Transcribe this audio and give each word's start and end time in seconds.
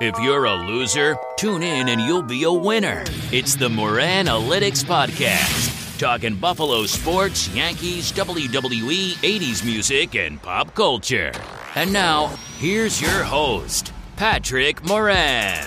If 0.00 0.16
you're 0.20 0.44
a 0.44 0.54
loser, 0.54 1.18
tune 1.36 1.64
in 1.64 1.88
and 1.88 2.00
you'll 2.00 2.22
be 2.22 2.44
a 2.44 2.52
winner. 2.52 3.02
It's 3.32 3.56
the 3.56 3.68
Moran 3.68 4.26
Analytics 4.26 4.84
Podcast, 4.84 5.98
talking 5.98 6.36
Buffalo 6.36 6.86
sports, 6.86 7.48
Yankees, 7.48 8.12
WWE, 8.12 9.14
80s 9.14 9.64
music, 9.64 10.14
and 10.14 10.40
pop 10.40 10.72
culture. 10.76 11.32
And 11.74 11.92
now, 11.92 12.28
here's 12.58 13.00
your 13.00 13.24
host, 13.24 13.92
Patrick 14.14 14.86
Moran. 14.86 15.66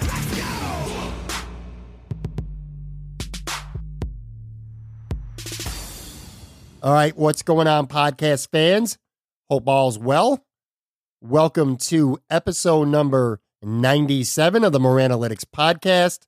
All 6.81 6.93
right, 6.93 7.17
what's 7.17 7.41
going 7.41 7.67
on, 7.67 7.87
podcast 7.87 8.47
fans? 8.49 8.97
Hope 9.49 9.67
all's 9.67 9.99
well. 9.99 10.45
Welcome 11.19 11.75
to 11.77 12.17
episode 12.29 12.85
number 12.85 13.40
97 13.63 14.63
of 14.63 14.71
the 14.71 14.79
Moran 14.79 15.11
Analytics 15.11 15.45
Podcast. 15.45 16.21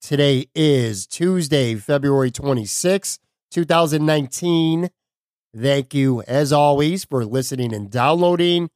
Today 0.00 0.46
is 0.54 1.08
Tuesday, 1.08 1.74
February 1.74 2.30
26, 2.30 3.18
2019. 3.50 4.88
Thank 5.56 5.92
you, 5.92 6.22
as 6.22 6.52
always, 6.52 7.04
for 7.04 7.24
listening 7.24 7.74
and 7.74 7.90
downloading. 7.90 8.70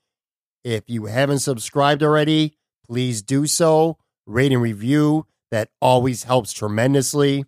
If 0.65 0.91
you 0.91 1.07
haven't 1.07 1.39
subscribed 1.39 2.03
already, 2.03 2.57
please 2.89 3.23
do 3.23 3.47
so. 3.47 3.99
Rate 4.27 4.51
and 4.51 4.61
review. 4.61 5.27
That 5.53 5.71
always 5.81 6.25
helps 6.25 6.53
tremendously. 6.53 7.45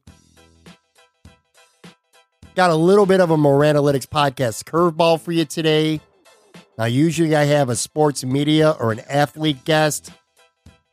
Got 2.55 2.71
a 2.71 2.77
little 2.77 3.07
bit 3.07 3.21
of 3.21 3.33
a 3.33 3.37
Moran 3.37 3.75
Analytics 3.75 4.07
podcast 4.07 4.65
curveball 4.65 5.21
for 5.21 5.33
you 5.33 5.45
today. 5.45 6.01
Now, 6.77 6.85
usually 6.85 7.35
I 7.35 7.45
have 7.45 7.69
a 7.69 7.77
sports 7.77 8.25
media 8.25 8.71
or 8.71 8.93
an 8.93 9.01
athlete 9.09 9.65
guest. 9.65 10.13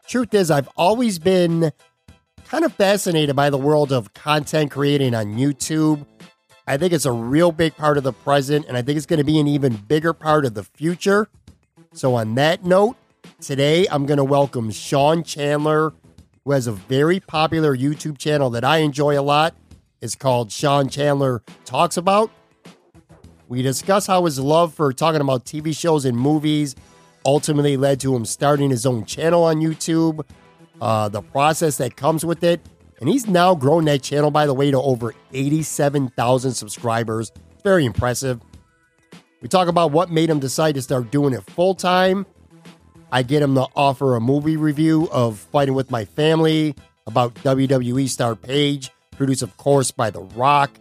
Truth 0.08 0.36
is, 0.36 0.52
I've 0.52 0.70
always 0.77 1.18
been 1.18 1.72
kind 2.45 2.64
of 2.64 2.72
fascinated 2.73 3.36
by 3.36 3.50
the 3.50 3.58
world 3.58 3.92
of 3.92 4.14
content 4.14 4.70
creating 4.70 5.16
on 5.16 5.34
YouTube. 5.34 6.06
I 6.67 6.78
think 6.78 6.94
it's 6.94 7.06
a 7.06 7.12
real 7.12 7.52
big 7.52 7.75
part 7.75 7.97
of 7.97 8.03
the 8.03 8.14
present, 8.14 8.67
and 8.67 8.78
I 8.78 8.84
think 8.84 8.97
it's 8.97 9.08
going 9.08 9.17
to 9.17 9.23
be 9.25 9.39
an 9.39 9.47
even 9.47 9.75
bigger 9.75 10.14
part 10.14 10.45
of 10.45 10.53
the 10.53 10.64
future. 10.64 11.28
So, 11.94 12.14
on 12.14 12.36
that 12.36 12.64
note, 12.64 12.97
today 13.42 13.88
I'm 13.89 14.06
going 14.06 14.17
to 14.17 14.23
welcome 14.23 14.70
Sean 14.70 15.23
Chandler, 15.23 15.94
who 16.44 16.52
has 16.52 16.67
a 16.67 16.72
very 16.72 17.19
popular 17.19 17.75
YouTube 17.75 18.19
channel 18.19 18.52
that 18.52 18.64
I 18.64 18.78
enjoy 18.78 19.19
a 19.19 19.23
lot. 19.23 19.56
It's 20.02 20.16
called 20.16 20.52
Sean 20.52 20.88
Chandler 20.88 21.42
Talks 21.66 21.97
About. 21.97 22.30
We 23.47 23.64
discuss 23.64 24.06
how 24.06 24.25
his 24.25 24.40
love 24.40 24.75
for 24.75 24.94
talking 24.94 25.22
about 25.22 25.45
TV 25.45 25.75
shows 25.75 26.06
and 26.06 26.16
movies 26.16 26.75
ultimately 27.26 27.78
led 27.78 28.00
to 28.02 28.16
him 28.16 28.26
starting 28.26 28.70
his 28.70 28.86
own 28.86 29.06
channel 29.06 29.44
on 29.44 29.58
YouTube, 29.58 30.26
uh, 30.81 31.09
the 31.09 31.22
process 31.22 31.78
that 31.78 31.95
comes 31.95 32.26
with 32.26 32.44
it. 32.44 32.62
And 33.00 33.09
he's 33.09 33.28
now 33.28 33.56
grown 33.56 33.86
that 33.86 34.02
channel, 34.02 34.31
by 34.31 34.45
the 34.45 34.54
way, 34.54 34.72
to 34.72 34.81
over 34.81 35.14
87,000 35.34 36.53
subscribers. 36.53 37.31
Very 37.64 37.86
impressive. 37.86 38.42
We 39.42 39.50
talk 39.50 39.68
about 39.68 39.92
what 39.92 40.09
made 40.09 40.30
him 40.30 40.40
decide 40.40 40.76
to 40.76 40.81
start 40.81 41.12
doing 41.12 41.34
it 41.34 41.44
full 41.52 41.76
time. 41.76 42.26
I 43.12 43.23
get 43.23 43.42
him 43.42 43.56
to 43.56 43.68
offer 43.76 44.16
a 44.16 44.22
movie 44.22 44.58
review 44.58 45.08
of 45.12 45.38
Fighting 45.38 45.76
with 45.76 45.92
My 45.92 46.06
Family 46.06 46.76
about 47.08 47.36
WWE 47.36 48.09
star 48.09 48.36
Paige, 48.36 48.92
produced, 49.12 49.44
of 49.44 49.56
course, 49.58 49.92
by 49.92 50.09
The 50.09 50.22
Rock. 50.22 50.72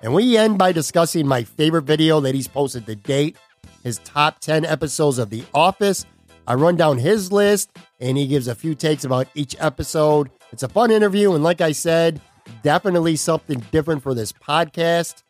And 0.00 0.14
we 0.14 0.36
end 0.36 0.58
by 0.58 0.72
discussing 0.72 1.26
my 1.26 1.42
favorite 1.42 1.82
video 1.82 2.20
that 2.20 2.34
he's 2.34 2.48
posted 2.48 2.86
to 2.86 2.94
date, 2.94 3.36
his 3.82 3.98
top 3.98 4.40
10 4.40 4.64
episodes 4.64 5.18
of 5.18 5.30
The 5.30 5.44
Office. 5.54 6.04
I 6.46 6.54
run 6.54 6.76
down 6.76 6.98
his 6.98 7.30
list 7.30 7.70
and 8.00 8.16
he 8.16 8.26
gives 8.26 8.48
a 8.48 8.54
few 8.54 8.74
takes 8.74 9.04
about 9.04 9.28
each 9.34 9.54
episode. 9.58 10.30
It's 10.52 10.62
a 10.62 10.68
fun 10.68 10.90
interview, 10.90 11.34
and 11.34 11.44
like 11.44 11.60
I 11.60 11.72
said, 11.72 12.20
definitely 12.62 13.16
something 13.16 13.62
different 13.70 14.02
for 14.02 14.14
this 14.14 14.32
podcast. 14.32 15.22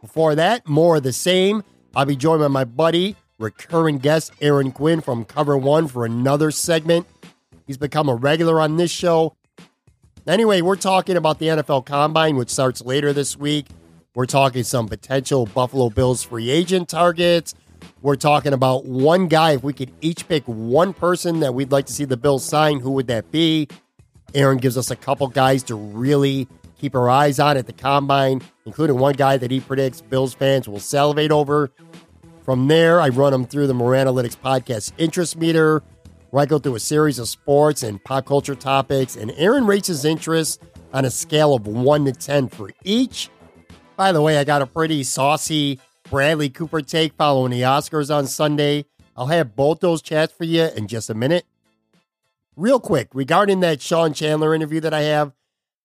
Before 0.00 0.34
that, 0.34 0.68
more 0.68 0.96
of 0.96 1.02
the 1.02 1.12
same. 1.12 1.64
I'll 1.96 2.04
be 2.04 2.16
joined 2.16 2.40
by 2.40 2.48
my 2.48 2.64
buddy, 2.64 3.16
recurring 3.38 3.98
guest 3.98 4.32
Aaron 4.40 4.72
Quinn 4.72 5.00
from 5.00 5.24
Cover 5.24 5.56
One 5.56 5.88
for 5.88 6.04
another 6.04 6.50
segment. 6.50 7.06
He's 7.66 7.78
become 7.78 8.08
a 8.08 8.14
regular 8.14 8.60
on 8.60 8.76
this 8.76 8.90
show. 8.90 9.34
Anyway, 10.26 10.60
we're 10.60 10.76
talking 10.76 11.16
about 11.16 11.38
the 11.38 11.46
NFL 11.46 11.86
Combine, 11.86 12.36
which 12.36 12.50
starts 12.50 12.82
later 12.82 13.12
this 13.14 13.36
week. 13.36 13.66
We're 14.14 14.26
talking 14.26 14.62
some 14.62 14.88
potential 14.88 15.46
Buffalo 15.46 15.88
Bills 15.88 16.22
free 16.22 16.50
agent 16.50 16.88
targets. 16.88 17.54
We're 18.00 18.16
talking 18.16 18.52
about 18.52 18.84
one 18.84 19.26
guy. 19.26 19.52
If 19.52 19.64
we 19.64 19.72
could 19.72 19.90
each 20.00 20.28
pick 20.28 20.44
one 20.44 20.92
person 20.92 21.40
that 21.40 21.54
we'd 21.54 21.72
like 21.72 21.86
to 21.86 21.92
see 21.92 22.04
the 22.04 22.16
Bills 22.16 22.44
sign, 22.44 22.78
who 22.78 22.92
would 22.92 23.08
that 23.08 23.30
be? 23.32 23.68
Aaron 24.34 24.58
gives 24.58 24.78
us 24.78 24.90
a 24.90 24.96
couple 24.96 25.26
guys 25.26 25.64
to 25.64 25.74
really 25.74 26.46
keep 26.78 26.94
our 26.94 27.10
eyes 27.10 27.40
on 27.40 27.56
at 27.56 27.66
the 27.66 27.72
combine, 27.72 28.40
including 28.66 28.98
one 28.98 29.14
guy 29.14 29.36
that 29.36 29.50
he 29.50 29.58
predicts 29.58 30.00
Bills 30.00 30.32
fans 30.32 30.68
will 30.68 30.78
salivate 30.78 31.32
over. 31.32 31.72
From 32.44 32.68
there, 32.68 33.00
I 33.00 33.08
run 33.08 33.32
them 33.32 33.46
through 33.46 33.66
the 33.66 33.74
Moran 33.74 34.06
Analytics 34.06 34.36
podcast 34.36 34.92
interest 34.96 35.36
meter, 35.36 35.82
where 36.30 36.42
I 36.42 36.46
go 36.46 36.58
through 36.58 36.76
a 36.76 36.80
series 36.80 37.18
of 37.18 37.28
sports 37.28 37.82
and 37.82 38.02
pop 38.04 38.26
culture 38.26 38.54
topics, 38.54 39.16
and 39.16 39.32
Aaron 39.36 39.66
rates 39.66 39.88
his 39.88 40.04
interest 40.04 40.62
on 40.92 41.04
a 41.04 41.10
scale 41.10 41.52
of 41.52 41.66
1 41.66 42.04
to 42.04 42.12
10 42.12 42.48
for 42.48 42.70
each. 42.84 43.28
By 43.96 44.12
the 44.12 44.22
way, 44.22 44.38
I 44.38 44.44
got 44.44 44.62
a 44.62 44.66
pretty 44.66 45.02
saucy 45.02 45.80
Bradley 46.10 46.48
Cooper 46.48 46.80
take 46.80 47.12
following 47.12 47.50
the 47.50 47.60
Oscars 47.62 48.14
on 48.14 48.26
Sunday. 48.26 48.86
I'll 49.14 49.26
have 49.26 49.54
both 49.54 49.80
those 49.80 50.00
chats 50.00 50.32
for 50.32 50.44
you 50.44 50.64
in 50.64 50.88
just 50.88 51.10
a 51.10 51.14
minute. 51.14 51.44
Real 52.56 52.80
quick, 52.80 53.08
regarding 53.12 53.60
that 53.60 53.82
Sean 53.82 54.14
Chandler 54.14 54.54
interview 54.54 54.80
that 54.80 54.94
I 54.94 55.02
have, 55.02 55.32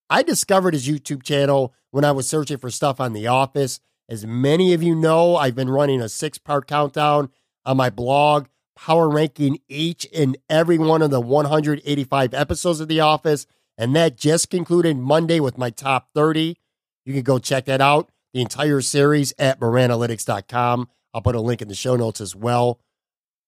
I 0.10 0.24
discovered 0.24 0.74
his 0.74 0.88
YouTube 0.88 1.24
channel 1.24 1.74
when 1.92 2.06
I 2.06 2.12
was 2.14 2.28
searching 2.28 2.58
for 2.58 2.70
stuff 2.70 3.02
on 3.02 3.12
The 3.12 3.28
Office. 3.28 3.82
As 4.08 4.26
many 4.26 4.74
of 4.74 4.82
you 4.82 4.96
know, 4.96 5.36
I've 5.36 5.56
been 5.56 5.70
running 5.70 6.02
a 6.02 6.08
six 6.08 6.38
part 6.38 6.68
countdown 6.68 7.30
on 7.66 7.76
my 7.76 7.90
blog, 7.90 8.48
power 8.78 9.10
ranking 9.10 9.60
each 9.68 10.08
and 10.16 10.38
every 10.50 10.78
one 10.78 11.02
of 11.02 11.12
the 11.12 11.22
185 11.22 12.34
episodes 12.34 12.80
of 12.80 12.88
The 12.88 13.02
Office. 13.02 13.46
And 13.78 13.94
that 13.96 14.18
just 14.18 14.50
concluded 14.50 14.98
Monday 14.98 15.42
with 15.42 15.58
my 15.58 15.70
top 15.70 16.10
30. 16.16 16.58
You 17.06 17.14
can 17.14 17.24
go 17.24 17.40
check 17.40 17.66
that 17.66 17.82
out, 17.82 18.10
the 18.34 18.42
entire 18.42 18.82
series 18.82 19.34
at 19.38 19.60
moranalytics.com. 19.60 20.90
I'll 21.14 21.22
put 21.22 21.36
a 21.36 21.42
link 21.42 21.62
in 21.62 21.68
the 21.68 21.76
show 21.76 21.96
notes 21.96 22.20
as 22.20 22.36
well. 22.36 22.80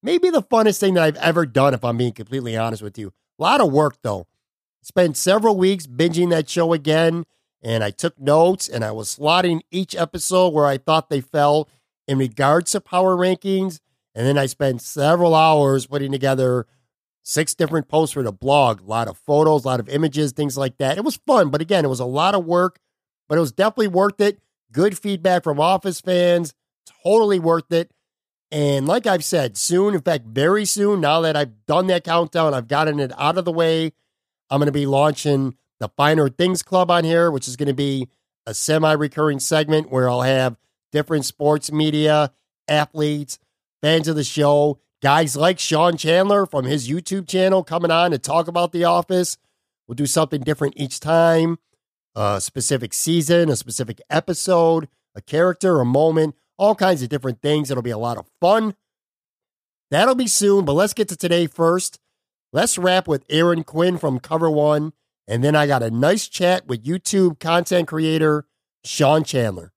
Maybe 0.03 0.29
the 0.29 0.43
funnest 0.43 0.79
thing 0.79 0.93
that 0.93 1.03
I've 1.03 1.15
ever 1.17 1.45
done, 1.45 1.73
if 1.73 1.83
I'm 1.83 1.97
being 1.97 2.13
completely 2.13 2.55
honest 2.55 2.83
with 2.83 2.97
you. 2.97 3.11
A 3.39 3.43
lot 3.43 3.61
of 3.61 3.71
work, 3.71 3.97
though. 4.03 4.27
Spent 4.83 5.17
several 5.17 5.57
weeks 5.57 5.87
binging 5.87 6.29
that 6.29 6.47
show 6.47 6.71
again, 6.71 7.25
and 7.63 7.83
I 7.83 7.89
took 7.89 8.19
notes 8.19 8.69
and 8.69 8.85
I 8.85 8.91
was 8.91 9.17
slotting 9.17 9.61
each 9.71 9.95
episode 9.95 10.49
where 10.49 10.67
I 10.67 10.77
thought 10.77 11.09
they 11.09 11.21
fell 11.21 11.67
in 12.07 12.19
regards 12.19 12.71
to 12.73 12.81
power 12.81 13.15
rankings. 13.15 13.79
And 14.13 14.27
then 14.27 14.37
I 14.37 14.45
spent 14.45 14.83
several 14.83 15.33
hours 15.33 15.87
putting 15.87 16.11
together 16.11 16.67
six 17.23 17.55
different 17.55 17.87
posts 17.87 18.13
for 18.13 18.21
the 18.21 18.31
blog, 18.31 18.81
a 18.81 18.85
lot 18.85 19.07
of 19.07 19.17
photos, 19.17 19.65
a 19.65 19.67
lot 19.67 19.79
of 19.79 19.89
images, 19.89 20.31
things 20.31 20.55
like 20.55 20.77
that. 20.77 20.97
It 20.97 21.03
was 21.03 21.15
fun, 21.15 21.49
but 21.49 21.61
again, 21.61 21.83
it 21.83 21.89
was 21.89 21.99
a 21.99 22.05
lot 22.05 22.35
of 22.35 22.45
work 22.45 22.79
but 23.27 23.37
it 23.37 23.41
was 23.41 23.51
definitely 23.51 23.87
worth 23.87 24.19
it. 24.21 24.39
Good 24.71 24.97
feedback 24.97 25.43
from 25.43 25.59
Office 25.59 26.01
fans. 26.01 26.53
Totally 27.03 27.39
worth 27.39 27.71
it. 27.71 27.91
And 28.51 28.87
like 28.87 29.07
I've 29.07 29.23
said, 29.23 29.57
soon, 29.57 29.95
in 29.95 30.01
fact, 30.01 30.25
very 30.27 30.65
soon, 30.65 31.01
now 31.01 31.21
that 31.21 31.35
I've 31.35 31.65
done 31.65 31.87
that 31.87 32.03
countdown, 32.03 32.53
I've 32.53 32.67
gotten 32.67 32.99
it 32.99 33.11
out 33.17 33.37
of 33.37 33.45
the 33.45 33.51
way, 33.51 33.91
I'm 34.49 34.59
going 34.59 34.67
to 34.67 34.71
be 34.71 34.85
launching 34.85 35.55
the 35.79 35.89
Finer 35.89 36.29
Things 36.29 36.63
Club 36.63 36.91
on 36.91 37.03
here, 37.03 37.31
which 37.31 37.47
is 37.47 37.55
going 37.55 37.67
to 37.67 37.73
be 37.73 38.07
a 38.45 38.53
semi 38.53 38.91
recurring 38.93 39.39
segment 39.39 39.91
where 39.91 40.09
I'll 40.09 40.21
have 40.21 40.57
different 40.91 41.25
sports 41.25 41.71
media, 41.71 42.31
athletes, 42.67 43.39
fans 43.81 44.07
of 44.07 44.15
the 44.15 44.23
show, 44.23 44.79
guys 45.01 45.35
like 45.35 45.59
Sean 45.59 45.97
Chandler 45.97 46.45
from 46.45 46.65
his 46.65 46.87
YouTube 46.87 47.27
channel 47.27 47.63
coming 47.63 47.91
on 47.91 48.11
to 48.11 48.19
talk 48.19 48.47
about 48.47 48.71
The 48.71 48.85
Office. 48.85 49.37
We'll 49.87 49.95
do 49.95 50.05
something 50.05 50.41
different 50.41 50.75
each 50.77 50.99
time 50.99 51.57
a 52.15 52.39
specific 52.39 52.93
season, 52.93 53.49
a 53.49 53.55
specific 53.55 54.01
episode, 54.09 54.87
a 55.15 55.21
character, 55.21 55.79
a 55.79 55.85
moment, 55.85 56.35
all 56.57 56.75
kinds 56.75 57.01
of 57.01 57.09
different 57.09 57.41
things. 57.41 57.69
It'll 57.69 57.83
be 57.83 57.89
a 57.91 57.97
lot 57.97 58.17
of 58.17 58.27
fun. 58.39 58.75
That'll 59.91 60.15
be 60.15 60.27
soon, 60.27 60.65
but 60.65 60.73
let's 60.73 60.93
get 60.93 61.09
to 61.09 61.15
today 61.15 61.47
first. 61.47 61.99
Let's 62.51 62.77
wrap 62.77 63.07
with 63.07 63.25
Aaron 63.29 63.63
Quinn 63.63 63.97
from 63.97 64.19
Cover 64.19 64.49
One, 64.49 64.93
and 65.27 65.43
then 65.43 65.55
I 65.55 65.67
got 65.67 65.83
a 65.83 65.91
nice 65.91 66.27
chat 66.27 66.67
with 66.67 66.83
YouTube 66.83 67.39
content 67.39 67.87
creator 67.87 68.45
Sean 68.83 69.23
Chandler. 69.23 69.74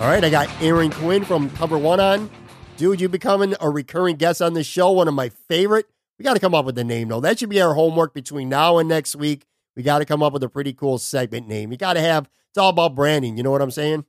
All 0.00 0.06
right, 0.06 0.24
I 0.24 0.30
got 0.30 0.48
Aaron 0.62 0.90
Quinn 0.90 1.26
from 1.26 1.50
Cover 1.50 1.76
One 1.76 2.00
on. 2.00 2.30
Dude, 2.78 3.02
you 3.02 3.08
becoming 3.10 3.54
a 3.60 3.68
recurring 3.68 4.16
guest 4.16 4.40
on 4.40 4.54
the 4.54 4.64
show, 4.64 4.90
one 4.92 5.08
of 5.08 5.12
my 5.12 5.28
favorite. 5.28 5.84
We 6.18 6.22
got 6.22 6.32
to 6.32 6.40
come 6.40 6.54
up 6.54 6.64
with 6.64 6.78
a 6.78 6.84
name, 6.84 7.08
though. 7.08 7.20
That 7.20 7.38
should 7.38 7.50
be 7.50 7.60
our 7.60 7.74
homework 7.74 8.14
between 8.14 8.48
now 8.48 8.78
and 8.78 8.88
next 8.88 9.14
week. 9.14 9.44
We 9.76 9.80
we 9.80 9.84
got 9.84 9.98
to 9.98 10.06
come 10.06 10.22
up 10.22 10.32
with 10.32 10.42
a 10.42 10.48
pretty 10.48 10.72
cool 10.72 10.96
segment 10.96 11.48
name. 11.48 11.70
You 11.70 11.76
got 11.76 11.94
to 11.94 12.00
have, 12.00 12.30
it's 12.48 12.56
all 12.56 12.70
about 12.70 12.94
branding. 12.94 13.36
You 13.36 13.42
know 13.42 13.50
what 13.50 13.60
I'm 13.60 13.70
saying? 13.70 14.06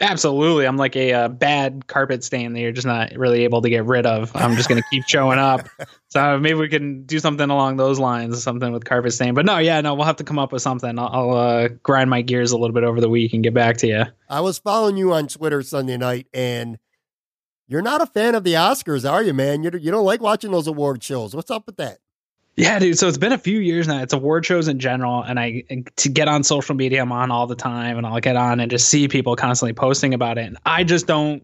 Absolutely. 0.00 0.66
I'm 0.66 0.76
like 0.76 0.94
a, 0.94 1.12
uh, 1.12 1.28
bad 1.28 1.86
carpet 1.86 2.22
stain 2.22 2.52
that 2.52 2.60
you're 2.60 2.72
just 2.72 2.86
not 2.86 3.12
really 3.16 3.44
able 3.44 3.62
to 3.62 3.70
get 3.70 3.86
rid 3.86 4.04
of. 4.04 4.30
I'm 4.34 4.56
just 4.56 4.68
going 4.68 4.82
to 4.82 4.88
keep 4.90 5.04
showing 5.08 5.38
up. 5.38 5.68
So 6.08 6.38
maybe 6.38 6.54
we 6.54 6.68
can 6.68 7.02
do 7.04 7.18
something 7.18 7.50
along 7.50 7.76
those 7.76 7.98
lines, 7.98 8.42
something 8.42 8.72
with 8.72 8.86
carpet 8.86 9.12
stain. 9.12 9.34
But 9.34 9.44
no, 9.44 9.58
yeah, 9.58 9.82
no, 9.82 9.94
we'll 9.94 10.06
have 10.06 10.16
to 10.16 10.24
come 10.24 10.38
up 10.38 10.50
with 10.50 10.62
something. 10.62 10.98
I'll, 10.98 11.08
I'll 11.08 11.36
uh, 11.36 11.68
grind 11.82 12.08
my 12.08 12.22
gears 12.22 12.52
a 12.52 12.56
little 12.56 12.72
bit 12.72 12.84
over 12.84 13.02
the 13.02 13.08
week 13.10 13.34
and 13.34 13.42
get 13.42 13.52
back 13.52 13.76
to 13.78 13.86
you. 13.86 14.04
I 14.26 14.40
was 14.40 14.56
following 14.58 14.96
you 14.96 15.12
on 15.12 15.28
Twitter 15.28 15.60
Sunday 15.62 15.98
night, 15.98 16.28
and 16.32 16.78
you're 17.66 17.82
not 17.82 18.00
a 18.00 18.06
fan 18.06 18.34
of 18.34 18.44
the 18.44 18.54
Oscars, 18.54 19.10
are 19.10 19.22
you, 19.22 19.34
man? 19.34 19.62
You, 19.62 19.72
you 19.78 19.90
don't 19.90 20.06
like 20.06 20.22
watching 20.22 20.52
those 20.52 20.66
award 20.66 21.02
shows. 21.02 21.36
What's 21.36 21.50
up 21.50 21.66
with 21.66 21.76
that? 21.76 21.98
Yeah, 22.56 22.78
dude. 22.78 22.98
So 22.98 23.06
it's 23.06 23.18
been 23.18 23.32
a 23.32 23.38
few 23.38 23.60
years 23.60 23.86
now. 23.86 24.02
It's 24.02 24.14
award 24.14 24.46
shows 24.46 24.66
in 24.66 24.78
general, 24.78 25.22
and 25.22 25.38
I 25.38 25.64
to 25.96 26.08
get 26.08 26.26
on 26.26 26.42
social 26.42 26.74
media, 26.74 27.02
I'm 27.02 27.12
on 27.12 27.30
all 27.30 27.46
the 27.46 27.54
time, 27.54 27.98
and 27.98 28.06
I'll 28.06 28.20
get 28.20 28.36
on 28.36 28.60
and 28.60 28.70
just 28.70 28.88
see 28.88 29.08
people 29.08 29.36
constantly 29.36 29.74
posting 29.74 30.14
about 30.14 30.38
it. 30.38 30.46
And 30.46 30.56
I 30.64 30.82
just 30.82 31.06
don't 31.06 31.42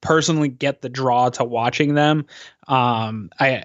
personally 0.00 0.48
get 0.48 0.82
the 0.82 0.88
draw 0.88 1.28
to 1.30 1.44
watching 1.44 1.94
them. 1.94 2.26
Um, 2.66 3.30
I 3.38 3.64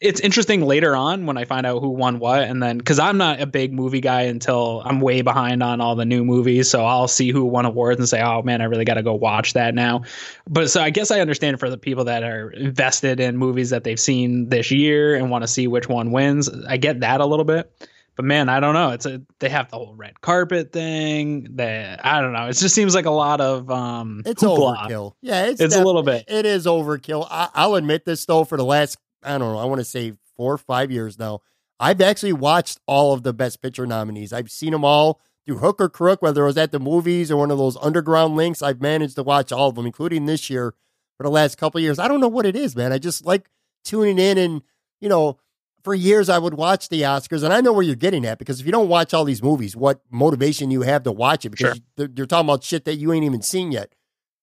it's 0.00 0.20
interesting 0.20 0.62
later 0.62 0.96
on 0.96 1.26
when 1.26 1.36
I 1.36 1.44
find 1.44 1.66
out 1.66 1.80
who 1.80 1.90
won 1.90 2.18
what, 2.20 2.42
and 2.44 2.62
then 2.62 2.78
because 2.78 2.98
I'm 2.98 3.18
not 3.18 3.40
a 3.40 3.46
big 3.46 3.72
movie 3.72 4.00
guy 4.00 4.22
until 4.22 4.80
I'm 4.84 5.00
way 5.02 5.20
behind 5.20 5.62
on 5.62 5.82
all 5.82 5.94
the 5.94 6.06
new 6.06 6.24
movies, 6.24 6.70
so 6.70 6.86
I'll 6.86 7.08
see 7.08 7.30
who 7.30 7.44
won 7.44 7.66
awards 7.66 8.00
and 8.00 8.08
say, 8.08 8.22
"Oh 8.22 8.42
man, 8.42 8.62
I 8.62 8.64
really 8.64 8.86
got 8.86 8.94
to 8.94 9.02
go 9.02 9.14
watch 9.14 9.52
that 9.52 9.74
now." 9.74 10.02
But 10.48 10.70
so 10.70 10.80
I 10.80 10.88
guess 10.88 11.10
I 11.10 11.20
understand 11.20 11.60
for 11.60 11.68
the 11.68 11.76
people 11.76 12.04
that 12.04 12.22
are 12.22 12.50
invested 12.52 13.20
in 13.20 13.36
movies 13.36 13.68
that 13.70 13.84
they've 13.84 14.00
seen 14.00 14.48
this 14.48 14.70
year 14.70 15.14
and 15.16 15.30
want 15.30 15.42
to 15.42 15.48
see 15.48 15.66
which 15.66 15.88
one 15.88 16.12
wins. 16.12 16.48
I 16.66 16.78
get 16.78 17.00
that 17.00 17.20
a 17.20 17.26
little 17.26 17.44
bit, 17.44 17.70
but 18.16 18.24
man, 18.24 18.48
I 18.48 18.58
don't 18.58 18.72
know. 18.72 18.90
It's 18.92 19.04
a 19.04 19.20
they 19.38 19.50
have 19.50 19.70
the 19.70 19.76
whole 19.76 19.94
red 19.94 20.18
carpet 20.22 20.72
thing. 20.72 21.46
That 21.56 22.06
I 22.06 22.22
don't 22.22 22.32
know. 22.32 22.46
It 22.46 22.54
just 22.54 22.74
seems 22.74 22.94
like 22.94 23.04
a 23.04 23.10
lot 23.10 23.42
of 23.42 23.70
um. 23.70 24.22
It's 24.24 24.42
hoopla. 24.42 24.88
overkill. 24.88 25.12
Yeah, 25.20 25.44
it's, 25.44 25.60
it's 25.60 25.74
def- 25.74 25.82
a 25.82 25.86
little 25.86 26.02
bit. 26.02 26.24
It 26.26 26.46
is 26.46 26.64
overkill. 26.64 27.26
I, 27.30 27.50
I'll 27.54 27.74
admit 27.74 28.06
this 28.06 28.24
though. 28.24 28.44
For 28.44 28.56
the 28.56 28.64
last 28.64 28.96
I 29.22 29.38
don't 29.38 29.52
know, 29.52 29.58
I 29.58 29.64
want 29.64 29.80
to 29.80 29.84
say 29.84 30.14
four 30.36 30.54
or 30.54 30.58
five 30.58 30.90
years 30.90 31.18
now. 31.18 31.40
I've 31.78 32.00
actually 32.00 32.34
watched 32.34 32.80
all 32.86 33.12
of 33.12 33.22
the 33.22 33.32
Best 33.32 33.62
Picture 33.62 33.86
nominees. 33.86 34.32
I've 34.32 34.50
seen 34.50 34.72
them 34.72 34.84
all 34.84 35.20
through 35.46 35.58
hook 35.58 35.80
or 35.80 35.88
crook, 35.88 36.20
whether 36.20 36.42
it 36.42 36.46
was 36.46 36.58
at 36.58 36.72
the 36.72 36.78
movies 36.78 37.30
or 37.30 37.36
one 37.36 37.50
of 37.50 37.58
those 37.58 37.76
underground 37.78 38.36
links. 38.36 38.62
I've 38.62 38.82
managed 38.82 39.16
to 39.16 39.22
watch 39.22 39.50
all 39.50 39.70
of 39.70 39.74
them, 39.74 39.86
including 39.86 40.26
this 40.26 40.50
year 40.50 40.74
for 41.16 41.24
the 41.24 41.30
last 41.30 41.56
couple 41.56 41.80
years. 41.80 41.98
I 41.98 42.08
don't 42.08 42.20
know 42.20 42.28
what 42.28 42.46
it 42.46 42.54
is, 42.54 42.76
man. 42.76 42.92
I 42.92 42.98
just 42.98 43.24
like 43.24 43.48
tuning 43.84 44.18
in 44.18 44.36
and, 44.36 44.62
you 45.00 45.08
know, 45.08 45.38
for 45.82 45.94
years 45.94 46.28
I 46.28 46.38
would 46.38 46.54
watch 46.54 46.88
the 46.88 47.02
Oscars, 47.02 47.42
and 47.42 47.52
I 47.52 47.60
know 47.60 47.72
where 47.72 47.82
you're 47.82 47.96
getting 47.96 48.26
at 48.26 48.38
because 48.38 48.60
if 48.60 48.66
you 48.66 48.72
don't 48.72 48.88
watch 48.88 49.14
all 49.14 49.24
these 49.24 49.42
movies, 49.42 49.74
what 49.74 50.02
motivation 50.10 50.70
you 50.70 50.82
have 50.82 51.04
to 51.04 51.12
watch 51.12 51.44
it 51.44 51.50
because 51.50 51.80
sure. 51.96 52.08
you're 52.14 52.26
talking 52.26 52.48
about 52.48 52.62
shit 52.62 52.84
that 52.84 52.96
you 52.96 53.12
ain't 53.12 53.24
even 53.24 53.42
seen 53.42 53.72
yet. 53.72 53.94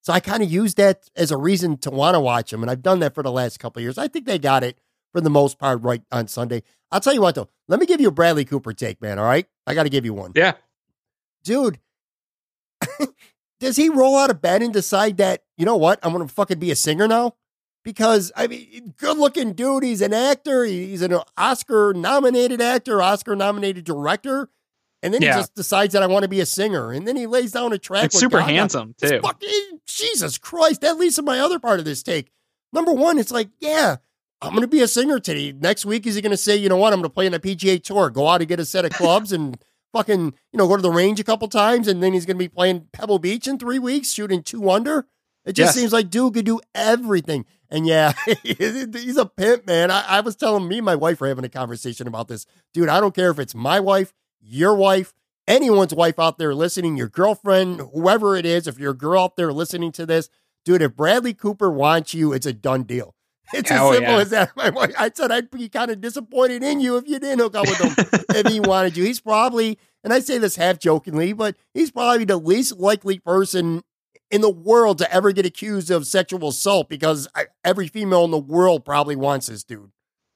So 0.02 0.14
I 0.14 0.20
kind 0.20 0.42
of 0.42 0.52
use 0.52 0.76
that 0.76 1.10
as 1.16 1.32
a 1.32 1.38
reason 1.38 1.78
to 1.80 1.90
want 1.90 2.16
to 2.16 2.20
watch 2.20 2.52
them, 2.52 2.62
and 2.62 2.72
I've 2.72 2.82
done 2.82 3.00
that 3.00 3.14
for 3.14 3.24
the 3.24 3.32
last 3.32 3.60
couple 3.60 3.82
years. 3.82 3.98
I 3.98 4.08
think 4.08 4.26
they 4.26 4.40
got 4.40 4.64
it 4.64 4.80
for 5.12 5.22
the 5.22 5.30
most 5.30 5.60
part 5.60 5.82
right 5.82 6.02
on 6.12 6.28
Sunday. 6.28 6.64
I'll 6.92 7.02
tell 7.02 7.14
you 7.14 7.22
what 7.22 7.36
though, 7.36 7.50
let 7.68 7.80
me 7.80 7.86
give 7.86 8.00
you 8.00 8.08
a 8.08 8.12
Bradley 8.12 8.46
Cooper 8.46 8.74
take, 8.74 9.02
man. 9.02 9.20
All 9.20 9.26
right, 9.26 9.48
I 9.66 9.74
got 9.74 9.84
to 9.84 9.90
give 9.90 10.06
you 10.06 10.14
one. 10.14 10.32
Yeah, 10.36 10.54
dude. 11.44 11.80
does 13.60 13.76
he 13.76 13.90
roll 13.90 14.18
out 14.18 14.30
of 14.30 14.42
bed 14.42 14.62
and 14.62 14.72
decide 14.72 15.18
that 15.18 15.44
you 15.58 15.66
know 15.66 15.78
what 15.78 16.00
I'm 16.04 16.12
gonna 16.12 16.28
fucking 16.28 16.60
be 16.60 16.72
a 16.72 16.76
singer 16.76 17.08
now? 17.08 17.36
Because 17.84 18.32
I 18.36 18.48
mean, 18.48 18.94
good 18.98 19.18
looking 19.18 19.54
dude. 19.54 19.84
He's 19.84 20.02
an 20.02 20.14
actor. 20.14 20.64
He's 20.64 21.02
an 21.02 21.18
Oscar 21.38 21.94
nominated 21.94 22.62
actor, 22.62 23.02
Oscar 23.02 23.36
nominated 23.36 23.86
director. 23.86 24.50
And 25.04 25.14
then 25.14 25.22
yeah. 25.22 25.36
he 25.36 25.40
just 25.42 25.56
decides 25.56 25.94
that 25.94 26.04
I 26.04 26.08
want 26.08 26.24
to 26.24 26.30
be 26.30 26.40
a 26.40 26.46
singer. 26.46 26.92
And 26.92 27.08
then 27.08 27.16
he 27.16 27.28
lays 27.28 27.52
down 27.52 27.72
a 27.72 27.78
track. 27.78 28.06
It's 28.06 28.20
super 28.20 28.40
Gaga. 28.40 28.52
handsome 28.52 28.96
too. 29.00 29.20
Fucking, 29.22 29.80
Jesus 29.86 30.38
Christ. 30.38 30.82
That 30.82 30.98
leads 30.98 31.16
to 31.16 31.22
my 31.22 31.40
other 31.40 31.60
part 31.60 31.80
of 31.80 31.86
this 31.86 32.02
take. 32.02 32.32
Number 32.74 32.92
one, 32.92 33.20
it's 33.20 33.32
like, 33.32 33.50
yeah, 33.60 33.98
I'm 34.42 34.52
going 34.52 34.62
to 34.62 34.68
be 34.68 34.82
a 34.82 34.88
singer 34.88 35.20
today. 35.20 35.52
Next 35.52 35.86
week, 35.86 36.06
is 36.06 36.16
he 36.16 36.22
going 36.22 36.32
to 36.32 36.38
say, 36.38 36.56
you 36.56 36.70
know 36.70 36.78
what, 36.78 36.94
I'm 36.94 37.00
going 37.00 37.10
to 37.10 37.14
play 37.14 37.28
in 37.28 37.34
a 37.34 37.40
PGA 37.40 37.82
tour, 37.82 38.10
go 38.10 38.28
out 38.28 38.42
and 38.42 38.48
get 38.48 38.60
a 38.60 38.66
set 38.66 38.86
of 38.86 38.92
clubs 38.92 39.32
and 39.32 39.58
fucking, 39.94 40.34
you 40.52 40.58
know, 40.58 40.68
go 40.68 40.76
to 40.76 40.82
the 40.82 40.92
range 40.92 41.20
a 41.20 41.24
couple 41.24 41.48
times. 41.48 41.88
And 41.88 42.02
then 42.02 42.14
he's 42.14 42.26
going 42.26 42.38
to 42.38 42.44
be 42.44 42.50
playing 42.50 42.88
Pebble 42.92 43.20
Beach 43.20 43.48
in 43.48 43.58
three 43.58 43.80
weeks, 43.80 44.12
shooting 44.12 44.44
two 44.44 44.70
under. 44.70 45.08
It 45.46 45.54
just 45.54 45.70
yes. 45.70 45.76
seems 45.76 45.94
like 45.94 46.10
dude 46.10 46.34
could 46.34 46.46
do 46.46 46.60
everything. 46.76 47.46
And 47.70 47.88
yeah, 47.88 48.14
he's 48.44 49.18
a 49.18 49.26
pimp, 49.26 49.66
man. 49.66 49.92
I, 49.92 50.04
I 50.08 50.20
was 50.20 50.36
telling 50.36 50.68
me, 50.68 50.82
my 50.82 50.96
wife 50.96 51.22
were 51.22 51.28
having 51.28 51.46
a 51.46 51.50
conversation 51.50 52.06
about 52.06 52.28
this. 52.28 52.46
Dude, 52.74 52.90
I 52.90 53.00
don't 53.00 53.16
care 53.16 53.32
if 53.32 53.40
it's 53.40 53.56
my 53.56 53.80
wife, 53.80 54.14
your 54.48 54.76
wife, 54.76 55.14
anyone's 55.48 55.94
wife 55.94 56.20
out 56.20 56.38
there 56.38 56.56
listening, 56.56 56.98
your 56.98 57.10
girlfriend, 57.10 57.82
whoever 57.94 58.36
it 58.36 58.46
is, 58.46 58.68
if 58.68 58.80
you're 58.80 58.92
a 58.92 58.98
girl 58.98 59.24
out 59.24 59.36
there 59.36 59.54
listening 59.54 59.92
to 59.94 60.06
this, 60.06 60.30
dude, 60.66 60.82
if 60.82 60.96
Bradley 60.96 61.34
Cooper 61.34 61.70
wants 61.70 62.14
you, 62.14 62.34
it's 62.34 62.46
a 62.46 62.54
done 62.54 62.84
deal. 62.84 63.14
It's 63.54 63.70
Hell 63.70 63.92
as 63.92 63.96
simple 63.96 64.14
yeah. 64.14 64.22
as 64.22 64.30
that. 64.32 64.52
I 65.00 65.10
said 65.14 65.32
I'd 65.32 65.50
be 65.50 65.70
kind 65.70 65.90
of 65.90 66.02
disappointed 66.02 66.64
in 66.64 66.82
you 66.82 66.98
if 66.98 67.08
you 67.08 67.18
didn't 67.18 67.40
hook 67.40 67.56
up 67.56 67.66
with 67.66 67.80
him 67.80 68.24
if 68.36 68.52
he 68.52 68.60
wanted 68.60 68.98
you. 68.98 69.06
He's 69.06 69.22
probably, 69.22 69.80
and 70.04 70.12
I 70.12 70.20
say 70.20 70.38
this 70.38 70.58
half 70.58 70.80
jokingly, 70.80 71.32
but 71.32 71.56
he's 71.74 71.90
probably 71.90 72.26
the 72.26 72.36
least 72.36 72.78
likely 72.78 73.20
person 73.20 73.84
in 74.30 74.42
the 74.42 74.50
world 74.50 74.98
to 74.98 75.14
ever 75.14 75.32
get 75.32 75.46
accused 75.46 75.90
of 75.90 76.06
sexual 76.06 76.50
assault 76.50 76.90
because 76.90 77.30
every 77.64 77.88
female 77.88 78.26
in 78.26 78.32
the 78.32 78.38
world 78.38 78.84
probably 78.84 79.16
wants 79.16 79.48
this 79.48 79.64
dude. 79.64 79.92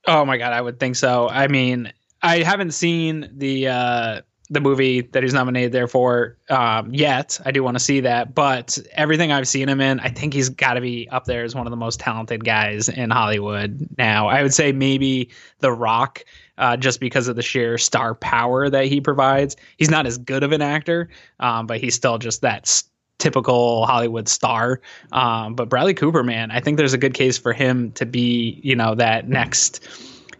Oh 0.07 0.23
my 0.23 0.37
god, 0.37 0.53
I 0.53 0.61
would 0.61 0.79
think 0.79 0.95
so. 0.95 1.27
I 1.27 1.47
mean, 1.47 1.91
I 2.23 2.43
haven't 2.43 2.71
seen 2.71 3.29
the 3.33 3.67
uh 3.67 4.21
the 4.51 4.59
movie 4.59 4.99
that 4.99 5.23
he's 5.23 5.33
nominated 5.33 5.71
there 5.71 5.87
for 5.87 6.37
um, 6.49 6.93
yet. 6.93 7.39
I 7.45 7.51
do 7.51 7.63
want 7.63 7.75
to 7.75 7.79
see 7.83 8.01
that, 8.01 8.35
but 8.35 8.77
everything 8.91 9.31
I've 9.31 9.47
seen 9.47 9.69
him 9.69 9.79
in, 9.79 10.01
I 10.01 10.09
think 10.09 10.33
he's 10.33 10.49
got 10.49 10.73
to 10.73 10.81
be 10.81 11.07
up 11.09 11.23
there 11.23 11.45
as 11.45 11.55
one 11.55 11.65
of 11.65 11.71
the 11.71 11.77
most 11.77 12.01
talented 12.01 12.43
guys 12.43 12.89
in 12.89 13.11
Hollywood 13.11 13.87
now. 13.97 14.27
I 14.27 14.43
would 14.43 14.53
say 14.53 14.73
maybe 14.73 15.29
The 15.59 15.71
Rock, 15.71 16.25
uh, 16.57 16.75
just 16.75 16.99
because 16.99 17.29
of 17.29 17.37
the 17.37 17.41
sheer 17.41 17.77
star 17.77 18.13
power 18.13 18.69
that 18.69 18.87
he 18.87 18.99
provides. 18.99 19.55
He's 19.77 19.89
not 19.89 20.05
as 20.05 20.17
good 20.17 20.43
of 20.43 20.51
an 20.51 20.61
actor, 20.61 21.07
um, 21.39 21.65
but 21.65 21.79
he's 21.79 21.95
still 21.95 22.17
just 22.17 22.41
that 22.41 22.83
typical 23.19 23.85
Hollywood 23.85 24.27
star. 24.27 24.81
Um, 25.13 25.55
but 25.55 25.69
Bradley 25.69 25.93
Cooper, 25.93 26.23
man, 26.23 26.51
I 26.51 26.59
think 26.59 26.75
there's 26.77 26.93
a 26.93 26.97
good 26.97 27.13
case 27.13 27.37
for 27.37 27.53
him 27.53 27.93
to 27.93 28.05
be, 28.05 28.59
you 28.63 28.75
know, 28.75 28.95
that 28.95 29.29
next 29.29 29.87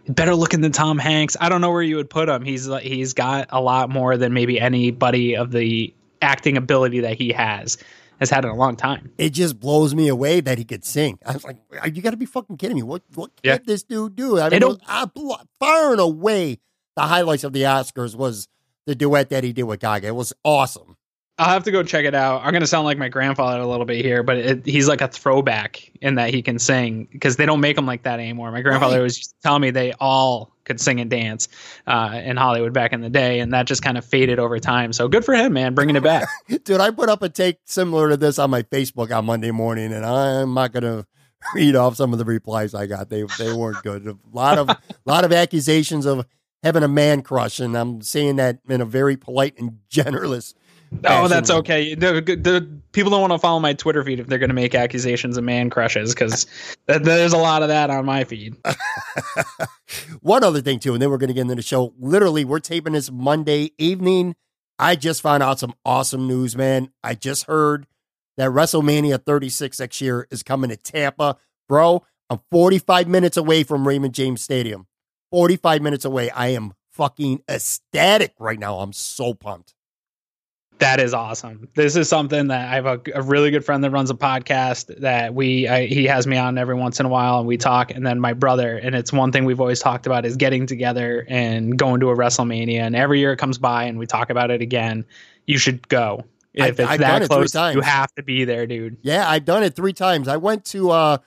better 0.08 0.34
looking 0.34 0.60
than 0.60 0.72
Tom 0.72 0.98
Hanks. 0.98 1.36
I 1.40 1.48
don't 1.48 1.60
know 1.60 1.70
where 1.70 1.82
you 1.82 1.96
would 1.96 2.10
put 2.10 2.28
him. 2.28 2.44
He's 2.44 2.68
he's 2.82 3.14
got 3.14 3.48
a 3.50 3.60
lot 3.60 3.90
more 3.90 4.16
than 4.16 4.32
maybe 4.32 4.60
anybody 4.60 5.36
of 5.36 5.50
the 5.50 5.94
acting 6.20 6.56
ability 6.56 7.00
that 7.00 7.16
he 7.18 7.32
has 7.32 7.78
has 8.18 8.30
had 8.30 8.44
in 8.44 8.50
a 8.50 8.54
long 8.54 8.76
time. 8.76 9.12
It 9.18 9.30
just 9.30 9.58
blows 9.58 9.94
me 9.94 10.08
away 10.08 10.40
that 10.40 10.58
he 10.58 10.64
could 10.64 10.84
sing. 10.84 11.18
I 11.26 11.32
was 11.32 11.44
like, 11.44 11.56
you 11.92 12.02
got 12.02 12.10
to 12.10 12.16
be 12.16 12.26
fucking 12.26 12.56
kidding 12.56 12.76
me. 12.76 12.82
What 12.82 13.02
what 13.14 13.30
yeah. 13.42 13.56
can 13.58 13.66
this 13.66 13.82
dude 13.82 14.16
do? 14.16 14.38
I 14.38 14.48
mean, 14.48 14.62
I, 14.86 15.06
far 15.58 15.92
and 15.92 16.00
away 16.00 16.58
the 16.96 17.02
highlights 17.02 17.44
of 17.44 17.52
the 17.52 17.62
Oscars 17.62 18.14
was 18.14 18.48
the 18.86 18.94
duet 18.94 19.30
that 19.30 19.44
he 19.44 19.52
did 19.52 19.64
with 19.64 19.80
Gaga. 19.80 20.08
It 20.08 20.14
was 20.14 20.32
awesome. 20.44 20.96
I'll 21.38 21.48
have 21.48 21.64
to 21.64 21.70
go 21.70 21.82
check 21.82 22.04
it 22.04 22.14
out. 22.14 22.42
I'm 22.44 22.50
going 22.50 22.60
to 22.60 22.66
sound 22.66 22.84
like 22.84 22.98
my 22.98 23.08
grandfather 23.08 23.60
a 23.60 23.66
little 23.66 23.86
bit 23.86 24.04
here, 24.04 24.22
but 24.22 24.36
it, 24.36 24.66
he's 24.66 24.86
like 24.86 25.00
a 25.00 25.08
throwback 25.08 25.90
in 26.00 26.16
that 26.16 26.32
he 26.32 26.42
can 26.42 26.58
sing 26.58 27.08
because 27.10 27.36
they 27.36 27.46
don't 27.46 27.60
make 27.60 27.74
them 27.74 27.86
like 27.86 28.02
that 28.02 28.20
anymore. 28.20 28.52
My 28.52 28.60
grandfather 28.60 28.96
right. 28.96 29.02
was 29.02 29.34
telling 29.42 29.62
me 29.62 29.70
they 29.70 29.92
all 29.94 30.52
could 30.64 30.80
sing 30.80 31.00
and 31.00 31.10
dance 31.10 31.48
uh, 31.86 32.20
in 32.22 32.36
Hollywood 32.36 32.72
back 32.72 32.92
in 32.92 33.00
the 33.00 33.08
day, 33.08 33.40
and 33.40 33.52
that 33.54 33.66
just 33.66 33.82
kind 33.82 33.96
of 33.96 34.04
faded 34.04 34.38
over 34.38 34.58
time. 34.58 34.92
So 34.92 35.08
good 35.08 35.24
for 35.24 35.34
him, 35.34 35.54
man, 35.54 35.74
bringing 35.74 35.96
it 35.96 36.02
back. 36.02 36.28
Dude, 36.64 36.80
I 36.80 36.90
put 36.90 37.08
up 37.08 37.22
a 37.22 37.28
take 37.28 37.58
similar 37.64 38.10
to 38.10 38.16
this 38.16 38.38
on 38.38 38.50
my 38.50 38.62
Facebook 38.62 39.16
on 39.16 39.24
Monday 39.24 39.50
morning, 39.50 39.92
and 39.92 40.04
I'm 40.04 40.54
not 40.54 40.72
going 40.72 40.82
to 40.82 41.06
read 41.54 41.76
off 41.76 41.96
some 41.96 42.12
of 42.12 42.18
the 42.18 42.24
replies 42.24 42.74
I 42.74 42.86
got. 42.86 43.08
They 43.08 43.24
they 43.38 43.52
weren't 43.52 43.82
good. 43.82 44.06
A 44.06 44.16
lot 44.32 44.58
of 44.58 44.70
lot 45.04 45.24
of 45.24 45.32
accusations 45.32 46.06
of 46.06 46.26
having 46.62 46.82
a 46.82 46.88
man 46.88 47.22
crush, 47.22 47.58
and 47.58 47.76
I'm 47.76 48.02
saying 48.02 48.36
that 48.36 48.58
in 48.68 48.80
a 48.80 48.86
very 48.86 49.16
polite 49.16 49.58
and 49.58 49.78
generous 49.88 50.54
Oh, 51.04 51.28
that's 51.28 51.50
okay. 51.50 51.94
The, 51.94 52.20
the, 52.20 52.68
people 52.92 53.10
don't 53.10 53.20
want 53.20 53.32
to 53.32 53.38
follow 53.38 53.60
my 53.60 53.72
Twitter 53.72 54.04
feed 54.04 54.20
if 54.20 54.26
they're 54.26 54.38
going 54.38 54.50
to 54.50 54.54
make 54.54 54.74
accusations 54.74 55.36
of 55.36 55.44
man 55.44 55.70
crushes 55.70 56.14
because 56.14 56.46
there's 56.86 57.32
a 57.32 57.38
lot 57.38 57.62
of 57.62 57.68
that 57.68 57.90
on 57.90 58.04
my 58.04 58.24
feed. 58.24 58.56
One 60.20 60.44
other 60.44 60.60
thing 60.60 60.78
too, 60.78 60.92
and 60.92 61.02
then 61.02 61.10
we're 61.10 61.18
going 61.18 61.28
to 61.28 61.34
get 61.34 61.42
into 61.42 61.54
the 61.54 61.62
show. 61.62 61.94
Literally, 61.98 62.44
we're 62.44 62.60
taping 62.60 62.92
this 62.92 63.10
Monday 63.10 63.72
evening. 63.78 64.36
I 64.78 64.96
just 64.96 65.22
found 65.22 65.42
out 65.42 65.58
some 65.58 65.74
awesome 65.84 66.26
news, 66.26 66.56
man. 66.56 66.90
I 67.02 67.14
just 67.14 67.44
heard 67.44 67.86
that 68.36 68.50
WrestleMania 68.50 69.24
36 69.24 69.80
next 69.80 70.00
year 70.00 70.26
is 70.30 70.42
coming 70.42 70.70
to 70.70 70.76
Tampa, 70.76 71.36
bro. 71.68 72.04
I'm 72.30 72.40
45 72.50 73.08
minutes 73.08 73.36
away 73.36 73.62
from 73.62 73.86
Raymond 73.86 74.14
James 74.14 74.42
Stadium. 74.42 74.86
45 75.30 75.82
minutes 75.82 76.04
away. 76.04 76.30
I 76.30 76.48
am 76.48 76.72
fucking 76.90 77.42
ecstatic 77.48 78.34
right 78.38 78.58
now. 78.58 78.78
I'm 78.78 78.92
so 78.92 79.34
pumped. 79.34 79.74
That 80.82 81.00
is 81.00 81.14
awesome. 81.14 81.68
This 81.74 81.94
is 81.96 82.08
something 82.08 82.48
that 82.48 82.68
I 82.68 82.74
have 82.74 82.86
a, 82.86 83.00
a 83.14 83.22
really 83.22 83.50
good 83.50 83.64
friend 83.64 83.82
that 83.84 83.90
runs 83.90 84.10
a 84.10 84.14
podcast 84.14 85.00
that 85.00 85.32
we 85.34 85.68
I, 85.68 85.86
he 85.86 86.04
has 86.06 86.26
me 86.26 86.36
on 86.36 86.58
every 86.58 86.74
once 86.74 86.98
in 87.00 87.06
a 87.06 87.08
while 87.08 87.38
and 87.38 87.46
we 87.46 87.56
talk. 87.56 87.90
And 87.92 88.04
then 88.04 88.18
my 88.20 88.32
brother, 88.32 88.76
and 88.78 88.94
it's 88.94 89.12
one 89.12 89.30
thing 89.32 89.44
we've 89.44 89.60
always 89.60 89.80
talked 89.80 90.06
about 90.06 90.26
is 90.26 90.36
getting 90.36 90.66
together 90.66 91.24
and 91.28 91.78
going 91.78 92.00
to 92.00 92.10
a 92.10 92.16
WrestleMania. 92.16 92.80
And 92.80 92.96
every 92.96 93.20
year 93.20 93.32
it 93.32 93.36
comes 93.38 93.58
by 93.58 93.84
and 93.84 93.98
we 93.98 94.06
talk 94.06 94.30
about 94.30 94.50
it 94.50 94.60
again. 94.60 95.04
You 95.46 95.56
should 95.58 95.86
go 95.88 96.24
if 96.52 96.64
I've- 96.64 96.82
it's 96.82 96.90
I've 96.92 96.98
that 97.00 97.08
done 97.12 97.22
it 97.22 97.26
three 97.28 97.36
close. 97.36 97.52
times. 97.52 97.74
You 97.76 97.80
have 97.82 98.12
to 98.16 98.22
be 98.22 98.44
there, 98.44 98.66
dude. 98.66 98.96
Yeah, 99.02 99.28
I've 99.28 99.44
done 99.44 99.62
it 99.62 99.74
three 99.76 99.92
times. 99.92 100.26
I 100.28 100.36
went 100.36 100.64
to 100.66 100.90
uh 100.90 101.18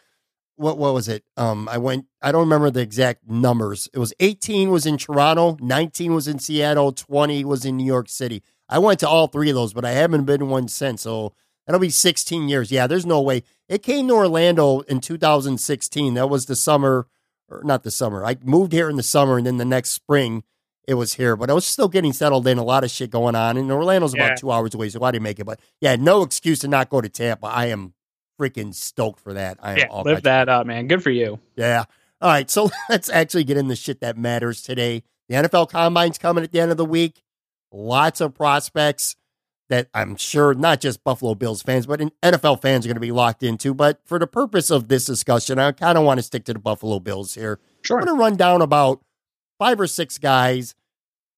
what 0.57 0.77
what 0.77 0.93
was 0.93 1.07
it? 1.07 1.23
Um 1.37 1.67
I 1.69 1.77
went 1.77 2.05
I 2.21 2.31
don't 2.31 2.41
remember 2.41 2.69
the 2.71 2.81
exact 2.81 3.27
numbers. 3.29 3.87
It 3.93 3.99
was 3.99 4.13
18 4.19 4.69
was 4.69 4.85
in 4.85 4.97
Toronto, 4.97 5.57
19 5.61 6.13
was 6.13 6.27
in 6.27 6.39
Seattle, 6.39 6.91
20 6.91 7.45
was 7.45 7.65
in 7.65 7.77
New 7.77 7.85
York 7.85 8.09
City. 8.09 8.43
I 8.69 8.79
went 8.79 8.99
to 9.01 9.07
all 9.07 9.27
three 9.27 9.49
of 9.49 9.55
those, 9.55 9.73
but 9.73 9.85
I 9.85 9.91
haven't 9.91 10.25
been 10.25 10.49
one 10.49 10.67
since. 10.67 11.01
So 11.03 11.33
that'll 11.65 11.79
be 11.79 11.89
16 11.89 12.49
years. 12.49 12.71
Yeah, 12.71 12.87
there's 12.87 13.05
no 13.05 13.21
way. 13.21 13.43
It 13.69 13.83
came 13.83 14.07
to 14.07 14.13
Orlando 14.15 14.79
in 14.81 14.99
2016. 15.01 16.13
That 16.15 16.29
was 16.29 16.45
the 16.45 16.55
summer 16.55 17.07
or 17.49 17.61
not 17.63 17.83
the 17.83 17.91
summer. 17.91 18.25
I 18.25 18.37
moved 18.43 18.71
here 18.73 18.89
in 18.89 18.95
the 18.95 19.03
summer 19.03 19.37
and 19.37 19.45
then 19.45 19.57
the 19.57 19.65
next 19.65 19.91
spring 19.91 20.43
it 20.87 20.93
was 20.95 21.15
here, 21.15 21.35
but 21.35 21.49
I 21.49 21.53
was 21.53 21.65
still 21.65 21.87
getting 21.87 22.13
settled 22.13 22.47
in. 22.47 22.59
A 22.59 22.63
lot 22.63 22.83
of 22.83 22.91
shit 22.91 23.09
going 23.09 23.33
on, 23.35 23.57
and 23.57 23.71
Orlando's 23.71 24.13
Yeah. 24.15 24.25
about 24.25 24.37
two 24.37 24.51
hours 24.51 24.75
away, 24.75 24.89
so 24.89 25.03
I 25.03 25.09
didn't 25.09 25.23
make 25.23 25.39
it. 25.39 25.43
But 25.45 25.59
yeah, 25.81 25.95
no 25.95 26.21
excuse 26.21 26.59
to 26.59 26.67
not 26.67 26.89
go 26.91 27.01
to 27.01 27.09
Tampa. 27.09 27.47
I 27.47 27.67
am 27.67 27.95
freaking 28.39 28.71
stoked 28.73 29.19
for 29.19 29.33
that. 29.33 29.57
I 29.63 29.71
am 29.71 29.77
Yeah, 29.79 29.87
all 29.89 30.03
live 30.03 30.21
that 30.23 30.47
up, 30.47 30.67
man. 30.67 30.87
Good 30.87 31.01
for 31.01 31.09
you. 31.09 31.39
Yeah. 31.55 31.85
All 32.21 32.29
right, 32.29 32.49
so 32.51 32.69
let's 32.89 33.09
actually 33.09 33.45
get 33.45 33.57
in 33.57 33.67
the 33.67 33.75
shit 33.75 33.99
that 34.01 34.15
matters 34.15 34.61
today. 34.61 35.01
The 35.27 35.35
NFL 35.35 35.71
Combine's 35.71 36.19
coming 36.19 36.43
at 36.43 36.51
the 36.51 36.59
end 36.59 36.69
of 36.69 36.77
the 36.77 36.85
week. 36.85 37.23
Lots 37.75 38.21
of 38.21 38.33
prospects 38.33 39.17
that 39.67 39.89
I'm 39.93 40.15
sure 40.15 40.53
not 40.53 40.79
just 40.79 41.03
Buffalo 41.03 41.35
Bills 41.35 41.61
fans, 41.61 41.85
but 41.85 41.99
NFL 41.99 42.61
fans 42.61 42.85
are 42.85 42.87
going 42.87 42.95
to 42.95 43.01
be 43.01 43.11
locked 43.11 43.43
into. 43.43 43.73
But 43.73 43.99
for 44.05 44.17
the 44.17 44.27
purpose 44.27 44.69
of 44.69 44.87
this 44.87 45.05
discussion, 45.05 45.59
I 45.59 45.73
kind 45.73 45.97
of 45.97 46.05
want 46.05 46.19
to 46.19 46.23
stick 46.23 46.45
to 46.45 46.53
the 46.53 46.59
Buffalo 46.59 46.99
Bills 46.99 47.33
here. 47.33 47.59
Sure. 47.81 47.99
I'm 47.99 48.05
going 48.05 48.17
to 48.17 48.21
run 48.21 48.37
down 48.37 48.61
about 48.61 49.01
five 49.59 49.79
or 49.79 49.87
six 49.87 50.17
guys 50.17 50.73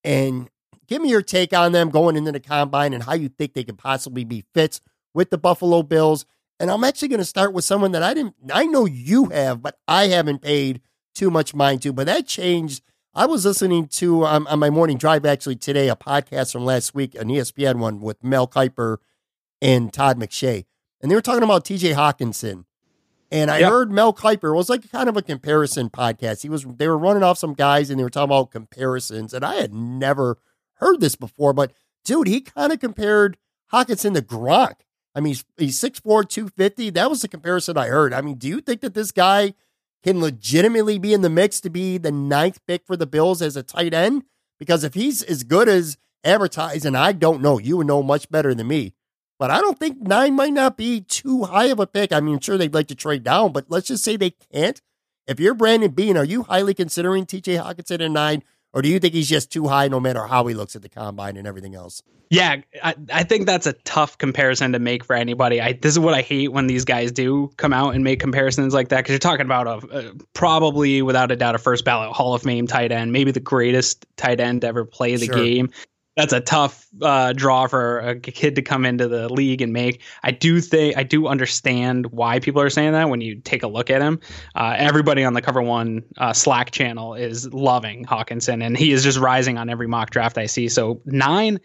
and 0.03 0.49
give 0.87 1.01
me 1.01 1.09
your 1.09 1.23
take 1.23 1.53
on 1.53 1.71
them 1.71 1.89
going 1.89 2.15
into 2.15 2.31
the 2.31 2.39
combine 2.39 2.93
and 2.93 3.03
how 3.03 3.13
you 3.13 3.29
think 3.29 3.53
they 3.53 3.63
could 3.63 3.79
possibly 3.79 4.23
be 4.23 4.43
fits 4.53 4.79
with 5.13 5.31
the 5.31 5.37
Buffalo 5.39 5.81
Bills. 5.81 6.25
And 6.59 6.69
I'm 6.69 6.83
actually 6.83 7.07
going 7.07 7.19
to 7.19 7.25
start 7.25 7.51
with 7.51 7.63
someone 7.63 7.93
that 7.93 8.03
I 8.03 8.13
didn't, 8.13 8.35
I 8.53 8.65
know 8.65 8.85
you 8.85 9.25
have, 9.25 9.61
but 9.61 9.79
I 9.87 10.07
haven't 10.07 10.43
paid 10.43 10.81
too 11.15 11.31
much 11.31 11.55
mind 11.55 11.81
to. 11.81 11.93
But 11.93 12.05
that 12.05 12.27
changed. 12.27 12.83
I 13.17 13.25
was 13.25 13.45
listening 13.45 13.87
to 13.87 14.25
um, 14.27 14.45
on 14.45 14.59
my 14.59 14.69
morning 14.69 14.95
drive 14.97 15.25
actually 15.25 15.55
today 15.55 15.89
a 15.89 15.95
podcast 15.95 16.51
from 16.51 16.65
last 16.65 16.93
week, 16.93 17.15
an 17.15 17.29
ESPN 17.29 17.79
one 17.79 17.99
with 17.99 18.23
Mel 18.23 18.47
Kiper 18.47 18.97
and 19.59 19.91
Todd 19.91 20.19
McShay, 20.19 20.65
and 21.01 21.09
they 21.09 21.15
were 21.15 21.21
talking 21.21 21.41
about 21.41 21.65
T.J. 21.65 21.93
Hockenson. 21.93 22.65
And 23.31 23.49
I 23.49 23.57
Yep. 23.57 23.69
heard 23.71 23.91
Mel 23.91 24.13
Kiper 24.13 24.55
was 24.55 24.69
like 24.69 24.91
kind 24.91 25.09
of 25.09 25.17
a 25.17 25.23
comparison 25.23 25.89
podcast. 25.89 26.43
He 26.43 26.49
was 26.49 26.63
they 26.63 26.87
were 26.87 26.97
running 26.97 27.23
off 27.23 27.39
some 27.39 27.55
guys 27.55 27.89
and 27.89 27.99
they 27.99 28.03
were 28.03 28.11
talking 28.11 28.29
about 28.29 28.51
comparisons, 28.51 29.33
and 29.33 29.43
I 29.43 29.55
had 29.55 29.73
never 29.73 30.37
heard 30.75 31.01
this 31.01 31.15
before. 31.15 31.53
But 31.53 31.73
dude, 32.05 32.27
he 32.27 32.41
kind 32.41 32.71
of 32.71 32.79
compared 32.79 33.35
Hawkinson 33.71 34.13
to 34.13 34.21
Gronk. 34.21 34.75
I 35.15 35.21
mean, 35.21 35.31
he's, 35.31 35.45
he's 35.57 35.81
6'4", 35.81 36.29
250. 36.29 36.91
That 36.91 37.09
was 37.09 37.23
the 37.23 37.27
comparison 37.27 37.79
I 37.79 37.87
heard. 37.87 38.13
I 38.13 38.21
mean, 38.21 38.35
do 38.37 38.47
you 38.47 38.61
think 38.61 38.81
that 38.81 38.93
this 38.93 39.11
guy 39.11 39.55
can 40.03 40.21
legitimately 40.21 40.97
be 40.99 41.13
in 41.13 41.21
the 41.21 41.29
mix 41.29 41.59
to 41.61 41.69
be 41.69 41.97
the 41.97 42.11
ninth 42.11 42.59
pick 42.67 42.85
for 42.85 42.95
the 42.95 43.07
Bills 43.07 43.41
as 43.41 43.55
a 43.55 43.63
tight 43.63 43.93
end? 43.93 44.23
Because 44.59 44.83
if 44.83 44.93
he's 44.93 45.21
as 45.23 45.43
good 45.43 45.67
as 45.69 45.97
advertised, 46.23 46.85
and 46.85 46.97
I 46.97 47.11
don't 47.11 47.41
know, 47.41 47.57
you 47.57 47.77
would 47.77 47.87
know 47.87 48.03
much 48.03 48.29
better 48.29 48.53
than 48.53 48.67
me. 48.67 48.93
But 49.39 49.51
I 49.51 49.59
don't 49.59 49.77
think 49.77 50.01
nine 50.01 50.35
might 50.35 50.53
not 50.53 50.77
be 50.77 51.01
too 51.01 51.43
high 51.43 51.65
of 51.65 51.79
a 51.79 51.85
pick. 51.85 52.11
I 52.11 52.19
mean, 52.19 52.39
sure 52.39 52.57
they'd 52.57 52.73
like 52.73 52.87
to 52.87 52.95
trade 52.95 53.23
down, 53.23 53.51
but 53.51 53.65
let's 53.69 53.87
just 53.87 54.03
say 54.03 54.15
they 54.15 54.31
can't. 54.51 54.81
If 55.27 55.39
you're 55.39 55.53
Brandon 55.53 55.91
Beane, 55.91 56.17
are 56.17 56.23
you 56.23 56.43
highly 56.43 56.73
considering 56.73 57.25
TJ 57.25 57.61
Hockenson 57.61 58.03
at 58.03 58.11
nine, 58.11 58.43
or 58.77 58.83
do 58.83 58.89
you 58.89 58.99
think 58.99 59.15
he's 59.15 59.27
just 59.27 59.51
too 59.51 59.67
high 59.67 59.87
no 59.87 59.99
matter 59.99 60.27
how 60.27 60.45
he 60.45 60.53
looks 60.53 60.75
at 60.75 60.83
the 60.83 60.89
combine 60.89 61.35
and 61.35 61.47
everything 61.47 61.73
else? 61.73 62.03
Yeah, 62.29 62.57
I, 62.83 62.93
I 63.11 63.23
think 63.23 63.47
that's 63.47 63.65
a 63.65 63.73
tough 63.73 64.19
comparison 64.19 64.71
to 64.73 64.77
make 64.79 65.03
for 65.03 65.15
anybody. 65.15 65.59
I 65.59 65.73
this 65.73 65.93
is 65.93 65.99
what 65.99 66.13
I 66.13 66.21
hate 66.21 66.49
when 66.49 66.67
these 66.67 66.85
guys 66.85 67.11
do 67.11 67.49
come 67.57 67.73
out 67.73 67.95
and 67.95 68.03
make 68.03 68.19
comparisons 68.19 68.75
like 68.75 68.89
that 68.89 68.97
because 68.97 69.13
you're 69.13 69.19
talking 69.19 69.47
about 69.47 69.65
a, 69.65 69.87
a 70.09 70.13
probably 70.33 71.01
without 71.01 71.31
a 71.31 71.35
doubt 71.35 71.55
a 71.55 71.57
first 71.57 71.85
ballot 71.85 72.15
Hall 72.15 72.35
of 72.35 72.43
Fame 72.43 72.67
tight 72.67 72.91
end, 72.91 73.11
maybe 73.11 73.31
the 73.31 73.39
greatest 73.39 74.05
tight 74.15 74.39
end 74.39 74.61
to 74.61 74.67
ever 74.67 74.85
play 74.85 75.15
the 75.15 75.25
Sure. 75.25 75.35
game. 75.35 75.71
That's 76.17 76.33
a 76.33 76.41
tough 76.41 76.87
uh, 76.99 77.33
draw 77.33 77.67
for 77.67 77.99
a 77.99 78.19
kid 78.19 78.55
to 78.55 78.63
come 78.63 78.85
into 78.85 79.07
the 79.07 79.31
league 79.31 79.61
and 79.61 79.71
make. 79.71 80.01
I 80.23 80.31
do 80.31 80.59
think 80.59 80.97
I 80.97 81.03
do 81.03 81.27
understand 81.27 82.07
why 82.07 82.39
people 82.39 82.59
are 82.59 82.71
saying 82.71 82.93
that 82.93 83.07
when 83.07 83.21
you 83.21 83.35
take 83.35 83.61
a 83.61 83.67
look 83.67 83.91
at 83.91 84.01
him. 84.01 84.19
Uh, 84.55 84.73
everybody 84.75 85.23
on 85.23 85.33
the 85.33 85.43
Cover 85.43 85.61
One 85.61 86.01
uh, 86.17 86.33
Slack 86.33 86.71
channel 86.71 87.13
is 87.13 87.53
loving 87.53 88.03
Hockenson, 88.03 88.65
and 88.65 88.75
he 88.75 88.91
is 88.91 89.03
just 89.03 89.19
rising 89.19 89.59
on 89.59 89.69
every 89.69 89.87
mock 89.87 90.09
draft 90.09 90.39
I 90.39 90.47
see. 90.47 90.69
So 90.69 91.01
nine 91.05 91.59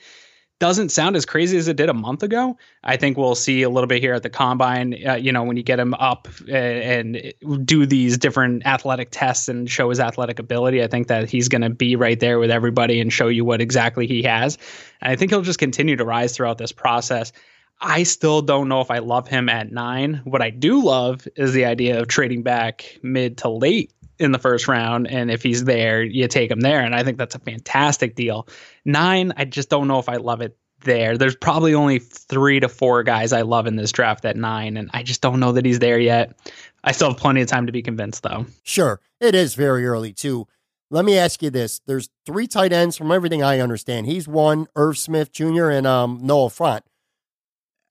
doesn't 0.63 0.91
sound 0.91 1.17
as 1.17 1.27
crazy 1.27 1.59
as 1.59 1.67
it 1.67 1.77
did 1.77 1.89
a 1.89 1.93
month 1.93 2.23
ago. 2.23 2.57
I 2.85 2.97
think 2.97 3.17
we'll 3.17 3.35
see 3.35 3.63
a 3.63 3.69
little 3.69 3.89
bit 3.89 4.01
here 4.01 4.15
at 4.15 4.23
the 4.23 4.31
combine. 4.31 4.97
Uh, 5.05 5.15
you 5.15 5.33
know, 5.33 5.43
when 5.43 5.57
you 5.57 5.65
get 5.65 5.81
him 5.81 5.93
up 5.95 6.29
and, 6.49 7.17
and 7.17 7.67
do 7.67 7.85
these 7.85 8.17
different 8.17 8.65
athletic 8.65 9.09
tests 9.11 9.49
and 9.49 9.69
show 9.69 9.89
his 9.89 9.99
athletic 9.99 10.39
ability, 10.39 10.81
I 10.81 10.87
think 10.87 11.09
that 11.09 11.29
he's 11.29 11.49
going 11.49 11.63
to 11.63 11.71
be 11.71 11.97
right 11.97 12.21
there 12.21 12.39
with 12.39 12.53
everybody 12.53 13.01
and 13.01 13.13
show 13.13 13.27
you 13.27 13.45
what 13.45 13.61
exactly 13.61 14.07
he 14.07 14.23
has. 14.23 14.57
And 15.01 15.11
I 15.11 15.17
think 15.17 15.33
he'll 15.33 15.43
just 15.43 15.59
continue 15.59 15.97
to 15.97 16.05
rise 16.05 16.37
throughout 16.37 16.59
this 16.59 16.71
process. 16.71 17.33
I 17.81 18.05
still 18.05 18.41
don't 18.41 18.69
know 18.69 18.81
if 18.81 18.91
I 18.93 19.01
love 19.01 19.27
him 19.27 19.49
at 19.49 19.73
nine. 19.73 20.21
What 20.23 20.43
I 20.43 20.51
do 20.51 20.81
love 20.81 21.27
is 21.35 21.55
the 21.55 21.65
idea 21.65 22.01
of 22.01 22.07
trading 22.07 22.45
back 22.45 23.01
mid 23.03 23.37
to 23.39 23.49
late 23.49 23.93
in 24.21 24.31
the 24.31 24.39
first 24.39 24.69
round. 24.69 25.09
And 25.09 25.31
if 25.31 25.43
he's 25.43 25.65
there, 25.65 26.05
you 26.05 26.29
take 26.29 26.53
him 26.53 26.61
there. 26.61 26.81
And 26.81 26.95
I 26.95 27.03
think 27.03 27.19
that's 27.19 27.35
a 27.35 27.41
fantastic 27.41 28.15
deal. 28.15 28.47
Nine, 28.85 29.33
I 29.37 29.45
just 29.45 29.69
don't 29.69 29.89
know 29.89 29.99
if 29.99 30.09
I 30.09 30.17
love 30.17 30.41
it 30.41 30.57
there. 30.85 31.17
There's 31.17 31.37
probably 31.37 31.75
only 31.75 31.99
three 31.99 32.61
to 32.61 32.69
four 32.69 33.03
guys 33.03 33.33
I 33.33 33.43
love 33.43 33.67
in 33.67 33.77
this 33.77 33.93
draft 33.93 34.25
at 34.25 34.37
nine. 34.37 34.77
And 34.77 34.91
I 34.93 35.03
just 35.03 35.21
don't 35.21 35.41
know 35.41 35.53
that 35.53 35.65
he's 35.65 35.79
there 35.79 35.99
yet. 35.99 36.37
I 36.85 36.93
still 36.93 37.11
have 37.11 37.19
plenty 37.19 37.41
of 37.41 37.49
time 37.49 37.67
to 37.67 37.73
be 37.73 37.83
convinced, 37.83 38.23
though. 38.23 38.47
Sure, 38.63 39.01
it 39.21 39.35
is 39.35 39.55
very 39.55 39.87
early 39.87 40.13
too. 40.13 40.47
Let 40.91 41.05
me 41.05 41.17
ask 41.17 41.43
you 41.43 41.51
this: 41.51 41.81
There's 41.87 42.11
three 42.27 42.47
tight 42.47 42.73
ends 42.73 42.97
from 42.97 43.13
everything 43.13 43.43
I 43.43 43.61
understand. 43.61 44.07
He's 44.07 44.29
one, 44.29 44.67
Irv 44.77 44.99
Smith 44.99 45.33
Jr. 45.33 45.71
and 45.71 45.87
um, 45.87 46.19
Noah 46.23 46.49
Fant. 46.49 46.83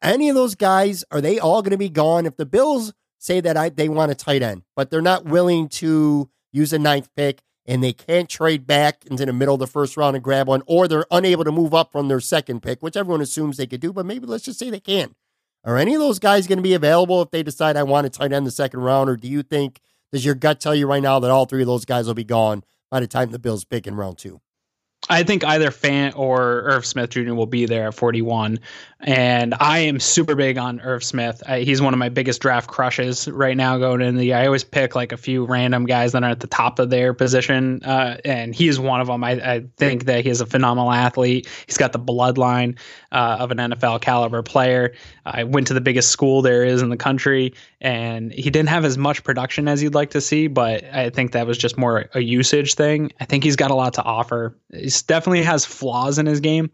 Any 0.01 0.29
of 0.29 0.36
those 0.36 0.55
guys 0.55 1.03
are 1.12 1.21
they 1.21 1.39
all 1.39 1.62
going 1.62 1.71
to 1.71 1.77
be 1.77 1.89
gone 1.89 2.25
if 2.25 2.36
the 2.36 2.45
Bills 2.45 2.93
say 3.19 3.39
that 3.39 3.55
I, 3.55 3.69
they 3.69 3.88
want 3.88 4.12
a 4.12 4.15
tight 4.15 4.41
end, 4.41 4.63
but 4.75 4.89
they're 4.89 5.01
not 5.01 5.25
willing 5.25 5.69
to 5.69 6.29
use 6.51 6.74
a 6.74 6.79
ninth 6.79 7.10
pick 7.15 7.41
and 7.65 7.84
they 7.84 7.94
can't 7.94 8.30
trade 8.30 8.65
back 8.65 9.06
into 9.06 9.25
the 9.25 9.34
middle 9.34 9.56
of 9.56 9.60
the 9.60 9.68
first 9.68 9.98
round 9.98 10.15
and 10.15 10.24
grab 10.24 10.48
one, 10.48 10.63
or 10.65 10.88
they're 10.88 11.06
unable 11.12 11.44
to 11.44 11.51
move 11.51 11.74
up 11.74 11.91
from 11.91 12.08
their 12.08 12.20
second 12.20 12.62
pick, 12.62 12.82
which 12.82 12.98
everyone 12.98 13.22
assumes 13.22 13.58
they 13.58 13.68
could 13.68 13.82
do, 13.82 13.94
but 13.94 14.06
maybe 14.06 14.25
let's 14.25 14.46
just 14.46 14.60
say 14.60 14.70
they 14.70 14.80
can. 14.80 15.15
Are 15.63 15.77
any 15.77 15.94
of 15.94 16.01
those 16.01 16.20
guys 16.20 16.48
going 16.48 16.58
to 16.58 16.63
be 16.63 16.74
available 16.74 17.22
if 17.22 17.30
they 17.30 17.44
decide 17.44 17.77
I 17.77 17.84
want 17.84 18.08
a 18.08 18.10
tight 18.10 18.34
end 18.34 18.48
the 18.48 18.51
second 18.51 18.80
round, 18.80 19.10
or 19.10 19.15
do 19.15 19.27
you 19.27 19.44
think 19.44 19.80
does 20.12 20.25
your 20.25 20.36
gut 20.36 20.60
tell 20.60 20.75
you 20.75 20.88
right 20.88 21.03
now 21.03 21.20
that 21.20 21.32
all 21.32 21.46
three 21.46 21.62
of 21.62 21.68
those 21.68 21.86
guys 21.86 22.08
will 22.08 22.13
be 22.13 22.24
gone 22.24 22.63
by 22.89 23.00
the 23.00 23.08
time 23.08 23.32
the 23.32 23.39
Bills 23.39 23.63
pick 23.63 23.86
in 23.86 23.96
round 23.96 24.18
two? 24.18 24.41
I 25.10 25.24
think 25.24 25.43
either 25.43 25.72
Fant 25.72 26.17
or 26.17 26.62
Irv 26.62 26.86
Smith 26.86 27.10
Jr. 27.10 27.34
will 27.34 27.48
be 27.48 27.65
there 27.65 27.88
at 27.88 27.96
41. 27.96 28.60
And 29.03 29.55
I 29.60 29.79
am 29.79 30.00
super 30.00 30.36
big 30.36 30.60
on 30.60 30.79
Irv 30.79 31.03
Smith. 31.03 31.41
I, 31.48 31.62
he's 31.62 31.81
one 31.81 31.93
of 31.93 31.98
my 31.98 32.10
biggest 32.10 32.39
draft 32.39 32.70
crushes 32.70 33.27
right 33.27 33.58
now 33.58 33.79
going 33.79 34.01
in 34.01 34.15
the 34.15 34.34
I 34.34 34.46
always 34.46 34.63
pick 34.63 34.96
like 34.96 35.12
a 35.12 35.17
few 35.17 35.46
random 35.46 35.86
guys 35.86 36.12
that 36.12 36.24
are 36.24 36.29
at 36.29 36.39
the 36.39 36.48
top 36.48 36.77
of 36.77 36.91
their 36.91 37.15
position. 37.15 37.84
Uh, 37.84 38.17
and 38.24 38.53
he 38.53 38.67
is 38.67 38.79
one 38.79 39.01
of 39.01 39.08
them. 39.08 39.24
I, 39.24 39.31
I 39.31 39.63
think 39.77 40.05
that 40.05 40.24
he 40.24 40.29
is 40.29 40.39
a 40.39 40.46
phenomenal 40.46 40.91
athlete. 40.91 41.48
He's 41.65 41.77
got 41.77 41.93
the 41.93 42.00
bloodline 42.00 42.77
uh, 43.12 43.38
of 43.39 43.50
an 43.50 43.58
NFL 43.58 44.01
caliber 44.01 44.43
player. 44.43 44.93
I 45.25 45.46
went 45.46 45.67
to 45.67 45.74
the 45.74 45.81
biggest 45.81 46.12
school 46.12 46.43
there 46.43 46.63
is 46.63 46.84
in 46.84 46.89
the 46.89 46.98
country, 46.98 47.53
and 47.79 48.31
he 48.31 48.50
didn't 48.50 48.70
have 48.70 48.86
as 48.86 48.98
much 48.98 49.24
production 49.24 49.67
as 49.67 49.81
you'd 49.81 49.96
like 49.96 50.12
to 50.12 50.22
see, 50.22 50.48
but 50.48 50.84
I 50.86 51.10
think 51.10 51.31
that 51.31 51.48
was 51.48 51.58
just 51.58 51.77
more 51.77 52.10
a 52.13 52.22
usage 52.22 52.75
thing. 52.75 53.12
I 53.20 53.25
think 53.25 53.43
he's 53.43 53.55
got 53.55 53.72
a 53.72 53.75
lot 53.75 53.93
to 53.96 54.03
offer. 54.03 54.55
Definitely 55.01 55.43
has 55.43 55.65
flaws 55.65 56.17
in 56.20 56.25
his 56.25 56.39
game, 56.39 56.72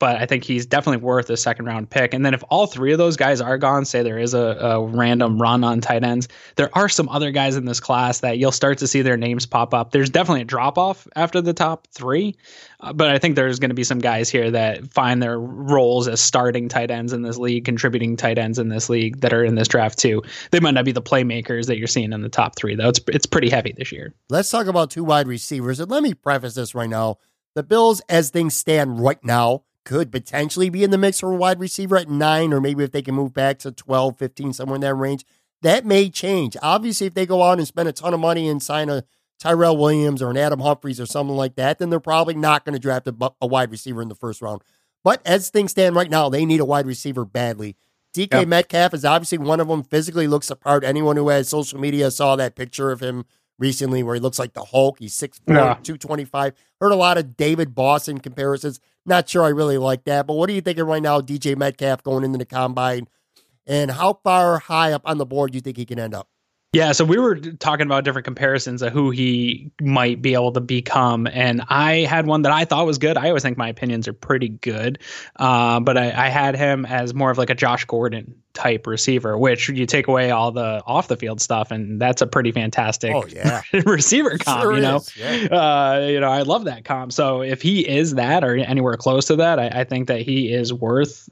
but 0.00 0.16
I 0.16 0.26
think 0.26 0.44
he's 0.44 0.66
definitely 0.66 1.02
worth 1.04 1.30
a 1.30 1.36
second 1.36 1.66
round 1.66 1.88
pick. 1.88 2.12
And 2.12 2.26
then 2.26 2.34
if 2.34 2.42
all 2.50 2.66
three 2.66 2.92
of 2.92 2.98
those 2.98 3.16
guys 3.16 3.40
are 3.40 3.56
gone, 3.56 3.84
say 3.84 4.02
there 4.02 4.18
is 4.18 4.34
a, 4.34 4.38
a 4.38 4.84
random 4.84 5.40
run 5.40 5.64
on 5.64 5.80
tight 5.80 6.02
ends, 6.02 6.28
there 6.56 6.68
are 6.76 6.88
some 6.88 7.08
other 7.08 7.30
guys 7.30 7.56
in 7.56 7.64
this 7.64 7.80
class 7.80 8.20
that 8.20 8.36
you'll 8.36 8.52
start 8.52 8.78
to 8.78 8.86
see 8.86 9.02
their 9.02 9.16
names 9.16 9.46
pop 9.46 9.72
up. 9.72 9.92
There's 9.92 10.10
definitely 10.10 10.42
a 10.42 10.46
drop 10.46 10.78
off 10.78 11.06
after 11.16 11.40
the 11.40 11.54
top 11.54 11.86
three, 11.92 12.36
uh, 12.80 12.92
but 12.92 13.08
I 13.08 13.18
think 13.18 13.36
there's 13.36 13.58
going 13.58 13.70
to 13.70 13.74
be 13.74 13.84
some 13.84 14.00
guys 14.00 14.28
here 14.28 14.50
that 14.50 14.92
find 14.92 15.22
their 15.22 15.38
roles 15.38 16.08
as 16.08 16.20
starting 16.20 16.68
tight 16.68 16.90
ends 16.90 17.12
in 17.12 17.22
this 17.22 17.38
league, 17.38 17.64
contributing 17.64 18.16
tight 18.16 18.36
ends 18.36 18.58
in 18.58 18.68
this 18.68 18.90
league 18.90 19.20
that 19.20 19.32
are 19.32 19.44
in 19.44 19.54
this 19.54 19.68
draft 19.68 19.98
too. 19.98 20.22
They 20.50 20.60
might 20.60 20.74
not 20.74 20.84
be 20.84 20.92
the 20.92 21.00
playmakers 21.00 21.66
that 21.68 21.78
you're 21.78 21.86
seeing 21.86 22.12
in 22.12 22.20
the 22.20 22.28
top 22.28 22.56
three, 22.56 22.74
though. 22.74 22.88
It's 22.88 23.00
it's 23.08 23.26
pretty 23.26 23.48
heavy 23.48 23.72
this 23.74 23.92
year. 23.92 24.12
Let's 24.28 24.50
talk 24.50 24.66
about 24.66 24.90
two 24.90 25.04
wide 25.04 25.28
receivers. 25.28 25.80
And 25.80 25.90
let 25.90 26.02
me 26.02 26.14
preface 26.14 26.56
this 26.56 26.74
right 26.74 26.90
now. 26.90 27.18
The 27.54 27.62
Bills, 27.62 28.00
as 28.08 28.30
things 28.30 28.56
stand 28.56 29.00
right 29.00 29.22
now, 29.24 29.62
could 29.84 30.10
potentially 30.10 30.70
be 30.70 30.82
in 30.82 30.90
the 30.90 30.98
mix 30.98 31.20
for 31.20 31.32
a 31.32 31.36
wide 31.36 31.60
receiver 31.60 31.96
at 31.96 32.08
nine, 32.08 32.52
or 32.52 32.60
maybe 32.60 32.82
if 32.82 32.90
they 32.90 33.02
can 33.02 33.14
move 33.14 33.32
back 33.32 33.58
to 33.60 33.70
12, 33.70 34.18
15, 34.18 34.52
somewhere 34.52 34.76
in 34.76 34.80
that 34.80 34.94
range. 34.94 35.24
That 35.62 35.86
may 35.86 36.10
change. 36.10 36.56
Obviously, 36.62 37.06
if 37.06 37.14
they 37.14 37.26
go 37.26 37.42
out 37.42 37.58
and 37.58 37.66
spend 37.66 37.88
a 37.88 37.92
ton 37.92 38.12
of 38.12 38.20
money 38.20 38.48
and 38.48 38.62
sign 38.62 38.88
a 38.88 39.04
Tyrell 39.38 39.76
Williams 39.76 40.20
or 40.20 40.30
an 40.30 40.36
Adam 40.36 40.60
Humphries 40.60 41.00
or 41.00 41.06
something 41.06 41.36
like 41.36 41.56
that, 41.56 41.78
then 41.78 41.90
they're 41.90 42.00
probably 42.00 42.34
not 42.34 42.64
going 42.64 42.74
to 42.74 42.78
draft 42.78 43.06
a, 43.06 43.32
a, 43.40 43.46
wide 43.46 43.70
receiver 43.70 44.02
in 44.02 44.08
the 44.08 44.14
first 44.14 44.42
round. 44.42 44.62
But 45.02 45.20
as 45.26 45.50
things 45.50 45.72
stand 45.72 45.94
right 45.96 46.10
now, 46.10 46.28
they 46.28 46.44
need 46.44 46.60
a 46.60 46.64
wide 46.64 46.86
receiver 46.86 47.24
badly. 47.24 47.76
DK 48.14 48.32
yep. 48.32 48.48
Metcalf 48.48 48.94
is 48.94 49.04
obviously 49.04 49.38
one 49.38 49.60
of 49.60 49.68
them. 49.68 49.82
Physically 49.82 50.26
looks 50.26 50.50
apart. 50.50 50.84
Anyone 50.84 51.16
who 51.16 51.28
has 51.28 51.48
social 51.48 51.80
media 51.80 52.10
saw 52.10 52.36
that 52.36 52.54
picture 52.54 52.90
of 52.90 53.00
him 53.00 53.26
recently 53.58 54.02
where 54.02 54.14
he 54.14 54.20
looks 54.20 54.38
like 54.38 54.52
the 54.52 54.64
Hulk. 54.64 54.98
He's 54.98 55.16
6'4, 55.16 55.40
yeah. 55.48 55.74
225. 55.82 56.54
Heard 56.80 56.92
a 56.92 56.96
lot 56.96 57.18
of 57.18 57.36
David 57.36 57.74
Boston 57.74 58.18
comparisons. 58.18 58.80
Not 59.06 59.28
sure 59.28 59.42
I 59.44 59.48
really 59.48 59.78
like 59.78 60.04
that. 60.04 60.26
But 60.26 60.34
what 60.34 60.48
are 60.48 60.52
you 60.52 60.60
thinking 60.60 60.84
right 60.84 61.02
now, 61.02 61.20
DJ 61.20 61.56
Metcalf 61.56 62.02
going 62.02 62.24
into 62.24 62.38
the 62.38 62.46
combine? 62.46 63.08
And 63.66 63.90
how 63.90 64.20
far 64.22 64.58
high 64.58 64.92
up 64.92 65.02
on 65.04 65.18
the 65.18 65.26
board 65.26 65.52
do 65.52 65.56
you 65.56 65.60
think 65.60 65.76
he 65.76 65.86
can 65.86 65.98
end 65.98 66.14
up? 66.14 66.28
Yeah, 66.74 66.90
so 66.92 67.04
we 67.04 67.18
were 67.18 67.36
talking 67.36 67.86
about 67.86 68.04
different 68.04 68.24
comparisons 68.24 68.82
of 68.82 68.92
who 68.92 69.10
he 69.10 69.70
might 69.80 70.20
be 70.20 70.34
able 70.34 70.52
to 70.52 70.60
become, 70.60 71.28
and 71.28 71.62
I 71.68 71.98
had 72.00 72.26
one 72.26 72.42
that 72.42 72.52
I 72.52 72.64
thought 72.64 72.84
was 72.84 72.98
good. 72.98 73.16
I 73.16 73.28
always 73.28 73.42
think 73.42 73.56
my 73.56 73.68
opinions 73.68 74.08
are 74.08 74.12
pretty 74.12 74.48
good, 74.48 74.98
uh, 75.36 75.78
but 75.80 75.96
I, 75.96 76.26
I, 76.26 76.28
had 76.28 76.56
him 76.56 76.84
as 76.84 77.14
more 77.14 77.30
of 77.30 77.38
like 77.38 77.50
a 77.50 77.54
Josh 77.54 77.84
Gordon 77.84 78.34
type 78.54 78.88
receiver, 78.88 79.38
which 79.38 79.68
you 79.68 79.86
take 79.86 80.08
away 80.08 80.32
all 80.32 80.50
the 80.50 80.82
off 80.84 81.06
the 81.06 81.16
field 81.16 81.40
stuff, 81.40 81.70
and 81.70 82.00
that's 82.00 82.22
a 82.22 82.26
pretty 82.26 82.50
fantastic 82.50 83.14
oh, 83.14 83.24
yeah. 83.28 83.62
receiver 83.86 84.36
comp. 84.38 84.62
Sure 84.62 84.74
you 84.74 84.80
know, 84.80 85.00
yeah. 85.16 85.46
uh, 85.56 86.06
you 86.08 86.18
know, 86.18 86.30
I 86.30 86.42
love 86.42 86.64
that 86.64 86.84
comp. 86.84 87.12
So 87.12 87.42
if 87.42 87.62
he 87.62 87.88
is 87.88 88.16
that 88.16 88.42
or 88.42 88.56
anywhere 88.56 88.96
close 88.96 89.26
to 89.26 89.36
that, 89.36 89.60
I, 89.60 89.68
I 89.68 89.84
think 89.84 90.08
that 90.08 90.22
he 90.22 90.52
is 90.52 90.72
worth 90.72 91.28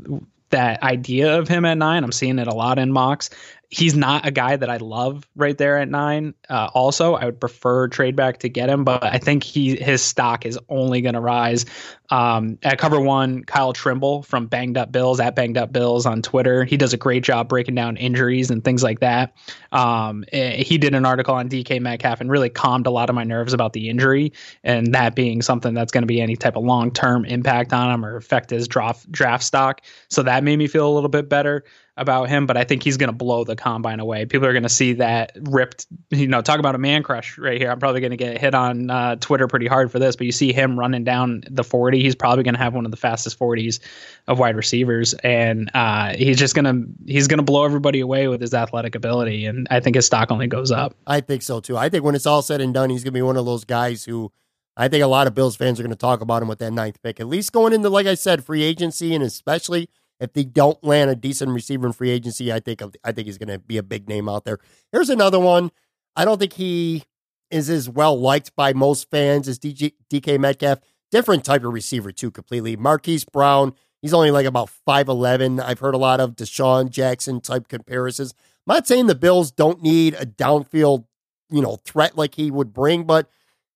that 0.50 0.82
idea 0.82 1.38
of 1.38 1.48
him 1.48 1.64
at 1.64 1.78
nine. 1.78 2.04
I'm 2.04 2.12
seeing 2.12 2.38
it 2.38 2.46
a 2.46 2.54
lot 2.54 2.78
in 2.78 2.92
mocks 2.92 3.30
he's 3.72 3.96
not 3.96 4.26
a 4.26 4.30
guy 4.30 4.54
that 4.54 4.68
I 4.68 4.76
love 4.76 5.26
right 5.34 5.56
there 5.56 5.78
at 5.78 5.88
nine. 5.88 6.34
Uh, 6.50 6.68
also, 6.74 7.14
I 7.14 7.24
would 7.24 7.40
prefer 7.40 7.88
trade 7.88 8.14
back 8.14 8.40
to 8.40 8.50
get 8.50 8.68
him, 8.68 8.84
but 8.84 9.02
I 9.02 9.16
think 9.16 9.42
he 9.42 9.76
his 9.76 10.02
stock 10.02 10.44
is 10.44 10.58
only 10.68 11.00
going 11.00 11.14
to 11.14 11.20
rise. 11.20 11.64
Um, 12.10 12.58
at 12.62 12.78
cover 12.78 13.00
one, 13.00 13.42
Kyle 13.44 13.72
Trimble 13.72 14.24
from 14.24 14.46
Banged 14.46 14.76
Up 14.76 14.92
Bills 14.92 15.18
at 15.20 15.34
Banged 15.34 15.56
Up 15.56 15.72
Bills 15.72 16.04
on 16.04 16.20
Twitter. 16.20 16.64
He 16.64 16.76
does 16.76 16.92
a 16.92 16.98
great 16.98 17.24
job 17.24 17.48
breaking 17.48 17.74
down 17.74 17.96
injuries 17.96 18.50
and 18.50 18.62
things 18.62 18.82
like 18.82 19.00
that. 19.00 19.34
Um, 19.72 20.26
eh, 20.32 20.62
he 20.62 20.76
did 20.76 20.94
an 20.94 21.06
article 21.06 21.34
on 21.34 21.48
DK 21.48 21.80
Metcalf 21.80 22.20
and 22.20 22.30
really 22.30 22.50
calmed 22.50 22.86
a 22.86 22.90
lot 22.90 23.08
of 23.08 23.14
my 23.14 23.24
nerves 23.24 23.54
about 23.54 23.72
the 23.72 23.88
injury 23.88 24.34
and 24.62 24.92
that 24.92 25.14
being 25.14 25.40
something 25.40 25.72
that's 25.72 25.90
going 25.90 26.02
to 26.02 26.06
be 26.06 26.20
any 26.20 26.36
type 26.36 26.56
of 26.56 26.64
long 26.64 26.90
term 26.90 27.24
impact 27.24 27.72
on 27.72 27.90
him 27.90 28.04
or 28.04 28.16
affect 28.16 28.50
his 28.50 28.68
draft 28.68 29.10
draft 29.10 29.44
stock. 29.44 29.80
So 30.10 30.22
that 30.24 30.44
made 30.44 30.58
me 30.58 30.66
feel 30.66 30.86
a 30.86 30.92
little 30.92 31.08
bit 31.08 31.30
better 31.30 31.64
about 31.96 32.30
him, 32.30 32.46
but 32.46 32.56
I 32.56 32.64
think 32.64 32.82
he's 32.82 32.96
going 32.96 33.08
to 33.08 33.16
blow 33.16 33.44
the 33.44 33.54
combine 33.54 34.00
away. 34.00 34.24
People 34.24 34.48
are 34.48 34.52
going 34.52 34.62
to 34.62 34.70
see 34.70 34.94
that 34.94 35.36
ripped, 35.42 35.86
you 36.10 36.26
know, 36.26 36.40
talk 36.40 36.58
about 36.58 36.74
a 36.74 36.78
man 36.78 37.02
crush 37.02 37.36
right 37.36 37.60
here. 37.60 37.70
I'm 37.70 37.78
probably 37.78 38.00
going 38.00 38.12
to 38.12 38.16
get 38.16 38.38
hit 38.38 38.54
on 38.54 38.88
uh, 38.88 39.16
Twitter 39.16 39.46
pretty 39.46 39.66
hard 39.66 39.92
for 39.92 39.98
this, 39.98 40.16
but 40.16 40.24
you 40.24 40.32
see 40.32 40.54
him 40.54 40.78
running 40.78 41.04
down 41.04 41.42
the 41.50 41.62
40. 41.62 42.02
He's 42.02 42.14
probably 42.14 42.44
going 42.44 42.54
to 42.54 42.60
have 42.60 42.74
one 42.74 42.86
of 42.86 42.90
the 42.90 42.96
fastest 42.96 43.38
40s 43.38 43.80
of 44.26 44.38
wide 44.38 44.56
receivers, 44.56 45.12
and 45.22 45.70
uh, 45.74 46.14
he's 46.16 46.38
just 46.38 46.54
going 46.54 46.64
to 46.64 47.12
he's 47.12 47.28
going 47.28 47.38
to 47.38 47.44
blow 47.44 47.64
everybody 47.64 48.00
away 48.00 48.26
with 48.26 48.40
his 48.40 48.54
athletic 48.54 48.94
ability. 48.94 49.44
And 49.44 49.68
I 49.70 49.80
think 49.80 49.96
his 49.96 50.06
stock 50.06 50.30
only 50.30 50.46
goes 50.46 50.72
up. 50.72 50.94
I 51.06 51.20
think 51.20 51.42
so 51.42 51.60
too. 51.60 51.76
I 51.76 51.90
think 51.90 52.04
when 52.04 52.14
it's 52.14 52.26
all 52.26 52.40
said 52.40 52.62
and 52.62 52.72
done, 52.72 52.88
he's 52.88 53.04
going 53.04 53.12
to 53.12 53.18
be 53.18 53.22
one 53.22 53.36
of 53.36 53.46
those 53.46 53.64
guys 53.64 54.04
who. 54.04 54.32
I 54.74 54.88
think 54.88 55.04
a 55.04 55.06
lot 55.06 55.26
of 55.26 55.34
Bills 55.34 55.54
fans 55.54 55.78
are 55.78 55.82
going 55.82 55.90
to 55.90 55.96
talk 55.96 56.22
about 56.22 56.40
him 56.40 56.48
with 56.48 56.58
that 56.60 56.70
ninth 56.70 57.02
pick, 57.02 57.20
at 57.20 57.26
least 57.26 57.52
going 57.52 57.74
into, 57.74 57.90
like 57.90 58.06
I 58.06 58.14
said, 58.14 58.42
free 58.42 58.62
agency, 58.62 59.14
and 59.14 59.22
especially 59.22 59.90
if 60.22 60.32
they 60.32 60.44
don't 60.44 60.82
land 60.84 61.10
a 61.10 61.16
decent 61.16 61.50
receiver 61.50 61.86
in 61.86 61.92
free 61.92 62.10
agency, 62.10 62.52
I 62.52 62.60
think 62.60 62.80
I 63.02 63.10
think 63.10 63.26
he's 63.26 63.38
going 63.38 63.48
to 63.48 63.58
be 63.58 63.76
a 63.76 63.82
big 63.82 64.08
name 64.08 64.28
out 64.28 64.44
there. 64.44 64.58
Here's 64.92 65.10
another 65.10 65.40
one. 65.40 65.72
I 66.14 66.24
don't 66.24 66.38
think 66.38 66.52
he 66.52 67.02
is 67.50 67.68
as 67.68 67.90
well 67.90 68.18
liked 68.18 68.54
by 68.54 68.72
most 68.72 69.10
fans 69.10 69.48
as 69.48 69.58
DJ, 69.58 69.92
DK 70.08 70.38
Metcalf. 70.38 70.78
Different 71.10 71.44
type 71.44 71.64
of 71.64 71.72
receiver 71.72 72.12
too, 72.12 72.30
completely. 72.30 72.76
Marquise 72.76 73.24
Brown. 73.24 73.74
He's 74.00 74.14
only 74.14 74.30
like 74.30 74.46
about 74.46 74.68
five 74.68 75.08
eleven. 75.08 75.60
I've 75.60 75.80
heard 75.80 75.94
a 75.94 75.98
lot 75.98 76.20
of 76.20 76.36
DeSean 76.36 76.90
Jackson 76.90 77.40
type 77.40 77.68
comparisons. 77.68 78.32
I'm 78.66 78.76
not 78.76 78.86
saying 78.86 79.06
the 79.06 79.14
Bills 79.14 79.50
don't 79.50 79.82
need 79.82 80.14
a 80.14 80.24
downfield, 80.24 81.04
you 81.50 81.60
know, 81.60 81.76
threat 81.84 82.16
like 82.16 82.36
he 82.36 82.50
would 82.50 82.72
bring, 82.72 83.04
but 83.04 83.28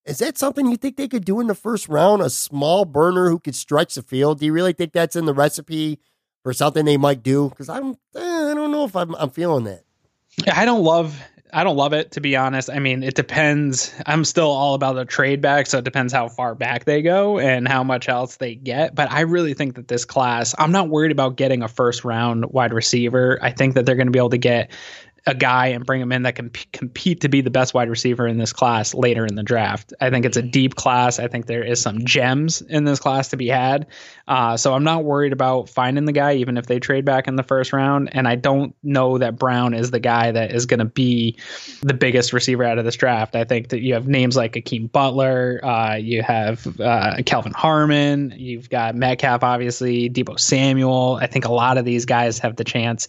is 0.05 0.19
that 0.19 0.39
something 0.39 0.71
you 0.71 0.77
think 0.77 0.97
they 0.97 1.09
could 1.09 1.25
do 1.25 1.41
in 1.41 1.49
the 1.49 1.55
first 1.55 1.89
round? 1.89 2.23
A 2.23 2.31
small 2.31 2.85
burner 2.85 3.29
who 3.29 3.41
could 3.41 3.57
stretch 3.57 3.97
the 3.97 4.03
field? 4.03 4.39
Do 4.39 4.47
you 4.47 4.53
really 4.53 4.73
think 4.73 4.93
that's 4.93 5.17
in 5.17 5.27
the 5.27 5.35
recipe 5.35 5.99
or 6.47 6.55
something 6.55 6.85
they 6.85 6.97
might 6.97 7.23
do? 7.23 7.51
Because 7.51 7.69
I'm 7.69 7.91
eh, 8.15 8.51
I 8.51 8.55
don't 8.55 8.71
know 8.71 8.85
if 8.85 8.97
I'm 8.97 9.15
I'm 9.17 9.31
feeling 9.31 9.65
that. 9.65 9.85
I 10.51 10.65
don't 10.65 10.83
love 10.83 11.21
I 11.53 11.65
don't 11.65 11.77
love 11.77 11.93
it 11.93 12.13
to 12.13 12.21
be 12.21 12.37
honest. 12.37 12.71
I 12.71 12.79
mean, 12.79 13.03
it 13.03 13.15
depends. 13.15 13.95
I'm 14.07 14.25
still 14.25 14.51
all 14.51 14.75
about 14.75 14.95
the 14.95 15.05
trade 15.05 15.41
back, 15.41 15.67
so 15.67 15.79
it 15.79 15.85
depends 15.85 16.13
how 16.13 16.29
far 16.29 16.55
back 16.55 16.85
they 16.85 17.03
go 17.03 17.39
and 17.39 17.67
how 17.67 17.83
much 17.83 18.09
else 18.09 18.37
they 18.37 18.55
get. 18.55 18.95
But 18.95 19.11
I 19.11 19.21
really 19.21 19.55
think 19.55 19.75
that 19.75 19.89
this 19.89 20.05
class, 20.05 20.55
I'm 20.59 20.73
not 20.73 20.89
worried 20.89 21.13
about 21.13 21.37
getting 21.37 21.63
a 21.63 21.69
first 21.69 22.05
round 22.05 22.47
wide 22.47 22.73
receiver. 22.73 23.39
I 23.43 23.51
think 23.51 23.75
that 23.75 23.87
they're 23.87 23.97
going 23.97 24.09
to 24.09 24.13
be 24.13 24.19
able 24.19 24.31
to 24.31 24.39
get 24.39 24.71
a 25.27 25.35
guy 25.35 25.67
and 25.69 25.85
bring 25.85 26.01
him 26.01 26.13
in 26.13 26.23
that 26.23 26.37
can 26.37 26.51
p- 26.51 26.67
compete 26.73 27.21
to 27.21 27.29
be 27.29 27.41
the 27.41 27.51
best 27.51 27.75
wide 27.75 27.91
receiver 27.91 28.29
in 28.29 28.39
this 28.39 28.53
class 28.53 28.95
later 28.95 29.27
in 29.27 29.35
the 29.35 29.43
draft. 29.43 29.93
I 30.01 30.09
think 30.09 30.25
it's 30.25 30.37
a 30.37 30.43
deep 30.43 30.77
class. 30.77 31.19
I 31.19 31.27
think 31.27 31.47
there 31.47 31.65
is 31.65 31.81
some 31.81 32.05
gems 32.05 32.63
in 32.63 32.85
this 32.85 33.01
class 33.01 33.29
to 33.31 33.37
be 33.37 33.49
had. 33.49 33.87
Uh, 34.29 34.57
so 34.57 34.73
I'm 34.73 34.85
not 34.85 35.05
worried 35.05 35.33
about 35.33 35.69
finding 35.69 36.05
the 36.05 36.13
guy, 36.13 36.35
even 36.35 36.57
if 36.57 36.67
they 36.67 36.79
trade 36.79 37.05
back 37.05 37.27
in 37.27 37.35
the 37.35 37.43
first 37.43 37.73
round. 37.73 38.09
And 38.13 38.29
I 38.29 38.37
don't 38.37 38.75
know 38.85 39.19
that 39.19 39.37
Brown 39.37 39.75
is 39.75 39.91
the 39.91 39.99
guy 39.99 40.31
that 40.31 40.53
is 40.53 40.65
going 40.65 40.79
to 40.79 40.85
be 40.85 41.37
the 41.83 41.95
biggest 41.95 42.33
receiver 42.33 42.63
out 42.63 42.79
of 42.79 42.85
this 42.85 42.97
draft. 42.97 43.35
I 43.35 43.43
think 43.43 43.71
that 43.71 43.81
you 43.81 43.95
have 43.95 44.07
names 44.07 44.37
like 44.37 44.55
Hakeem 44.55 44.87
Butler, 44.87 45.61
uh, 45.65 45.97
you 45.97 46.23
have 46.23 46.81
uh, 46.81 47.17
Kelvin 47.27 47.53
Harmon, 47.53 48.33
you've 48.37 48.71
got 48.71 48.95
Metcalf, 48.95 49.43
obviously, 49.43 50.09
Deebo 50.09 50.39
Samuel. 50.39 51.19
I 51.21 51.27
think 51.27 51.45
a 51.45 51.53
lot 51.53 51.79
of 51.79 51.85
these 51.85 52.05
guys 52.05 52.39
have 52.39 52.57
the 52.57 52.65
chance 52.65 53.09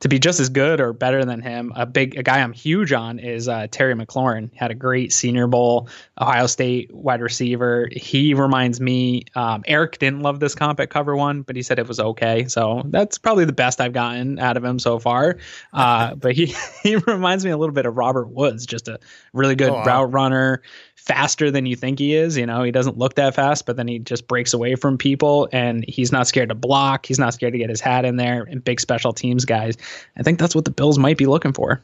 to 0.00 0.08
be 0.08 0.18
just 0.18 0.40
as 0.40 0.48
good 0.48 0.80
or 0.80 0.92
better 0.92 1.24
than 1.24 1.42
him. 1.42 1.72
A 1.76 1.84
big 1.86 2.16
a 2.16 2.22
guy 2.22 2.40
I'm 2.40 2.52
huge 2.52 2.92
on 2.92 3.18
is 3.18 3.48
uh, 3.48 3.66
Terry 3.70 3.94
McLaurin. 3.94 4.50
Had 4.54 4.70
a 4.70 4.74
great 4.74 5.12
Senior 5.12 5.46
Bowl, 5.46 5.88
Ohio 6.20 6.46
State 6.46 6.92
wide 6.92 7.20
receiver. 7.20 7.88
He 7.92 8.34
reminds 8.34 8.80
me. 8.80 9.24
Um, 9.34 9.62
Eric 9.66 9.98
didn't 9.98 10.20
love 10.20 10.40
this 10.40 10.54
comp 10.54 10.80
at 10.80 10.90
cover 10.90 11.14
one, 11.14 11.42
but 11.42 11.54
he 11.54 11.62
said 11.62 11.78
it 11.78 11.86
was 11.86 12.00
okay. 12.00 12.46
So 12.48 12.82
that's 12.86 13.18
probably 13.18 13.44
the 13.44 13.52
best 13.52 13.80
I've 13.80 13.92
gotten 13.92 14.38
out 14.38 14.56
of 14.56 14.64
him 14.64 14.78
so 14.78 14.98
far. 14.98 15.36
Uh, 15.72 16.14
but 16.14 16.32
he 16.32 16.54
he 16.82 16.96
reminds 16.96 17.44
me 17.44 17.50
a 17.50 17.58
little 17.58 17.74
bit 17.74 17.84
of 17.84 17.96
Robert 17.96 18.28
Woods, 18.28 18.64
just 18.64 18.88
a 18.88 18.98
really 19.34 19.54
good 19.54 19.70
oh, 19.70 19.74
wow. 19.74 19.84
route 19.84 20.12
runner 20.12 20.62
faster 21.00 21.50
than 21.50 21.66
you 21.66 21.74
think 21.74 21.98
he 21.98 22.14
is. 22.14 22.36
You 22.36 22.46
know, 22.46 22.62
he 22.62 22.70
doesn't 22.70 22.98
look 22.98 23.14
that 23.14 23.34
fast, 23.34 23.64
but 23.64 23.76
then 23.76 23.88
he 23.88 23.98
just 23.98 24.28
breaks 24.28 24.52
away 24.52 24.74
from 24.74 24.98
people 24.98 25.48
and 25.50 25.84
he's 25.88 26.12
not 26.12 26.26
scared 26.26 26.50
to 26.50 26.54
block. 26.54 27.06
He's 27.06 27.18
not 27.18 27.32
scared 27.32 27.54
to 27.54 27.58
get 27.58 27.70
his 27.70 27.80
hat 27.80 28.04
in 28.04 28.16
there 28.16 28.46
and 28.50 28.62
big 28.62 28.80
special 28.80 29.12
teams 29.12 29.44
guys. 29.44 29.76
I 30.16 30.22
think 30.22 30.38
that's 30.38 30.54
what 30.54 30.66
the 30.66 30.70
Bills 30.70 30.98
might 30.98 31.16
be 31.16 31.26
looking 31.26 31.52
for. 31.52 31.82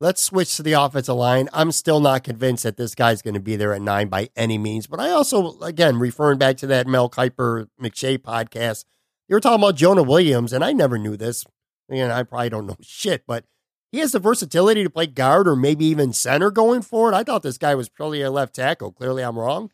Let's 0.00 0.22
switch 0.22 0.56
to 0.56 0.62
the 0.62 0.74
offensive 0.74 1.14
line. 1.16 1.48
I'm 1.52 1.72
still 1.72 2.00
not 2.00 2.24
convinced 2.24 2.62
that 2.64 2.76
this 2.76 2.94
guy's 2.94 3.22
going 3.22 3.34
to 3.34 3.40
be 3.40 3.56
there 3.56 3.72
at 3.72 3.82
nine 3.82 4.08
by 4.08 4.28
any 4.36 4.58
means. 4.58 4.86
But 4.86 5.00
I 5.00 5.10
also, 5.10 5.58
again, 5.60 5.98
referring 5.98 6.38
back 6.38 6.56
to 6.58 6.66
that 6.68 6.86
Mel 6.86 7.08
Kiper 7.08 7.68
McShay 7.80 8.18
podcast, 8.18 8.84
you 9.28 9.34
were 9.34 9.40
talking 9.40 9.62
about 9.62 9.74
Jonah 9.74 10.04
Williams, 10.04 10.52
and 10.52 10.64
I 10.64 10.72
never 10.72 10.98
knew 10.98 11.16
this. 11.16 11.44
And 11.88 12.12
I 12.12 12.22
probably 12.22 12.50
don't 12.50 12.66
know 12.66 12.76
shit, 12.80 13.24
but 13.26 13.44
he 13.90 13.98
has 13.98 14.12
the 14.12 14.18
versatility 14.18 14.82
to 14.84 14.90
play 14.90 15.06
guard 15.06 15.48
or 15.48 15.56
maybe 15.56 15.84
even 15.86 16.12
center 16.12 16.50
going 16.50 16.82
forward. 16.82 17.14
I 17.14 17.24
thought 17.24 17.42
this 17.42 17.58
guy 17.58 17.74
was 17.74 17.88
purely 17.88 18.22
a 18.22 18.30
left 18.30 18.54
tackle. 18.54 18.92
Clearly, 18.92 19.22
I'm 19.22 19.38
wrong. 19.38 19.70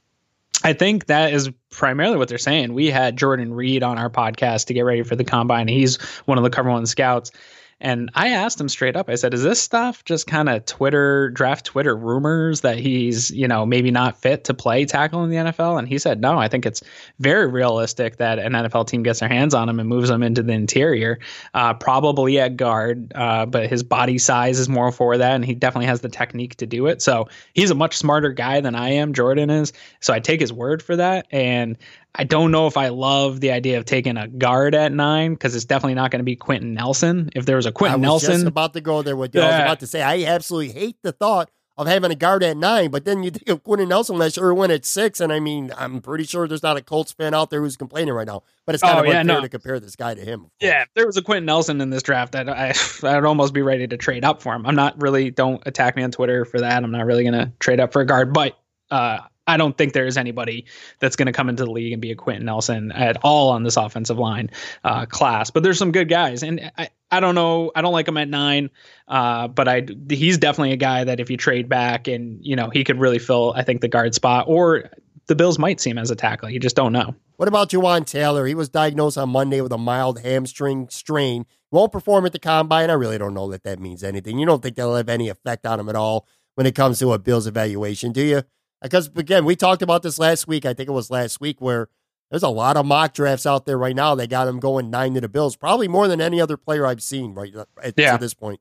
I 0.63 0.73
think 0.73 1.07
that 1.07 1.35
is 1.35 1.51
primarily 1.71 2.17
what 2.17 2.29
they're 2.29 2.39
saying. 2.39 2.73
We 2.73 2.87
had 2.87 3.19
Jordan 3.19 3.53
Reid 3.53 3.83
on 3.83 3.99
our 3.99 4.09
podcast 4.09 4.67
to 4.67 4.75
get 4.75 4.83
ready 4.83 5.03
for 5.03 5.15
the 5.15 5.25
combine. 5.25 5.69
He's 5.69 6.01
one 6.25 6.39
of 6.39 6.45
the 6.45 6.51
cover 6.51 6.71
one 6.71 6.87
scouts. 6.87 7.33
And 7.81 8.11
I 8.15 8.29
asked 8.29 8.61
him 8.61 8.69
straight 8.69 8.97
up, 8.97 9.09
I 9.09 9.15
said, 9.17 9.35
is 9.35 9.43
this 9.43 9.61
stuff 9.61 10.05
just 10.05 10.27
kind 10.27 10.49
of 10.49 10.65
Twitter, 10.65 11.31
draft 11.31 11.67
Twitter 11.67 11.97
rumors 11.97 12.63
that 12.63 12.79
he's, 12.79 13.31
you 13.31 13.49
know, 13.49 13.67
maybe 13.67 13.91
not 13.91 14.21
fit 14.21 14.45
to 14.45 14.55
play 14.55 14.85
tackle 14.85 15.25
in 15.25 15.31
the 15.31 15.37
NFL? 15.37 15.79
And 15.79 15.89
he 15.89 15.99
said, 15.99 16.21
no, 16.21 16.39
I 16.39 16.49
think 16.49 16.67
it's 16.67 16.83
very 17.19 17.47
realistic 17.47 18.17
that 18.19 18.39
an 18.39 18.53
NFL 18.53 18.87
team 18.89 19.03
gets 19.03 19.21
their 19.21 19.29
hands 19.29 19.55
on 19.55 19.69
him 19.69 19.81
and 19.81 19.89
moves 19.89 20.11
him 20.11 20.23
into 20.23 20.43
the 20.43 20.53
interior, 20.53 21.19
uh, 21.55 21.75
probably 21.75 22.39
at 22.41 22.57
guard, 22.57 23.13
uh, 23.15 23.47
but 23.47 23.69
his 23.69 23.83
body 23.83 24.19
size 24.19 24.59
is 24.59 24.69
more 24.69 24.93
for 24.93 25.19
that. 25.19 25.35
And 25.35 25.45
he 25.45 25.55
definitely 25.55 25.87
has 25.87 26.01
the 26.01 26.09
technique 26.09 26.57
to 26.57 26.67
do 26.67 26.87
it. 26.87 27.03
So 27.03 27.29
he's 27.53 27.71
a 27.71 27.75
much 27.75 27.97
smarter 27.97 28.31
guy 28.31 28.61
than 28.61 28.75
I 28.75 28.91
am, 28.91 29.13
Jordan 29.13 29.51
is. 29.51 29.73
So 30.01 30.13
I 30.13 30.21
take 30.21 30.41
his 30.41 30.53
word 30.53 30.83
for 30.83 30.97
that. 30.97 31.27
And 31.31 31.77
I 32.15 32.25
don't 32.25 32.51
know 32.53 32.67
if 32.67 32.77
I 32.77 32.89
love 32.89 33.41
the 33.41 33.51
idea 33.51 33.79
of 33.79 33.85
taking 33.85 34.17
a 34.17 34.29
guard 34.29 34.75
at 34.75 34.93
nine 34.93 35.35
because 35.35 35.55
it's 35.57 35.65
definitely 35.65 35.95
not 35.95 36.11
going 36.11 36.21
to 36.21 36.25
be 36.25 36.37
Quenton 36.37 36.73
Nelson. 36.75 37.31
If 37.35 37.45
there 37.47 37.57
was 37.57 37.67
a 37.67 37.73
Quenton 37.73 38.01
Nelson, 38.03 38.47
about 38.47 38.73
to 38.75 38.81
go 38.81 39.03
there 39.03 39.17
with 39.17 39.35
you. 39.35 39.41
Yeah. 39.41 39.47
I 39.47 39.51
was 39.51 39.61
about 39.61 39.81
to 39.81 39.87
say 39.89 40.03
I 40.03 40.25
absolutely 40.25 40.73
hate 40.79 40.97
the 41.03 41.11
thought 41.13 41.51
of 41.77 41.89
having 41.89 42.13
a 42.13 42.15
guard 42.15 42.45
at 42.45 42.57
nine. 42.57 42.89
But 42.93 43.05
then 43.05 43.25
you 43.25 43.33
think 43.33 43.49
of 43.49 43.65
Quenton 43.65 43.89
Nelson 43.89 44.17
last 44.17 44.37
year 44.37 44.55
went 44.55 44.71
at 44.71 44.85
six, 44.85 45.19
and 45.19 45.33
I 45.33 45.41
mean, 45.41 45.73
I'm 45.77 46.01
pretty 46.01 46.23
sure 46.23 46.47
there's 46.47 46.63
not 46.63 46.77
a 46.77 46.83
Colts 46.83 47.11
fan 47.11 47.35
out 47.35 47.51
there 47.51 47.61
who's 47.61 47.77
complaining 47.77 48.15
right 48.15 48.29
now. 48.29 48.45
But 48.65 48.77
it's 48.77 48.85
kind 48.85 48.97
Oh, 48.97 49.01
of 49.01 49.07
yeah, 49.09 49.19
unfair 49.19 49.37
no. 49.37 49.41
to 49.43 49.49
compare 49.49 49.81
this 49.81 49.97
guy 49.97 50.15
to 50.15 50.21
him. 50.21 50.47
Yeah, 50.61 50.83
if 50.83 50.89
there 50.95 51.07
was 51.07 51.17
a 51.17 51.23
Quenton 51.23 51.47
Nelson 51.47 51.81
in 51.81 51.91
this 51.91 52.05
draft, 52.05 52.37
I'd, 52.37 52.49
I, 52.49 52.75
I'd 53.03 53.25
almost 53.25 53.53
be 53.53 53.63
ready 53.63 53.89
to 53.89 53.97
trade 53.97 54.25
up 54.25 54.41
for 54.41 54.55
him. 54.55 54.65
I'm 54.67 54.77
not 54.77 55.03
really, 55.03 55.33
don't 55.33 55.61
attack 55.67 55.97
me 55.97 56.05
on 56.05 56.13
Twitter 56.13 56.45
for 56.45 56.61
that. 56.61 56.85
I'm 56.85 56.93
not 56.93 57.07
really 57.07 57.25
going 57.25 57.35
to 57.35 57.51
trade 57.59 57.81
up 57.81 57.93
for 57.93 58.03
a 58.03 58.07
guard, 58.07 58.33
but 58.33 58.57
uh, 58.93 59.19
I 59.47 59.57
don't 59.57 59.77
think 59.77 59.93
there 59.93 60.07
is 60.07 60.17
anybody 60.17 60.67
that's 61.01 61.17
going 61.17 61.27
to 61.27 61.33
come 61.33 61.49
into 61.49 61.65
the 61.65 61.71
league 61.71 61.93
and 61.93 62.01
be 62.01 62.11
a 62.11 62.15
Quenton 62.15 62.47
Nelson 62.47 62.93
at 62.93 63.19
all 63.23 63.51
on 63.51 63.63
this 63.63 63.77
offensive 63.77 64.19
line 64.19 64.51
uh, 64.85 65.07
class. 65.07 65.51
But 65.51 65.63
there's 65.63 65.79
some 65.79 65.93
good 65.93 66.09
guys, 66.09 66.43
and 66.43 66.73
I, 66.79 66.89
I 67.11 67.21
don't 67.21 67.35
know, 67.35 67.71
I 67.75 67.83
don't 67.83 67.93
like 67.93 68.09
him 68.09 68.17
at 68.17 68.29
nine, 68.29 68.71
uh, 69.09 69.49
but 69.49 69.69
I 69.69 69.87
he's 70.09 70.39
definitely 70.39 70.73
a 70.73 70.77
guy 70.77 71.05
that 71.05 71.21
if 71.21 71.31
you 71.31 71.37
trade 71.37 71.69
back 71.69 72.09
and 72.09 72.39
you 72.45 72.57
know 72.57 72.71
he 72.71 72.85
could 72.85 72.99
really 72.99 73.19
fill, 73.19 73.53
I 73.55 73.63
think 73.63 73.81
the 73.81 73.89
guard 73.89 74.15
spot, 74.15 74.47
or 74.49 74.91
the 75.27 75.35
Bills 75.35 75.59
might 75.59 75.81
see 75.81 75.91
him 75.91 75.99
as 75.99 76.11
a 76.11 76.17
tackle. 76.17 76.51
You 76.51 76.61
just 76.61 76.77
don't 76.77 76.93
know. 76.93 77.15
What 77.37 77.49
about 77.49 77.71
Jawaan 77.71 78.07
Taylor? 78.07 78.47
He 78.47 78.55
was 78.55 78.69
diagnosed 78.69 79.19
on 79.19 79.31
Monday 79.31 79.61
with 79.61 79.73
a 79.73 79.79
mild 79.79 80.21
hamstring 80.21 80.89
strain. 80.89 81.47
Won't 81.71 81.93
perform 81.93 82.27
at 82.27 82.33
the 82.33 82.39
combine. 82.39 82.91
I 82.91 82.95
really 82.95 83.19
don't 83.19 83.35
know 83.35 83.51
that 83.51 83.65
that 83.65 83.81
means 83.81 84.05
anything. 84.05 84.39
You 84.39 84.47
don't 84.47 84.63
think 84.63 84.77
that'll 84.77 84.95
have 84.95 85.09
any 85.09 85.29
effect 85.29 85.67
on 85.67 85.81
him 85.81 85.89
at 85.89 85.97
all 85.97 86.29
when 86.55 86.67
it 86.67 86.75
comes 86.75 87.01
to 87.01 87.13
a 87.13 87.19
Bills 87.19 87.47
evaluation, 87.47 88.13
do 88.13 88.23
you? 88.23 88.43
Because 88.85 89.11
again, 89.17 89.45
we 89.45 89.57
talked 89.57 89.83
about 89.83 90.03
this 90.03 90.19
last 90.19 90.47
week. 90.47 90.65
I 90.65 90.75
think 90.75 90.89
it 90.89 90.93
was 90.93 91.11
last 91.11 91.41
week 91.41 91.61
where 91.61 91.89
there's 92.31 92.43
a 92.43 92.49
lot 92.49 92.77
of 92.77 92.85
mock 92.87 93.15
drafts 93.15 93.47
out 93.47 93.65
there 93.67 93.79
right 93.79 93.97
now. 93.97 94.15
They 94.15 94.27
got 94.27 94.47
him 94.47 94.61
going 94.61 94.91
nine 94.91 95.15
to 95.15 95.21
the 95.21 95.29
Bills, 95.29 95.57
probably 95.57 95.89
more 95.89 96.07
than 96.07 96.21
any 96.21 96.41
other 96.41 96.57
player 96.57 96.87
I've 96.87 97.03
seen 97.03 97.35
right 97.35 97.55
uh, 97.55 97.65
at, 97.83 97.95
Yeah. 97.97 98.13
to 98.13 98.19
this 98.19 98.35
point. 98.35 98.61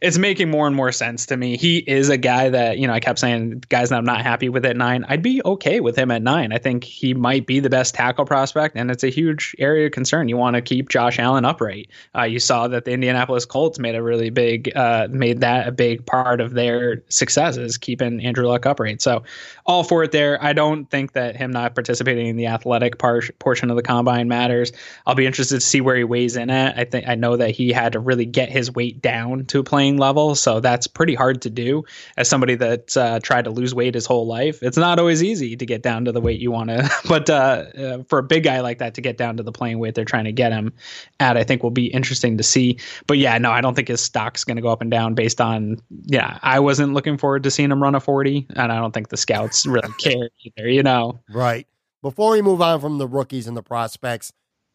It's 0.00 0.18
making 0.18 0.50
more 0.50 0.66
and 0.66 0.76
more 0.76 0.92
sense 0.92 1.26
to 1.26 1.36
me. 1.36 1.56
He 1.56 1.78
is 1.78 2.08
a 2.08 2.16
guy 2.16 2.48
that, 2.48 2.78
you 2.78 2.86
know, 2.86 2.92
I 2.92 3.00
kept 3.00 3.18
saying 3.18 3.64
guys 3.68 3.90
that 3.90 3.96
I'm 3.96 4.04
not 4.04 4.22
happy 4.22 4.48
with 4.48 4.64
at 4.64 4.76
nine. 4.76 5.04
I'd 5.08 5.22
be 5.22 5.42
okay 5.44 5.80
with 5.80 5.96
him 5.96 6.10
at 6.10 6.22
nine. 6.22 6.52
I 6.52 6.58
think 6.58 6.84
he 6.84 7.14
might 7.14 7.46
be 7.46 7.60
the 7.60 7.70
best 7.70 7.94
tackle 7.94 8.24
prospect, 8.24 8.76
and 8.76 8.90
it's 8.90 9.04
a 9.04 9.08
huge 9.08 9.54
area 9.58 9.86
of 9.86 9.92
concern. 9.92 10.28
You 10.28 10.36
want 10.36 10.54
to 10.54 10.62
keep 10.62 10.88
Josh 10.88 11.18
Allen 11.18 11.44
upright. 11.44 11.88
Uh, 12.16 12.22
you 12.22 12.38
saw 12.38 12.68
that 12.68 12.84
the 12.84 12.92
Indianapolis 12.92 13.44
Colts 13.44 13.78
made 13.78 13.94
a 13.94 14.02
really 14.02 14.30
big, 14.30 14.74
uh, 14.76 15.08
made 15.10 15.40
that 15.40 15.68
a 15.68 15.72
big 15.72 16.04
part 16.06 16.40
of 16.40 16.54
their 16.54 17.02
success 17.08 17.56
is 17.56 17.76
keeping 17.76 18.24
Andrew 18.24 18.46
Luck 18.46 18.66
upright. 18.66 19.02
So 19.02 19.22
all 19.66 19.84
for 19.84 20.02
it 20.04 20.12
there. 20.12 20.42
I 20.42 20.52
don't 20.52 20.86
think 20.90 21.12
that 21.12 21.36
him 21.36 21.50
not 21.50 21.74
participating 21.74 22.26
in 22.26 22.36
the 22.36 22.46
athletic 22.46 22.98
par- 22.98 23.22
portion 23.38 23.70
of 23.70 23.76
the 23.76 23.82
combine 23.82 24.28
matters. 24.28 24.72
I'll 25.06 25.14
be 25.14 25.26
interested 25.26 25.56
to 25.56 25.60
see 25.60 25.80
where 25.80 25.96
he 25.96 26.04
weighs 26.04 26.36
in 26.36 26.50
at. 26.50 26.78
I 26.78 26.84
think 26.84 27.06
I 27.08 27.14
know 27.14 27.36
that 27.36 27.50
he 27.50 27.72
had 27.72 27.92
to 27.92 28.00
really 28.00 28.26
get 28.26 28.48
his 28.48 28.72
weight 28.72 29.02
down 29.02 29.44
to 29.46 29.60
a 29.60 29.64
playing 29.78 29.96
level, 29.96 30.34
so 30.34 30.58
that's 30.58 30.88
pretty 30.88 31.14
hard 31.14 31.40
to 31.42 31.48
do. 31.48 31.84
As 32.16 32.28
somebody 32.28 32.56
that's 32.56 32.96
uh, 32.96 33.20
tried 33.22 33.44
to 33.44 33.50
lose 33.50 33.76
weight 33.76 33.94
his 33.94 34.06
whole 34.06 34.26
life, 34.26 34.60
it's 34.60 34.76
not 34.76 34.98
always 34.98 35.22
easy 35.22 35.54
to 35.56 35.64
get 35.64 35.82
down 35.82 36.04
to 36.04 36.10
the 36.10 36.20
weight 36.20 36.40
you 36.40 36.50
want 36.50 36.70
to. 36.70 36.90
but 37.08 37.30
uh, 37.30 37.64
uh, 37.78 38.02
for 38.08 38.18
a 38.18 38.24
big 38.24 38.42
guy 38.42 38.58
like 38.58 38.78
that 38.78 38.94
to 38.94 39.00
get 39.00 39.16
down 39.16 39.36
to 39.36 39.44
the 39.44 39.52
playing 39.52 39.78
weight 39.78 39.94
they're 39.94 40.04
trying 40.04 40.24
to 40.24 40.32
get 40.32 40.50
him 40.50 40.72
at, 41.20 41.36
I 41.36 41.44
think 41.44 41.62
will 41.62 41.70
be 41.70 41.86
interesting 41.86 42.36
to 42.38 42.42
see. 42.42 42.76
But 43.06 43.18
yeah, 43.18 43.38
no, 43.38 43.52
I 43.52 43.60
don't 43.60 43.74
think 43.76 43.86
his 43.86 44.00
stock's 44.00 44.42
going 44.42 44.56
to 44.56 44.62
go 44.62 44.68
up 44.68 44.82
and 44.82 44.90
down 44.90 45.14
based 45.14 45.40
on. 45.40 45.76
Yeah, 46.06 46.40
I 46.42 46.58
wasn't 46.58 46.92
looking 46.92 47.16
forward 47.16 47.44
to 47.44 47.50
seeing 47.52 47.70
him 47.70 47.80
run 47.80 47.94
a 47.94 48.00
forty, 48.00 48.48
and 48.56 48.72
I 48.72 48.80
don't 48.80 48.92
think 48.92 49.10
the 49.10 49.16
scouts 49.16 49.64
really 49.64 49.92
care 50.00 50.28
either. 50.44 50.68
You 50.68 50.82
know. 50.82 51.20
Right. 51.32 51.68
Before 52.02 52.32
we 52.32 52.42
move 52.42 52.60
on 52.60 52.80
from 52.80 52.98
the 52.98 53.06
rookies 53.06 53.46
and 53.46 53.56
the 53.56 53.62
prospects, 53.62 54.32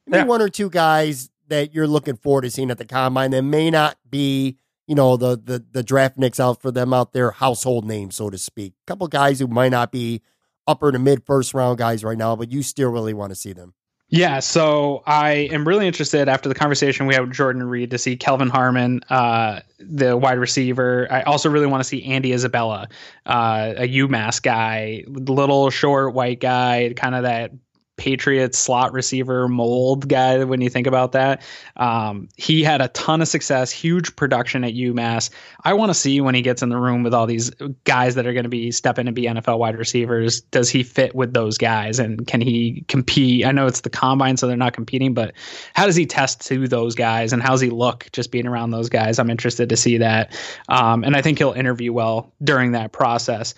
maybe 0.07 0.19
Yeah. 0.19 0.27
one 0.27 0.41
or 0.41 0.47
two 0.47 0.69
guys 0.69 1.29
that 1.49 1.73
you're 1.73 1.87
looking 1.87 2.15
forward 2.15 2.43
to 2.43 2.49
seeing 2.51 2.71
at 2.71 2.77
the 2.77 2.85
combine 2.85 3.31
that 3.31 3.41
may 3.43 3.69
not 3.69 3.97
be, 4.09 4.57
you 4.87 4.95
know, 4.95 5.17
the 5.17 5.37
the 5.37 5.63
the 5.71 5.83
draft 5.83 6.17
nicks 6.17 6.39
out 6.39 6.61
for 6.61 6.71
them 6.71 6.93
out 6.93 7.13
there, 7.13 7.31
household 7.31 7.85
names, 7.85 8.15
so 8.15 8.29
to 8.29 8.37
speak. 8.37 8.73
A 8.85 8.87
couple 8.87 9.07
guys 9.07 9.39
who 9.39 9.47
might 9.47 9.71
not 9.71 9.91
be 9.91 10.21
upper 10.67 10.91
to 10.91 10.99
mid 10.99 11.25
first 11.25 11.53
round 11.53 11.77
guys 11.77 12.03
right 12.03 12.17
now, 12.17 12.35
but 12.35 12.51
you 12.51 12.63
still 12.63 12.91
really 12.91 13.13
want 13.13 13.31
to 13.31 13.35
see 13.35 13.53
them. 13.53 13.73
Yeah, 14.09 14.41
so 14.41 15.01
I 15.07 15.49
am 15.51 15.67
really 15.67 15.87
interested 15.87 16.29
after 16.29 16.47
the 16.47 16.53
conversation 16.53 17.07
we 17.07 17.15
had 17.15 17.21
with 17.21 17.33
Jordan 17.33 17.63
Reid 17.63 17.89
to 17.91 17.97
see 17.97 18.15
Kelvin 18.15 18.49
Harmon, 18.49 19.01
uh, 19.09 19.61
the 19.79 20.15
wide 20.15 20.37
receiver. 20.37 21.07
I 21.09 21.23
also 21.23 21.49
really 21.49 21.65
want 21.65 21.81
to 21.81 21.87
see 21.87 22.03
Andy 22.03 22.31
Isabella, 22.31 22.89
uh, 23.25 23.73
a 23.75 23.87
UMass 23.87 24.39
guy, 24.39 25.03
little 25.07 25.71
short 25.71 26.13
white 26.13 26.39
guy, 26.39 26.93
kind 26.95 27.15
of 27.15 27.23
that 27.23 27.53
Patriots 27.95 28.57
slot 28.57 28.91
receiver 28.91 29.47
mold 29.47 30.09
guy 30.09 30.43
when 30.43 30.61
you 30.61 30.69
think 30.69 30.87
about 30.87 31.11
that. 31.11 31.43
Um, 31.77 32.27
he 32.37 32.63
had 32.63 32.81
a 32.81 32.87
ton 32.89 33.21
of 33.21 33.27
success, 33.27 33.71
huge 33.71 34.15
production 34.15 34.63
at 34.63 34.73
UMass. 34.73 35.29
I 35.63 35.73
want 35.73 35.91
to 35.91 35.93
see 35.93 36.19
when 36.19 36.33
he 36.33 36.41
gets 36.41 36.63
in 36.63 36.69
the 36.69 36.77
room 36.77 37.03
with 37.03 37.13
all 37.13 37.27
these 37.27 37.51
guys 37.83 38.15
that 38.15 38.25
are 38.25 38.33
going 38.33 38.43
to 38.43 38.49
be 38.49 38.71
stepping 38.71 39.05
to 39.05 39.11
be 39.11 39.23
NFL 39.23 39.59
wide 39.59 39.77
receivers. 39.77 40.41
Does 40.41 40.69
he 40.69 40.81
fit 40.81 41.13
with 41.13 41.33
those 41.33 41.57
guys 41.57 41.99
and 41.99 42.25
can 42.25 42.41
he 42.41 42.83
compete? 42.87 43.45
I 43.45 43.51
know 43.51 43.67
it's 43.67 43.81
the 43.81 43.89
combine, 43.89 44.37
so 44.37 44.47
they're 44.47 44.57
not 44.57 44.73
competing, 44.73 45.13
but 45.13 45.33
how 45.73 45.85
does 45.85 45.95
he 45.95 46.07
test 46.07 46.41
to 46.47 46.67
those 46.67 46.95
guys 46.95 47.31
and 47.31 47.43
how's 47.43 47.61
he 47.61 47.69
look 47.69 48.09
just 48.11 48.31
being 48.31 48.47
around 48.47 48.71
those 48.71 48.89
guys? 48.89 49.19
I'm 49.19 49.29
interested 49.29 49.69
to 49.69 49.77
see 49.77 49.97
that. 49.97 50.35
Um, 50.67 51.03
and 51.03 51.15
I 51.15 51.21
think 51.21 51.37
he'll 51.37 51.53
interview 51.53 51.93
well 51.93 52.33
during 52.43 52.71
that 52.71 52.91
process. 52.91 53.53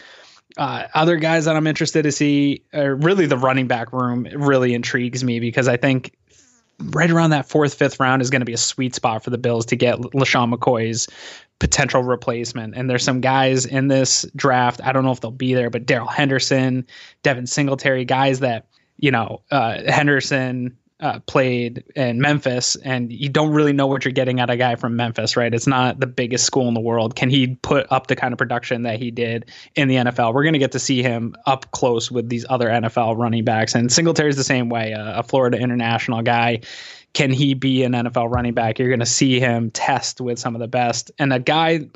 Uh, 0.57 0.87
other 0.93 1.17
guys 1.17 1.45
that 1.45 1.55
I'm 1.55 1.67
interested 1.67 2.03
to 2.03 2.11
see, 2.11 2.63
uh, 2.73 2.89
really 2.89 3.25
the 3.25 3.37
running 3.37 3.67
back 3.67 3.91
room 3.91 4.27
really 4.33 4.73
intrigues 4.73 5.23
me 5.23 5.39
because 5.39 5.67
I 5.67 5.77
think 5.77 6.15
right 6.79 7.09
around 7.09 7.31
that 7.31 7.47
fourth, 7.47 7.73
fifth 7.73 7.99
round 7.99 8.21
is 8.21 8.29
going 8.29 8.41
to 8.41 8.45
be 8.45 8.53
a 8.53 8.57
sweet 8.57 8.95
spot 8.95 9.23
for 9.23 9.29
the 9.29 9.37
Bills 9.37 9.65
to 9.67 9.75
get 9.75 9.99
LeSean 9.99 10.53
McCoy's 10.53 11.07
potential 11.59 12.03
replacement. 12.03 12.75
And 12.75 12.89
there's 12.89 13.03
some 13.03 13.21
guys 13.21 13.65
in 13.65 13.87
this 13.87 14.25
draft. 14.35 14.81
I 14.83 14.91
don't 14.91 15.05
know 15.05 15.11
if 15.11 15.21
they'll 15.21 15.31
be 15.31 15.53
there, 15.53 15.69
but 15.69 15.85
Darrell 15.85 16.07
Henderson, 16.07 16.85
Devin 17.23 17.47
Singletary, 17.47 18.05
guys 18.05 18.39
that, 18.39 18.67
you 18.97 19.11
know, 19.11 19.41
uh, 19.51 19.81
Henderson 19.89 20.77
uh, 21.01 21.19
played 21.27 21.83
in 21.95 22.21
Memphis, 22.21 22.75
and 22.77 23.11
you 23.11 23.27
don't 23.27 23.51
really 23.51 23.73
know 23.73 23.87
what 23.87 24.05
you're 24.05 24.13
getting 24.13 24.39
at 24.39 24.49
a 24.49 24.55
guy 24.55 24.75
from 24.75 24.95
Memphis, 24.95 25.35
right? 25.35 25.53
It's 25.53 25.67
not 25.67 25.99
the 25.99 26.07
biggest 26.07 26.45
school 26.45 26.67
in 26.67 26.73
the 26.73 26.79
world. 26.79 27.15
Can 27.15 27.29
he 27.29 27.55
put 27.61 27.85
up 27.91 28.07
the 28.07 28.15
kind 28.15 28.31
of 28.31 28.37
production 28.37 28.83
that 28.83 28.97
he 28.99 29.11
did 29.11 29.51
in 29.75 29.87
the 29.89 29.95
NFL? 29.95 30.33
We're 30.33 30.43
going 30.43 30.53
to 30.53 30.59
get 30.59 30.71
to 30.71 30.79
see 30.79 31.03
him 31.03 31.35
up 31.45 31.71
close 31.71 32.09
with 32.09 32.29
these 32.29 32.45
other 32.49 32.69
NFL 32.69 33.17
running 33.17 33.43
backs, 33.43 33.75
and 33.75 33.91
Singletary's 33.91 34.37
the 34.37 34.43
same 34.43 34.69
way, 34.69 34.93
a, 34.93 35.19
a 35.19 35.23
Florida 35.23 35.57
international 35.57 36.21
guy. 36.21 36.61
Can 37.13 37.31
he 37.31 37.53
be 37.53 37.83
an 37.83 37.93
NFL 37.93 38.29
running 38.31 38.53
back? 38.53 38.79
You're 38.79 38.89
going 38.89 38.99
to 38.99 39.05
see 39.05 39.39
him 39.39 39.71
test 39.71 40.21
with 40.21 40.39
some 40.39 40.55
of 40.55 40.61
the 40.61 40.67
best, 40.67 41.11
and 41.19 41.33
a 41.33 41.39
guy 41.39 41.87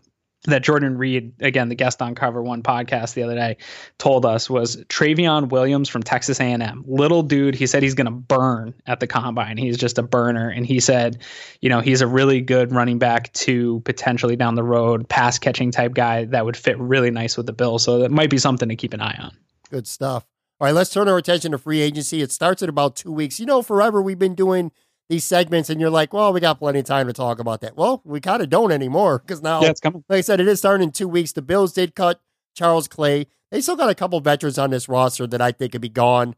that 0.46 0.64
Jordan 0.64 0.98
Reid, 0.98 1.34
again, 1.42 1.70
the 1.70 1.76
guest 1.76 2.02
on 2.02 2.16
Cover 2.16 2.42
One 2.42 2.64
podcast 2.64 3.14
the 3.14 3.24
other 3.24 3.36
day, 3.36 3.58
told 3.98 4.26
us 4.26 4.50
was 4.50 4.78
Trayveon 4.86 5.50
Williams 5.50 5.90
from 5.90 6.02
Texas 6.02 6.40
A&M. 6.40 6.84
Little 6.88 7.24
dude, 7.24 7.56
he 7.56 7.68
said 7.68 7.84
he's 7.84 7.94
going 7.94 8.06
to 8.06 8.12
burn 8.12 8.74
at 8.86 9.00
the 9.00 9.08
combine. 9.08 9.58
He's 9.58 9.78
just 9.78 9.98
a 9.98 10.04
burner, 10.04 10.50
and 10.50 10.66
he 10.66 10.80
said, 10.80 11.22
you 11.60 11.70
know, 11.70 11.82
he's 11.82 12.02
a 12.02 12.08
really 12.08 12.40
good 12.42 12.72
running 12.72 13.00
back 13.00 13.34
to 13.34 13.82
potentially 13.82 14.36
down 14.36 14.56
the 14.56 14.64
road 14.64 15.10
pass 15.10 15.38
catching 15.40 15.72
type 15.72 15.94
guy 15.94 16.26
that 16.26 16.46
would 16.46 16.56
fit 16.56 16.80
really 16.80 17.12
nice 17.12 17.36
with 17.36 17.46
the 17.46 17.54
Bills. 17.54 17.84
So 17.84 18.00
that 18.00 18.12
might 18.12 18.30
be 18.30 18.38
something 18.38 18.70
to 18.70 18.76
keep 18.76 18.94
an 18.94 19.02
eye 19.02 19.18
on. 19.20 19.36
Good 19.70 19.88
stuff. 19.88 20.26
All 20.62 20.66
right, 20.66 20.74
let's 20.74 20.90
turn 20.90 21.08
our 21.08 21.18
attention 21.18 21.52
to 21.52 21.58
free 21.58 21.82
agency. 21.82 22.22
It 22.22 22.32
starts 22.32 22.62
in 22.62 22.70
about 22.70 22.96
two 22.96 23.12
weeks. 23.12 23.40
You 23.40 23.46
know, 23.46 23.62
forever 23.62 24.02
we've 24.02 24.20
been 24.20 24.36
doing 24.36 24.72
these 25.10 25.24
segments, 25.26 25.70
and 25.70 25.82
you're 25.82 25.90
like, 25.90 26.14
well, 26.14 26.32
we 26.32 26.40
got 26.40 26.60
plenty 26.60 26.80
of 26.80 26.86
time 26.86 27.08
to 27.08 27.14
talk 27.14 27.40
about 27.40 27.62
that. 27.62 27.76
Well, 27.76 28.02
we 28.06 28.20
kind 28.22 28.42
of 28.44 28.50
don't 28.50 28.72
anymore 28.72 29.20
because 29.20 29.42
now, 29.42 29.62
Yeah, 29.62 29.70
it's 29.72 29.80
coming. 29.82 30.04
like 30.08 30.20
I 30.20 30.22
said, 30.22 30.40
it 30.40 30.48
is 30.48 30.60
starting 30.60 30.86
in 30.86 30.92
two 30.92 31.08
weeks. 31.08 31.32
The 31.32 31.42
Bills 31.42 31.74
did 31.74 31.96
cut 31.96 32.22
Charles 32.56 32.88
Clay. 32.88 33.26
They 33.52 33.62
still 33.62 33.76
got 33.76 33.90
a 33.90 33.96
couple 33.96 34.20
veterans 34.22 34.60
on 34.60 34.70
this 34.70 34.88
roster 34.88 35.26
that 35.28 35.42
I 35.42 35.52
think 35.52 35.72
could 35.72 35.82
be 35.82 35.90
gone 35.90 36.36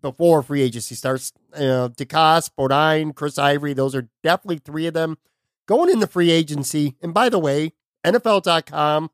before 0.00 0.42
free 0.42 0.62
agency 0.62 0.96
starts. 0.96 1.32
You 1.56 1.66
know, 1.66 1.88
Ducasse, 1.90 2.50
Bodine, 2.56 3.12
Chris 3.12 3.38
Ivory, 3.38 3.72
those 3.72 3.94
are 3.94 4.08
definitely 4.24 4.58
three 4.58 4.86
of 4.88 4.94
them 4.94 5.16
going 5.66 5.88
into 5.90 6.08
free 6.08 6.32
agency. 6.32 6.96
And 7.00 7.14
by 7.14 7.28
the 7.28 7.38
way, 7.38 7.72
NFL.com 8.04 9.10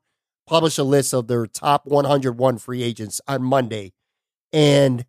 published 0.47 0.79
a 0.79 0.83
list 0.83 1.13
of 1.13 1.27
their 1.27 1.45
top 1.45 1.85
101 1.85 2.57
free 2.57 2.81
agents 2.81 3.21
on 3.27 3.43
Monday. 3.43 3.93
And 4.51 5.05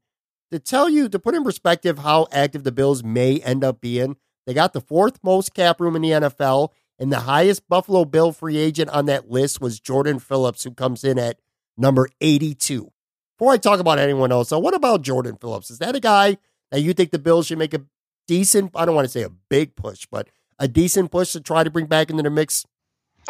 to 0.51 0.59
tell 0.59 0.89
you, 0.89 1.09
to 1.09 1.19
put 1.19 1.35
in 1.35 1.45
perspective 1.45 1.99
how 1.99 2.27
active 2.33 2.65
the 2.65 2.73
Bills 2.73 3.05
may 3.05 3.39
end 3.41 3.65
up 3.65 3.81
being, 3.81 4.17
they 4.47 4.55
got 4.55 4.73
the 4.73 4.81
fourth 4.81 5.19
most 5.23 5.55
cap 5.55 5.81
room 5.81 5.97
in 5.97 6.03
the 6.03 6.11
NFL, 6.11 6.71
and 6.99 7.13
the 7.13 7.21
highest 7.21 7.69
Buffalo 7.69 8.05
Bill 8.05 8.33
free 8.33 8.57
agent 8.57 8.91
on 8.91 9.07
that 9.07 9.31
list 9.31 9.61
was 9.61 9.81
Jordan 9.81 10.19
Phillips, 10.19 10.65
who 10.65 10.73
comes 10.73 11.05
in 11.05 11.19
at 11.19 11.39
number 11.77 12.09
82. 12.21 12.91
Before 13.39 13.53
I 13.53 13.57
talk 13.57 13.81
about 13.81 13.99
anyone 13.99 14.33
else, 14.33 14.49
so 14.49 14.59
what 14.59 14.75
about 14.75 15.03
Jordan 15.03 15.37
Phillips? 15.41 15.71
Is 15.71 15.79
that 15.79 15.97
a 15.97 16.01
guy 16.01 16.37
that 16.71 16.81
you 16.81 16.93
think 16.93 17.11
the 17.11 17.19
Bills 17.19 17.47
should 17.47 17.59
make 17.59 17.75
a 17.75 17.83
decent, 18.29 18.73
I 18.75 18.85
don't 18.85 18.95
want 18.95 19.07
to 19.07 19.13
say 19.13 19.23
a 19.23 19.31
big 19.31 19.77
push, 19.77 20.07
but 20.11 20.29
a 20.59 20.69
decent 20.69 21.11
push 21.11 21.33
to 21.33 21.41
try 21.41 21.65
to 21.65 21.71
bring 21.71 21.87
back 21.87 22.11
into 22.11 22.23
the 22.23 22.31
mix? 22.31 22.67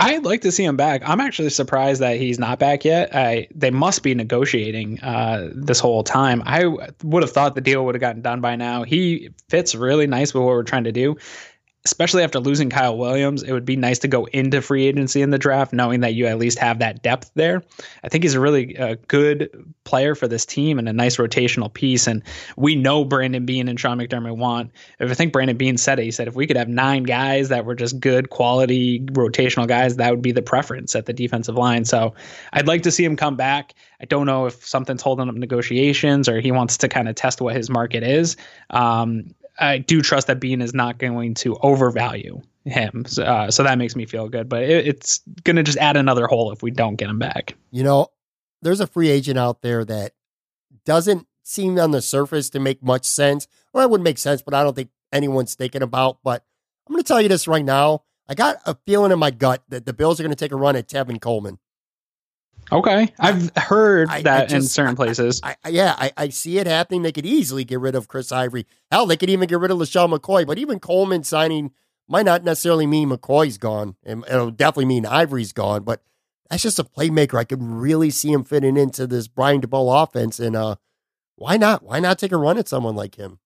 I'd 0.01 0.25
like 0.25 0.41
to 0.43 0.53
see 0.53 0.65
him 0.65 0.77
back. 0.77 1.03
I'm 1.05 1.21
actually 1.21 1.51
surprised 1.51 2.01
that 2.01 2.17
he's 2.17 2.39
not 2.39 2.59
back 2.59 2.85
yet. 2.85 3.15
I 3.15 3.49
they 3.55 3.71
must 3.71 4.03
be 4.03 4.15
negotiating 4.15 5.01
uh, 5.01 5.51
this 5.55 5.79
whole 5.79 6.03
time. 6.03 6.43
I 6.47 6.65
would 7.03 7.23
have 7.23 7.33
thought 7.33 7.55
the 7.55 7.61
deal 7.61 7.85
would 7.85 7.95
have 7.95 8.01
gotten 8.01 8.23
done 8.23 8.41
by 8.41 8.57
now. 8.57 8.83
He 8.83 9.31
fits 9.49 9.75
really 9.75 10.07
nice 10.07 10.33
with 10.33 10.43
what 10.43 10.49
we're 10.49 10.63
trying 10.63 10.85
to 10.85 10.93
do. 10.93 11.17
Especially 11.85 12.23
after 12.23 12.41
losing 12.41 12.69
Kyle 12.69 12.99
Williams, 12.99 13.43
it 13.43 13.53
would 13.53 13.65
be 13.65 13.77
nice 13.77 14.01
to 14.01 14.09
go 14.09 14.27
into 14.27 14.61
free 14.61 14.87
agency 14.87 15.23
in 15.23 15.31
the 15.31 15.39
draft 15.39 15.73
knowing 15.73 16.01
that 16.01 16.13
you 16.13 16.27
at 16.27 16.39
least 16.39 16.59
have 16.59 16.81
that 16.81 17.03
depth 17.03 17.31
there. 17.35 17.63
I 18.05 18.09
think 18.09 18.23
he's 18.23 18.35
a 18.35 18.41
really 18.41 18.77
uh, 18.77 18.97
good 19.09 19.49
player 19.85 20.15
for 20.15 20.29
this 20.29 20.45
team 20.45 20.79
and 20.79 20.89
a 20.89 20.93
nice 20.93 21.17
rotational 21.17 21.73
piece. 21.73 22.07
And 22.07 22.23
we 22.57 22.77
know 22.77 23.05
Brandon 23.05 23.47
Beane 23.47 23.67
and 23.67 23.81
Sean 23.81 23.99
McDermott 23.99 24.37
want. 24.37 24.73
If 24.99 25.11
I 25.11 25.15
think 25.15 25.33
Brandon 25.33 25.57
Beane 25.57 25.79
said 25.79 25.99
it, 25.99 26.05
he 26.05 26.11
said 26.11 26.29
if 26.29 26.35
we 26.35 26.47
could 26.47 26.59
have 26.59 26.69
nine 26.69 27.05
guys 27.05 27.49
that 27.49 27.65
were 27.65 27.75
just 27.75 27.99
good 27.99 28.29
quality 28.29 29.01
rotational 29.01 29.67
guys, 29.67 29.97
that 29.97 30.11
would 30.11 30.23
be 30.23 30.33
the 30.33 30.43
preference 30.43 30.95
at 30.95 31.07
the 31.07 31.15
defensive 31.15 31.57
line. 31.57 31.87
So 31.87 32.15
I'd 32.53 32.69
like 32.69 32.83
to 32.83 32.93
see 32.93 33.05
him 33.05 33.17
come 33.17 33.37
back. 33.37 33.75
I 34.01 34.05
don't 34.05 34.27
know 34.27 34.47
if 34.47 34.67
something's 34.67 35.03
holding 35.03 35.29
up 35.29 35.35
negotiations 35.35 36.29
or 36.29 36.41
he 36.41 36.53
wants 36.53 36.79
to 36.79 36.89
kind 36.89 37.09
of 37.09 37.15
test 37.15 37.41
what 37.41 37.57
his 37.57 37.71
market 37.71 38.03
is. 38.03 38.37
Um, 38.69 39.35
I 39.61 39.79
do 39.79 40.01
trust 40.01 40.27
that 40.27 40.41
Beane 40.41 40.63
is 40.63 40.75
not 40.75 40.99
going 40.99 41.35
to 41.35 41.57
overvalue 41.63 42.41
him. 42.65 43.05
So, 43.07 43.23
uh, 43.23 43.51
so 43.51 43.63
that 43.63 43.79
makes 43.79 43.95
me 43.95 44.07
feel 44.07 44.29
good. 44.29 44.49
But 44.49 44.65
it, 44.65 44.87
it's 44.87 45.21
going 45.45 45.57
to 45.57 45.63
just 45.63 45.79
add 45.79 45.97
another 45.97 46.27
hole 46.27 46.53
if 46.53 46.63
we 46.63 46.71
don't 46.71 46.97
get 46.97 47.09
him 47.09 47.19
back. 47.19 47.55
You 47.71 47.85
know, 47.85 48.09
there's 48.63 48.81
a 48.81 48.87
free 48.87 49.09
agent 49.09 49.39
out 49.39 49.63
there 49.63 49.85
that 49.85 50.13
doesn't 50.85 51.27
seem 51.43 51.79
on 51.79 51.91
the 51.91 52.03
surface 52.03 52.51
to 52.51 52.61
make 52.61 52.83
much 52.83 53.05
sense. 53.05 53.47
Well, 53.73 53.85
it 53.85 53.91
would 53.91 54.03
make 54.03 54.19
sense, 54.19 54.43
but 54.43 54.55
I 54.55 54.63
don't 54.63 54.75
think 54.75 54.91
anyone's 55.13 55.55
thinking 55.55 55.83
about. 55.83 56.19
But 56.23 56.45
I'm 56.87 56.95
going 56.95 57.03
to 57.03 57.09
tell 57.09 57.21
you 57.21 57.29
this 57.29 57.49
right 57.49 57.65
now. 57.65 58.05
I 58.29 58.35
got 58.35 58.59
a 58.65 58.77
feeling 58.87 59.13
in 59.13 59.19
my 59.19 59.31
gut 59.31 59.63
that 59.69 59.87
the 59.87 59.93
Bills 59.93 60.21
are 60.21 60.23
going 60.23 60.35
to 60.35 60.37
take 60.37 60.53
a 60.53 60.57
run 60.57 60.77
at 60.77 60.89
Tevin 60.89 61.21
Coleman. 61.21 61.59
Okay, 62.73 63.13
I've 63.19 63.51
heard 63.57 64.09
I, 64.09 64.23
that 64.23 64.43
I 64.43 64.47
just, 64.47 64.55
in 64.55 64.63
certain 64.63 64.97
places. 64.97 65.41
I, 65.43 65.57
yeah, 65.69 66.11
I, 66.17 66.29
see 66.29 66.59
it 66.59 66.67
happening. 66.67 67.03
They 67.03 67.13
could 67.13 67.27
easily 67.27 67.65
get 67.65 67.81
rid 67.81 67.95
of 67.95 68.07
Chris 68.07 68.31
Ivory. 68.31 68.67
Hell, 68.93 69.07
they 69.07 69.17
could 69.17 69.31
even 69.31 69.49
get 69.49 69.59
rid 69.59 69.71
of 69.71 69.79
LeSean 69.79 70.17
McCoy. 70.17 70.47
But 70.47 70.59
even 70.59 70.79
Coleman 70.79 71.25
signing 71.25 71.73
might 72.09 72.25
not 72.27 72.45
necessarily 72.45 72.87
mean 72.87 73.11
McCoy's 73.11 73.59
gone. 73.59 73.97
It'll 74.05 74.51
definitely 74.53 74.85
mean 74.85 75.05
Ivory's 75.05 75.53
gone. 75.53 75.83
But 75.83 76.03
that's 76.49 76.63
just 76.63 76.79
a 76.79 76.85
playmaker. 76.85 77.39
I 77.39 77.45
could 77.45 77.63
really 77.63 78.11
see 78.11 78.33
him 78.33 78.45
fitting 78.45 78.77
into 78.77 79.07
this 79.07 79.27
Brian 79.27 79.61
Daboll 79.61 80.03
offense. 80.03 80.39
And 80.39 80.55
uh, 80.55 80.77
why 81.37 81.57
not? 81.57 81.83
Why 81.83 81.99
not 81.99 82.19
take 82.19 82.33
a 82.33 82.37
run 82.37 82.59
at 82.59 82.69
someone 82.69 82.95
like 82.95 83.17
him? 83.17 83.41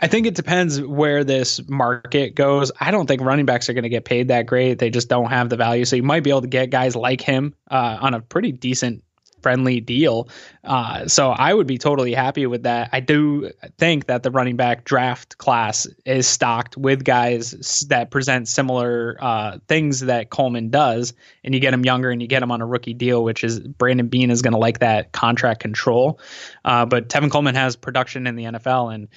I 0.00 0.08
think 0.08 0.26
it 0.26 0.34
depends 0.34 0.80
where 0.80 1.24
this 1.24 1.60
market 1.68 2.34
goes. 2.34 2.72
I 2.80 2.90
don't 2.90 3.06
think 3.06 3.20
running 3.20 3.44
backs 3.44 3.68
are 3.68 3.74
going 3.74 3.84
to 3.84 3.90
get 3.90 4.06
paid 4.06 4.28
that 4.28 4.46
great. 4.46 4.78
They 4.78 4.88
just 4.88 5.08
don't 5.10 5.28
have 5.28 5.50
the 5.50 5.56
value. 5.56 5.84
So 5.84 5.94
you 5.94 6.02
might 6.02 6.24
be 6.24 6.30
able 6.30 6.40
to 6.40 6.48
get 6.48 6.70
guys 6.70 6.96
like 6.96 7.20
him 7.20 7.54
uh, 7.70 7.98
on 8.00 8.14
a 8.14 8.20
pretty 8.20 8.50
decent 8.50 9.04
friendly 9.42 9.80
deal. 9.80 10.28
Uh, 10.64 11.06
so 11.06 11.30
I 11.30 11.52
would 11.52 11.66
be 11.66 11.78
totally 11.78 12.12
happy 12.14 12.46
with 12.46 12.64
that. 12.64 12.90
I 12.92 13.00
do 13.00 13.50
think 13.78 14.06
that 14.06 14.22
the 14.22 14.30
running 14.30 14.56
back 14.56 14.84
draft 14.84 15.38
class 15.38 15.86
is 16.04 16.26
stocked 16.26 16.76
with 16.76 17.04
guys 17.04 17.84
that 17.88 18.10
present 18.10 18.48
similar 18.48 19.16
uh, 19.20 19.58
things 19.68 20.00
that 20.00 20.30
Coleman 20.30 20.70
does, 20.70 21.14
and 21.42 21.54
you 21.54 21.60
get 21.60 21.74
him 21.74 21.84
younger 21.84 22.10
and 22.10 22.20
you 22.20 22.28
get 22.28 22.42
him 22.42 22.52
on 22.52 22.60
a 22.60 22.66
rookie 22.66 22.94
deal, 22.94 23.24
which 23.24 23.44
is 23.44 23.60
Brandon 23.60 24.08
Beane 24.08 24.30
is 24.30 24.42
going 24.42 24.52
to 24.52 24.58
like 24.58 24.80
that 24.80 25.12
contract 25.12 25.60
control. 25.60 26.20
Uh, 26.64 26.86
but 26.86 27.08
Tevin 27.08 27.30
Coleman 27.30 27.54
has 27.54 27.76
production 27.76 28.26
in 28.26 28.36
the 28.36 28.44
NFL 28.44 28.94
and 28.94 29.08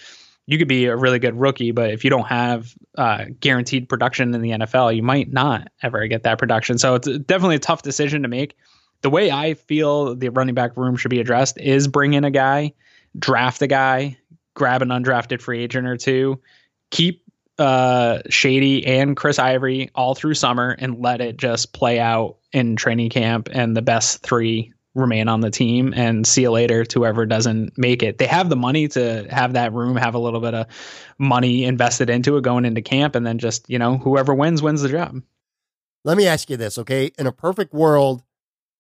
you 0.46 0.58
could 0.58 0.68
be 0.68 0.86
a 0.86 0.96
really 0.96 1.20
good 1.20 1.40
rookie, 1.40 1.72
but 1.72 1.92
if 1.92 2.04
you 2.04 2.10
don't 2.10 2.28
have 2.28 2.74
uh, 2.98 3.26
guaranteed 3.40 3.88
production 3.88 4.34
in 4.34 4.42
the 4.42 4.52
NFL, 4.52 4.96
you 4.96 5.04
might 5.04 5.32
not 5.32 5.70
ever 5.82 6.06
get 6.08 6.24
that 6.24 6.38
production. 6.38 6.78
So 6.78 6.96
it's 6.96 7.08
definitely 7.08 7.56
a 7.56 7.60
tough 7.60 7.82
decision 7.82 8.24
to 8.24 8.28
make. 8.28 8.58
The 9.02 9.10
way 9.10 9.32
I 9.32 9.54
feel 9.54 10.16
the 10.16 10.30
running 10.30 10.56
back 10.56 10.76
room 10.76 10.96
should 10.98 11.12
be 11.12 11.20
addressed 11.20 11.60
is 11.60 11.88
bring 11.88 12.14
in 12.14 12.24
a 12.26 12.32
guy, 12.32 12.74
draft 13.18 13.62
a 13.62 13.68
guy, 13.68 14.18
grab 14.54 14.82
an 14.82 14.90
undrafted 14.90 15.42
free 15.42 15.64
agent 15.64 15.88
or 15.88 15.98
two, 15.98 16.42
keep 16.90 17.24
uh, 17.58 18.20
Shady 18.30 18.86
and 18.86 19.16
Chris 19.16 19.40
Ivory 19.40 19.92
all 19.96 20.16
through 20.16 20.34
summer 20.34 20.76
and 20.78 21.00
let 21.00 21.22
it 21.22 21.38
just 21.38 21.74
play 21.74 22.00
out 22.00 22.38
in 22.52 22.76
training 22.76 23.10
camp 23.10 23.50
and 23.52 23.76
the 23.78 23.82
best 23.82 24.24
three 24.24 24.74
remain 24.96 25.28
on 25.28 25.42
the 25.42 25.50
team 25.50 25.94
and 25.96 26.26
see 26.26 26.44
you 26.44 26.52
later 26.52 26.86
to 26.86 27.00
whoever 27.00 27.26
doesn't 27.26 27.78
make 27.78 28.04
it. 28.04 28.18
They 28.18 28.28
have 28.28 28.50
the 28.50 28.56
money 28.56 28.88
to 28.90 29.28
have 29.30 29.54
that 29.54 29.74
room, 29.74 29.96
have 29.96 30.16
a 30.16 30.20
little 30.20 30.40
bit 30.40 30.54
of 30.54 30.68
money 31.18 31.64
invested 31.64 32.10
into 32.10 32.38
it 32.38 32.44
going 32.44 32.66
into 32.66 32.82
camp, 32.82 33.16
and 33.16 33.26
then 33.26 33.40
just, 33.40 33.70
you 33.70 33.80
know, 33.80 33.98
whoever 33.98 34.34
wins 34.34 34.62
wins 34.62 34.82
the 34.82 34.90
job. 34.90 35.22
Let 36.04 36.18
me 36.18 36.28
ask 36.28 36.50
you 36.50 36.58
this, 36.58 36.78
okay? 36.78 37.12
In 37.18 37.28
a 37.28 37.32
perfect 37.32 37.74
world, 37.74 38.24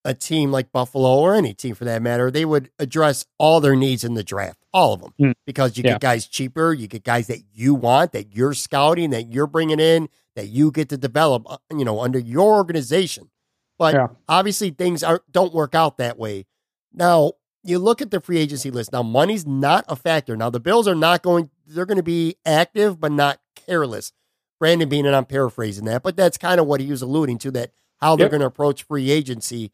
a 0.05 0.13
team 0.13 0.51
like 0.51 0.71
Buffalo 0.71 1.19
or 1.19 1.33
any 1.33 1.53
team 1.53 1.75
for 1.75 1.85
that 1.85 2.01
matter, 2.01 2.29
they 2.29 2.45
would 2.45 2.69
address 2.77 3.25
all 3.37 3.61
their 3.61 3.75
needs 3.75 4.03
in 4.03 4.13
the 4.13 4.23
draft, 4.23 4.59
all 4.73 4.93
of 4.93 5.01
them, 5.01 5.13
mm. 5.19 5.33
because 5.45 5.77
you 5.77 5.83
yeah. 5.85 5.93
get 5.93 6.01
guys 6.01 6.27
cheaper, 6.27 6.73
you 6.73 6.87
get 6.87 7.03
guys 7.03 7.27
that 7.27 7.39
you 7.53 7.73
want, 7.73 8.11
that 8.11 8.35
you're 8.35 8.53
scouting, 8.53 9.11
that 9.11 9.31
you're 9.31 9.47
bringing 9.47 9.79
in, 9.79 10.09
that 10.35 10.47
you 10.47 10.71
get 10.71 10.89
to 10.89 10.97
develop, 10.97 11.43
uh, 11.49 11.57
you 11.71 11.85
know, 11.85 12.01
under 12.01 12.19
your 12.19 12.53
organization. 12.55 13.29
But 13.77 13.95
yeah. 13.95 14.07
obviously, 14.29 14.69
things 14.69 15.03
are 15.03 15.21
don't 15.31 15.53
work 15.53 15.75
out 15.75 15.97
that 15.97 16.17
way. 16.17 16.45
Now, 16.93 17.33
you 17.63 17.79
look 17.79 18.01
at 18.01 18.11
the 18.11 18.19
free 18.19 18.37
agency 18.37 18.69
list. 18.69 18.91
Now, 18.91 19.03
money's 19.03 19.47
not 19.47 19.85
a 19.87 19.95
factor. 19.95 20.35
Now, 20.35 20.49
the 20.49 20.59
Bills 20.59 20.87
are 20.87 20.95
not 20.95 21.23
going, 21.23 21.49
they're 21.65 21.85
going 21.85 21.97
to 21.97 22.03
be 22.03 22.35
active, 22.45 22.99
but 22.99 23.11
not 23.11 23.39
careless. 23.55 24.11
Brandon 24.59 24.87
Beane, 24.87 25.05
and 25.05 25.15
I'm 25.15 25.25
paraphrasing 25.25 25.85
that, 25.85 26.03
but 26.03 26.15
that's 26.15 26.37
kind 26.37 26.59
of 26.59 26.67
what 26.67 26.81
he 26.81 26.91
was 26.91 27.01
alluding 27.01 27.37
to 27.39 27.51
that 27.51 27.71
how 27.99 28.15
they're 28.15 28.25
yep. 28.25 28.31
going 28.31 28.41
to 28.41 28.47
approach 28.47 28.83
free 28.83 29.11
agency. 29.11 29.71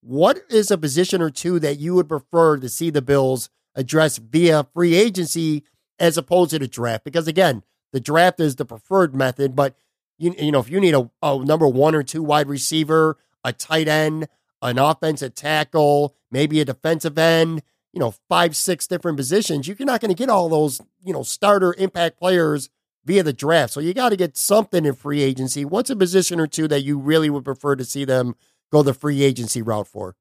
What 0.00 0.42
is 0.48 0.70
a 0.70 0.78
position 0.78 1.20
or 1.20 1.30
two 1.30 1.58
that 1.60 1.78
you 1.78 1.94
would 1.94 2.08
prefer 2.08 2.56
to 2.58 2.68
see 2.68 2.90
the 2.90 3.02
Bills 3.02 3.50
address 3.74 4.18
via 4.18 4.66
free 4.72 4.94
agency 4.94 5.64
as 5.98 6.16
opposed 6.16 6.50
to 6.50 6.58
the 6.58 6.68
draft? 6.68 7.04
Because 7.04 7.26
again, 7.26 7.64
the 7.92 8.00
draft 8.00 8.40
is 8.40 8.56
the 8.56 8.64
preferred 8.64 9.14
method, 9.14 9.56
but 9.56 9.76
you, 10.18 10.34
you 10.38 10.52
know, 10.52 10.60
if 10.60 10.70
you 10.70 10.80
need 10.80 10.94
a, 10.94 11.10
a 11.22 11.44
number 11.44 11.66
one 11.66 11.94
or 11.94 12.02
two 12.02 12.22
wide 12.22 12.48
receiver, 12.48 13.16
a 13.44 13.52
tight 13.52 13.86
end, 13.88 14.26
an 14.62 14.78
offensive 14.78 15.34
tackle, 15.34 16.16
maybe 16.30 16.60
a 16.60 16.64
defensive 16.64 17.18
end, 17.18 17.62
you 17.92 18.00
know, 18.00 18.14
five, 18.28 18.56
six 18.56 18.86
different 18.86 19.16
positions. 19.16 19.68
You're 19.68 19.76
not 19.80 20.00
going 20.00 20.10
to 20.10 20.14
get 20.14 20.28
all 20.28 20.48
those, 20.48 20.80
you 21.04 21.12
know, 21.12 21.22
starter 21.22 21.74
impact 21.78 22.18
players 22.18 22.70
via 23.04 23.22
the 23.22 23.32
draft. 23.32 23.72
So 23.72 23.80
you 23.80 23.94
got 23.94 24.08
to 24.08 24.16
get 24.16 24.36
something 24.36 24.84
in 24.84 24.94
free 24.94 25.22
agency. 25.22 25.64
What's 25.64 25.90
a 25.90 25.96
position 25.96 26.40
or 26.40 26.46
two 26.46 26.66
that 26.68 26.82
you 26.82 26.98
really 26.98 27.30
would 27.30 27.44
prefer 27.44 27.76
to 27.76 27.84
see 27.84 28.04
them 28.04 28.34
go 28.72 28.82
the 28.82 28.94
free 28.94 29.22
agency 29.22 29.62
route 29.62 29.86
for? 29.86 30.16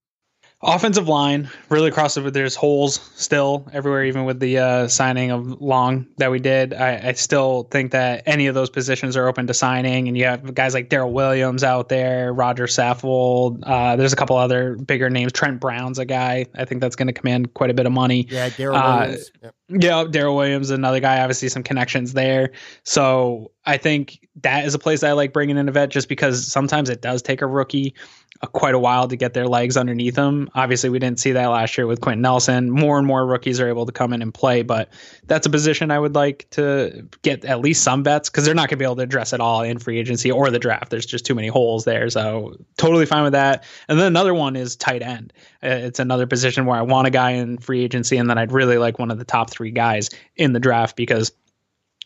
Offensive 0.66 1.10
line, 1.10 1.50
really 1.68 1.90
across 1.90 2.16
the 2.16 2.32
there's 2.32 2.56
holes 2.56 2.96
still 3.16 3.68
everywhere, 3.74 4.06
even 4.06 4.24
with 4.24 4.40
the 4.40 4.58
uh, 4.58 4.88
signing 4.88 5.30
of 5.30 5.62
Long 5.62 6.08
that 6.18 6.32
we 6.32 6.40
did. 6.40 6.74
I, 6.74 7.10
I, 7.10 7.12
still 7.14 7.64
think 7.70 7.92
that 7.92 8.24
any 8.26 8.48
of 8.48 8.56
those 8.56 8.70
positions 8.70 9.18
are 9.18 9.28
open 9.28 9.46
to 9.48 9.54
signing, 9.54 10.08
and 10.08 10.18
you 10.18 10.24
have 10.24 10.56
guys 10.56 10.74
like 10.74 10.90
Daryl 10.90 11.12
Williams 11.12 11.66
out 11.66 11.90
there, 11.90 12.34
Roger 12.34 12.66
Saffold. 12.66 13.60
Uh, 13.64 13.98
there's 13.98 14.14
a 14.14 14.16
couple 14.16 14.38
other 14.38 14.78
bigger 14.78 15.10
names. 15.10 15.34
Trent 15.34 15.60
Brown's 15.60 16.00
a 16.00 16.06
guy 16.06 16.46
I 16.56 16.64
think 16.64 16.80
that's 16.80 16.96
going 16.96 17.08
to 17.08 17.14
command 17.14 17.54
quite 17.56 17.70
a 17.70 17.74
bit 17.74 17.86
of 17.86 17.92
money. 17.92 18.26
Yeah, 18.30 18.50
Daryl 18.50 18.76
uh, 18.76 19.00
Williams. 19.02 19.32
Yep. 19.42 19.56
Yeah, 19.70 20.04
Daryl 20.06 20.36
Williams, 20.38 20.70
another 20.70 21.02
guy. 21.02 21.20
Obviously, 21.20 21.50
some 21.50 21.64
connections 21.64 22.14
there. 22.14 22.52
So 22.84 23.52
I 23.66 23.78
think 23.78 24.28
that 24.42 24.66
is 24.66 24.74
a 24.74 24.80
place 24.80 25.04
I 25.04 25.12
like 25.12 25.34
bringing 25.34 25.58
in 25.58 25.68
a 25.68 25.72
vet, 25.72 25.90
just 25.90 26.08
because 26.08 26.48
sometimes 26.50 26.90
it 26.90 27.02
does 27.02 27.22
take 27.22 27.42
a 27.42 27.48
rookie 27.48 27.96
a, 28.44 28.48
quite 28.48 28.76
a 28.76 28.80
while 28.80 29.08
to 29.08 29.16
get 29.16 29.34
their 29.34 29.48
legs 29.48 29.78
underneath 29.78 30.16
them. 30.16 30.50
Obviously, 30.54 30.90
we 30.90 31.00
didn't 31.00 31.20
see 31.20 31.32
that 31.32 31.48
last 31.48 31.78
year 31.78 31.88
with 31.88 32.02
Quenton 32.02 32.22
Nelson. 32.22 32.70
More 32.70 32.98
and 33.00 33.08
more 33.08 33.26
rookies 33.26 33.60
are 33.60 33.68
able 33.68 33.86
to 33.86 33.92
come 33.92 34.14
in 34.14 34.22
and 34.22 34.34
play, 34.34 34.62
but 34.62 34.90
that's 35.26 35.48
a 35.48 35.50
position 35.50 35.90
I 35.90 35.98
would 35.98 36.14
like 36.14 36.48
to 36.52 37.08
get 37.22 37.46
at 37.46 37.62
least 37.62 37.84
some 37.84 38.04
bets 38.04 38.30
because 38.30 38.46
they're 38.46 38.54
not 38.54 38.70
going 38.70 38.78
to 38.78 38.78
be 38.78 38.86
able 38.86 38.98
to 38.98 39.02
address 39.02 39.34
it 39.34 39.40
all 39.40 39.62
in 39.62 39.80
free 39.80 39.98
agency 39.98 40.30
or 40.30 40.52
the 40.52 40.60
draft. 40.60 40.90
There's 40.90 41.06
just 41.06 41.26
too 41.26 41.34
many 41.34 41.48
holes 41.48 41.86
there. 41.86 42.10
So 42.10 42.58
totally 42.78 43.06
fine 43.06 43.24
with 43.24 43.34
that. 43.34 43.64
And 43.88 43.98
then 43.98 44.08
another 44.08 44.34
one 44.34 44.56
is 44.56 44.76
tight 44.76 45.02
end. 45.02 45.34
Uh, 45.64 45.70
it's 45.70 46.00
another 46.00 46.28
position 46.28 46.66
where 46.66 46.78
I 46.78 46.82
want 46.82 47.08
a 47.08 47.12
guy 47.12 47.32
in 47.32 47.58
free 47.58 47.84
agency, 47.84 48.18
and 48.18 48.30
then 48.30 48.38
I'd 48.38 48.52
really 48.52 48.78
like 48.78 49.00
one 49.00 49.10
of 49.10 49.18
the 49.18 49.26
top 49.26 49.50
three 49.50 49.72
guys 49.72 50.10
in 50.36 50.54
the 50.54 50.60
draft 50.60 50.96
because 50.96 51.32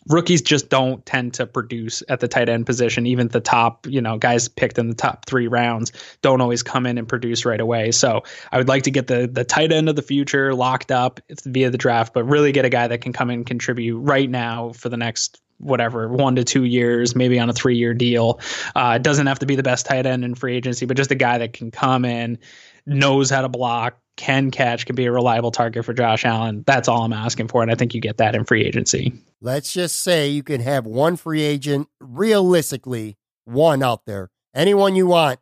rookies 0.07 0.41
just 0.41 0.69
don't 0.69 1.05
tend 1.05 1.33
to 1.35 1.45
produce 1.45 2.03
at 2.09 2.19
the 2.19 2.27
tight 2.27 2.49
end 2.49 2.65
position. 2.65 3.05
Even 3.05 3.27
the 3.27 3.39
top, 3.39 3.85
you 3.87 4.01
know, 4.01 4.17
guys 4.17 4.47
picked 4.47 4.77
in 4.77 4.87
the 4.87 4.95
top 4.95 5.25
three 5.25 5.47
rounds 5.47 5.91
don't 6.21 6.41
always 6.41 6.63
come 6.63 6.85
in 6.85 6.97
and 6.97 7.07
produce 7.07 7.45
right 7.45 7.59
away. 7.59 7.91
So 7.91 8.23
I 8.51 8.57
would 8.57 8.67
like 8.67 8.83
to 8.83 8.91
get 8.91 9.07
the 9.07 9.27
the 9.31 9.43
tight 9.43 9.71
end 9.71 9.89
of 9.89 9.95
the 9.95 10.01
future 10.01 10.53
locked 10.53 10.91
up 10.91 11.19
via 11.45 11.69
the 11.69 11.77
draft, 11.77 12.13
but 12.13 12.23
really 12.23 12.51
get 12.51 12.65
a 12.65 12.69
guy 12.69 12.87
that 12.87 13.01
can 13.01 13.13
come 13.13 13.29
in 13.29 13.39
and 13.39 13.45
contribute 13.45 13.99
right 13.99 14.29
now 14.29 14.71
for 14.73 14.89
the 14.89 14.97
next 14.97 15.41
whatever 15.59 16.07
one 16.07 16.35
to 16.35 16.43
two 16.43 16.63
years, 16.63 17.15
maybe 17.15 17.39
on 17.39 17.49
a 17.49 17.53
three 17.53 17.77
year 17.77 17.93
deal. 17.93 18.39
Uh, 18.75 18.93
it 18.95 19.03
doesn't 19.03 19.27
have 19.27 19.39
to 19.39 19.45
be 19.45 19.55
the 19.55 19.63
best 19.63 19.85
tight 19.85 20.05
end 20.05 20.23
in 20.23 20.35
free 20.35 20.55
agency, 20.55 20.85
but 20.85 20.97
just 20.97 21.11
a 21.11 21.15
guy 21.15 21.39
that 21.39 21.53
can 21.53 21.71
come 21.71 22.05
in, 22.05 22.37
knows 22.85 23.29
how 23.29 23.41
to 23.41 23.49
block, 23.49 23.99
can 24.17 24.51
catch, 24.51 24.85
can 24.85 24.95
be 24.95 25.05
a 25.05 25.11
reliable 25.11 25.51
target 25.51 25.85
for 25.85 25.93
Josh 25.93 26.25
Allen. 26.25 26.63
That's 26.67 26.87
all 26.87 27.03
I'm 27.03 27.13
asking 27.13 27.47
for. 27.47 27.61
And 27.61 27.71
I 27.71 27.75
think 27.75 27.93
you 27.93 28.01
get 28.01 28.17
that 28.17 28.35
in 28.35 28.43
free 28.43 28.65
agency. 28.65 29.13
Let's 29.39 29.71
just 29.71 30.01
say 30.01 30.27
you 30.27 30.43
can 30.43 30.59
have 30.61 30.85
one 30.85 31.15
free 31.15 31.43
agent, 31.43 31.87
realistically, 32.01 33.17
one 33.45 33.81
out 33.81 34.05
there. 34.05 34.29
Anyone 34.53 34.95
you 34.95 35.07
want. 35.07 35.39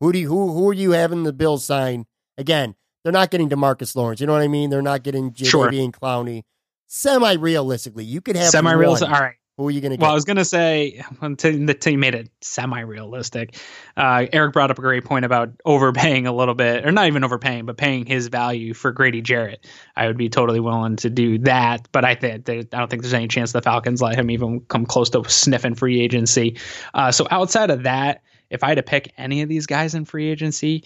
Who 0.00 0.12
do 0.12 0.18
you, 0.18 0.28
who 0.28 0.52
who 0.52 0.68
are 0.68 0.74
you 0.74 0.92
having 0.92 1.24
the 1.24 1.32
Bills 1.32 1.64
sign? 1.64 2.06
Again, 2.38 2.74
they're 3.02 3.12
not 3.12 3.30
getting 3.30 3.48
Demarcus 3.48 3.96
Lawrence. 3.96 4.20
You 4.20 4.26
know 4.26 4.32
what 4.32 4.42
I 4.42 4.48
mean? 4.48 4.70
They're 4.70 4.80
not 4.80 5.02
getting 5.02 5.32
Jadeveon 5.32 5.50
sure. 5.50 5.70
Clowney. 5.70 6.42
Semi 6.86 7.34
realistically, 7.34 8.04
you 8.04 8.20
could 8.20 8.36
have 8.36 8.48
semi 8.48 8.72
realistic. 8.72 9.08
All 9.08 9.20
right. 9.20 9.36
Who 9.60 9.68
are 9.68 9.70
you 9.70 9.82
going 9.82 9.94
to? 9.94 10.00
Well, 10.00 10.12
I 10.12 10.14
was 10.14 10.24
going 10.24 10.38
to 10.38 10.44
say 10.46 11.04
until, 11.20 11.54
until 11.54 11.92
you 11.92 11.98
made 11.98 12.14
it 12.14 12.30
semi-realistic. 12.40 13.56
Uh, 13.94 14.24
Eric 14.32 14.54
brought 14.54 14.70
up 14.70 14.78
a 14.78 14.80
great 14.80 15.04
point 15.04 15.26
about 15.26 15.50
overpaying 15.66 16.26
a 16.26 16.32
little 16.32 16.54
bit, 16.54 16.86
or 16.86 16.92
not 16.92 17.08
even 17.08 17.24
overpaying, 17.24 17.66
but 17.66 17.76
paying 17.76 18.06
his 18.06 18.28
value 18.28 18.72
for 18.72 18.90
Grady 18.90 19.20
Jarrett. 19.20 19.66
I 19.94 20.06
would 20.06 20.16
be 20.16 20.30
totally 20.30 20.60
willing 20.60 20.96
to 20.96 21.10
do 21.10 21.36
that, 21.40 21.86
but 21.92 22.06
I 22.06 22.14
think 22.14 22.48
I 22.48 22.62
don't 22.62 22.88
think 22.88 23.02
there's 23.02 23.12
any 23.12 23.28
chance 23.28 23.52
the 23.52 23.60
Falcons 23.60 24.00
let 24.00 24.18
him 24.18 24.30
even 24.30 24.60
come 24.60 24.86
close 24.86 25.10
to 25.10 25.28
sniffing 25.28 25.74
free 25.74 26.00
agency. 26.00 26.56
Uh, 26.94 27.12
so 27.12 27.26
outside 27.30 27.68
of 27.68 27.82
that, 27.82 28.22
if 28.48 28.64
I 28.64 28.68
had 28.68 28.76
to 28.76 28.82
pick 28.82 29.12
any 29.18 29.42
of 29.42 29.50
these 29.50 29.66
guys 29.66 29.94
in 29.94 30.06
free 30.06 30.30
agency, 30.30 30.84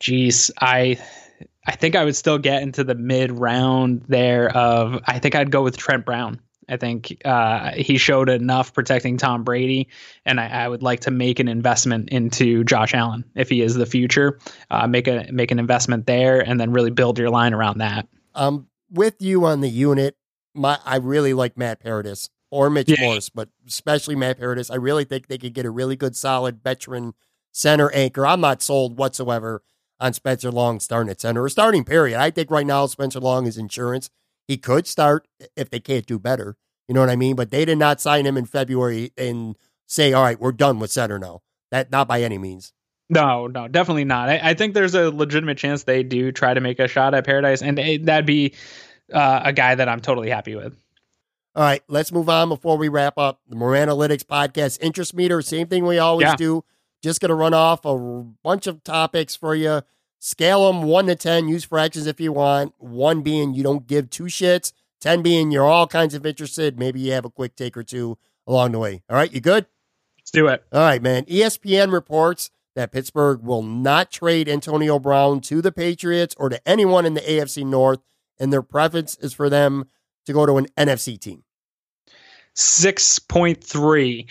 geez, 0.00 0.50
I 0.58 0.98
I 1.66 1.72
think 1.72 1.94
I 1.94 2.04
would 2.06 2.16
still 2.16 2.38
get 2.38 2.62
into 2.62 2.82
the 2.82 2.94
mid 2.94 3.30
round 3.30 4.06
there 4.08 4.56
of 4.56 5.02
I 5.06 5.18
think 5.18 5.34
I'd 5.34 5.50
go 5.50 5.62
with 5.62 5.76
Trent 5.76 6.06
Brown. 6.06 6.40
I 6.68 6.76
think 6.76 7.20
uh, 7.24 7.72
he 7.72 7.96
showed 7.96 8.28
enough 8.28 8.72
protecting 8.72 9.18
Tom 9.18 9.44
Brady, 9.44 9.88
and 10.24 10.40
I, 10.40 10.48
I, 10.48 10.68
would 10.68 10.82
like 10.82 11.00
to 11.00 11.10
make 11.12 11.38
an 11.38 11.46
investment 11.46 12.08
into 12.10 12.64
Josh 12.64 12.92
Allen 12.92 13.24
if 13.36 13.48
he 13.48 13.62
is 13.62 13.74
the 13.74 13.86
future. 13.86 14.38
Uh, 14.70 14.86
make 14.86 15.06
a 15.06 15.28
make 15.30 15.50
an 15.50 15.58
investment 15.58 16.06
there, 16.06 16.40
and 16.40 16.58
then 16.58 16.72
really 16.72 16.90
build 16.90 17.18
your 17.18 17.30
line 17.30 17.54
around 17.54 17.78
that. 17.78 18.08
Um, 18.34 18.66
with 18.90 19.14
you 19.20 19.44
on 19.44 19.60
the 19.60 19.68
unit, 19.68 20.16
my 20.54 20.78
I 20.84 20.96
really 20.96 21.34
like 21.34 21.56
Matt 21.56 21.80
Paradis 21.80 22.30
or 22.50 22.68
Mitch 22.70 22.88
yeah. 22.88 23.00
Morse, 23.00 23.28
but 23.28 23.48
especially 23.66 24.16
Matt 24.16 24.38
Paradis. 24.38 24.70
I 24.70 24.76
really 24.76 25.04
think 25.04 25.28
they 25.28 25.38
could 25.38 25.54
get 25.54 25.66
a 25.66 25.70
really 25.70 25.96
good, 25.96 26.16
solid 26.16 26.62
veteran 26.62 27.14
center 27.52 27.90
anchor. 27.92 28.26
I'm 28.26 28.40
not 28.40 28.62
sold 28.62 28.98
whatsoever 28.98 29.62
on 30.00 30.12
Spencer 30.12 30.50
Long 30.50 30.80
starting 30.80 31.10
at 31.10 31.20
center 31.20 31.44
or 31.44 31.48
starting 31.48 31.84
period. 31.84 32.18
I 32.18 32.30
think 32.30 32.50
right 32.50 32.66
now 32.66 32.86
Spencer 32.86 33.20
Long 33.20 33.46
is 33.46 33.56
insurance. 33.56 34.10
He 34.46 34.56
could 34.56 34.86
start 34.86 35.26
if 35.56 35.70
they 35.70 35.80
can't 35.80 36.06
do 36.06 36.18
better. 36.18 36.56
You 36.88 36.94
know 36.94 37.00
what 37.00 37.10
I 37.10 37.16
mean? 37.16 37.36
But 37.36 37.50
they 37.50 37.64
did 37.64 37.78
not 37.78 38.00
sign 38.00 38.26
him 38.26 38.36
in 38.36 38.46
February 38.46 39.12
and 39.18 39.56
say, 39.86 40.12
all 40.12 40.22
right, 40.22 40.40
we're 40.40 40.52
done 40.52 40.78
with 40.78 40.90
center 40.90 41.18
now. 41.18 41.42
That 41.70 41.90
not 41.90 42.06
by 42.06 42.22
any 42.22 42.38
means. 42.38 42.72
No, 43.08 43.46
no, 43.46 43.68
definitely 43.68 44.04
not. 44.04 44.28
I, 44.28 44.40
I 44.42 44.54
think 44.54 44.74
there's 44.74 44.94
a 44.94 45.10
legitimate 45.10 45.58
chance 45.58 45.84
they 45.84 46.02
do 46.02 46.32
try 46.32 46.54
to 46.54 46.60
make 46.60 46.78
a 46.78 46.88
shot 46.88 47.14
at 47.14 47.24
Paradis, 47.24 47.62
and 47.62 47.78
it, 47.78 48.06
that'd 48.06 48.26
be 48.26 48.54
uh, 49.12 49.42
a 49.44 49.52
guy 49.52 49.74
that 49.76 49.88
I'm 49.88 50.00
totally 50.00 50.30
happy 50.30 50.56
with. 50.56 50.76
All 51.54 51.62
right, 51.62 51.82
let's 51.88 52.12
move 52.12 52.28
on 52.28 52.48
before 52.48 52.76
we 52.76 52.88
wrap 52.88 53.16
up. 53.16 53.40
The 53.48 53.56
More 53.56 53.72
Analytics 53.72 54.24
podcast 54.24 54.78
interest 54.82 55.14
meter, 55.14 55.40
same 55.40 55.68
thing 55.68 55.86
we 55.86 55.98
always 55.98 56.26
yeah. 56.26 56.36
do. 56.36 56.64
Just 57.02 57.20
going 57.20 57.28
to 57.28 57.34
run 57.34 57.54
off 57.54 57.84
a 57.84 57.96
bunch 58.42 58.66
of 58.66 58.82
topics 58.82 59.36
for 59.36 59.54
you. 59.54 59.82
Scale 60.18 60.66
them 60.66 60.82
one 60.82 61.06
to 61.06 61.14
10, 61.14 61.48
use 61.48 61.64
fractions 61.64 62.06
if 62.06 62.20
you 62.20 62.32
want. 62.32 62.74
One 62.78 63.22
being 63.22 63.54
you 63.54 63.62
don't 63.62 63.86
give 63.86 64.10
two 64.10 64.24
shits, 64.24 64.72
10 65.00 65.22
being 65.22 65.50
you're 65.50 65.66
all 65.66 65.86
kinds 65.86 66.14
of 66.14 66.26
interested. 66.26 66.78
Maybe 66.78 67.00
you 67.00 67.12
have 67.12 67.24
a 67.24 67.30
quick 67.30 67.54
take 67.56 67.76
or 67.76 67.82
two 67.82 68.18
along 68.46 68.72
the 68.72 68.78
way. 68.78 69.02
All 69.08 69.16
right, 69.16 69.32
you 69.32 69.40
good? 69.40 69.66
Let's 70.18 70.30
do 70.30 70.48
it. 70.48 70.64
All 70.72 70.80
right, 70.80 71.02
man. 71.02 71.24
ESPN 71.26 71.92
reports 71.92 72.50
that 72.74 72.92
Pittsburgh 72.92 73.42
will 73.42 73.62
not 73.62 74.10
trade 74.10 74.48
Antonio 74.48 74.98
Brown 74.98 75.40
to 75.42 75.62
the 75.62 75.72
Patriots 75.72 76.34
or 76.38 76.48
to 76.48 76.68
anyone 76.68 77.06
in 77.06 77.14
the 77.14 77.20
AFC 77.20 77.64
North, 77.64 78.00
and 78.38 78.52
their 78.52 78.62
preference 78.62 79.16
is 79.16 79.32
for 79.32 79.48
them 79.48 79.86
to 80.26 80.32
go 80.32 80.44
to 80.46 80.56
an 80.56 80.66
NFC 80.76 81.18
team. 81.18 81.44
6.3 82.54 84.30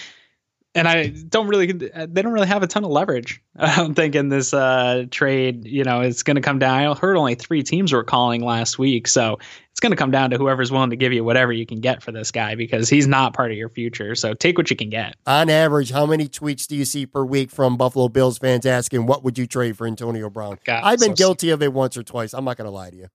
and 0.76 0.90
I 0.90 1.08
don't 1.08 1.48
really, 1.48 1.72
they 1.72 2.22
don't 2.22 2.34
really 2.34 2.48
have 2.48 2.62
a 2.62 2.68
ton 2.68 2.84
of 2.84 2.92
leverage. 2.92 3.42
I 3.58 3.78
don't 3.78 3.96
think 3.96 4.14
in 4.14 4.28
this 4.28 4.54
uh, 4.54 5.06
trade, 5.10 5.66
you 5.66 5.86
know, 5.86 6.02
it's 6.02 6.22
going 6.22 6.36
to 6.36 6.42
come 6.42 6.60
down. 6.60 6.86
I 6.86 6.94
heard 6.94 7.16
only 7.16 7.36
three 7.36 7.64
teams 7.64 7.94
were 7.94 8.04
calling 8.04 8.44
last 8.44 8.78
week, 8.78 9.08
so 9.08 9.40
it's 9.72 9.80
going 9.80 9.94
to 9.94 9.98
come 9.98 10.12
down 10.12 10.32
to 10.32 10.38
whoever's 10.38 10.72
willing 10.72 10.90
to 10.90 10.98
give 10.98 11.14
you 11.14 11.24
whatever 11.24 11.54
you 11.54 11.66
can 11.66 11.80
get 11.80 12.04
for 12.04 12.12
this 12.12 12.32
guy 12.32 12.56
because 12.56 12.90
he's 12.90 13.08
not 13.08 13.34
part 13.34 13.52
of 13.52 13.58
your 13.58 13.70
future. 13.70 14.16
So 14.16 14.34
take 14.34 14.58
what 14.58 14.70
you 14.70 14.76
can 14.76 14.90
get. 14.90 15.16
On 15.26 15.50
average, 15.50 15.92
how 15.92 16.06
many 16.06 16.28
tweets 16.28 16.68
do 16.68 16.76
you 16.76 16.86
see 16.86 17.06
per 17.06 17.24
week 17.24 17.50
from 17.50 17.78
Buffalo 17.78 18.10
Bills 18.10 18.38
fans 18.38 18.66
asking, 18.66 19.06
"What 19.06 19.24
would 19.24 19.38
you 19.38 19.48
trade 19.48 19.78
for 19.78 19.88
Antonio 19.88 20.30
Brown?" 20.30 20.60
God, 20.66 20.82
I've 20.84 21.00
been 21.00 21.16
so 21.16 21.16
guilty 21.16 21.50
of 21.52 21.64
it 21.64 21.72
once 21.72 21.96
or 21.96 22.04
twice. 22.04 22.34
I'm 22.34 22.44
not 22.44 22.58
going 22.58 22.66
to 22.66 22.72
lie 22.72 22.90
to 22.90 22.96
you. 22.98 23.08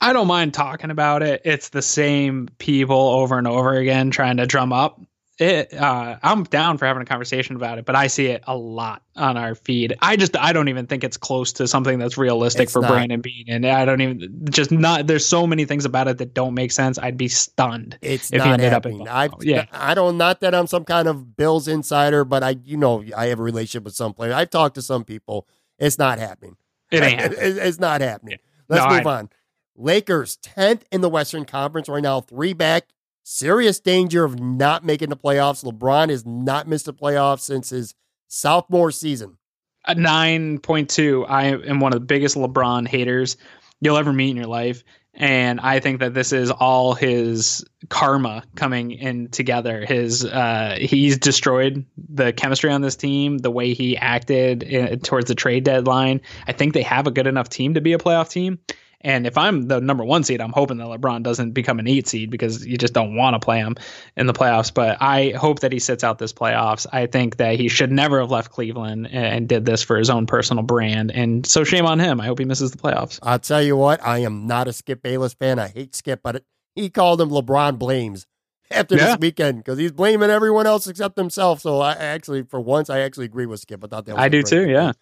I 0.00 0.12
don't 0.12 0.28
mind 0.28 0.54
talking 0.54 0.92
about 0.92 1.24
it. 1.24 1.42
It's 1.44 1.70
the 1.70 1.82
same 1.82 2.48
people 2.58 2.96
over 2.96 3.36
and 3.36 3.48
over 3.48 3.74
again 3.74 4.12
trying 4.12 4.36
to 4.36 4.46
drum 4.46 4.72
up 4.72 5.00
it 5.38 5.72
uh, 5.74 6.16
i'm 6.22 6.44
down 6.44 6.78
for 6.78 6.86
having 6.86 7.02
a 7.02 7.06
conversation 7.06 7.56
about 7.56 7.78
it 7.78 7.84
but 7.84 7.94
i 7.94 8.06
see 8.06 8.26
it 8.26 8.42
a 8.46 8.56
lot 8.56 9.02
on 9.16 9.36
our 9.36 9.54
feed. 9.54 9.96
I 10.00 10.16
just 10.16 10.36
i 10.36 10.52
don't 10.52 10.68
even 10.68 10.86
think 10.86 11.02
it's 11.04 11.16
close 11.16 11.52
to 11.54 11.66
something 11.66 11.98
that's 11.98 12.16
realistic 12.16 12.64
it's 12.64 12.72
for 12.72 12.82
not. 12.82 12.90
brandon 12.90 13.20
beane 13.20 13.46
and 13.48 13.66
i 13.66 13.84
don't 13.84 14.00
even 14.00 14.46
just 14.50 14.70
not 14.70 15.06
there's 15.06 15.26
so 15.26 15.46
many 15.46 15.64
things 15.64 15.84
about 15.84 16.08
it 16.08 16.18
that 16.18 16.34
don't 16.34 16.54
make 16.54 16.72
sense. 16.72 16.98
I'd 16.98 17.16
be 17.16 17.28
stunned 17.28 17.98
it's 18.02 18.32
if 18.32 18.38
not 18.38 18.46
he 18.46 18.52
ended 18.52 18.72
happening. 18.72 19.08
up 19.08 19.14
I, 19.14 19.28
yeah. 19.40 19.66
I 19.72 19.94
don't 19.94 20.16
not 20.16 20.40
that 20.40 20.54
i'm 20.54 20.66
some 20.66 20.84
kind 20.84 21.08
of 21.08 21.36
bills 21.36 21.68
insider 21.68 22.24
but 22.24 22.42
i 22.42 22.56
you 22.64 22.76
know 22.76 23.04
i 23.16 23.26
have 23.26 23.38
a 23.40 23.42
relationship 23.42 23.84
with 23.84 23.94
some 23.94 24.14
players 24.14 24.34
i've 24.34 24.50
talked 24.50 24.74
to 24.76 24.82
some 24.82 25.04
people. 25.04 25.46
It's 25.78 25.98
not 25.98 26.18
happening. 26.18 26.56
It 26.90 27.02
ain't 27.02 27.20
happening. 27.20 27.40
it's 27.42 27.78
not 27.78 28.00
happening. 28.00 28.38
Let's 28.68 28.84
no, 28.84 28.96
move 28.96 29.06
I, 29.06 29.18
on. 29.18 29.30
Lakers 29.76 30.38
10th 30.42 30.82
in 30.90 31.00
the 31.02 31.08
western 31.08 31.44
conference 31.44 31.88
right 31.88 32.02
now 32.02 32.20
three 32.20 32.52
back 32.52 32.88
serious 33.28 33.78
danger 33.78 34.24
of 34.24 34.40
not 34.40 34.84
making 34.84 35.10
the 35.10 35.16
playoffs. 35.16 35.62
LeBron 35.62 36.08
has 36.08 36.24
not 36.24 36.66
missed 36.66 36.88
a 36.88 36.92
playoff 36.92 37.40
since 37.40 37.70
his 37.70 37.94
sophomore 38.26 38.90
season. 38.90 39.36
A 39.84 39.94
9.2. 39.94 41.26
I 41.28 41.46
am 41.46 41.80
one 41.80 41.92
of 41.92 42.00
the 42.00 42.06
biggest 42.06 42.36
LeBron 42.36 42.88
haters 42.88 43.36
you'll 43.80 43.98
ever 43.98 44.12
meet 44.12 44.30
in 44.30 44.36
your 44.36 44.46
life. 44.46 44.82
And 45.14 45.60
I 45.60 45.80
think 45.80 46.00
that 46.00 46.14
this 46.14 46.32
is 46.32 46.50
all 46.50 46.94
his 46.94 47.64
karma 47.88 48.44
coming 48.54 48.92
in 48.92 49.28
together. 49.28 49.84
His 49.84 50.24
uh, 50.24 50.78
he's 50.80 51.18
destroyed 51.18 51.84
the 52.08 52.32
chemistry 52.32 52.70
on 52.70 52.82
this 52.82 52.96
team, 52.96 53.38
the 53.38 53.50
way 53.50 53.74
he 53.74 53.96
acted 53.96 54.62
in, 54.62 54.92
uh, 54.92 54.96
towards 55.02 55.26
the 55.26 55.34
trade 55.34 55.64
deadline. 55.64 56.20
I 56.46 56.52
think 56.52 56.72
they 56.72 56.82
have 56.82 57.06
a 57.06 57.10
good 57.10 57.26
enough 57.26 57.48
team 57.48 57.74
to 57.74 57.80
be 57.80 57.94
a 57.94 57.98
playoff 57.98 58.30
team. 58.30 58.60
And 59.00 59.26
if 59.26 59.38
I'm 59.38 59.68
the 59.68 59.80
number 59.80 60.04
one 60.04 60.24
seed, 60.24 60.40
I'm 60.40 60.52
hoping 60.52 60.78
that 60.78 60.86
LeBron 60.86 61.22
doesn't 61.22 61.52
become 61.52 61.78
an 61.78 61.86
eight 61.86 62.08
seed 62.08 62.30
because 62.30 62.66
you 62.66 62.76
just 62.76 62.92
don't 62.92 63.14
want 63.14 63.34
to 63.34 63.38
play 63.38 63.58
him 63.58 63.76
in 64.16 64.26
the 64.26 64.32
playoffs. 64.32 64.74
But 64.74 64.98
I 65.00 65.30
hope 65.30 65.60
that 65.60 65.70
he 65.72 65.78
sits 65.78 66.02
out 66.02 66.18
this 66.18 66.32
playoffs. 66.32 66.86
I 66.92 67.06
think 67.06 67.36
that 67.36 67.54
he 67.54 67.68
should 67.68 67.92
never 67.92 68.20
have 68.20 68.30
left 68.30 68.50
Cleveland 68.50 69.08
and 69.12 69.48
did 69.48 69.64
this 69.64 69.82
for 69.82 69.96
his 69.96 70.10
own 70.10 70.26
personal 70.26 70.64
brand. 70.64 71.12
And 71.12 71.46
so 71.46 71.62
shame 71.62 71.86
on 71.86 72.00
him. 72.00 72.20
I 72.20 72.26
hope 72.26 72.40
he 72.40 72.44
misses 72.44 72.72
the 72.72 72.78
playoffs. 72.78 73.20
I'll 73.22 73.38
tell 73.38 73.62
you 73.62 73.76
what, 73.76 74.04
I 74.04 74.18
am 74.18 74.46
not 74.48 74.66
a 74.66 74.72
Skip 74.72 75.02
Bayless 75.02 75.34
fan. 75.34 75.60
I 75.60 75.68
hate 75.68 75.94
Skip, 75.94 76.20
but 76.22 76.42
he 76.74 76.90
called 76.90 77.20
him 77.20 77.30
LeBron 77.30 77.78
blames 77.78 78.26
after 78.70 78.96
yeah. 78.96 79.06
this 79.06 79.18
weekend 79.18 79.58
because 79.58 79.78
he's 79.78 79.92
blaming 79.92 80.30
everyone 80.30 80.66
else 80.66 80.86
except 80.88 81.16
himself. 81.16 81.60
So 81.60 81.80
I 81.80 81.92
actually, 81.92 82.42
for 82.42 82.60
once, 82.60 82.90
I 82.90 83.00
actually 83.00 83.26
agree 83.26 83.46
with 83.46 83.60
Skip. 83.60 83.84
I 83.84 83.86
thought 83.86 84.06
that 84.06 84.18
I 84.18 84.28
do 84.28 84.42
too. 84.42 84.68
Yeah. 84.68 84.92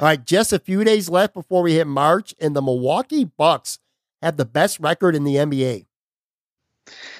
All 0.00 0.06
right, 0.06 0.24
just 0.24 0.52
a 0.52 0.58
few 0.58 0.82
days 0.82 1.08
left 1.08 1.34
before 1.34 1.62
we 1.62 1.74
hit 1.74 1.86
March, 1.86 2.34
and 2.40 2.56
the 2.56 2.62
Milwaukee 2.62 3.24
Bucks 3.24 3.78
have 4.22 4.36
the 4.36 4.44
best 4.44 4.80
record 4.80 5.14
in 5.14 5.22
the 5.22 5.36
NBA. 5.36 5.86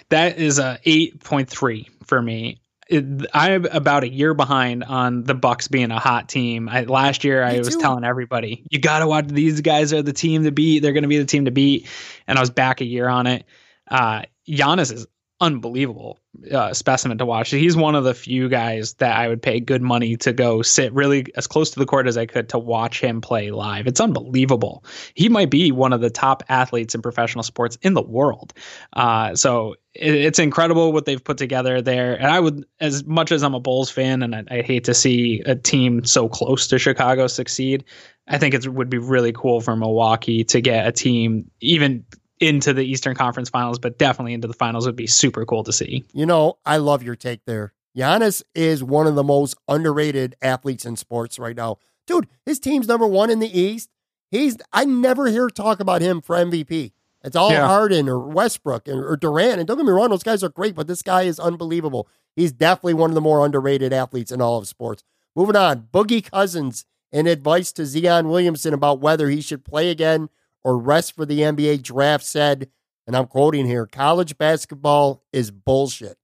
That 0.09 0.39
is 0.39 0.59
a 0.59 0.79
8.3 0.85 1.87
for 2.05 2.21
me. 2.21 2.61
It, 2.89 3.27
I'm 3.33 3.65
about 3.67 4.05
a 4.05 4.09
year 4.09 4.35
behind 4.35 4.85
on 4.85 5.23
the 5.23 5.35
Bucks 5.35 5.69
being 5.69 5.91
a 5.91 5.99
hot 5.99 6.29
team. 6.29 6.69
I, 6.69 6.83
last 6.83 7.25
year, 7.25 7.47
me 7.47 7.55
I 7.55 7.59
was 7.59 7.75
too. 7.75 7.81
telling 7.81 8.05
everybody, 8.05 8.63
"You 8.71 8.79
got 8.79 8.99
to 8.99 9.07
watch 9.07 9.29
these 9.29 9.63
guys 9.63 9.93
are 9.95 10.03
the 10.03 10.13
team 10.13 10.45
to 10.45 10.53
beat. 10.53 10.81
They're 10.81 10.93
going 10.93 11.03
to 11.03 11.09
be 11.09 11.19
the 11.19 11.25
team 11.25 11.47
to 11.47 11.51
beat." 11.51 11.89
And 12.27 12.37
I 12.37 12.43
was 12.43 12.51
back 12.51 12.83
a 12.83 12.85
year 12.85 13.09
on 13.09 13.27
it. 13.27 13.47
Uh, 13.91 14.23
Giannis 14.47 14.93
is 14.93 15.07
unbelievable 15.45 16.19
uh, 16.51 16.73
specimen 16.73 17.19
to 17.19 17.27
watch. 17.27 17.51
He's 17.51 17.77
one 17.77 17.95
of 17.95 18.05
the 18.05 18.15
few 18.15 18.49
guys 18.49 18.95
that 18.95 19.17
I 19.17 19.29
would 19.29 19.43
pay 19.43 19.61
good 19.61 19.83
money 19.83 20.17
to 20.17 20.33
go 20.33 20.63
sit 20.63 20.93
really 20.95 21.27
as 21.37 21.47
close 21.47 21.71
to 21.73 21.79
the 21.79 21.87
court 21.87 22.07
as 22.07 22.17
I 22.17 22.27
could 22.27 22.49
to 22.49 22.59
watch 22.59 23.01
him 23.01 23.21
play 23.21 23.51
live. 23.51 23.87
It's 23.87 24.01
unbelievable. 24.01 24.85
He 25.15 25.29
might 25.29 25.51
be 25.51 25.71
one 25.71 25.93
of 25.93 26.01
the 26.01 26.11
top 26.11 26.43
athletes 26.49 26.95
in 26.95 27.03
professional 27.03 27.43
sports 27.43 27.77
in 27.83 27.93
the 27.93 28.03
world. 28.03 28.55
Uh, 28.95 29.37
so 29.37 29.75
it, 29.93 30.15
it's 30.15 30.39
incredible 30.39 30.93
what 30.93 31.05
they've 31.05 31.23
put 31.23 31.37
together 31.37 31.83
there. 31.83 32.15
And 32.15 32.27
I 32.27 32.41
would, 32.41 32.65
as 32.81 33.05
much 33.05 33.31
as 33.31 33.43
I'm 33.43 33.55
a 33.55 33.61
Bulls 33.61 33.91
fan 33.91 34.23
and 34.23 34.35
I, 34.35 34.45
I 34.51 34.63
hate 34.63 34.85
to 34.85 34.95
see 34.95 35.43
a 35.45 35.55
team 35.55 36.05
so 36.05 36.29
close 36.29 36.67
to 36.69 36.79
Chicago 36.79 37.27
succeed, 37.27 37.85
I 38.27 38.39
think 38.39 38.55
it 38.55 38.67
would 38.67 38.89
be 38.89 38.99
really 38.99 39.33
cool 39.33 39.61
for 39.61 39.77
Milwaukee 39.77 40.45
to 40.45 40.63
get 40.63 40.87
a 40.87 40.93
team 40.93 41.51
even 41.61 42.07
into 42.47 42.73
the 42.73 42.85
Eastern 42.85 43.15
Conference 43.15 43.49
Finals, 43.49 43.79
but 43.79 43.99
definitely 43.99 44.35
into 44.35 44.49
the 44.49 44.55
finals 44.55 44.87
would 44.87 44.97
be 44.97 45.07
super 45.07 45.45
cool 45.45 45.65
to 45.65 45.73
see. 45.73 46.05
You 46.13 46.27
know, 46.27 46.59
I 46.65 46.79
love 46.79 47.03
your 47.03 47.17
take 47.17 47.45
there. 47.45 47.73
Giannis 47.97 48.43
is 48.55 48.83
one 48.83 49.07
of 49.07 49.15
the 49.15 49.23
most 49.23 49.57
underrated 49.69 50.35
athletes 50.43 50.85
in 50.85 50.97
sports 50.97 51.39
right 51.39 51.57
now. 51.57 51.79
Dude, 52.07 52.27
his 52.45 52.59
team's 52.59 52.89
number 52.89 53.07
one 53.07 53.31
in 53.31 53.39
the 53.39 53.59
East. 53.59 53.91
He's 54.31 54.57
I 54.73 54.85
never 54.85 55.29
hear 55.29 55.49
talk 55.49 55.81
about 55.81 56.03
him 56.03 56.21
for 56.21 56.37
MVP. 56.37 56.93
It's 57.23 57.37
all 57.37 57.53
yeah. 57.53 57.67
Harden 57.67 58.09
or 58.09 58.19
Westbrook 58.19 58.89
or 58.89 59.17
Durant. 59.17 59.59
And 59.59 59.67
don't 59.67 59.79
get 59.79 59.87
me 59.87 59.93
wrong, 59.93 60.11
those 60.11 60.23
guys 60.23 60.45
are 60.45 60.51
great, 60.51 60.75
but 60.75 60.87
this 60.87 61.03
guy 61.03 61.23
is 61.23 61.41
unbelievable. 61.41 62.09
He's 62.37 62.53
definitely 62.53 62.95
one 62.95 63.11
of 63.11 63.15
the 63.15 63.21
more 63.21 63.45
underrated 63.45 63.93
athletes 63.93 64.33
in 64.33 64.43
all 64.43 64.59
of 64.59 64.69
sports. 64.69 65.05
Moving 65.35 65.57
on, 65.57 65.89
Boogie 65.93 66.29
Cousins 66.29 66.85
and 67.13 67.29
advice 67.29 67.73
to 67.73 67.87
Zion 67.87 68.29
Williamson 68.29 68.75
about 68.75 69.01
whether 69.01 69.31
he 69.31 69.41
should 69.41 69.65
play 69.65 69.89
again 69.89 70.29
or 70.65 70.79
rest 70.79 71.15
for 71.15 71.27
the 71.27 71.41
NBA 71.41 71.83
draft 71.83 72.25
said, 72.25 72.71
and 73.07 73.17
I'm 73.17 73.27
quoting 73.27 73.67
here 73.67 73.87
college 73.87 74.37
basketball 74.39 75.23
is 75.33 75.51
bullshit. 75.51 76.17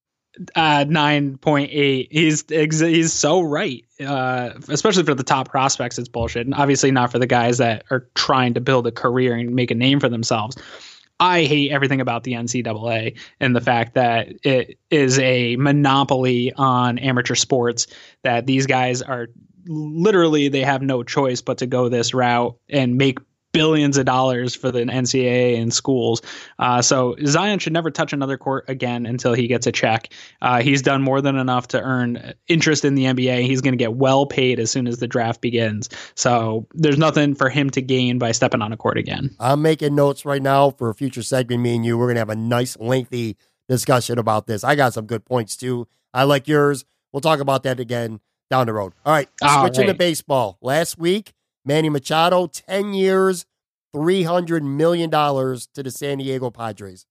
uh, 0.55 0.85
9.8 0.87 2.09
he's 2.11 2.45
he's 2.49 3.13
so 3.13 3.43
right. 3.43 3.85
Uh, 4.05 4.51
especially 4.69 5.03
for 5.03 5.15
the 5.15 5.23
top 5.23 5.49
prospects 5.49 5.99
it's 5.99 6.09
bullshit. 6.09 6.47
And 6.47 6.55
obviously 6.55 6.91
not 6.91 7.13
for 7.13 7.19
the 7.19 7.27
guys 7.27 7.59
that 7.59 7.85
are 7.91 8.09
trying 8.15 8.55
to 8.55 8.61
build 8.61 8.87
a 8.87 8.93
career 8.93 9.35
and 9.35 9.55
make 9.55 9.71
a 9.71 9.75
name 9.75 10.01
for 10.01 10.09
themselves. 10.09 10.57
I 11.19 11.45
hate 11.45 11.71
everything 11.71 12.01
about 12.01 12.25
the 12.25 12.33
NCAA 12.33 13.19
and 13.41 13.55
the 13.55 13.61
fact 13.61 13.95
that 13.95 14.29
it 14.43 14.79
is 14.89 15.19
a 15.19 15.57
monopoly 15.57 16.53
on 16.55 16.99
amateur 16.99 17.35
sports 17.35 17.89
that 18.23 18.47
these 18.47 18.67
guys 18.67 19.03
are 19.03 19.29
literally 19.67 20.49
they 20.49 20.63
have 20.63 20.81
no 20.81 21.03
choice 21.03 21.43
but 21.43 21.59
to 21.59 21.67
go 21.67 21.91
this 21.91 22.15
route 22.15 22.57
and 22.71 22.97
make 22.97 23.19
billions 23.53 23.97
of 23.97 24.05
dollars 24.05 24.55
for 24.55 24.71
the 24.71 24.81
NCAA 24.81 25.61
and 25.61 25.73
schools. 25.73 26.23
Uh, 26.59 26.83
so 26.83 27.17
Zion 27.27 27.59
should 27.59 27.73
never 27.73 27.91
touch 27.91 28.13
another 28.13 28.39
court 28.39 28.65
again 28.69 29.07
until 29.07 29.35
he 29.35 29.47
gets 29.47 29.67
a 29.67 29.73
check. 29.73 30.13
Uh, 30.41 30.63
he's 30.63 30.83
done 30.83 31.03
more 31.03 31.21
than 31.21 31.37
enough 31.37 31.69
to 31.69 31.81
earn 31.81 32.35
interest 32.49 32.85
in 32.85 32.95
the 32.95 33.05
NBA. 33.05 33.43
He's 33.43 33.61
going 33.61 33.73
to 33.73 33.79
get 33.79 33.95
well 33.95 34.27
paid 34.27 34.61
as 34.61 34.71
soon 34.71 34.87
as 34.87 34.99
the 34.99 35.09
draft 35.09 35.41
begins. 35.41 35.89
So 36.15 36.67
there's 36.75 36.99
nothing 36.99 37.35
for 37.35 37.49
him 37.49 37.71
to 37.71 37.83
gain 37.83 38.19
by 38.19 38.33
stepping 38.33 38.63
on 38.63 38.73
a 38.73 38.77
court 38.77 38.99
again. 38.99 39.35
I'm 39.41 39.63
making 39.63 39.95
notes 39.95 40.25
right 40.25 40.43
now 40.43 40.71
for 40.71 40.91
a 40.91 40.95
future 40.95 41.23
segment. 41.23 41.63
Me 41.63 41.77
and 41.77 41.85
you, 41.85 41.99
we're 41.99 42.07
going 42.07 42.17
to 42.17 42.21
have 42.21 42.31
a 42.31 42.37
nice, 42.37 42.79
lengthy 42.79 43.37
discussion 43.69 44.19
about 44.19 44.47
this. 44.47 44.65
I 44.65 44.75
got 44.75 44.95
some 44.95 45.07
good 45.07 45.25
points 45.25 45.57
too. 45.57 45.87
I 46.13 46.25
like 46.25 46.49
yours. 46.49 46.85
We'll 47.13 47.21
talk 47.21 47.41
about 47.41 47.63
that 47.65 47.81
again 47.81 48.21
down 48.51 48.67
the 48.67 48.73
road. 48.73 48.93
All 49.05 49.13
right, 49.13 49.29
switching 49.41 49.87
right. 49.87 49.93
to 49.93 49.95
baseball. 49.95 50.59
Last 50.61 50.99
week, 50.99 51.33
Manny 51.65 51.89
Machado, 51.89 52.47
10 52.47 52.95
years, 52.95 53.47
$300 53.95 54.63
million 54.63 55.11
to 55.11 55.83
the 55.83 55.91
San 55.91 56.19
Diego 56.19 56.51
Padres. 56.51 57.07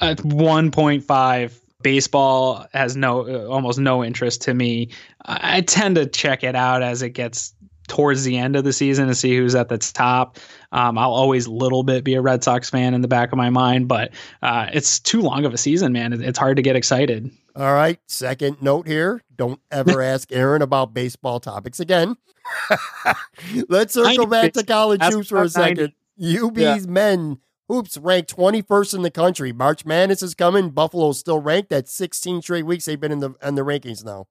At 0.00 0.18
1.5 0.18 1.60
baseball 1.82 2.66
has 2.72 2.96
no 2.96 3.46
almost 3.46 3.78
no 3.78 4.02
interest 4.02 4.40
to 4.40 4.54
me 4.54 4.88
i 5.26 5.58
I 5.58 5.60
tend 5.60 5.96
to 5.96 6.06
check 6.06 6.42
it 6.42 6.56
out 6.56 6.82
as 6.82 7.02
it 7.02 7.10
gets 7.10 7.52
towards 7.88 8.24
the 8.24 8.38
end 8.38 8.56
of 8.56 8.64
the 8.64 8.72
season 8.72 9.08
to 9.08 9.14
see 9.14 9.36
who's 9.36 9.54
at 9.54 9.68
the 9.68 9.76
top 9.76 10.38
um, 10.72 10.96
i'll 10.96 11.12
always 11.12 11.46
little 11.46 11.82
bit 11.82 12.02
be 12.02 12.14
a 12.14 12.22
red 12.22 12.42
sox 12.42 12.70
fan 12.70 12.94
in 12.94 13.02
the 13.02 13.08
back 13.08 13.32
of 13.32 13.36
my 13.36 13.50
mind 13.50 13.86
but 13.86 14.12
uh, 14.40 14.70
it's 14.72 14.98
too 14.98 15.20
long 15.20 15.44
of 15.44 15.52
a 15.52 15.58
season 15.58 15.92
man 15.92 16.14
it's 16.22 16.38
hard 16.38 16.56
to 16.56 16.62
get 16.62 16.74
excited 16.74 17.30
All 17.54 17.74
right, 17.74 18.00
second 18.08 18.62
note 18.62 18.88
here. 18.88 19.20
Don't 19.36 19.60
ever 19.70 20.00
ask 20.12 20.32
Aaron 20.32 20.62
about 20.62 20.94
baseball 20.94 21.38
topics 21.38 21.78
again. 21.78 22.16
Let's 23.68 23.94
circle 23.94 24.26
back 24.26 24.52
to 24.54 24.64
college 24.64 25.00
Ask 25.00 25.14
hoops 25.16 25.28
for 25.28 25.38
a 25.38 25.46
about 25.46 25.56
90. 25.76 25.92
second. 26.20 26.44
UB's 26.44 26.86
men 26.86 27.38
hoops 27.68 27.96
ranked 27.98 28.34
21st 28.36 28.94
in 28.94 29.02
the 29.02 29.10
country. 29.10 29.52
March 29.52 29.84
Madness 29.84 30.22
is 30.22 30.34
coming. 30.34 30.70
Buffalo's 30.70 31.18
still 31.18 31.40
ranked 31.40 31.72
at 31.72 31.88
16 31.88 32.42
straight 32.42 32.66
weeks. 32.66 32.84
They've 32.84 33.00
been 33.00 33.12
in 33.12 33.20
the 33.20 33.34
in 33.42 33.54
the 33.54 33.62
rankings 33.62 34.04
now. 34.04 34.26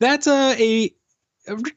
that's 0.00 0.26
a, 0.26 0.32
a 0.32 0.84
a 0.84 0.90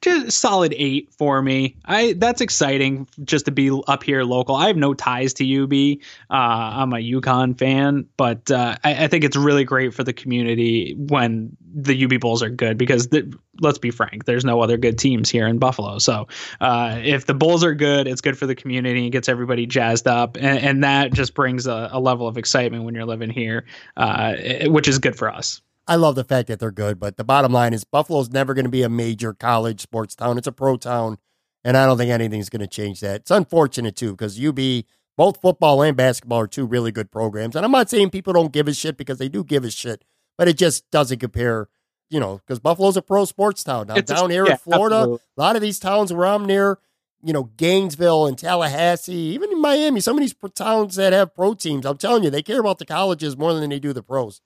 just 0.02 0.40
solid 0.40 0.74
eight 0.78 1.12
for 1.14 1.42
me. 1.42 1.76
I 1.86 2.14
that's 2.14 2.42
exciting 2.42 3.08
just 3.24 3.46
to 3.46 3.52
be 3.52 3.70
up 3.88 4.04
here 4.04 4.24
local. 4.24 4.56
I 4.56 4.68
have 4.68 4.78
no 4.78 4.94
ties 4.94 5.34
to 5.36 5.64
UB. 5.64 6.00
Uh, 6.30 6.34
I'm 6.34 6.94
a 6.94 6.98
UConn 6.98 7.58
fan, 7.58 8.08
but 8.18 8.50
uh, 8.52 8.78
I, 8.84 9.06
I 9.06 9.08
think 9.08 9.24
it's 9.24 9.36
really 9.36 9.64
great 9.64 9.94
for 9.94 10.04
the 10.04 10.14
community 10.14 10.96
when 10.98 11.56
the 11.74 12.06
UB 12.06 12.20
Bulls 12.20 12.42
are 12.42 12.50
good 12.50 12.78
because 12.78 13.10
the, 13.10 13.32
let's 13.62 13.78
be 13.78 13.92
frank, 13.92 14.26
there's 14.26 14.46
no 14.46 14.62
other 14.62 14.78
good 14.78 14.98
teams 14.98 15.30
here 15.30 15.48
in 15.48 15.60
Buffalo. 15.60 16.00
So 16.00 16.28
uh, 16.62 17.00
if 17.04 17.26
the 17.26 17.34
Bulls 17.34 17.64
are 17.64 17.76
good, 17.76 18.08
it's 18.08 18.22
good 18.22 18.38
for 18.38 18.46
the 18.46 18.56
community. 18.56 19.08
It 19.08 19.12
gets 19.12 19.30
everybody 19.30 19.66
jazzed 19.66 20.08
up, 20.08 20.38
and, 20.38 20.60
and 20.60 20.84
that 20.84 21.14
just 21.14 21.34
brings 21.34 21.68
a, 21.68 21.90
a 21.92 22.00
level 22.00 22.28
of 22.28 22.38
excitement 22.38 22.84
when 22.84 22.96
you're 22.96 23.06
living 23.06 23.30
here, 23.30 23.66
uh, 23.98 24.36
which 24.66 24.88
is 24.88 25.00
good 25.00 25.16
for 25.16 25.30
us. 25.30 25.62
I 25.90 25.96
love 25.96 26.14
the 26.14 26.24
fact 26.24 26.48
that 26.50 26.60
they're 26.60 26.70
good, 26.70 27.00
but 27.00 27.18
the 27.18 27.24
bottom 27.24 27.52
line 27.52 27.74
is 27.74 27.84
Buffalo's 27.84 28.30
never 28.30 28.54
going 28.54 28.66
to 28.66 28.70
be 28.72 28.84
a 28.84 28.90
major 28.90 29.34
college 29.34 29.82
sports 29.82 30.14
town. 30.16 30.38
It's 30.38 30.46
a 30.46 30.52
pro 30.52 30.78
town, 30.78 31.18
and 31.64 31.76
I 31.76 31.88
don't 31.88 31.98
think 31.98 32.12
anything's 32.12 32.50
going 32.50 32.60
to 32.62 32.68
change 32.68 33.00
that. 33.00 33.22
It's 33.22 33.32
unfortunate 33.32 33.96
too 33.96 34.12
because 34.12 34.40
UB, 34.40 34.60
both 35.18 35.42
football 35.42 35.82
and 35.82 35.98
basketball, 35.98 36.42
are 36.42 36.48
two 36.48 36.68
really 36.68 36.92
good 36.92 37.10
programs. 37.10 37.56
And 37.56 37.66
I'm 37.66 37.72
not 37.72 37.90
saying 37.90 38.12
people 38.12 38.34
don't 38.34 38.54
give 38.54 38.68
a 38.68 38.74
shit 38.74 38.98
because 38.98 39.18
they 39.18 39.30
do 39.30 39.44
give 39.44 39.66
a 39.66 39.72
shit, 39.72 40.06
but 40.38 40.48
it 40.48 40.58
just 40.58 40.90
doesn't 40.92 41.18
compare. 41.20 41.70
You 42.12 42.20
know, 42.20 42.38
because 42.38 42.60
Buffalo's 42.60 42.98
a 42.98 43.02
pro 43.02 43.26
sports 43.26 43.64
town. 43.64 43.88
Now 43.88 43.96
It's 43.96 44.12
a- 44.12 44.16
down 44.16 44.30
here 44.30 44.46
yeah, 44.46 44.54
in 44.54 44.58
Florida, 44.58 44.96
absolutely. 44.96 45.24
a 45.38 45.42
lot 45.42 45.56
of 45.56 45.62
these 45.64 45.80
towns 45.80 46.14
where 46.14 46.26
I'm 46.26 46.46
near, 46.46 46.80
you 47.24 47.34
know, 47.34 47.52
Gainesville 47.58 48.26
and 48.26 48.38
Tallahassee, 48.38 49.14
even 49.14 49.52
in 49.52 49.62
Miami, 49.62 50.00
some 50.02 50.18
of 50.18 50.22
these 50.22 50.36
towns 50.56 50.96
that 50.96 51.14
have 51.14 51.36
pro 51.36 51.54
teams, 51.54 51.86
I'm 51.86 51.98
telling 51.98 52.24
you, 52.24 52.30
they 52.32 52.42
care 52.42 52.60
about 52.60 52.80
the 52.80 52.86
colleges 52.86 53.38
more 53.38 53.54
than 53.54 53.70
they 53.70 53.80
do 53.80 53.94
the 53.94 54.02
pros. 54.02 54.42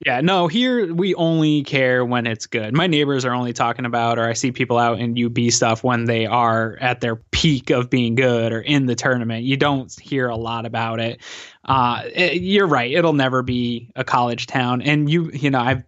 Yeah, 0.00 0.20
no, 0.20 0.48
here 0.48 0.92
we 0.92 1.14
only 1.14 1.62
care 1.62 2.04
when 2.04 2.26
it's 2.26 2.46
good. 2.46 2.74
My 2.74 2.86
neighbors 2.86 3.24
are 3.24 3.32
only 3.32 3.52
talking 3.52 3.84
about, 3.86 4.18
or 4.18 4.28
I 4.28 4.32
see 4.32 4.50
people 4.52 4.76
out 4.76 4.98
in 4.98 5.16
UB 5.16 5.50
stuff 5.50 5.84
when 5.84 6.04
they 6.04 6.26
are 6.26 6.76
at 6.80 7.00
their 7.00 7.16
peak 7.16 7.70
of 7.70 7.90
being 7.90 8.14
good 8.14 8.52
or 8.52 8.60
in 8.60 8.86
the 8.86 8.96
tournament. 8.96 9.44
You 9.44 9.56
don't 9.56 9.90
hear 10.00 10.28
a 10.28 10.36
lot 10.36 10.66
about 10.66 11.00
it. 11.00 11.20
Uh, 11.64 12.02
it- 12.12 12.42
you're 12.42 12.66
right; 12.66 12.90
it'll 12.92 13.12
never 13.14 13.42
be 13.42 13.90
a 13.94 14.04
college 14.04 14.46
town, 14.46 14.82
and 14.82 15.08
you, 15.08 15.30
you 15.32 15.50
know, 15.50 15.60
I 15.60 15.84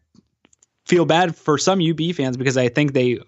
feel 0.86 1.04
bad 1.04 1.36
for 1.36 1.58
some 1.58 1.80
UB 1.80 2.12
fans 2.14 2.36
because 2.36 2.56
I 2.56 2.68
think 2.68 2.92
they 2.94 3.18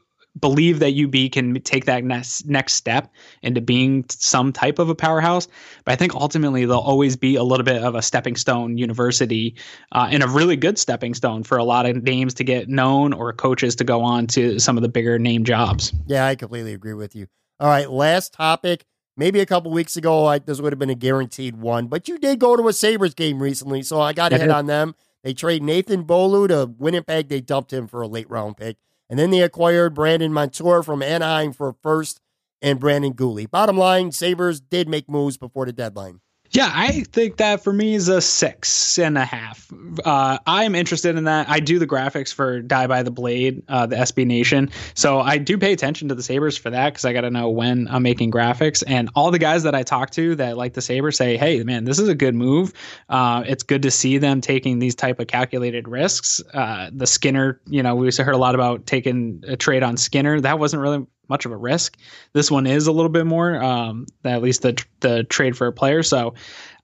believe 0.41 0.79
that 0.81 0.95
UB 0.95 1.33
can 1.33 1.61
take 1.63 1.85
that 1.87 2.05
next 2.05 2.47
next 2.47 2.75
step 2.75 3.13
into 3.43 3.61
being 3.61 4.05
some 4.09 4.53
type 4.53 4.79
of 4.79 4.89
a 4.89 4.95
powerhouse. 4.95 5.49
But 5.85 5.93
I 5.93 5.97
think 5.97 6.15
ultimately 6.15 6.65
they'll 6.65 6.79
always 6.79 7.17
be 7.17 7.37
a 7.37 7.43
little 7.43 7.65
bit 7.65 7.83
of 7.83 7.95
a 7.95 8.03
stepping 8.03 8.37
stone 8.37 8.79
university 8.79 9.55
uh, 9.93 10.09
and 10.11 10.23
a 10.23 10.29
really 10.29 10.57
good 10.57 10.79
stepping 10.79 11.15
stone 11.15 11.43
for 11.43 11.59
a 11.59 11.65
lot 11.65 11.87
of 11.87 12.03
names 12.03 12.35
to 12.35 12.45
get 12.45 12.69
known 12.69 13.13
or 13.13 13.33
coaches 13.33 13.77
to 13.77 13.85
go 13.85 14.03
on 14.03 14.27
to 14.29 14.59
some 14.59 14.77
of 14.77 14.83
the 14.83 14.89
bigger 14.89 15.19
name 15.19 15.45
jobs. 15.45 15.93
Yeah, 16.07 16.27
I 16.27 16.35
completely 16.35 16.75
agree 16.75 16.95
with 16.95 17.15
you. 17.15 17.27
All 17.61 17.69
right, 17.69 17.91
last 17.91 18.33
topic. 18.33 18.85
Maybe 19.17 19.41
a 19.41 19.47
couple 19.47 19.73
weeks 19.73 19.97
ago, 19.97 20.27
I, 20.27 20.39
this 20.39 20.61
would 20.61 20.73
have 20.73 20.79
been 20.79 20.91
a 20.91 20.95
guaranteed 20.95 21.57
one, 21.57 21.89
but 21.89 22.07
you 22.07 22.19
did 22.19 22.39
go 22.39 22.57
to 22.57 22.69
a 22.69 22.73
Sabres 22.73 23.15
game 23.15 23.43
recently, 23.43 23.83
so 23.83 24.01
I 24.01 24.13
got 24.13 24.29
to 24.29 24.39
hit 24.39 24.49
on 24.49 24.67
them. 24.67 24.95
They 25.25 25.35
trade 25.35 25.63
Nathan 25.63 26.05
Beaulieu 26.05 26.47
to 26.49 26.73
Winnipeg. 26.79 27.29
They 27.29 27.41
dumped 27.41 27.73
him 27.73 27.89
for 27.89 28.01
a 28.01 28.07
late 28.07 28.31
round 28.31 28.57
pick. 28.57 28.77
And 29.11 29.19
then 29.19 29.31
they 29.31 29.41
acquired 29.41 29.95
Brandon 29.95 30.33
Montour 30.33 30.83
from 30.83 31.03
Anaheim 31.03 31.53
for 31.53 31.75
first 31.83 32.21
and 32.61 32.81
Brendan 32.81 33.15
Guhle. 33.15 33.51
Bottom 33.51 33.79
line, 33.79 34.13
Sabres 34.13 34.61
did 34.61 34.89
make 34.89 35.09
moves 35.09 35.37
before 35.37 35.67
the 35.67 35.73
deadline. 35.73 36.21
Yeah, 36.51 36.71
I 36.73 37.03
think 37.03 37.37
that 37.37 37.63
for 37.63 37.73
me 37.73 37.95
is 37.95 38.09
a 38.09 38.21
six 38.21 38.99
and 38.99 39.19
a 39.19 39.25
half. 39.25 39.71
Uh, 40.05 40.39
I'm 40.47 40.75
interested 40.75 41.17
in 41.17 41.25
that. 41.25 41.49
I 41.49 41.61
do 41.61 41.79
the 41.79 41.87
graphics 41.87 42.33
for 42.33 42.63
Die 42.63 42.87
by 42.87 43.03
the 43.03 43.11
Blade, 43.11 43.63
uh, 43.69 43.87
the 43.87 43.97
SB 43.97 44.27
Nation. 44.27 44.71
So 44.95 45.21
I 45.21 45.37
do 45.37 45.59
pay 45.59 45.73
attention 45.73 46.09
to 46.09 46.15
the 46.15 46.23
Sabres 46.23 46.57
for 46.57 46.71
that 46.71 46.95
because 46.95 47.05
I 47.05 47.13
got 47.13 47.23
to 47.23 47.31
know 47.31 47.51
when 47.51 47.87
I'm 47.89 48.03
making 48.03 48.31
graphics. 48.31 48.83
And 48.87 49.11
all 49.15 49.31
the 49.31 49.39
guys 49.39 49.63
that 49.65 49.75
I 49.75 49.83
talk 49.83 50.11
to 50.13 50.35
that 50.37 50.57
like 50.57 50.73
the 50.73 50.81
Sabres 50.81 51.17
say, 51.17 51.37
hey, 51.37 51.63
man, 51.65 51.85
this 51.85 51.99
is 51.99 52.09
a 52.09 52.15
good 52.15 52.35
move. 52.35 52.73
Uh, 53.11 53.45
it's 53.47 53.63
good 53.63 53.83
to 53.83 53.91
see 53.91 54.17
them 54.17 54.41
taking 54.41 54.79
these 54.79 54.95
type 54.95 55.21
of 55.21 55.27
calculated 55.27 55.87
risks. 55.87 56.43
Uh, 56.55 56.91
the 56.93 57.07
Skinner, 57.07 57.61
you 57.67 57.83
know, 57.83 57.95
we 57.95 58.11
heard 58.19 58.35
a 58.35 58.39
lot 58.39 58.55
about 58.55 58.87
taking 58.87 59.45
a 59.47 59.57
trade 59.57 59.83
on 59.83 59.97
Skinner. 59.99 60.41
That 60.41 60.59
wasn't 60.59 60.81
really 60.83 61.07
much 61.29 61.45
of 61.47 61.53
a 61.53 61.57
risk. 61.57 61.97
This 62.33 62.51
one 62.51 62.67
is 62.67 62.87
a 62.87 62.93
little 62.93 63.11
bit 63.11 63.27
more, 63.27 63.63
um, 63.63 64.07
at 64.25 64.43
least 64.43 64.63
the 64.63 64.83
the 65.01 65.25
trade 65.25 65.57
for 65.57 65.67
a 65.67 65.73
player. 65.73 66.03
So 66.03 66.35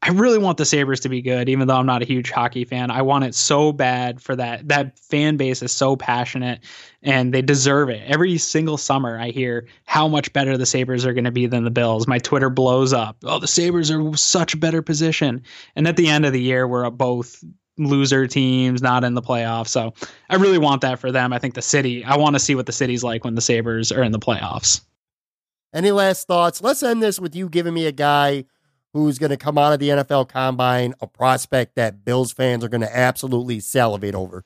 I 0.02 0.10
really 0.10 0.38
want 0.38 0.58
the 0.58 0.66
Sabres 0.66 1.00
to 1.00 1.08
be 1.08 1.22
good, 1.22 1.48
even 1.48 1.66
though 1.66 1.76
I'm 1.76 1.86
not 1.86 2.02
a 2.02 2.04
huge 2.04 2.30
hockey 2.30 2.64
fan. 2.64 2.90
I 2.90 3.00
want 3.02 3.24
it 3.24 3.34
so 3.34 3.72
bad 3.72 4.20
for 4.20 4.36
that. 4.36 4.68
That 4.68 4.98
fan 4.98 5.38
base 5.38 5.62
is 5.62 5.72
so 5.72 5.96
passionate 5.96 6.60
and 7.02 7.32
they 7.32 7.40
deserve 7.40 7.88
it. 7.88 8.02
Every 8.06 8.36
single 8.36 8.76
summer 8.76 9.18
I 9.18 9.30
hear 9.30 9.66
how 9.86 10.06
much 10.06 10.32
better 10.34 10.58
the 10.58 10.66
Sabres 10.66 11.06
are 11.06 11.14
going 11.14 11.24
to 11.24 11.30
be 11.30 11.46
than 11.46 11.64
the 11.64 11.70
Bills. 11.70 12.06
My 12.06 12.18
Twitter 12.18 12.50
blows 12.50 12.92
up. 12.92 13.16
Oh, 13.24 13.38
the 13.38 13.46
Sabres 13.46 13.90
are 13.90 14.14
such 14.14 14.52
a 14.52 14.58
better 14.58 14.82
position. 14.82 15.42
And 15.74 15.88
at 15.88 15.96
the 15.96 16.08
end 16.08 16.26
of 16.26 16.34
the 16.34 16.42
year, 16.42 16.68
we're 16.68 16.88
both 16.90 17.42
loser 17.78 18.26
teams, 18.26 18.82
not 18.82 19.04
in 19.04 19.14
the 19.14 19.22
playoffs. 19.22 19.68
So 19.68 19.94
I 20.30 20.36
really 20.36 20.58
want 20.58 20.80
that 20.82 20.98
for 20.98 21.10
them. 21.10 21.32
I 21.32 21.38
think 21.38 21.54
the 21.54 21.62
city, 21.62 22.04
I 22.04 22.16
want 22.16 22.34
to 22.34 22.40
see 22.40 22.54
what 22.54 22.66
the 22.66 22.72
city's 22.72 23.02
like 23.02 23.24
when 23.24 23.34
the 23.34 23.40
Sabres 23.40 23.90
are 23.90 24.02
in 24.02 24.12
the 24.12 24.18
playoffs. 24.18 24.80
Any 25.72 25.90
last 25.90 26.26
thoughts? 26.26 26.62
Let's 26.62 26.82
end 26.82 27.02
this 27.02 27.18
with 27.18 27.34
you 27.34 27.48
giving 27.48 27.74
me 27.74 27.86
a 27.86 27.92
guy 27.92 28.44
who's 28.92 29.18
going 29.18 29.30
to 29.30 29.36
come 29.36 29.58
out 29.58 29.72
of 29.72 29.80
the 29.80 29.88
NFL 29.88 30.28
combine, 30.28 30.94
a 31.00 31.06
prospect 31.06 31.74
that 31.74 32.04
Bills 32.04 32.32
fans 32.32 32.62
are 32.62 32.68
going 32.68 32.80
to 32.80 32.96
absolutely 32.96 33.58
salivate 33.58 34.14
over. 34.14 34.44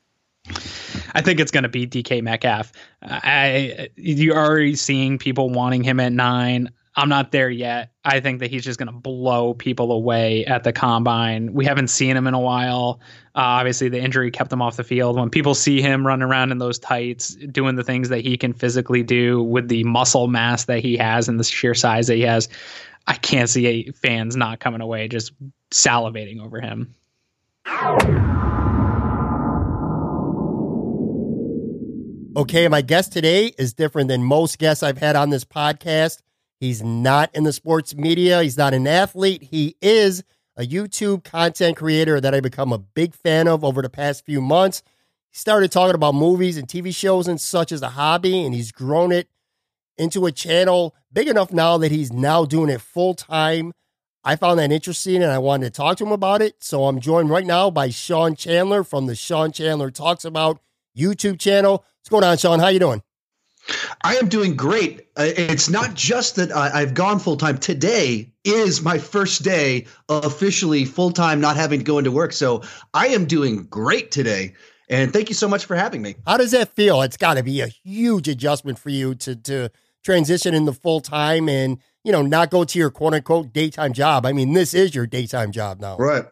I 1.13 1.21
think 1.21 1.39
it's 1.39 1.51
going 1.51 1.65
to 1.65 1.69
be 1.69 1.87
DK 1.87 2.23
Metcalf. 2.23 2.73
I 3.03 3.91
you're 3.97 4.37
already 4.37 4.75
seeing 4.75 5.19
people 5.19 5.51
wanting 5.51 5.83
him 5.83 6.01
at 6.01 6.13
nine. 6.13 6.71
I'm 6.99 7.09
not 7.09 7.31
there 7.31 7.49
yet. 7.49 7.93
I 8.05 8.19
think 8.19 8.41
that 8.41 8.51
he's 8.51 8.65
just 8.65 8.77
going 8.77 8.89
to 8.89 8.93
blow 8.93 9.55
people 9.55 9.93
away 9.93 10.45
at 10.47 10.65
the 10.65 10.73
combine. 10.73 11.55
We 11.55 11.65
haven't 11.65 11.91
seen 11.91 12.17
him 12.17 12.27
in 12.27 12.35
a 12.35 12.41
while. 12.41 12.99
Uh, 13.37 13.63
obviously, 13.63 13.89
the 13.89 14.01
injury 14.01 14.33
kept 14.33 14.53
him 14.53 14.61
off 14.61 14.77
the 14.77 14.83
field. 14.83 15.17
When 15.17 15.31
people 15.31 15.55
see 15.55 15.81
him 15.81 16.05
running 16.05 16.25
around 16.25 16.51
in 16.51 16.59
those 16.59 16.77
tights, 16.81 17.37
doing 17.37 17.77
the 17.77 17.85
things 17.85 18.09
that 18.09 18.23
he 18.23 18.37
can 18.37 18.53
physically 18.53 19.05
do 19.05 19.41
with 19.41 19.69
the 19.69 19.85
muscle 19.85 20.27
mass 20.27 20.65
that 20.65 20.81
he 20.81 20.97
has 20.97 21.29
and 21.29 21.39
the 21.39 21.45
sheer 21.45 21.73
size 21.73 22.09
that 22.09 22.17
he 22.17 22.23
has, 22.23 22.49
I 23.07 23.15
can't 23.15 23.49
see 23.49 23.93
fans 23.93 24.35
not 24.35 24.59
coming 24.59 24.81
away 24.81 25.07
just 25.07 25.33
salivating 25.71 26.43
over 26.43 26.61
him. 26.61 26.97
Okay, 32.37 32.67
my 32.67 32.83
guest 32.83 33.13
today 33.13 33.55
is 33.57 33.73
different 33.73 34.09
than 34.09 34.25
most 34.25 34.59
guests 34.59 34.83
I've 34.83 34.99
had 34.99 35.15
on 35.15 35.31
this 35.31 35.45
podcast. 35.45 36.23
He's 36.61 36.83
not 36.83 37.31
in 37.35 37.45
the 37.45 37.53
sports 37.53 37.95
media, 37.95 38.43
he's 38.43 38.59
not 38.59 38.75
an 38.75 38.87
athlete. 38.87 39.45
He 39.45 39.77
is 39.81 40.25
a 40.57 40.63
YouTube 40.63 41.23
content 41.23 41.77
creator 41.77 42.21
that 42.21 42.35
I've 42.35 42.43
become 42.43 42.73
a 42.73 42.79
big 42.79 43.15
fan 43.15 43.47
of 43.47 43.65
over 43.65 43.81
the 43.81 43.89
past 43.89 44.25
few 44.25 44.41
months. 44.41 44.83
He 45.31 45.39
started 45.39 45.71
talking 45.71 45.95
about 45.95 46.15
movies 46.15 46.57
and 46.57 46.67
TV 46.67 46.95
shows 46.95 47.29
and 47.29 47.41
such 47.41 47.71
as 47.71 47.83
a 47.83 47.91
hobby, 47.91 48.45
and 48.45 48.55
he's 48.55 48.73
grown 48.73 49.13
it 49.13 49.29
into 49.97 50.27
a 50.27 50.33
channel 50.33 50.95
big 51.13 51.29
enough 51.29 51.53
now 51.53 51.79
that 51.79 51.93
he's 51.93 52.13
now 52.13 52.45
doing 52.45 52.71
it 52.71 52.81
full 52.81 53.15
time. 53.15 53.73
I 54.25 54.37
found 54.37 54.59
that 54.59 54.73
interesting 54.73 55.23
and 55.23 55.31
I 55.33 55.39
wanted 55.39 55.67
to 55.67 55.71
talk 55.71 55.97
to 55.99 56.05
him 56.05 56.13
about 56.13 56.43
it. 56.43 56.63
So 56.63 56.87
I'm 56.87 57.01
joined 57.01 57.31
right 57.31 57.47
now 57.47 57.71
by 57.71 57.89
Sean 57.91 58.35
Chandler 58.35 58.85
from 58.85 59.07
the 59.07 59.15
Sean 59.15 59.53
Chandler 59.53 59.91
Talks 59.91 60.25
About 60.25 60.61
YouTube 60.97 61.39
channel. 61.39 61.85
What's 62.01 62.09
going 62.09 62.25
on, 62.25 62.37
Sean? 62.37 62.59
How 62.59 62.69
you 62.69 62.81
doing? 62.81 63.03
I 64.03 64.17
am 64.17 64.29
doing 64.29 64.57
great. 64.57 65.09
Uh, 65.17 65.31
it's 65.37 65.69
not 65.69 65.95
just 65.95 66.37
that 66.37 66.55
I've 66.55 66.95
gone 66.95 67.19
full 67.19 67.37
time. 67.37 67.59
Today 67.59 68.33
is 68.45 68.83
my 68.83 68.99
first 68.99 69.43
day 69.43 69.87
officially 70.09 70.85
full 70.85 71.11
time, 71.11 71.41
not 71.41 71.57
having 71.57 71.81
to 71.81 71.85
go 71.85 71.99
into 71.99 72.11
work. 72.11 72.33
So 72.33 72.63
I 72.95 73.09
am 73.09 73.27
doing 73.27 73.67
great 73.67 74.11
today. 74.11 74.55
And 74.89 75.13
thank 75.13 75.29
you 75.29 75.35
so 75.35 75.49
much 75.49 75.67
for 75.67 75.77
having 75.77 76.01
me. 76.01 76.15
How 76.27 76.39
does 76.39 76.53
that 76.53 76.75
feel? 76.75 77.03
It's 77.03 77.17
got 77.17 77.35
to 77.35 77.43
be 77.43 77.61
a 77.61 77.67
huge 77.67 78.29
adjustment 78.29 78.79
for 78.79 78.91
you 78.91 79.15
to 79.17 79.37
to 79.37 79.71
transition 80.05 80.55
into 80.55 80.73
full 80.73 81.01
time 81.01 81.49
and 81.49 81.79
you 82.05 82.13
know 82.13 82.23
not 82.23 82.51
go 82.51 82.65
to 82.65 82.79
your 82.79 82.91
quote 82.91 83.15
unquote 83.15 83.53
daytime 83.53 83.93
job. 83.93 84.25
I 84.25 84.33
mean, 84.33 84.55
this 84.55 84.73
is 84.73 84.95
your 84.95 85.07
daytime 85.07 85.53
job 85.53 85.81
now, 85.81 85.97
right? 85.99 86.25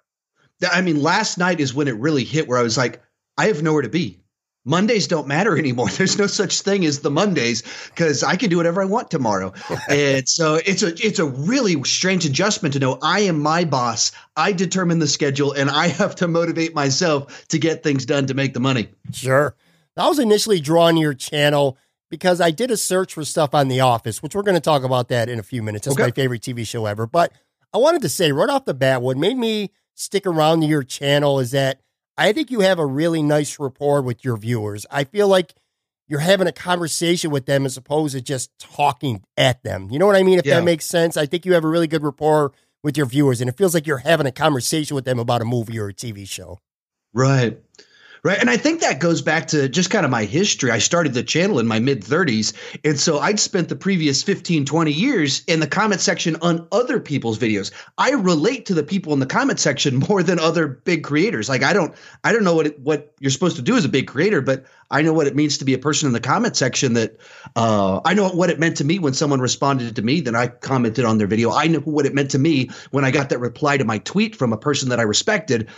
I 0.71 0.81
mean, 0.81 1.03
last 1.03 1.37
night 1.37 1.61
is 1.61 1.75
when 1.75 1.87
it 1.87 1.97
really 1.97 2.25
hit, 2.25 2.49
where 2.49 2.59
I 2.59 2.63
was 2.63 2.79
like, 2.79 3.03
I 3.37 3.49
have 3.49 3.63
nowhere 3.63 3.83
to 3.83 3.91
be. 3.91 4.21
Mondays 4.67 5.07
don't 5.07 5.27
matter 5.27 5.57
anymore. 5.59 5.89
There's 5.89 6.19
no 6.19 6.27
such 6.27 6.61
thing 6.61 6.85
as 6.85 7.01
the 7.01 7.11
Mondays 7.11 7.63
because 7.87 8.23
I 8.23 8.37
can 8.37 8.51
do 8.51 8.59
whatever 8.59 8.83
I 8.83 8.85
want 8.85 9.11
tomorrow. 9.11 9.55
and 9.89 10.29
so 10.29 10.57
it's 10.57 10.83
a 10.83 10.89
it's 11.05 11.19
a 11.19 11.25
really 11.25 11.83
strange 11.85 12.27
adjustment 12.27 12.75
to 12.75 12.79
know 12.79 12.99
I 13.01 13.21
am 13.21 13.41
my 13.41 13.65
boss. 13.65 14.13
I 14.37 14.53
determine 14.53 14.99
the 14.99 15.09
schedule 15.09 15.53
and 15.53 15.71
I 15.71 15.89
have 15.89 16.17
to 16.17 16.29
motivate 16.29 16.75
myself 16.75 17.49
to 17.49 17.59
get 17.59 17.83
things 17.83 18.05
done 18.05 18.27
to 18.27 18.35
make 18.35 18.53
the 18.53 18.61
money. 18.61 18.89
Sure. 19.13 19.55
I 19.97 20.09
was 20.09 20.19
initially 20.19 20.61
drawn 20.61 20.95
to 20.95 21.01
your 21.01 21.15
channel 21.15 21.79
because 22.11 22.41
I 22.41 22.51
did 22.51 22.71
a 22.71 22.77
search 22.77 23.15
for 23.15 23.25
stuff 23.25 23.55
on 23.55 23.69
The 23.69 23.81
Office, 23.81 24.23
which 24.23 24.35
we're 24.35 24.43
going 24.43 24.57
to 24.57 24.61
talk 24.61 24.85
about 24.85 25.09
that 25.09 25.31
in 25.31 25.39
a 25.39 25.43
few 25.43 25.63
minutes. 25.63 25.87
It's 25.87 25.97
okay. 25.97 26.05
my 26.05 26.11
favorite 26.11 26.43
TV 26.43 26.67
show 26.67 26.85
ever. 26.85 27.07
But 27.07 27.33
I 27.73 27.79
wanted 27.79 28.03
to 28.03 28.09
say 28.09 28.31
right 28.31 28.51
off 28.51 28.67
the 28.67 28.75
bat, 28.75 29.01
what 29.01 29.17
made 29.17 29.39
me 29.39 29.71
stick 29.95 30.27
around 30.27 30.61
to 30.61 30.67
your 30.67 30.83
channel 30.83 31.41
is 31.41 31.53
that 31.53 31.81
I 32.19 32.33
think 32.33 32.51
you 32.51 32.61
have 32.61 32.79
a 32.79 32.87
really 32.87 33.23
nice 33.23 33.59
rapport 33.59 34.03
with 34.03 34.25
your 34.25 34.37
viewers. 34.37 34.87
I 34.91 35.05
feel 35.05 35.29
like 35.29 35.55
you're 36.09 36.21
having 36.21 36.47
a 36.47 36.53
conversation 36.53 37.31
with 37.31 37.47
them 37.47 37.67
as 37.67 37.77
opposed 37.77 38.15
to 38.15 38.21
just 38.21 38.51
talking 38.59 39.23
at 39.37 39.63
them. 39.63 39.89
You 39.91 39.99
know 39.99 40.07
what 40.07 40.17
I 40.17 40.23
mean? 40.23 40.39
If 40.39 40.47
yeah. 40.47 40.57
that 40.57 40.65
makes 40.65 40.87
sense. 40.87 41.17
I 41.17 41.27
think 41.27 41.45
you 41.45 41.53
have 41.55 41.65
a 41.65 41.69
really 41.69 41.87
good 41.87 42.03
rapport 42.03 42.53
with 42.83 42.97
your 42.97 43.07
viewers, 43.07 43.41
and 43.41 43.51
it 43.51 43.57
feels 43.57 43.75
like 43.75 43.87
you're 43.87 43.99
having 43.99 44.27
a 44.27 44.33
conversation 44.33 44.95
with 44.95 45.05
them 45.05 45.19
about 45.19 45.43
a 45.43 45.45
movie 45.45 45.79
or 45.79 45.89
a 45.89 45.95
TV 45.95 46.27
show. 46.29 46.61
Right. 47.13 47.61
Right. 48.23 48.39
And 48.39 48.51
I 48.51 48.57
think 48.57 48.81
that 48.81 48.99
goes 48.99 49.23
back 49.23 49.47
to 49.49 49.69
just 49.69 49.91
kind 49.91 50.05
of 50.05 50.11
my 50.11 50.25
history. 50.25 50.71
I 50.71 50.79
started 50.79 51.15
the 51.15 51.23
channel 51.23 51.59
in 51.59 51.67
my 51.67 51.79
mid 51.79 52.03
30s. 52.03 52.53
And 52.85 52.99
so 52.99 53.19
I'd 53.19 53.39
spent 53.39 53.69
the 53.69 53.77
previous 53.77 54.23
15, 54.23 54.65
20 54.65 54.93
years 54.93 55.43
in 55.47 55.61
the 55.61 55.67
comment 55.67 56.01
section 56.01 56.37
on 56.43 56.67
other 56.73 56.99
people's 56.99 57.39
videos. 57.39 57.71
I 57.99 58.11
relate 58.13 58.67
to 58.67 58.75
the 58.75 58.83
people 58.83 59.13
in 59.13 59.21
the 59.21 59.27
comment 59.27 59.61
section 59.61 59.97
more 60.09 60.23
than 60.23 60.39
other 60.39 60.67
big 60.67 61.05
creators. 61.05 61.49
Like 61.49 61.63
I 61.63 61.73
don't 61.73 61.95
I 62.25 62.33
don't 62.33 62.45
know 62.45 62.55
what 62.55 62.67
it, 62.67 62.79
what 62.81 63.13
you're 63.21 63.31
supposed 63.31 63.57
to 63.57 63.63
do 63.63 63.77
as 63.77 63.85
a 63.85 63.89
big 63.89 64.07
creator, 64.09 64.41
but 64.41 64.65
I 64.91 65.03
know 65.03 65.13
what 65.13 65.27
it 65.27 65.35
means 65.35 65.59
to 65.59 65.65
be 65.65 65.75
a 65.75 65.79
person 65.79 66.07
in 66.07 66.13
the 66.13 66.21
comment 66.21 66.57
section 66.57 66.93
that 66.95 67.19
uh, 67.57 68.01
I 68.05 68.15
know 68.15 68.29
what 68.29 68.51
it 68.51 68.61
meant 68.61 68.77
to 68.79 68.85
me 68.85 68.99
when 68.99 69.15
someone 69.15 69.41
responded 69.41 69.97
to 69.97 70.03
me, 70.03 70.21
then 70.21 70.37
I 70.37 70.47
commented 70.47 71.05
on 71.05 71.19
their 71.19 71.27
video. 71.27 71.51
I 71.51 71.67
know 71.67 71.81
what 71.81 72.07
it 72.07 72.15
meant 72.15 72.31
to 72.33 72.39
me 72.39 72.71
when 72.93 73.05
I 73.05 73.11
got 73.11 73.31
that 73.31 73.41
reply 73.41 73.77
to 73.77 73.85
my 73.85 73.99
tweet 73.99 74.37
from 74.37 74.53
a 74.53 74.57
person 74.57 74.89
that 74.91 75.01
I 75.01 75.03
respected 75.03 75.69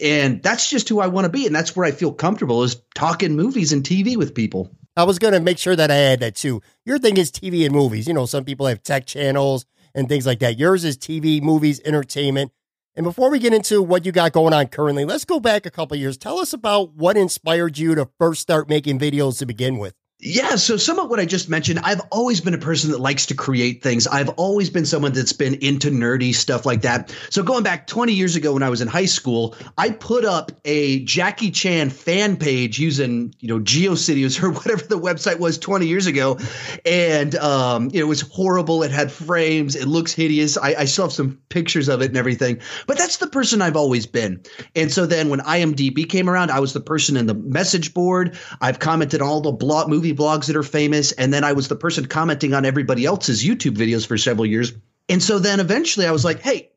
and 0.00 0.42
that's 0.42 0.68
just 0.68 0.88
who 0.88 1.00
I 1.00 1.08
want 1.08 1.24
to 1.24 1.30
be. 1.30 1.46
And 1.46 1.54
that's 1.54 1.74
where 1.74 1.86
I 1.86 1.90
feel 1.90 2.12
comfortable 2.12 2.62
is 2.62 2.80
talking 2.94 3.36
movies 3.36 3.72
and 3.72 3.82
TV 3.82 4.16
with 4.16 4.34
people. 4.34 4.70
I 4.96 5.04
was 5.04 5.18
going 5.18 5.34
to 5.34 5.40
make 5.40 5.58
sure 5.58 5.76
that 5.76 5.90
I 5.90 5.96
add 5.96 6.20
that 6.20 6.34
too. 6.34 6.60
Your 6.84 6.98
thing 6.98 7.16
is 7.16 7.30
TV 7.30 7.64
and 7.64 7.74
movies. 7.74 8.08
You 8.08 8.14
know, 8.14 8.26
some 8.26 8.44
people 8.44 8.66
have 8.66 8.82
tech 8.82 9.06
channels 9.06 9.64
and 9.94 10.08
things 10.08 10.26
like 10.26 10.40
that. 10.40 10.58
Yours 10.58 10.84
is 10.84 10.96
TV, 10.96 11.40
movies, 11.40 11.80
entertainment. 11.84 12.52
And 12.96 13.04
before 13.04 13.30
we 13.30 13.38
get 13.38 13.52
into 13.52 13.80
what 13.80 14.04
you 14.04 14.10
got 14.10 14.32
going 14.32 14.52
on 14.52 14.66
currently, 14.66 15.04
let's 15.04 15.24
go 15.24 15.38
back 15.38 15.66
a 15.66 15.70
couple 15.70 15.96
years. 15.96 16.16
Tell 16.16 16.40
us 16.40 16.52
about 16.52 16.94
what 16.94 17.16
inspired 17.16 17.78
you 17.78 17.94
to 17.94 18.08
first 18.18 18.40
start 18.42 18.68
making 18.68 18.98
videos 18.98 19.38
to 19.38 19.46
begin 19.46 19.78
with. 19.78 19.94
Yeah, 20.20 20.56
so 20.56 20.76
some 20.76 20.98
of 20.98 21.08
what 21.08 21.20
I 21.20 21.26
just 21.26 21.48
mentioned, 21.48 21.78
I've 21.84 22.00
always 22.10 22.40
been 22.40 22.52
a 22.52 22.58
person 22.58 22.90
that 22.90 22.98
likes 22.98 23.26
to 23.26 23.36
create 23.36 23.84
things. 23.84 24.08
I've 24.08 24.30
always 24.30 24.68
been 24.68 24.84
someone 24.84 25.12
that's 25.12 25.32
been 25.32 25.54
into 25.62 25.92
nerdy 25.92 26.34
stuff 26.34 26.66
like 26.66 26.82
that. 26.82 27.14
So 27.30 27.44
going 27.44 27.62
back 27.62 27.86
20 27.86 28.12
years 28.12 28.34
ago 28.34 28.52
when 28.54 28.64
I 28.64 28.68
was 28.68 28.80
in 28.80 28.88
high 28.88 29.04
school, 29.04 29.54
I 29.76 29.90
put 29.90 30.24
up 30.24 30.50
a 30.64 31.04
Jackie 31.04 31.52
Chan 31.52 31.90
fan 31.90 32.36
page 32.36 32.80
using, 32.80 33.32
you 33.38 33.46
know, 33.46 33.60
GeoCities 33.60 34.42
or 34.42 34.50
whatever 34.50 34.82
the 34.82 34.98
website 34.98 35.38
was 35.38 35.56
20 35.56 35.86
years 35.86 36.08
ago. 36.08 36.36
And 36.84 37.36
um, 37.36 37.88
it 37.94 38.02
was 38.02 38.22
horrible. 38.22 38.82
It 38.82 38.90
had 38.90 39.12
frames. 39.12 39.76
It 39.76 39.86
looks 39.86 40.12
hideous. 40.12 40.58
I, 40.58 40.74
I 40.80 40.84
still 40.86 41.04
have 41.04 41.12
some 41.12 41.38
pictures 41.48 41.88
of 41.88 42.02
it 42.02 42.06
and 42.06 42.16
everything. 42.16 42.60
But 42.88 42.98
that's 42.98 43.18
the 43.18 43.28
person 43.28 43.62
I've 43.62 43.76
always 43.76 44.04
been. 44.04 44.42
And 44.74 44.90
so 44.90 45.06
then 45.06 45.28
when 45.28 45.38
IMDb 45.40 46.08
came 46.08 46.28
around, 46.28 46.50
I 46.50 46.58
was 46.58 46.72
the 46.72 46.80
person 46.80 47.16
in 47.16 47.26
the 47.26 47.34
message 47.34 47.94
board. 47.94 48.36
I've 48.60 48.80
commented 48.80 49.22
on 49.22 49.28
all 49.28 49.40
the 49.40 49.52
blog 49.52 49.88
movie 49.88 50.07
movie 50.08 50.18
blogs 50.18 50.46
that 50.46 50.56
are 50.56 50.62
famous. 50.62 51.12
And 51.12 51.32
then 51.32 51.44
I 51.44 51.52
was 51.52 51.68
the 51.68 51.76
person 51.76 52.06
commenting 52.06 52.54
on 52.54 52.64
everybody 52.64 53.04
else's 53.04 53.44
YouTube 53.44 53.76
videos 53.76 54.06
for 54.06 54.16
several 54.16 54.46
years. 54.46 54.72
And 55.08 55.22
so 55.22 55.38
then 55.38 55.60
eventually 55.60 56.06
I 56.06 56.12
was 56.12 56.24
like, 56.24 56.40
hey, 56.40 56.70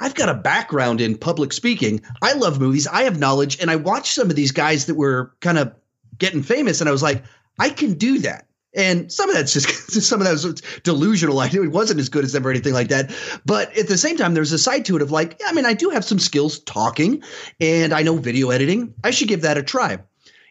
I've 0.00 0.14
got 0.14 0.28
a 0.28 0.34
background 0.34 1.00
in 1.00 1.16
public 1.18 1.52
speaking. 1.52 2.02
I 2.22 2.34
love 2.34 2.60
movies. 2.60 2.86
I 2.86 3.02
have 3.02 3.18
knowledge. 3.18 3.60
And 3.60 3.70
I 3.70 3.76
watched 3.76 4.14
some 4.14 4.30
of 4.30 4.36
these 4.36 4.52
guys 4.52 4.86
that 4.86 4.94
were 4.94 5.32
kind 5.40 5.58
of 5.58 5.74
getting 6.18 6.42
famous. 6.42 6.80
And 6.80 6.88
I 6.88 6.92
was 6.92 7.02
like, 7.02 7.24
I 7.58 7.70
can 7.70 7.94
do 7.94 8.20
that. 8.20 8.46
And 8.74 9.10
some 9.10 9.30
of 9.30 9.34
that's 9.34 9.54
just 9.54 9.68
some 10.02 10.20
of 10.20 10.26
that 10.26 10.32
was 10.32 10.60
delusional. 10.82 11.40
I 11.40 11.48
knew 11.48 11.64
it 11.64 11.72
wasn't 11.72 12.00
as 12.00 12.10
good 12.10 12.24
as 12.24 12.34
ever, 12.34 12.50
anything 12.50 12.74
like 12.74 12.88
that. 12.88 13.10
But 13.44 13.76
at 13.76 13.88
the 13.88 13.98
same 13.98 14.16
time, 14.16 14.34
there's 14.34 14.52
a 14.52 14.58
side 14.58 14.84
to 14.86 14.96
it 14.96 15.02
of 15.02 15.10
like, 15.10 15.38
yeah, 15.40 15.46
I 15.48 15.52
mean, 15.52 15.66
I 15.66 15.74
do 15.74 15.90
have 15.90 16.04
some 16.04 16.18
skills 16.18 16.60
talking 16.60 17.22
and 17.60 17.92
I 17.92 18.02
know 18.02 18.16
video 18.16 18.50
editing. 18.50 18.94
I 19.02 19.10
should 19.10 19.28
give 19.28 19.42
that 19.42 19.58
a 19.58 19.62
try. 19.62 19.98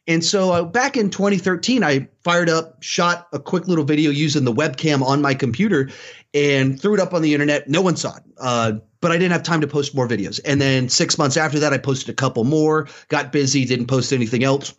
And 0.07 0.23
so 0.23 0.51
uh, 0.51 0.63
back 0.63 0.95
in 0.95 1.09
2013, 1.09 1.83
I 1.83 2.07
fired 2.23 2.49
up, 2.49 2.81
shot 2.81 3.27
a 3.33 3.39
quick 3.39 3.67
little 3.67 3.83
video 3.83 4.09
using 4.09 4.45
the 4.45 4.53
webcam 4.53 5.01
on 5.01 5.21
my 5.21 5.33
computer 5.33 5.89
and 6.33 6.79
threw 6.79 6.93
it 6.93 6.99
up 6.99 7.13
on 7.13 7.21
the 7.21 7.33
internet. 7.33 7.67
No 7.67 7.81
one 7.81 7.97
saw 7.97 8.15
it. 8.15 8.23
Uh, 8.37 8.73
but 9.01 9.11
I 9.11 9.17
didn't 9.17 9.33
have 9.33 9.43
time 9.43 9.61
to 9.61 9.67
post 9.67 9.93
more 9.93 10.07
videos. 10.07 10.39
And 10.45 10.61
then 10.61 10.89
six 10.89 11.17
months 11.17 11.37
after 11.37 11.59
that, 11.59 11.73
I 11.73 11.77
posted 11.77 12.09
a 12.09 12.13
couple 12.13 12.45
more, 12.45 12.87
got 13.09 13.31
busy, 13.31 13.65
didn't 13.65 13.87
post 13.87 14.13
anything 14.13 14.43
else. 14.43 14.73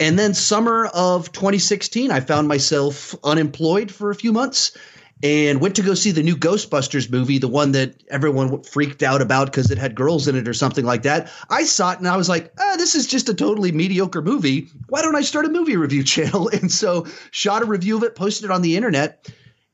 And 0.00 0.18
then 0.18 0.34
summer 0.34 0.86
of 0.86 1.30
2016, 1.32 2.10
I 2.10 2.20
found 2.20 2.48
myself 2.48 3.14
unemployed 3.22 3.92
for 3.92 4.10
a 4.10 4.14
few 4.14 4.32
months 4.32 4.76
and 5.22 5.60
went 5.60 5.76
to 5.76 5.82
go 5.82 5.94
see 5.94 6.10
the 6.10 6.22
new 6.22 6.36
Ghostbusters 6.36 7.10
movie, 7.10 7.38
the 7.38 7.48
one 7.48 7.72
that 7.72 8.02
everyone 8.10 8.62
freaked 8.62 9.02
out 9.02 9.22
about 9.22 9.46
because 9.46 9.70
it 9.70 9.78
had 9.78 9.94
girls 9.94 10.28
in 10.28 10.36
it 10.36 10.48
or 10.48 10.52
something 10.52 10.84
like 10.84 11.02
that. 11.02 11.30
I 11.48 11.64
saw 11.64 11.92
it 11.92 11.98
and 11.98 12.08
I 12.08 12.16
was 12.16 12.28
like, 12.28 12.52
ah, 12.58 12.74
this 12.76 12.94
is 12.94 13.06
just 13.06 13.28
a 13.28 13.34
totally 13.34 13.72
mediocre 13.72 14.22
movie. 14.22 14.68
Why 14.88 15.02
don't 15.02 15.16
I 15.16 15.22
start 15.22 15.46
a 15.46 15.50
movie 15.50 15.76
review 15.76 16.04
channel? 16.04 16.48
And 16.48 16.70
so 16.70 17.06
shot 17.30 17.62
a 17.62 17.66
review 17.66 17.96
of 17.96 18.02
it, 18.02 18.16
posted 18.16 18.46
it 18.46 18.50
on 18.50 18.62
the 18.62 18.76
internet. 18.76 19.30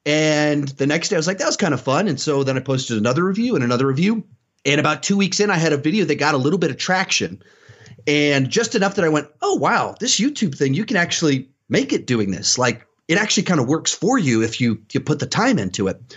And 0.06 0.68
the 0.68 0.86
next 0.86 1.08
day 1.08 1.16
I 1.16 1.18
was 1.18 1.26
like, 1.26 1.38
that 1.38 1.46
was 1.46 1.56
kind 1.56 1.74
of 1.74 1.80
fun. 1.80 2.06
And 2.06 2.20
so 2.20 2.44
then 2.44 2.56
I 2.56 2.60
posted 2.60 2.98
another 2.98 3.24
review 3.24 3.54
and 3.54 3.64
another 3.64 3.86
review. 3.86 4.24
And 4.64 4.78
about 4.78 5.02
two 5.02 5.16
weeks 5.16 5.40
in, 5.40 5.50
I 5.50 5.56
had 5.56 5.72
a 5.72 5.78
video 5.78 6.04
that 6.04 6.16
got 6.16 6.34
a 6.34 6.38
little 6.38 6.58
bit 6.58 6.70
of 6.70 6.76
traction 6.76 7.42
and 8.06 8.48
just 8.48 8.74
enough 8.74 8.94
that 8.96 9.04
I 9.04 9.08
went, 9.08 9.28
oh, 9.42 9.56
wow, 9.56 9.94
this 10.00 10.18
YouTube 10.20 10.56
thing, 10.56 10.74
you 10.74 10.84
can 10.84 10.96
actually 10.96 11.48
make 11.68 11.92
it 11.92 12.06
doing 12.06 12.30
this. 12.30 12.58
Like 12.58 12.86
it 13.10 13.18
actually 13.18 13.42
kind 13.42 13.58
of 13.58 13.66
works 13.66 13.92
for 13.92 14.18
you 14.18 14.40
if 14.40 14.60
you 14.60 14.80
you 14.92 15.00
put 15.00 15.18
the 15.18 15.26
time 15.26 15.58
into 15.58 15.88
it. 15.88 16.16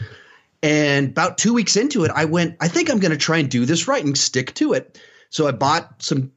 And 0.61 1.09
about 1.09 1.39
two 1.39 1.51
weeks 1.51 1.75
into 1.75 2.05
it, 2.05 2.11
I 2.13 2.25
went, 2.25 2.55
I 2.61 2.67
think 2.67 2.89
I'm 2.89 2.99
going 2.99 3.11
to 3.11 3.17
try 3.17 3.39
and 3.39 3.49
do 3.49 3.65
this 3.65 3.87
right 3.87 4.05
and 4.05 4.15
stick 4.15 4.53
to 4.55 4.73
it. 4.73 5.01
So 5.29 5.47
I 5.47 5.51
bought 5.51 6.03
some, 6.03 6.31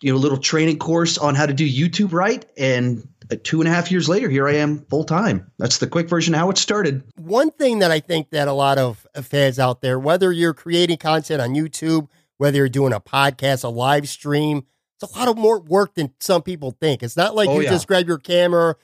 you 0.00 0.12
know, 0.12 0.18
little 0.18 0.38
training 0.38 0.78
course 0.78 1.18
on 1.18 1.34
how 1.34 1.44
to 1.44 1.52
do 1.52 1.68
YouTube 1.68 2.12
right. 2.12 2.46
And 2.56 3.06
uh, 3.32 3.36
two 3.42 3.60
and 3.60 3.68
a 3.68 3.72
half 3.72 3.90
years 3.90 4.08
later, 4.08 4.30
here 4.30 4.48
I 4.48 4.54
am 4.54 4.86
full 4.86 5.02
time. 5.02 5.50
That's 5.58 5.78
the 5.78 5.88
quick 5.88 6.08
version 6.08 6.34
of 6.34 6.40
how 6.40 6.50
it 6.50 6.56
started. 6.56 7.02
One 7.16 7.50
thing 7.50 7.80
that 7.80 7.90
I 7.90 7.98
think 7.98 8.30
that 8.30 8.46
a 8.46 8.52
lot 8.52 8.78
of 8.78 9.04
fans 9.22 9.58
out 9.58 9.82
there, 9.82 9.98
whether 9.98 10.30
you're 10.30 10.54
creating 10.54 10.98
content 10.98 11.42
on 11.42 11.50
YouTube, 11.50 12.08
whether 12.38 12.58
you're 12.58 12.68
doing 12.68 12.92
a 12.92 13.00
podcast, 13.00 13.64
a 13.64 13.68
live 13.68 14.08
stream, 14.08 14.64
it's 15.02 15.12
a 15.12 15.18
lot 15.18 15.28
of 15.28 15.36
more 15.36 15.60
work 15.60 15.94
than 15.94 16.14
some 16.20 16.42
people 16.42 16.70
think. 16.70 17.02
It's 17.02 17.16
not 17.16 17.34
like 17.34 17.48
oh, 17.48 17.56
you 17.56 17.64
yeah. 17.64 17.70
just 17.70 17.88
grab 17.88 18.06
your 18.06 18.18
camera 18.18 18.76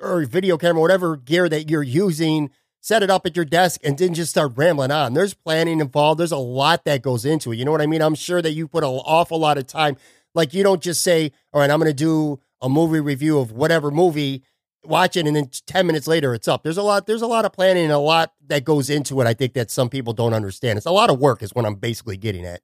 or 0.00 0.24
video 0.24 0.56
camera, 0.56 0.80
whatever 0.80 1.16
gear 1.16 1.48
that 1.48 1.70
you're 1.70 1.82
using, 1.82 2.50
set 2.80 3.02
it 3.02 3.10
up 3.10 3.26
at 3.26 3.34
your 3.34 3.44
desk 3.44 3.80
and 3.82 3.98
then 3.98 4.14
just 4.14 4.30
start 4.30 4.52
rambling 4.54 4.90
on. 4.90 5.14
There's 5.14 5.34
planning 5.34 5.80
involved. 5.80 6.20
There's 6.20 6.32
a 6.32 6.36
lot 6.36 6.84
that 6.84 7.02
goes 7.02 7.24
into 7.24 7.52
it. 7.52 7.56
You 7.56 7.64
know 7.64 7.72
what 7.72 7.80
I 7.80 7.86
mean? 7.86 8.00
I'm 8.00 8.14
sure 8.14 8.40
that 8.40 8.52
you 8.52 8.68
put 8.68 8.84
an 8.84 8.90
awful 8.90 9.38
lot 9.38 9.58
of 9.58 9.66
time. 9.66 9.96
Like 10.34 10.54
you 10.54 10.62
don't 10.62 10.82
just 10.82 11.02
say, 11.02 11.32
all 11.52 11.60
right, 11.60 11.70
I'm 11.70 11.80
going 11.80 11.90
to 11.90 11.94
do 11.94 12.38
a 12.60 12.68
movie 12.68 13.00
review 13.00 13.38
of 13.38 13.52
whatever 13.52 13.90
movie, 13.90 14.42
watch 14.84 15.16
it, 15.16 15.26
and 15.26 15.34
then 15.34 15.50
10 15.66 15.86
minutes 15.86 16.06
later 16.06 16.34
it's 16.34 16.46
up. 16.46 16.62
There's 16.62 16.76
a 16.76 16.82
lot, 16.82 17.06
there's 17.06 17.22
a 17.22 17.26
lot 17.26 17.44
of 17.44 17.52
planning 17.52 17.84
and 17.84 17.92
a 17.92 17.98
lot 17.98 18.32
that 18.46 18.64
goes 18.64 18.88
into 18.88 19.20
it. 19.20 19.26
I 19.26 19.34
think 19.34 19.54
that 19.54 19.70
some 19.70 19.88
people 19.88 20.12
don't 20.12 20.34
understand. 20.34 20.76
It's 20.76 20.86
a 20.86 20.92
lot 20.92 21.10
of 21.10 21.18
work, 21.18 21.42
is 21.42 21.54
what 21.54 21.64
I'm 21.66 21.74
basically 21.74 22.16
getting 22.16 22.44
at. 22.44 22.60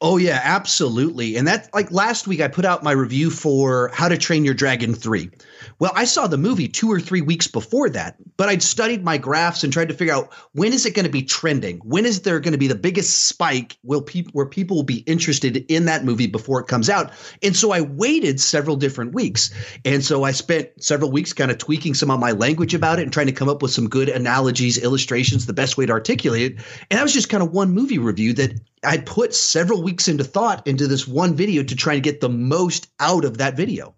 Oh 0.00 0.16
yeah, 0.16 0.40
absolutely. 0.44 1.36
And 1.36 1.48
that 1.48 1.68
like 1.74 1.90
last 1.90 2.28
week 2.28 2.40
I 2.40 2.48
put 2.48 2.64
out 2.64 2.84
my 2.84 2.92
review 2.92 3.30
for 3.30 3.90
How 3.92 4.08
to 4.08 4.16
Train 4.16 4.44
Your 4.44 4.54
Dragon 4.54 4.94
3. 4.94 5.28
Well, 5.78 5.92
I 5.94 6.04
saw 6.04 6.26
the 6.26 6.36
movie 6.38 6.68
2 6.68 6.90
or 6.90 7.00
3 7.00 7.20
weeks 7.20 7.46
before 7.46 7.88
that, 7.90 8.16
but 8.36 8.48
I'd 8.48 8.62
studied 8.62 9.04
my 9.04 9.18
graphs 9.18 9.64
and 9.64 9.72
tried 9.72 9.88
to 9.88 9.94
figure 9.94 10.14
out 10.14 10.32
when 10.52 10.72
is 10.72 10.86
it 10.86 10.94
going 10.94 11.04
to 11.04 11.10
be 11.10 11.22
trending? 11.22 11.78
When 11.84 12.06
is 12.06 12.22
there 12.22 12.40
going 12.40 12.52
to 12.52 12.58
be 12.58 12.68
the 12.68 12.74
biggest 12.74 13.26
spike 13.26 13.76
will 13.82 14.02
people 14.02 14.32
where 14.32 14.46
people 14.46 14.76
will 14.76 14.84
be 14.84 14.98
interested 14.98 15.64
in 15.68 15.84
that 15.86 16.04
movie 16.04 16.26
before 16.26 16.60
it 16.60 16.66
comes 16.66 16.88
out? 16.88 17.12
And 17.42 17.56
so 17.56 17.72
I 17.72 17.80
waited 17.80 18.40
several 18.40 18.76
different 18.76 19.14
weeks. 19.14 19.50
And 19.84 20.04
so 20.04 20.24
I 20.24 20.32
spent 20.32 20.68
several 20.82 21.10
weeks 21.10 21.32
kind 21.32 21.50
of 21.50 21.58
tweaking 21.58 21.94
some 21.94 22.10
of 22.10 22.20
my 22.20 22.32
language 22.32 22.74
about 22.74 22.98
it 22.98 23.02
and 23.02 23.12
trying 23.12 23.26
to 23.26 23.32
come 23.32 23.48
up 23.48 23.62
with 23.62 23.70
some 23.70 23.88
good 23.88 24.08
analogies, 24.08 24.78
illustrations, 24.78 25.46
the 25.46 25.52
best 25.52 25.76
way 25.76 25.86
to 25.86 25.92
articulate 25.92 26.52
it. 26.52 26.58
And 26.90 26.98
that 26.98 27.02
was 27.02 27.14
just 27.14 27.28
kind 27.28 27.42
of 27.42 27.52
one 27.52 27.72
movie 27.72 27.98
review 27.98 28.32
that 28.34 28.52
I 28.84 28.98
put 28.98 29.34
several 29.34 29.82
weeks 29.82 30.08
into 30.08 30.24
thought 30.24 30.66
into 30.66 30.86
this 30.86 31.06
one 31.08 31.34
video 31.34 31.62
to 31.62 31.76
try 31.76 31.94
and 31.94 32.02
get 32.02 32.20
the 32.20 32.28
most 32.28 32.88
out 33.00 33.24
of 33.24 33.38
that 33.38 33.56
video. 33.56 33.94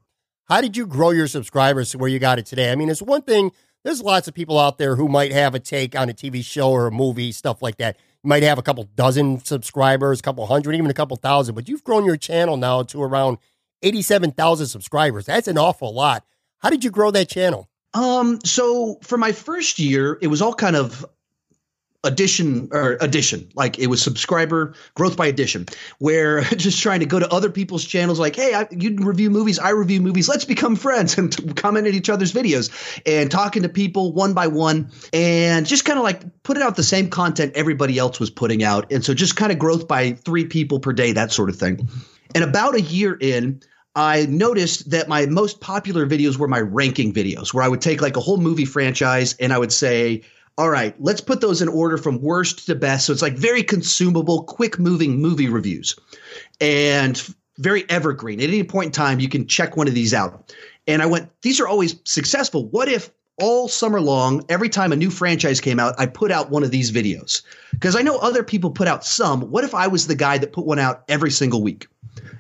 How 0.51 0.61
did 0.61 0.77
you 0.77 0.85
grow 0.85 1.11
your 1.11 1.29
subscribers 1.29 1.91
to 1.91 1.99
where 1.99 2.09
you 2.09 2.19
got 2.19 2.41
it 2.41 2.45
today? 2.45 2.73
I 2.73 2.75
mean, 2.75 2.89
it's 2.91 3.01
one 3.01 3.23
thing, 3.23 3.53
there's 3.85 4.03
lots 4.03 4.27
of 4.27 4.35
people 4.35 4.59
out 4.59 4.79
there 4.79 4.97
who 4.97 5.09
might 5.09 5.31
have 5.31 5.55
a 5.55 5.61
take 5.61 5.97
on 5.97 6.11
a 6.11 6.13
TV 6.13 6.45
show 6.45 6.73
or 6.73 6.89
a 6.89 6.91
movie, 6.91 7.31
stuff 7.31 7.63
like 7.63 7.77
that. 7.77 7.97
You 8.25 8.29
might 8.29 8.43
have 8.43 8.59
a 8.59 8.63
couple 8.63 8.83
dozen 8.97 9.45
subscribers, 9.45 10.19
a 10.19 10.23
couple 10.25 10.45
hundred, 10.47 10.75
even 10.75 10.91
a 10.91 10.95
couple 10.95 11.17
thousand, 11.17 11.55
but 11.55 11.69
you've 11.69 11.85
grown 11.85 12.05
your 12.05 12.17
channel 12.17 12.57
now 12.57 12.83
to 12.83 13.01
around 13.01 13.39
87,000 13.85 14.67
subscribers. 14.67 15.27
That's 15.27 15.47
an 15.47 15.57
awful 15.57 15.95
lot. 15.95 16.25
How 16.59 16.69
did 16.69 16.83
you 16.83 16.91
grow 16.91 17.13
that 17.13 17.29
channel? 17.29 17.69
Um, 17.95 18.41
so 18.45 18.99
for 19.03 19.17
my 19.17 19.31
first 19.31 19.79
year, 19.79 20.19
it 20.21 20.27
was 20.27 20.43
all 20.43 20.55
kind 20.55 20.75
of 20.75 21.07
addition 22.03 22.69
or 22.73 22.97
addition 23.03 23.47
like 23.55 23.79
it 23.79 23.89
was 23.89 24.03
subscriber 24.03 24.73
growth 24.95 25.19
by 25.19 25.27
addition 25.27 25.67
where 25.99 26.41
just 26.57 26.81
trying 26.81 27.01
to 27.01 27.07
go 27.07 27.19
to 27.19 27.29
other 27.29 27.51
people's 27.51 27.85
channels 27.85 28.19
like 28.19 28.35
hey 28.35 28.55
I, 28.55 28.67
you 28.71 28.97
review 28.97 29.29
movies 29.29 29.59
i 29.59 29.71
review 29.71 30.01
movies 30.01 30.27
let's 30.27 30.47
become 30.47 30.77
friends 30.77 31.19
and 31.19 31.57
comment 31.57 31.87
at 31.87 31.95
each 31.95 32.09
other's 32.09 32.33
videos 32.33 32.71
and 33.05 33.31
talking 33.31 33.63
to 33.63 33.69
people 33.69 34.13
one 34.13 34.33
by 34.33 34.47
one 34.47 34.91
and 35.13 35.67
just 35.67 35.85
kind 35.85 35.99
of 35.99 36.05
like 36.05 36.43
putting 36.43 36.63
out 36.63 36.77
the 36.77 36.83
same 36.83 37.11
content 37.11 37.53
everybody 37.55 37.99
else 37.99 38.19
was 38.19 38.31
putting 38.31 38.63
out. 38.63 38.91
And 38.93 39.05
so 39.05 39.15
just 39.15 39.37
kind 39.37 39.53
of 39.53 39.59
growth 39.59 39.87
by 39.87 40.13
three 40.13 40.45
people 40.45 40.81
per 40.81 40.93
day 40.93 41.13
that 41.13 41.33
sort 41.33 41.51
of 41.51 41.57
thing. 41.57 41.89
And 42.35 42.45
about 42.45 42.75
a 42.75 42.81
year 42.81 43.17
in 43.21 43.63
I 43.97 44.27
noticed 44.27 44.91
that 44.91 45.09
my 45.09 45.27
most 45.27 45.61
popular 45.61 46.07
videos 46.07 46.39
were 46.39 46.47
my 46.47 46.61
ranking 46.61 47.13
videos, 47.13 47.53
where 47.53 47.65
I 47.65 47.69
would 47.69 47.81
take 47.81 48.01
like 48.01 48.17
a 48.17 48.21
whole 48.21 48.37
movie 48.37 48.65
franchise 48.65 49.35
and 49.41 49.53
I 49.53 49.59
would 49.59 49.73
say, 49.73 50.23
all 50.59 50.69
right, 50.69 50.95
let's 51.01 51.21
put 51.21 51.41
those 51.41 51.63
in 51.63 51.69
order 51.69 51.97
from 51.97 52.21
worst 52.21 52.67
to 52.67 52.75
best. 52.75 53.07
So 53.07 53.13
it's 53.13 53.23
like 53.23 53.35
very 53.35 53.63
consumable, 53.63 54.45
quick 54.45 54.79
moving 54.79 55.19
movie 55.19 55.49
reviews 55.49 55.97
and 56.61 57.23
very 57.59 57.89
evergreen. 57.89 58.41
At 58.41 58.49
any 58.49 58.65
point 58.65 58.87
in 58.87 58.93
time, 58.93 59.21
you 59.21 59.29
can 59.29 59.47
check 59.47 59.77
one 59.77 59.89
of 59.89 59.95
these 59.95 60.13
out. 60.13 60.55
And 60.87 61.03
I 61.03 61.07
went, 61.07 61.31
these 61.43 61.61
are 61.61 61.69
always 61.69 61.97
successful. 62.05 62.67
What 62.69 62.89
if 62.89 63.11
all 63.39 63.69
summer 63.69 64.01
long, 64.01 64.45
every 64.49 64.69
time 64.69 64.93
a 64.93 64.97
new 64.97 65.11
franchise 65.11 65.61
came 65.61 65.81
out, 65.81 65.95
I 65.99 66.07
put 66.07 66.31
out 66.31 66.51
one 66.51 66.63
of 66.63 66.71
these 66.71 66.91
videos? 66.91 67.43
Because 67.73 67.97
I 67.97 68.03
know 68.03 68.19
other 68.19 68.43
people 68.43 68.71
put 68.71 68.89
out 68.89 69.05
some. 69.05 69.51
What 69.51 69.65
if 69.65 69.75
I 69.75 69.87
was 69.87 70.07
the 70.07 70.15
guy 70.15 70.39
that 70.39 70.53
put 70.53 70.67
one 70.67 70.79
out 70.79 71.05
every 71.09 71.31
single 71.31 71.63
week? 71.63 71.87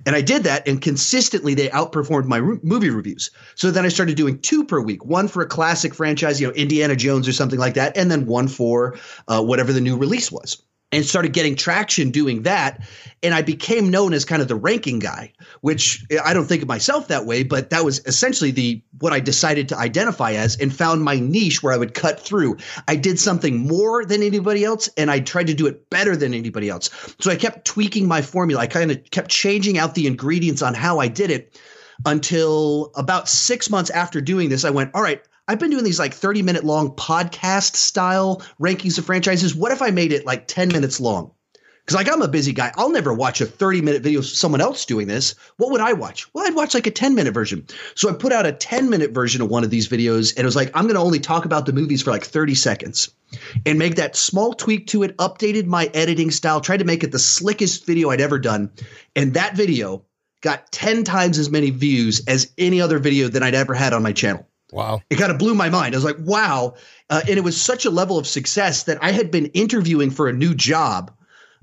And 0.07 0.16
I 0.16 0.20
did 0.20 0.44
that, 0.44 0.66
and 0.66 0.80
consistently 0.80 1.55
they 1.55 1.68
outperformed 1.68 2.26
my 2.26 2.38
re- 2.38 2.59
movie 2.62 2.90
reviews. 2.90 3.30
So 3.55 3.70
then 3.70 3.84
I 3.84 3.88
started 3.88 4.16
doing 4.16 4.38
two 4.38 4.64
per 4.64 4.80
week 4.80 5.05
one 5.05 5.28
for 5.28 5.42
a 5.42 5.46
classic 5.46 5.94
franchise, 5.94 6.40
you 6.40 6.46
know, 6.46 6.55
Indiana 6.55 6.96
Jones 6.96 7.28
or 7.28 7.32
something 7.32 7.59
like 7.59 7.74
that, 7.74 7.96
and 7.96 8.11
then 8.11 8.26
one 8.26 8.48
for 8.48 8.96
uh, 9.28 9.42
whatever 9.42 9.72
the 9.72 9.80
new 9.80 9.96
release 9.96 10.32
was 10.32 10.62
and 10.93 11.05
started 11.05 11.32
getting 11.32 11.55
traction 11.55 12.11
doing 12.11 12.43
that. 12.43 12.82
And 13.22 13.34
I 13.34 13.43
became 13.43 13.91
known 13.91 14.12
as 14.12 14.24
kind 14.24 14.43
of 14.43 14.49
the 14.49 14.57
ranking 14.57 14.99
guy, 14.99 15.32
which 15.61 16.05
I 16.24 16.32
don't 16.34 16.47
think 16.47 16.62
of 16.62 16.68
myself 16.68 17.09
that 17.09 17.26
way, 17.26 17.43
but 17.43 17.70
that 17.70 17.84
was 17.84 18.01
essentially 18.07 18.51
the 18.51 18.82
what 18.99 19.12
I 19.12 19.20
decided 19.20 19.68
to 19.68 19.76
identify 19.76 20.32
as 20.32 20.57
and 20.57 20.74
found 20.74 21.03
my 21.03 21.20
niche 21.20 21.62
where 21.62 21.72
I 21.72 21.76
would 21.76 21.95
cut 21.95 22.18
through. 22.18 22.57
I 22.88 22.97
did 22.97 23.18
something 23.20 23.59
more 23.59 24.05
than 24.05 24.22
anybody 24.22 24.64
else 24.64 24.88
and 24.97 25.11
I 25.11 25.20
tried 25.20 25.47
to 25.49 25.55
do 25.55 25.66
it 25.66 25.88
better 25.91 26.16
than 26.16 26.34
anybody 26.34 26.68
else. 26.68 26.91
So 27.20 27.30
I 27.30 27.36
kept 27.36 27.64
tweaking 27.64 28.09
my 28.09 28.22
formula. 28.22 28.62
I 28.62 28.66
kind 28.66 28.91
of 28.91 29.03
kept 29.11 29.30
changing 29.30 29.78
out 29.78 29.95
the 29.95 30.07
ingredients 30.07 30.62
on 30.62 30.74
how 30.74 30.99
I 30.99 31.09
did 31.09 31.30
it 31.30 31.61
until 32.07 32.91
about 32.95 33.28
six 33.28 33.68
months 33.68 33.91
after 33.91 34.20
doing 34.20 34.49
this, 34.49 34.64
I 34.64 34.70
went, 34.70 34.91
all 34.95 35.03
right, 35.03 35.22
I've 35.51 35.59
been 35.59 35.72
doing 35.72 35.82
these 35.82 35.98
like 35.98 36.14
30 36.14 36.42
minute 36.42 36.62
long 36.62 36.94
podcast 36.94 37.74
style 37.74 38.40
rankings 38.61 38.98
of 38.98 39.05
franchises. 39.05 39.53
What 39.53 39.72
if 39.72 39.82
I 39.82 39.90
made 39.90 40.12
it 40.12 40.24
like 40.24 40.46
10 40.46 40.68
minutes 40.68 41.01
long? 41.01 41.32
Because 41.80 41.96
like 41.96 42.09
I'm 42.09 42.22
a 42.22 42.28
busy 42.28 42.53
guy. 42.53 42.70
I'll 42.76 42.92
never 42.92 43.12
watch 43.12 43.40
a 43.40 43.46
30 43.46 43.82
minute 43.82 44.03
video 44.03 44.20
of 44.20 44.26
someone 44.26 44.61
else 44.61 44.84
doing 44.84 45.09
this. 45.09 45.34
What 45.57 45.72
would 45.72 45.80
I 45.80 45.94
watch? 45.94 46.32
Well, 46.32 46.46
I'd 46.46 46.55
watch 46.55 46.72
like 46.72 46.86
a 46.86 46.92
10 46.92 47.16
minute 47.16 47.34
version. 47.34 47.66
So 47.96 48.09
I 48.09 48.12
put 48.12 48.30
out 48.30 48.46
a 48.46 48.53
10 48.53 48.90
minute 48.90 49.11
version 49.11 49.42
of 49.42 49.48
one 49.48 49.64
of 49.64 49.70
these 49.70 49.88
videos 49.88 50.30
and 50.36 50.44
it 50.44 50.44
was 50.44 50.55
like, 50.55 50.70
I'm 50.72 50.84
going 50.84 50.94
to 50.94 51.01
only 51.01 51.18
talk 51.18 51.46
about 51.46 51.66
the 51.66 51.72
movies 51.72 52.03
for 52.03 52.12
like 52.12 52.22
30 52.22 52.55
seconds 52.55 53.12
and 53.66 53.76
make 53.76 53.96
that 53.96 54.14
small 54.14 54.53
tweak 54.53 54.86
to 54.88 55.03
it, 55.03 55.16
updated 55.16 55.66
my 55.66 55.86
editing 55.94 56.30
style, 56.30 56.61
tried 56.61 56.76
to 56.76 56.84
make 56.84 57.03
it 57.03 57.11
the 57.11 57.18
slickest 57.18 57.86
video 57.86 58.11
I'd 58.11 58.20
ever 58.20 58.38
done. 58.38 58.70
And 59.16 59.34
that 59.34 59.57
video 59.57 60.05
got 60.42 60.70
10 60.70 61.03
times 61.03 61.40
as 61.40 61.51
many 61.51 61.70
views 61.70 62.24
as 62.28 62.53
any 62.57 62.80
other 62.80 63.01
video 63.01 63.26
that 63.26 63.42
I'd 63.42 63.57
ever 63.57 63.74
had 63.74 63.92
on 63.92 64.05
my 64.05 64.12
channel. 64.12 64.46
Wow. 64.73 65.03
It 65.11 65.16
kind 65.16 65.33
of 65.33 65.39
blew 65.39 65.55
my 65.55 65.68
mind. 65.68 65.95
I 65.95 65.99
was 65.99 66.05
like, 66.05 66.18
wow. 66.21 66.75
Uh, 67.09 67.23
and 67.29 67.37
it 67.37 67.45
was 67.45 67.61
such 67.61 67.85
a 67.85 67.91
level 67.91 68.18
of 68.18 68.27
success 68.27 68.85
that 68.85 69.03
I 69.03 69.12
had 69.12 69.31
been 69.31 69.47
interviewing 69.47 70.11
for 70.11 70.29
a 70.29 70.33
new 70.33 70.55
job 70.55 71.12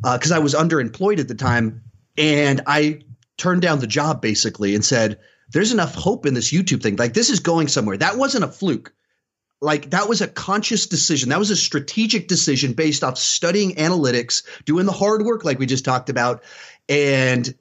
because 0.02 0.32
uh, 0.32 0.36
I 0.36 0.40
was 0.40 0.54
underemployed 0.54 1.20
at 1.20 1.28
the 1.28 1.36
time. 1.36 1.84
And 2.18 2.62
I 2.68 3.02
turned 3.38 3.62
down 3.62 3.80
the 3.80 3.88
job 3.88 4.22
basically 4.22 4.76
and 4.76 4.84
said, 4.84 5.20
there's 5.52 5.72
enough 5.72 5.96
hope 5.96 6.26
in 6.26 6.34
this 6.34 6.52
YouTube 6.52 6.84
thing. 6.84 6.98
Like, 6.98 7.14
this 7.14 7.30
is 7.30 7.40
going 7.40 7.68
somewhere. 7.68 7.98
That 7.98 8.18
wasn't 8.18 8.44
a 8.44 8.50
fluke. 8.50 8.94
Like, 9.62 9.90
that 9.92 10.10
was 10.10 10.22
a 10.22 10.28
conscious 10.28 10.86
decision. 10.86 11.30
That 11.30 11.40
was 11.40 11.50
a 11.50 11.56
strategic 11.56 12.28
decision 12.28 12.74
based 12.74 13.04
off 13.04 13.18
studying 13.18 13.76
analytics, 13.76 14.44
doing 14.66 14.86
the 14.86 14.92
hard 14.92 15.24
work, 15.24 15.46
like 15.46 15.58
we 15.58 15.66
just 15.66 15.86
talked 15.86 16.10
about, 16.10 16.44
and 16.90 17.56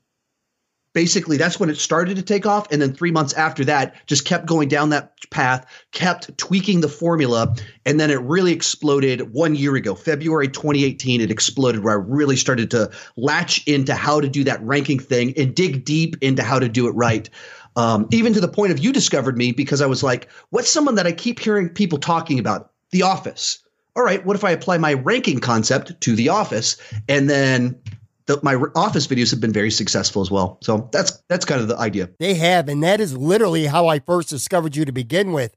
basically 0.97 1.37
that's 1.37 1.61
when 1.61 1.69
it 1.69 1.77
started 1.77 2.17
to 2.17 2.23
take 2.23 2.47
off. 2.47 2.73
And 2.73 2.81
then 2.81 2.95
3 2.95 3.11
months 3.11 3.35
after 3.35 3.67
that 3.67 3.95
just 4.07 4.25
kept 4.25 4.47
going 4.47 4.67
down 4.67 4.89
that 4.89 5.13
path 5.29 5.67
kept 5.93 6.37
tweaking 6.39 6.81
the 6.81 6.89
formula. 6.89 7.55
And 7.85 8.01
then 8.01 8.11
it 8.11 8.19
really 8.23 8.55
exploded 8.55 9.35
1 9.35 9.55
year 9.57 9.77
ago 9.77 9.95
February 9.95 10.49
2018 10.49 11.21
it 11.21 11.31
exploded 11.31 11.85
where 11.85 11.93
I 11.93 12.03
really 12.03 12.37
started 12.37 12.71
to 12.71 12.91
latch 13.19 13.63
into 13.69 13.95
how 13.95 14.23
to 14.23 14.29
do 14.31 14.43
that 14.45 14.63
ranking 14.63 14.99
thing 14.99 15.35
and 15.37 15.55
dig 15.55 15.85
deep 15.85 16.17
into 16.23 16.43
how 16.43 16.59
to 16.59 16.67
do 16.67 16.89
it 16.89 16.93
right. 16.93 17.29
Um, 17.77 18.09
even 18.11 18.33
to 18.33 18.41
the 18.41 18.49
point 18.49 18.73
of 18.73 18.79
you 18.79 18.91
discovered 18.91 19.37
me 19.37 19.53
because 19.53 19.83
I 19.83 19.87
was 19.87 20.03
like 20.03 20.29
what's 20.49 20.71
someone 20.71 20.95
that 20.95 21.07
I 21.07 21.13
keep 21.13 21.39
hearing 21.41 21.69
people 21.69 21.99
talking 21.99 22.39
about? 22.39 22.71
The 22.93 23.03
office. 23.03 23.59
All 23.97 24.03
right, 24.03 24.25
what 24.25 24.37
if 24.37 24.45
I 24.45 24.51
apply 24.51 24.79
my 24.79 24.95
ranking 24.95 25.41
concept 25.41 26.01
to 26.01 26.17
the 26.17 26.31
office? 26.31 26.79
And 27.07 27.29
then 27.29 27.79
the, 28.27 28.41
my 28.43 28.55
office 28.75 29.07
videos 29.07 29.31
have 29.31 29.41
been 29.41 29.53
very 29.53 29.71
successful 29.71 30.23
as 30.23 30.31
well. 30.31 30.59
So 30.63 30.89
that's 30.93 31.23
that's 31.29 31.45
kind 31.45 31.61
of 31.61 31.69
the 31.69 31.79
idea. 31.79 32.11
They 32.19 32.35
have, 32.35 32.69
and 32.69 32.83
that 32.83 33.01
is 33.01 33.17
literally 33.17 33.67
how 33.67 33.87
I 33.87 34.01
first 34.01 34.29
discovered 34.29 34.77
you 34.77 34.85
to 34.85 34.93
begin 34.93 35.33
with. 35.33 35.57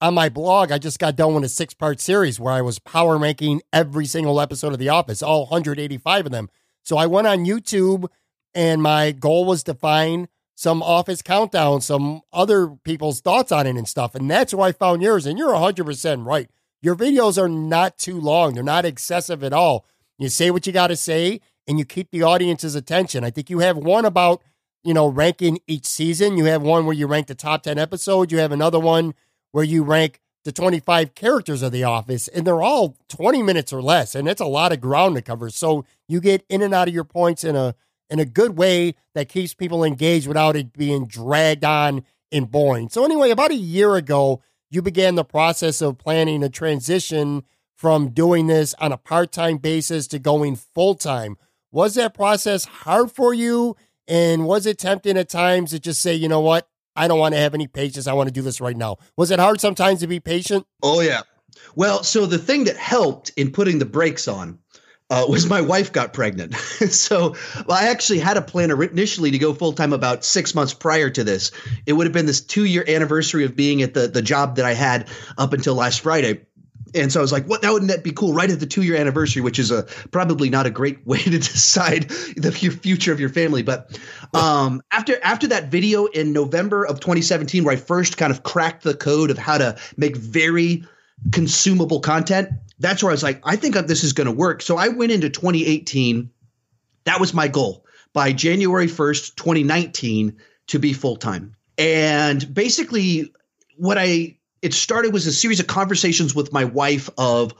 On 0.00 0.14
my 0.14 0.28
blog, 0.28 0.72
I 0.72 0.78
just 0.78 0.98
got 0.98 1.14
done 1.14 1.34
with 1.34 1.44
a 1.44 1.48
six 1.48 1.74
part 1.74 2.00
series 2.00 2.40
where 2.40 2.52
I 2.52 2.60
was 2.60 2.78
power 2.80 3.16
ranking 3.16 3.62
every 3.72 4.04
single 4.06 4.40
episode 4.40 4.72
of 4.72 4.78
The 4.78 4.88
Office, 4.88 5.22
all 5.22 5.42
185 5.42 6.26
of 6.26 6.32
them. 6.32 6.50
So 6.82 6.96
I 6.96 7.06
went 7.06 7.28
on 7.28 7.44
YouTube, 7.44 8.08
and 8.52 8.82
my 8.82 9.12
goal 9.12 9.44
was 9.44 9.62
to 9.64 9.74
find 9.74 10.28
some 10.54 10.82
Office 10.82 11.22
countdown, 11.22 11.80
some 11.80 12.22
other 12.32 12.68
people's 12.84 13.20
thoughts 13.20 13.52
on 13.52 13.66
it 13.66 13.76
and 13.76 13.88
stuff. 13.88 14.14
And 14.14 14.30
that's 14.30 14.52
where 14.52 14.68
I 14.68 14.72
found 14.72 15.02
yours. 15.02 15.24
And 15.24 15.38
you're 15.38 15.54
100% 15.54 16.26
right. 16.26 16.50
Your 16.82 16.96
videos 16.96 17.40
are 17.40 17.48
not 17.48 17.96
too 17.96 18.20
long, 18.20 18.54
they're 18.54 18.64
not 18.64 18.84
excessive 18.84 19.44
at 19.44 19.52
all. 19.52 19.86
You 20.18 20.28
say 20.28 20.50
what 20.50 20.66
you 20.66 20.72
got 20.72 20.88
to 20.88 20.96
say 20.96 21.40
and 21.66 21.78
you 21.78 21.84
keep 21.84 22.10
the 22.10 22.22
audience's 22.22 22.74
attention. 22.74 23.24
I 23.24 23.30
think 23.30 23.50
you 23.50 23.60
have 23.60 23.76
one 23.76 24.04
about, 24.04 24.42
you 24.82 24.94
know, 24.94 25.06
ranking 25.06 25.58
each 25.66 25.86
season. 25.86 26.36
You 26.36 26.46
have 26.46 26.62
one 26.62 26.86
where 26.86 26.94
you 26.94 27.06
rank 27.06 27.26
the 27.26 27.34
top 27.34 27.62
10 27.62 27.78
episodes. 27.78 28.32
You 28.32 28.38
have 28.38 28.52
another 28.52 28.80
one 28.80 29.14
where 29.52 29.64
you 29.64 29.82
rank 29.82 30.20
the 30.44 30.52
25 30.52 31.14
characters 31.14 31.62
of 31.62 31.70
The 31.70 31.84
Office, 31.84 32.26
and 32.26 32.44
they're 32.44 32.62
all 32.62 32.96
20 33.08 33.42
minutes 33.42 33.72
or 33.72 33.80
less. 33.80 34.14
And 34.14 34.28
it's 34.28 34.40
a 34.40 34.46
lot 34.46 34.72
of 34.72 34.80
ground 34.80 35.14
to 35.16 35.22
cover. 35.22 35.50
So 35.50 35.84
you 36.08 36.20
get 36.20 36.44
in 36.48 36.62
and 36.62 36.74
out 36.74 36.88
of 36.88 36.94
your 36.94 37.04
points 37.04 37.44
in 37.44 37.54
a 37.56 37.74
in 38.10 38.18
a 38.18 38.24
good 38.26 38.58
way 38.58 38.94
that 39.14 39.30
keeps 39.30 39.54
people 39.54 39.82
engaged 39.82 40.28
without 40.28 40.54
it 40.54 40.74
being 40.74 41.06
dragged 41.06 41.64
on 41.64 42.04
and 42.30 42.50
boring. 42.50 42.90
So 42.90 43.06
anyway, 43.06 43.30
about 43.30 43.52
a 43.52 43.56
year 43.56 43.96
ago, 43.96 44.42
you 44.70 44.82
began 44.82 45.14
the 45.14 45.24
process 45.24 45.80
of 45.80 45.96
planning 45.96 46.42
a 46.42 46.50
transition 46.50 47.42
from 47.74 48.10
doing 48.10 48.48
this 48.48 48.74
on 48.74 48.92
a 48.92 48.98
part-time 48.98 49.56
basis 49.56 50.06
to 50.08 50.18
going 50.18 50.56
full-time. 50.56 51.38
Was 51.72 51.94
that 51.94 52.14
process 52.14 52.66
hard 52.66 53.10
for 53.10 53.32
you? 53.32 53.76
And 54.06 54.46
was 54.46 54.66
it 54.66 54.78
tempting 54.78 55.16
at 55.16 55.28
times 55.28 55.70
to 55.70 55.80
just 55.80 56.02
say, 56.02 56.14
you 56.14 56.28
know 56.28 56.40
what, 56.40 56.68
I 56.94 57.08
don't 57.08 57.18
want 57.18 57.34
to 57.34 57.40
have 57.40 57.54
any 57.54 57.66
patience. 57.66 58.06
I 58.06 58.12
want 58.12 58.28
to 58.28 58.32
do 58.32 58.42
this 58.42 58.60
right 58.60 58.76
now. 58.76 58.98
Was 59.16 59.30
it 59.30 59.38
hard 59.38 59.60
sometimes 59.60 60.00
to 60.00 60.06
be 60.06 60.20
patient? 60.20 60.66
Oh, 60.82 61.00
yeah. 61.00 61.22
Well, 61.74 62.02
so 62.02 62.26
the 62.26 62.38
thing 62.38 62.64
that 62.64 62.76
helped 62.76 63.30
in 63.36 63.50
putting 63.50 63.78
the 63.78 63.86
brakes 63.86 64.28
on 64.28 64.58
uh, 65.12 65.26
was 65.28 65.46
my 65.46 65.60
wife 65.60 65.92
got 65.92 66.14
pregnant. 66.14 66.54
so 66.90 67.34
well, 67.66 67.78
I 67.78 67.88
actually 67.88 68.18
had 68.18 68.38
a 68.38 68.42
plan 68.42 68.70
initially 68.70 69.30
to 69.30 69.38
go 69.38 69.52
full 69.52 69.74
time 69.74 69.92
about 69.92 70.24
six 70.24 70.54
months 70.54 70.72
prior 70.72 71.10
to 71.10 71.22
this. 71.22 71.50
It 71.84 71.92
would 71.94 72.06
have 72.06 72.14
been 72.14 72.26
this 72.26 72.40
two 72.40 72.64
year 72.64 72.84
anniversary 72.88 73.44
of 73.44 73.54
being 73.54 73.82
at 73.82 73.92
the, 73.92 74.08
the 74.08 74.22
job 74.22 74.56
that 74.56 74.64
I 74.64 74.72
had 74.72 75.08
up 75.36 75.52
until 75.52 75.74
last 75.74 76.00
Friday. 76.00 76.46
And 76.94 77.12
so 77.12 77.20
I 77.20 77.22
was 77.22 77.32
like, 77.32 77.46
what 77.46 77.62
that 77.62 77.72
wouldn't 77.72 77.90
that 77.90 78.04
be 78.04 78.12
cool 78.12 78.32
right 78.32 78.50
at 78.50 78.60
the 78.60 78.66
two 78.66 78.82
year 78.82 78.96
anniversary, 78.96 79.42
which 79.42 79.58
is 79.58 79.70
a 79.70 79.84
probably 80.10 80.50
not 80.50 80.66
a 80.66 80.70
great 80.70 81.06
way 81.06 81.18
to 81.18 81.38
decide 81.38 82.08
the 82.36 82.52
future 82.52 83.12
of 83.12 83.20
your 83.20 83.28
family. 83.28 83.62
But 83.62 83.98
um, 84.34 84.82
after 84.90 85.18
after 85.22 85.46
that 85.48 85.70
video 85.70 86.06
in 86.06 86.32
November 86.32 86.84
of 86.84 87.00
2017, 87.00 87.64
where 87.64 87.74
I 87.74 87.76
first 87.76 88.16
kind 88.16 88.32
of 88.32 88.42
cracked 88.42 88.84
the 88.84 88.94
code 88.94 89.30
of 89.30 89.38
how 89.38 89.58
to 89.58 89.78
make 89.96 90.16
very 90.16 90.84
consumable 91.30 92.00
content, 92.00 92.50
that's 92.78 93.02
where 93.02 93.10
I 93.10 93.14
was 93.14 93.22
like, 93.22 93.40
I 93.44 93.56
think 93.56 93.74
this 93.74 94.04
is 94.04 94.12
going 94.12 94.26
to 94.26 94.32
work. 94.32 94.62
So 94.62 94.76
I 94.76 94.88
went 94.88 95.12
into 95.12 95.30
2018. 95.30 96.30
That 97.04 97.20
was 97.20 97.32
my 97.32 97.48
goal 97.48 97.84
by 98.12 98.32
January 98.32 98.86
1st, 98.86 99.36
2019, 99.36 100.36
to 100.68 100.78
be 100.78 100.92
full 100.92 101.16
time. 101.16 101.54
And 101.78 102.52
basically, 102.52 103.32
what 103.76 103.98
I 103.98 104.36
it 104.62 104.72
started 104.72 105.12
was 105.12 105.26
a 105.26 105.32
series 105.32 105.60
of 105.60 105.66
conversations 105.66 106.34
with 106.34 106.52
my 106.52 106.64
wife 106.64 107.10
of 107.18 107.52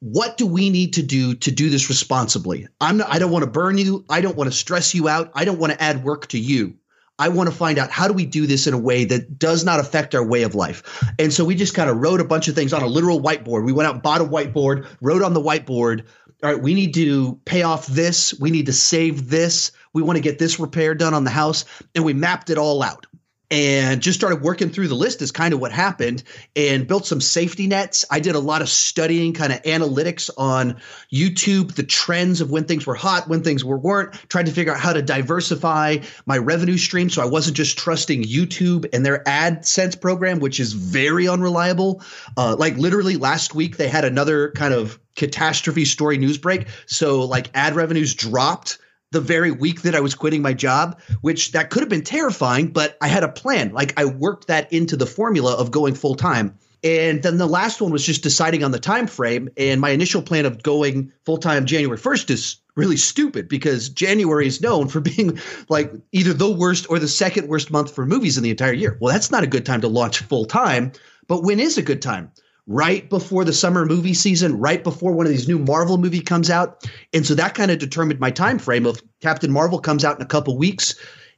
what 0.00 0.36
do 0.36 0.46
we 0.46 0.70
need 0.70 0.94
to 0.94 1.02
do 1.02 1.34
to 1.34 1.50
do 1.50 1.68
this 1.68 1.88
responsibly? 1.88 2.66
I'm 2.80 2.96
not, 2.96 3.12
I 3.12 3.18
don't 3.18 3.30
want 3.30 3.44
to 3.44 3.50
burn 3.50 3.78
you. 3.78 4.04
I 4.08 4.20
don't 4.20 4.36
want 4.36 4.50
to 4.50 4.56
stress 4.56 4.94
you 4.94 5.08
out. 5.08 5.30
I 5.34 5.44
don't 5.44 5.58
want 5.58 5.72
to 5.72 5.82
add 5.82 6.04
work 6.04 6.28
to 6.28 6.38
you. 6.38 6.74
I 7.20 7.28
want 7.28 7.50
to 7.50 7.54
find 7.54 7.78
out 7.78 7.90
how 7.90 8.06
do 8.06 8.14
we 8.14 8.24
do 8.24 8.46
this 8.46 8.68
in 8.68 8.74
a 8.74 8.78
way 8.78 9.04
that 9.06 9.40
does 9.40 9.64
not 9.64 9.80
affect 9.80 10.14
our 10.14 10.24
way 10.24 10.44
of 10.44 10.54
life. 10.54 11.04
And 11.18 11.32
so 11.32 11.44
we 11.44 11.56
just 11.56 11.74
kind 11.74 11.90
of 11.90 11.96
wrote 11.96 12.20
a 12.20 12.24
bunch 12.24 12.46
of 12.46 12.54
things 12.54 12.72
on 12.72 12.82
a 12.82 12.86
literal 12.86 13.20
whiteboard. 13.20 13.64
We 13.64 13.72
went 13.72 13.88
out 13.88 13.94
and 13.94 14.02
bought 14.02 14.20
a 14.20 14.24
whiteboard, 14.24 14.86
wrote 15.00 15.22
on 15.22 15.34
the 15.34 15.42
whiteboard, 15.42 16.04
all 16.44 16.52
right, 16.52 16.62
we 16.62 16.74
need 16.74 16.94
to 16.94 17.40
pay 17.44 17.62
off 17.62 17.88
this, 17.88 18.38
we 18.38 18.52
need 18.52 18.66
to 18.66 18.72
save 18.72 19.28
this, 19.28 19.72
we 19.92 20.02
want 20.02 20.16
to 20.16 20.22
get 20.22 20.38
this 20.38 20.60
repair 20.60 20.94
done 20.94 21.12
on 21.12 21.24
the 21.24 21.30
house, 21.30 21.64
and 21.96 22.04
we 22.04 22.12
mapped 22.12 22.50
it 22.50 22.58
all 22.58 22.84
out 22.84 23.07
and 23.50 24.02
just 24.02 24.18
started 24.18 24.42
working 24.42 24.68
through 24.68 24.88
the 24.88 24.94
list 24.94 25.22
is 25.22 25.32
kind 25.32 25.54
of 25.54 25.60
what 25.60 25.72
happened 25.72 26.22
and 26.54 26.86
built 26.86 27.06
some 27.06 27.20
safety 27.20 27.66
nets. 27.66 28.04
I 28.10 28.20
did 28.20 28.34
a 28.34 28.40
lot 28.40 28.60
of 28.60 28.68
studying 28.68 29.32
kind 29.32 29.52
of 29.52 29.62
analytics 29.62 30.28
on 30.36 30.76
YouTube, 31.12 31.74
the 31.74 31.82
trends 31.82 32.40
of 32.40 32.50
when 32.50 32.64
things 32.64 32.86
were 32.86 32.94
hot, 32.94 33.28
when 33.28 33.42
things 33.42 33.64
were 33.64 33.78
weren't, 33.78 34.12
tried 34.28 34.46
to 34.46 34.52
figure 34.52 34.72
out 34.72 34.80
how 34.80 34.92
to 34.92 35.00
diversify 35.00 35.98
my 36.26 36.36
revenue 36.36 36.76
stream 36.76 37.08
so 37.08 37.22
I 37.22 37.26
wasn't 37.26 37.56
just 37.56 37.78
trusting 37.78 38.24
YouTube 38.24 38.86
and 38.92 39.04
their 39.04 39.22
AdSense 39.24 39.98
program, 39.98 40.40
which 40.40 40.60
is 40.60 40.74
very 40.74 41.26
unreliable. 41.26 42.02
Uh, 42.36 42.54
like 42.58 42.76
literally 42.76 43.16
last 43.16 43.54
week, 43.54 43.78
they 43.78 43.88
had 43.88 44.04
another 44.04 44.50
kind 44.52 44.74
of 44.74 44.98
catastrophe 45.16 45.84
story 45.84 46.18
news 46.18 46.38
break. 46.38 46.68
So 46.86 47.24
like 47.24 47.50
ad 47.54 47.74
revenues 47.74 48.14
dropped 48.14 48.78
the 49.10 49.20
very 49.20 49.50
week 49.50 49.82
that 49.82 49.94
I 49.94 50.00
was 50.00 50.14
quitting 50.14 50.42
my 50.42 50.52
job, 50.52 51.00
which 51.22 51.52
that 51.52 51.70
could 51.70 51.80
have 51.80 51.88
been 51.88 52.02
terrifying, 52.02 52.68
but 52.68 52.96
I 53.00 53.08
had 53.08 53.24
a 53.24 53.28
plan. 53.28 53.72
Like 53.72 53.98
I 53.98 54.04
worked 54.04 54.48
that 54.48 54.72
into 54.72 54.96
the 54.96 55.06
formula 55.06 55.54
of 55.54 55.70
going 55.70 55.94
full 55.94 56.14
time. 56.14 56.58
And 56.84 57.22
then 57.22 57.38
the 57.38 57.46
last 57.46 57.80
one 57.80 57.90
was 57.90 58.06
just 58.06 58.22
deciding 58.22 58.62
on 58.62 58.70
the 58.70 58.78
time 58.78 59.06
frame. 59.06 59.48
And 59.56 59.80
my 59.80 59.90
initial 59.90 60.22
plan 60.22 60.46
of 60.46 60.62
going 60.62 61.12
full 61.24 61.38
time 61.38 61.66
January 61.66 61.98
1st 61.98 62.30
is 62.30 62.56
really 62.76 62.96
stupid 62.96 63.48
because 63.48 63.88
January 63.88 64.46
is 64.46 64.60
known 64.60 64.88
for 64.88 65.00
being 65.00 65.38
like 65.68 65.92
either 66.12 66.32
the 66.32 66.50
worst 66.50 66.86
or 66.88 66.98
the 66.98 67.08
second 67.08 67.48
worst 67.48 67.70
month 67.70 67.92
for 67.92 68.06
movies 68.06 68.36
in 68.36 68.44
the 68.44 68.50
entire 68.50 68.72
year. 68.72 68.96
Well, 69.00 69.12
that's 69.12 69.30
not 69.30 69.42
a 69.42 69.48
good 69.48 69.66
time 69.66 69.80
to 69.80 69.88
launch 69.88 70.20
full 70.20 70.44
time, 70.44 70.92
but 71.26 71.42
when 71.42 71.58
is 71.58 71.78
a 71.78 71.82
good 71.82 72.02
time? 72.02 72.30
Right 72.68 73.08
before 73.08 73.44
the 73.44 73.52
summer 73.52 73.86
movie 73.86 74.14
season, 74.14 74.60
right 74.60 74.84
before 74.84 75.12
one 75.12 75.26
of 75.26 75.32
these 75.32 75.48
new 75.48 75.58
Marvel 75.58 75.96
movie 75.96 76.20
comes 76.20 76.50
out. 76.50 76.86
And 77.12 77.26
so 77.26 77.34
that 77.34 77.54
kind 77.54 77.70
of 77.70 77.78
determined 77.78 78.20
my 78.20 78.30
time 78.30 78.58
frame 78.58 78.86
of 78.86 79.02
Captain 79.20 79.50
Marvel 79.50 79.80
comes 79.80 80.04
out 80.04 80.16
in 80.16 80.22
a 80.22 80.28
couple 80.28 80.56
weeks. 80.56 80.94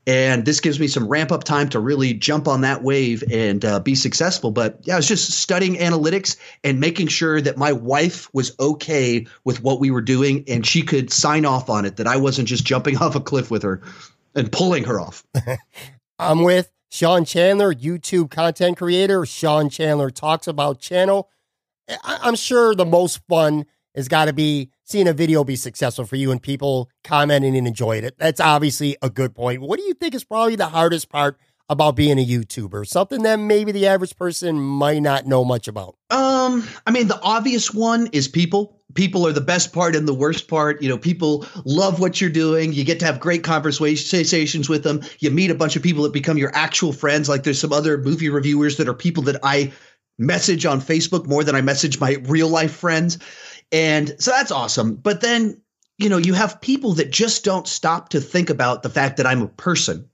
And 0.07 0.45
this 0.45 0.61
gives 0.61 0.81
me 0.81 0.89
some 0.89 1.07
ramp 1.07 1.31
up 1.31 1.45
time 1.45 1.69
to 1.69 1.79
really 1.79 2.15
jump 2.15 2.49
on 2.49 2.63
that 2.63 2.83
wave 2.83 3.23
and 3.31 3.65
uh, 3.65 3.79
be 3.81 3.95
successful. 3.95 4.51
But 4.51 4.81
yeah, 4.83 4.95
I 4.95 4.97
was 4.97 5.07
just 5.07 5.31
studying 5.31 5.77
analytics 5.77 6.37
and 6.65 6.81
making 6.81 7.09
sure 7.09 7.41
that 7.41 7.57
my 7.57 7.73
wife 7.73 8.29
was 8.35 8.57
okay 8.59 9.27
with 9.45 9.63
what 9.63 9.79
we 9.79 9.91
were 9.91 10.01
doing 10.01 10.45
and 10.49 10.67
she 10.67 10.83
could 10.83 11.13
sign 11.13 11.45
off 11.45 11.71
on 11.71 11.85
it, 11.85 11.97
that 11.99 12.09
I 12.09 12.17
wasn't 12.17 12.49
just 12.49 12.65
jumping 12.65 12.97
off 13.01 13.15
a 13.15 13.21
cliff 13.21 13.51
with 13.51 13.63
her 13.63 13.83
and 14.35 14.51
pulling 14.51 14.85
her 14.85 14.99
off. 14.99 15.23
I'm 16.19 16.43
with 16.43 16.71
Sean 16.91 17.25
Chandler, 17.25 17.73
YouTube 17.73 18.31
content 18.31 18.77
creator. 18.77 19.25
Sean 19.25 19.71
Chandler 19.71 20.11
talks 20.11 20.49
about 20.49 20.81
channel. 20.81 21.31
I'm 22.05 22.35
sure 22.35 22.75
the 22.75 22.85
most 22.85 23.21
fun 23.29 23.65
has 23.95 24.09
got 24.09 24.27
to 24.27 24.33
be 24.33 24.71
seeing 24.85 25.09
a 25.09 25.13
video 25.13 25.45
be 25.45 25.57
successful 25.57 26.05
for 26.05 26.17
you 26.17 26.33
and 26.33 26.43
people 26.43 26.91
commenting 27.05 27.57
and 27.57 27.67
enjoying 27.67 28.05
it. 28.05 28.17
That's 28.19 28.41
obviously 28.41 28.97
a 29.03 29.09
good 29.09 29.35
point. 29.35 29.63
What 29.63 29.79
do 29.79 29.85
you 29.85 29.95
think 29.95 30.15
is 30.15 30.25
probably 30.25 30.57
the 30.57 30.69
hardest 30.69 31.09
part 31.09 31.39
about 31.69 31.95
being 31.95 32.19
a 32.19 32.27
YouTuber? 32.27 32.87
Something 32.87 33.23
that 33.23 33.37
maybe 33.37 33.71
the 33.71 33.87
average 33.87 34.17
person 34.17 34.61
might 34.61 35.01
not 35.01 35.27
know 35.27 35.45
much 35.45 35.69
about. 35.69 35.97
Um, 36.11 36.67
I 36.87 36.91
mean, 36.91 37.07
the 37.07 37.21
obvious 37.23 37.73
one 37.73 38.09
is 38.09 38.27
people. 38.27 38.80
People 38.95 39.27
are 39.27 39.33
the 39.33 39.41
best 39.41 39.73
part 39.73 39.95
and 39.95 40.07
the 40.07 40.15
worst 40.15 40.49
part. 40.49 40.83
You 40.83 40.89
know, 40.89 40.99
people 40.99 41.47
love 41.65 42.01
what 42.01 42.21
you're 42.21 42.31
doing. 42.31 42.73
You 42.73 42.85
get 42.85 42.99
to 43.01 43.07
have 43.07 43.21
great 43.21 43.45
conversations 43.45 44.69
with 44.69 44.83
them. 44.83 45.03
You 45.19 45.31
meet 45.31 45.51
a 45.51 45.55
bunch 45.55 45.77
of 45.77 45.83
people 45.83 46.03
that 46.05 46.13
become 46.13 46.39
your 46.39 46.55
actual 46.55 46.93
friends. 46.93 47.29
Like 47.29 47.45
there's 47.45 47.61
some 47.61 47.73
other 47.73 47.99
movie 47.99 48.29
reviewers 48.29 48.77
that 48.77 48.89
are 48.89 48.95
people 48.95 49.23
that 49.25 49.41
I 49.43 49.73
message 50.19 50.67
on 50.67 50.81
Facebook 50.81 51.27
more 51.27 51.45
than 51.45 51.55
I 51.55 51.61
message 51.61 52.01
my 52.01 52.17
real 52.23 52.49
life 52.49 52.75
friends. 52.75 53.19
And 53.73 54.15
so 54.19 54.31
that's 54.33 54.51
awesome. 54.51 54.97
But 54.97 55.21
then, 55.21 55.61
you 55.99 56.09
know, 56.09 56.19
you 56.19 56.35
have 56.35 56.61
people 56.61 56.95
that 56.95 57.11
just 57.11 57.45
don't 57.45 57.69
stop 57.69 58.11
to 58.11 58.21
think 58.21 58.51
about 58.51 58.83
the 58.83 58.91
fact 58.91 59.17
that 59.17 59.27
I'm 59.27 59.43
a 59.43 59.49
person 59.49 60.11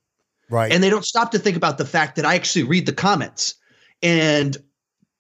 Right. 0.49 0.72
And 0.72 0.83
they 0.83 0.91
don't 0.91 1.05
stop 1.05 1.33
to 1.33 1.39
think 1.39 1.57
about 1.57 1.79
the 1.79 1.85
fact 1.85 2.16
that 2.16 2.24
I 2.24 2.35
actually 2.35 2.64
read 2.64 2.87
the 2.87 2.93
comments. 2.93 3.55
And 4.03 4.57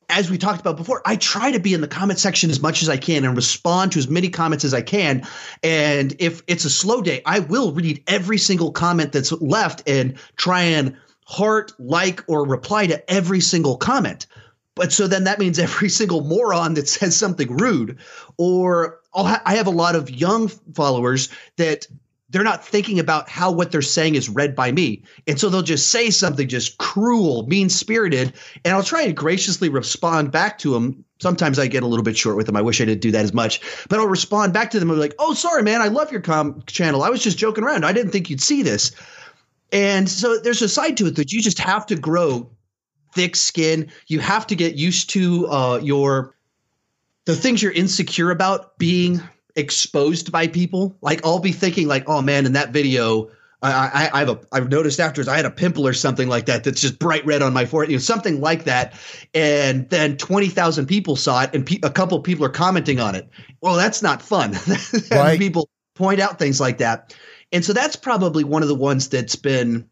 as 0.08 0.30
we 0.30 0.38
talked 0.38 0.60
about 0.60 0.76
before, 0.76 1.02
I 1.04 1.16
try 1.16 1.50
to 1.50 1.58
be 1.58 1.74
in 1.74 1.80
the 1.80 1.88
comment 1.88 2.18
section 2.18 2.50
as 2.50 2.60
much 2.60 2.82
as 2.82 2.88
I 2.88 2.96
can 2.96 3.24
and 3.24 3.34
respond 3.34 3.92
to 3.92 3.98
as 3.98 4.08
many 4.08 4.28
comments 4.28 4.64
as 4.64 4.72
I 4.72 4.82
can. 4.82 5.26
And 5.62 6.14
if 6.18 6.42
it's 6.46 6.64
a 6.64 6.70
slow 6.70 7.02
day, 7.02 7.22
I 7.26 7.40
will 7.40 7.72
read 7.72 8.02
every 8.06 8.38
single 8.38 8.70
comment 8.70 9.12
that's 9.12 9.32
left 9.32 9.82
and 9.88 10.16
try 10.36 10.62
and 10.62 10.96
heart, 11.26 11.72
like, 11.78 12.22
or 12.28 12.46
reply 12.46 12.86
to 12.86 13.10
every 13.10 13.40
single 13.40 13.76
comment. 13.76 14.26
But 14.76 14.92
so 14.92 15.08
then 15.08 15.24
that 15.24 15.38
means 15.38 15.58
every 15.58 15.88
single 15.88 16.22
moron 16.22 16.74
that 16.74 16.88
says 16.88 17.16
something 17.16 17.56
rude, 17.56 17.98
or 18.36 19.00
ha- 19.12 19.42
I 19.44 19.56
have 19.56 19.66
a 19.66 19.70
lot 19.70 19.96
of 19.96 20.10
young 20.10 20.48
followers 20.48 21.28
that 21.56 21.86
they're 22.36 22.44
not 22.44 22.62
thinking 22.62 23.00
about 23.00 23.30
how 23.30 23.50
what 23.50 23.72
they're 23.72 23.80
saying 23.80 24.14
is 24.14 24.28
read 24.28 24.54
by 24.54 24.70
me. 24.70 25.02
And 25.26 25.40
so 25.40 25.48
they'll 25.48 25.62
just 25.62 25.90
say 25.90 26.10
something 26.10 26.46
just 26.46 26.76
cruel, 26.76 27.46
mean 27.46 27.70
spirited, 27.70 28.34
and 28.62 28.74
I'll 28.74 28.82
try 28.82 29.04
and 29.04 29.16
graciously 29.16 29.70
respond 29.70 30.32
back 30.32 30.58
to 30.58 30.74
them. 30.74 31.02
Sometimes 31.18 31.58
I 31.58 31.66
get 31.66 31.82
a 31.82 31.86
little 31.86 32.02
bit 32.02 32.14
short 32.14 32.36
with 32.36 32.44
them. 32.44 32.54
I 32.54 32.60
wish 32.60 32.78
I 32.78 32.84
didn't 32.84 33.00
do 33.00 33.10
that 33.12 33.24
as 33.24 33.32
much, 33.32 33.62
but 33.88 33.98
I'll 33.98 34.06
respond 34.06 34.52
back 34.52 34.70
to 34.72 34.78
them 34.78 34.90
and 34.90 34.98
be 34.98 35.00
like, 35.00 35.14
oh, 35.18 35.32
sorry, 35.32 35.62
man. 35.62 35.80
I 35.80 35.88
love 35.88 36.12
your 36.12 36.20
com 36.20 36.62
channel. 36.66 37.02
I 37.02 37.08
was 37.08 37.22
just 37.22 37.38
joking 37.38 37.64
around. 37.64 37.86
I 37.86 37.94
didn't 37.94 38.12
think 38.12 38.28
you'd 38.28 38.42
see 38.42 38.62
this. 38.62 38.92
And 39.72 40.06
so 40.06 40.38
there's 40.38 40.60
a 40.60 40.68
side 40.68 40.98
to 40.98 41.06
it 41.06 41.16
that 41.16 41.32
you 41.32 41.40
just 41.40 41.58
have 41.58 41.86
to 41.86 41.96
grow 41.96 42.50
thick 43.14 43.34
skin. 43.34 43.90
You 44.08 44.20
have 44.20 44.46
to 44.48 44.54
get 44.54 44.74
used 44.74 45.08
to 45.10 45.48
uh, 45.48 45.80
your 45.82 46.36
the 47.24 47.34
things 47.34 47.62
you're 47.62 47.72
insecure 47.72 48.30
about 48.30 48.76
being 48.76 49.22
exposed 49.56 50.30
by 50.30 50.46
people. 50.46 50.96
Like 51.00 51.24
I'll 51.24 51.38
be 51.38 51.52
thinking 51.52 51.88
like, 51.88 52.08
oh 52.08 52.22
man, 52.22 52.46
in 52.46 52.52
that 52.52 52.70
video, 52.70 53.30
I, 53.62 53.70
I, 53.72 54.10
I 54.12 54.18
have 54.20 54.28
a 54.28 54.40
I've 54.52 54.70
noticed 54.70 55.00
afterwards 55.00 55.28
I 55.28 55.36
had 55.36 55.46
a 55.46 55.50
pimple 55.50 55.86
or 55.86 55.92
something 55.92 56.28
like 56.28 56.46
that 56.46 56.64
that's 56.64 56.80
just 56.80 56.98
bright 56.98 57.24
red 57.24 57.42
on 57.42 57.52
my 57.52 57.64
forehead, 57.64 57.90
you 57.90 57.96
know, 57.96 58.00
something 58.00 58.40
like 58.40 58.64
that. 58.64 58.94
And 59.34 59.88
then 59.88 60.16
twenty 60.16 60.48
thousand 60.48 60.86
people 60.86 61.16
saw 61.16 61.42
it, 61.42 61.50
and 61.54 61.66
pe- 61.66 61.80
a 61.82 61.90
couple 61.90 62.20
people 62.20 62.44
are 62.44 62.50
commenting 62.50 63.00
on 63.00 63.14
it. 63.14 63.28
Well, 63.60 63.76
that's 63.76 64.02
not 64.02 64.22
fun. 64.22 64.54
right. 65.10 65.38
people 65.38 65.68
point 65.94 66.20
out 66.20 66.38
things 66.38 66.60
like 66.60 66.78
that, 66.78 67.16
and 67.52 67.64
so 67.64 67.72
that's 67.72 67.96
probably 67.96 68.44
one 68.44 68.62
of 68.62 68.68
the 68.68 68.74
ones 68.74 69.08
that's 69.08 69.36
been 69.36 69.88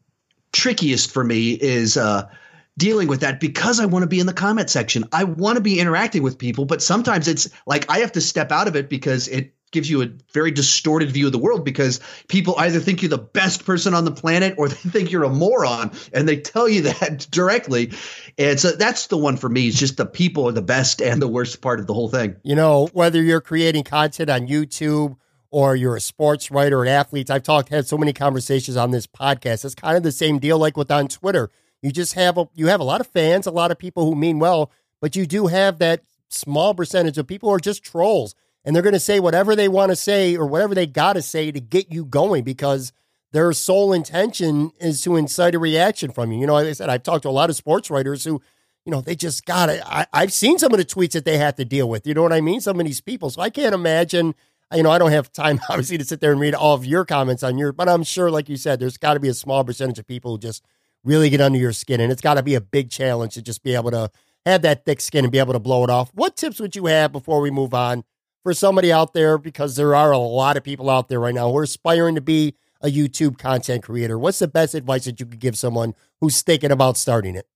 trickiest 0.52 1.10
for 1.10 1.24
me 1.24 1.52
is 1.52 1.96
uh, 1.96 2.28
dealing 2.76 3.08
with 3.08 3.20
that 3.20 3.40
because 3.40 3.80
I 3.80 3.86
want 3.86 4.02
to 4.02 4.08
be 4.08 4.20
in 4.20 4.26
the 4.26 4.32
comment 4.32 4.70
section. 4.70 5.04
I 5.12 5.24
want 5.24 5.56
to 5.56 5.62
be 5.62 5.80
interacting 5.80 6.22
with 6.22 6.38
people, 6.38 6.64
but 6.64 6.82
sometimes 6.82 7.28
it's 7.28 7.48
like 7.66 7.90
I 7.90 7.98
have 7.98 8.12
to 8.12 8.20
step 8.20 8.52
out 8.52 8.68
of 8.68 8.76
it 8.76 8.88
because 8.88 9.28
it 9.28 9.53
gives 9.74 9.90
you 9.90 10.02
a 10.02 10.08
very 10.32 10.50
distorted 10.50 11.10
view 11.10 11.26
of 11.26 11.32
the 11.32 11.38
world 11.38 11.64
because 11.64 12.00
people 12.28 12.54
either 12.58 12.80
think 12.80 13.02
you're 13.02 13.10
the 13.10 13.18
best 13.18 13.66
person 13.66 13.92
on 13.92 14.06
the 14.06 14.12
planet 14.12 14.54
or 14.56 14.68
they 14.70 14.88
think 14.88 15.10
you're 15.10 15.24
a 15.24 15.28
moron 15.28 15.90
and 16.14 16.26
they 16.26 16.38
tell 16.38 16.66
you 16.66 16.82
that 16.82 17.26
directly. 17.30 17.92
And 18.38 18.58
so 18.58 18.72
that's 18.72 19.08
the 19.08 19.18
one 19.18 19.36
for 19.36 19.50
me. 19.50 19.68
It's 19.68 19.78
just 19.78 19.98
the 19.98 20.06
people 20.06 20.48
are 20.48 20.52
the 20.52 20.62
best 20.62 21.02
and 21.02 21.20
the 21.20 21.28
worst 21.28 21.60
part 21.60 21.80
of 21.80 21.86
the 21.86 21.92
whole 21.92 22.08
thing. 22.08 22.36
You 22.42 22.54
know, 22.54 22.88
whether 22.92 23.22
you're 23.22 23.42
creating 23.42 23.84
content 23.84 24.30
on 24.30 24.46
YouTube 24.46 25.16
or 25.50 25.76
you're 25.76 25.96
a 25.96 26.00
sports 26.00 26.50
writer, 26.50 26.82
an 26.82 26.88
athlete, 26.88 27.30
I've 27.30 27.42
talked, 27.42 27.68
had 27.68 27.86
so 27.86 27.98
many 27.98 28.12
conversations 28.12 28.76
on 28.76 28.92
this 28.92 29.06
podcast. 29.06 29.64
It's 29.64 29.74
kind 29.74 29.96
of 29.96 30.02
the 30.02 30.12
same 30.12 30.38
deal 30.38 30.58
like 30.58 30.76
with 30.76 30.90
on 30.90 31.08
Twitter 31.08 31.50
You 31.82 31.90
just 31.90 32.14
have 32.14 32.38
a 32.38 32.48
you 32.54 32.68
have 32.68 32.80
a 32.80 32.84
lot 32.84 33.00
of 33.00 33.08
fans, 33.08 33.46
a 33.46 33.50
lot 33.50 33.70
of 33.70 33.78
people 33.78 34.06
who 34.06 34.14
mean 34.14 34.38
well, 34.38 34.70
but 35.00 35.16
you 35.16 35.26
do 35.26 35.48
have 35.48 35.78
that 35.78 36.02
small 36.28 36.74
percentage 36.74 37.18
of 37.18 37.26
people 37.26 37.48
who 37.48 37.54
are 37.54 37.60
just 37.60 37.84
trolls 37.84 38.34
and 38.64 38.74
they're 38.74 38.82
going 38.82 38.94
to 38.94 39.00
say 39.00 39.20
whatever 39.20 39.54
they 39.54 39.68
want 39.68 39.90
to 39.90 39.96
say 39.96 40.36
or 40.36 40.46
whatever 40.46 40.74
they 40.74 40.86
got 40.86 41.14
to 41.14 41.22
say 41.22 41.52
to 41.52 41.60
get 41.60 41.92
you 41.92 42.04
going 42.04 42.44
because 42.44 42.92
their 43.32 43.52
sole 43.52 43.92
intention 43.92 44.70
is 44.78 45.02
to 45.02 45.16
incite 45.16 45.54
a 45.54 45.58
reaction 45.58 46.12
from 46.12 46.32
you. 46.32 46.40
You 46.40 46.46
know, 46.46 46.54
like 46.54 46.66
I 46.66 46.72
said, 46.72 46.88
I've 46.88 47.02
talked 47.02 47.22
to 47.22 47.28
a 47.28 47.30
lot 47.30 47.50
of 47.50 47.56
sports 47.56 47.90
writers 47.90 48.24
who, 48.24 48.40
you 48.84 48.92
know, 48.92 49.00
they 49.00 49.16
just 49.16 49.44
got 49.44 49.68
it. 49.68 49.82
I've 50.12 50.32
seen 50.32 50.58
some 50.58 50.72
of 50.72 50.78
the 50.78 50.84
tweets 50.84 51.12
that 51.12 51.24
they 51.24 51.36
have 51.38 51.56
to 51.56 51.64
deal 51.64 51.88
with. 51.88 52.06
You 52.06 52.14
know 52.14 52.22
what 52.22 52.32
I 52.32 52.40
mean? 52.40 52.60
Some 52.60 52.78
of 52.78 52.86
these 52.86 53.00
people. 53.00 53.30
So 53.30 53.42
I 53.42 53.50
can't 53.50 53.74
imagine. 53.74 54.34
You 54.72 54.82
know, 54.82 54.90
I 54.90 54.98
don't 54.98 55.10
have 55.10 55.32
time 55.32 55.60
obviously 55.68 55.98
to 55.98 56.04
sit 56.04 56.20
there 56.20 56.32
and 56.32 56.40
read 56.40 56.54
all 56.54 56.74
of 56.74 56.86
your 56.86 57.04
comments 57.04 57.42
on 57.42 57.58
your, 57.58 57.72
but 57.72 57.88
I'm 57.88 58.02
sure, 58.02 58.30
like 58.30 58.48
you 58.48 58.56
said, 58.56 58.80
there's 58.80 58.96
got 58.96 59.14
to 59.14 59.20
be 59.20 59.28
a 59.28 59.34
small 59.34 59.62
percentage 59.62 59.98
of 59.98 60.06
people 60.06 60.32
who 60.32 60.38
just 60.38 60.64
really 61.04 61.28
get 61.28 61.40
under 61.40 61.58
your 61.58 61.72
skin, 61.72 62.00
and 62.00 62.10
it's 62.10 62.22
got 62.22 62.34
to 62.34 62.42
be 62.42 62.54
a 62.54 62.60
big 62.60 62.90
challenge 62.90 63.34
to 63.34 63.42
just 63.42 63.62
be 63.62 63.74
able 63.74 63.90
to 63.90 64.10
have 64.46 64.62
that 64.62 64.84
thick 64.84 65.00
skin 65.00 65.24
and 65.24 65.32
be 65.32 65.38
able 65.38 65.52
to 65.52 65.58
blow 65.58 65.84
it 65.84 65.90
off. 65.90 66.10
What 66.14 66.36
tips 66.36 66.60
would 66.60 66.74
you 66.74 66.86
have 66.86 67.12
before 67.12 67.40
we 67.40 67.50
move 67.50 67.74
on 67.74 68.04
for 68.44 68.54
somebody 68.54 68.92
out 68.92 69.14
there? 69.14 69.36
Because 69.38 69.74
there 69.74 69.96
are 69.96 70.12
a 70.12 70.18
lot 70.18 70.56
of 70.56 70.62
people 70.62 70.88
out 70.88 71.08
there 71.08 71.18
right 71.18 71.34
now 71.34 71.50
who 71.50 71.56
are 71.58 71.64
aspiring 71.64 72.14
to 72.14 72.20
be 72.20 72.54
a 72.80 72.86
YouTube 72.86 73.38
content 73.38 73.82
creator. 73.82 74.16
What's 74.16 74.38
the 74.38 74.46
best 74.46 74.74
advice 74.74 75.06
that 75.06 75.18
you 75.18 75.26
could 75.26 75.40
give 75.40 75.56
someone 75.56 75.94
who's 76.20 76.42
thinking 76.42 76.70
about 76.70 76.96
starting 76.96 77.34
it? 77.34 77.48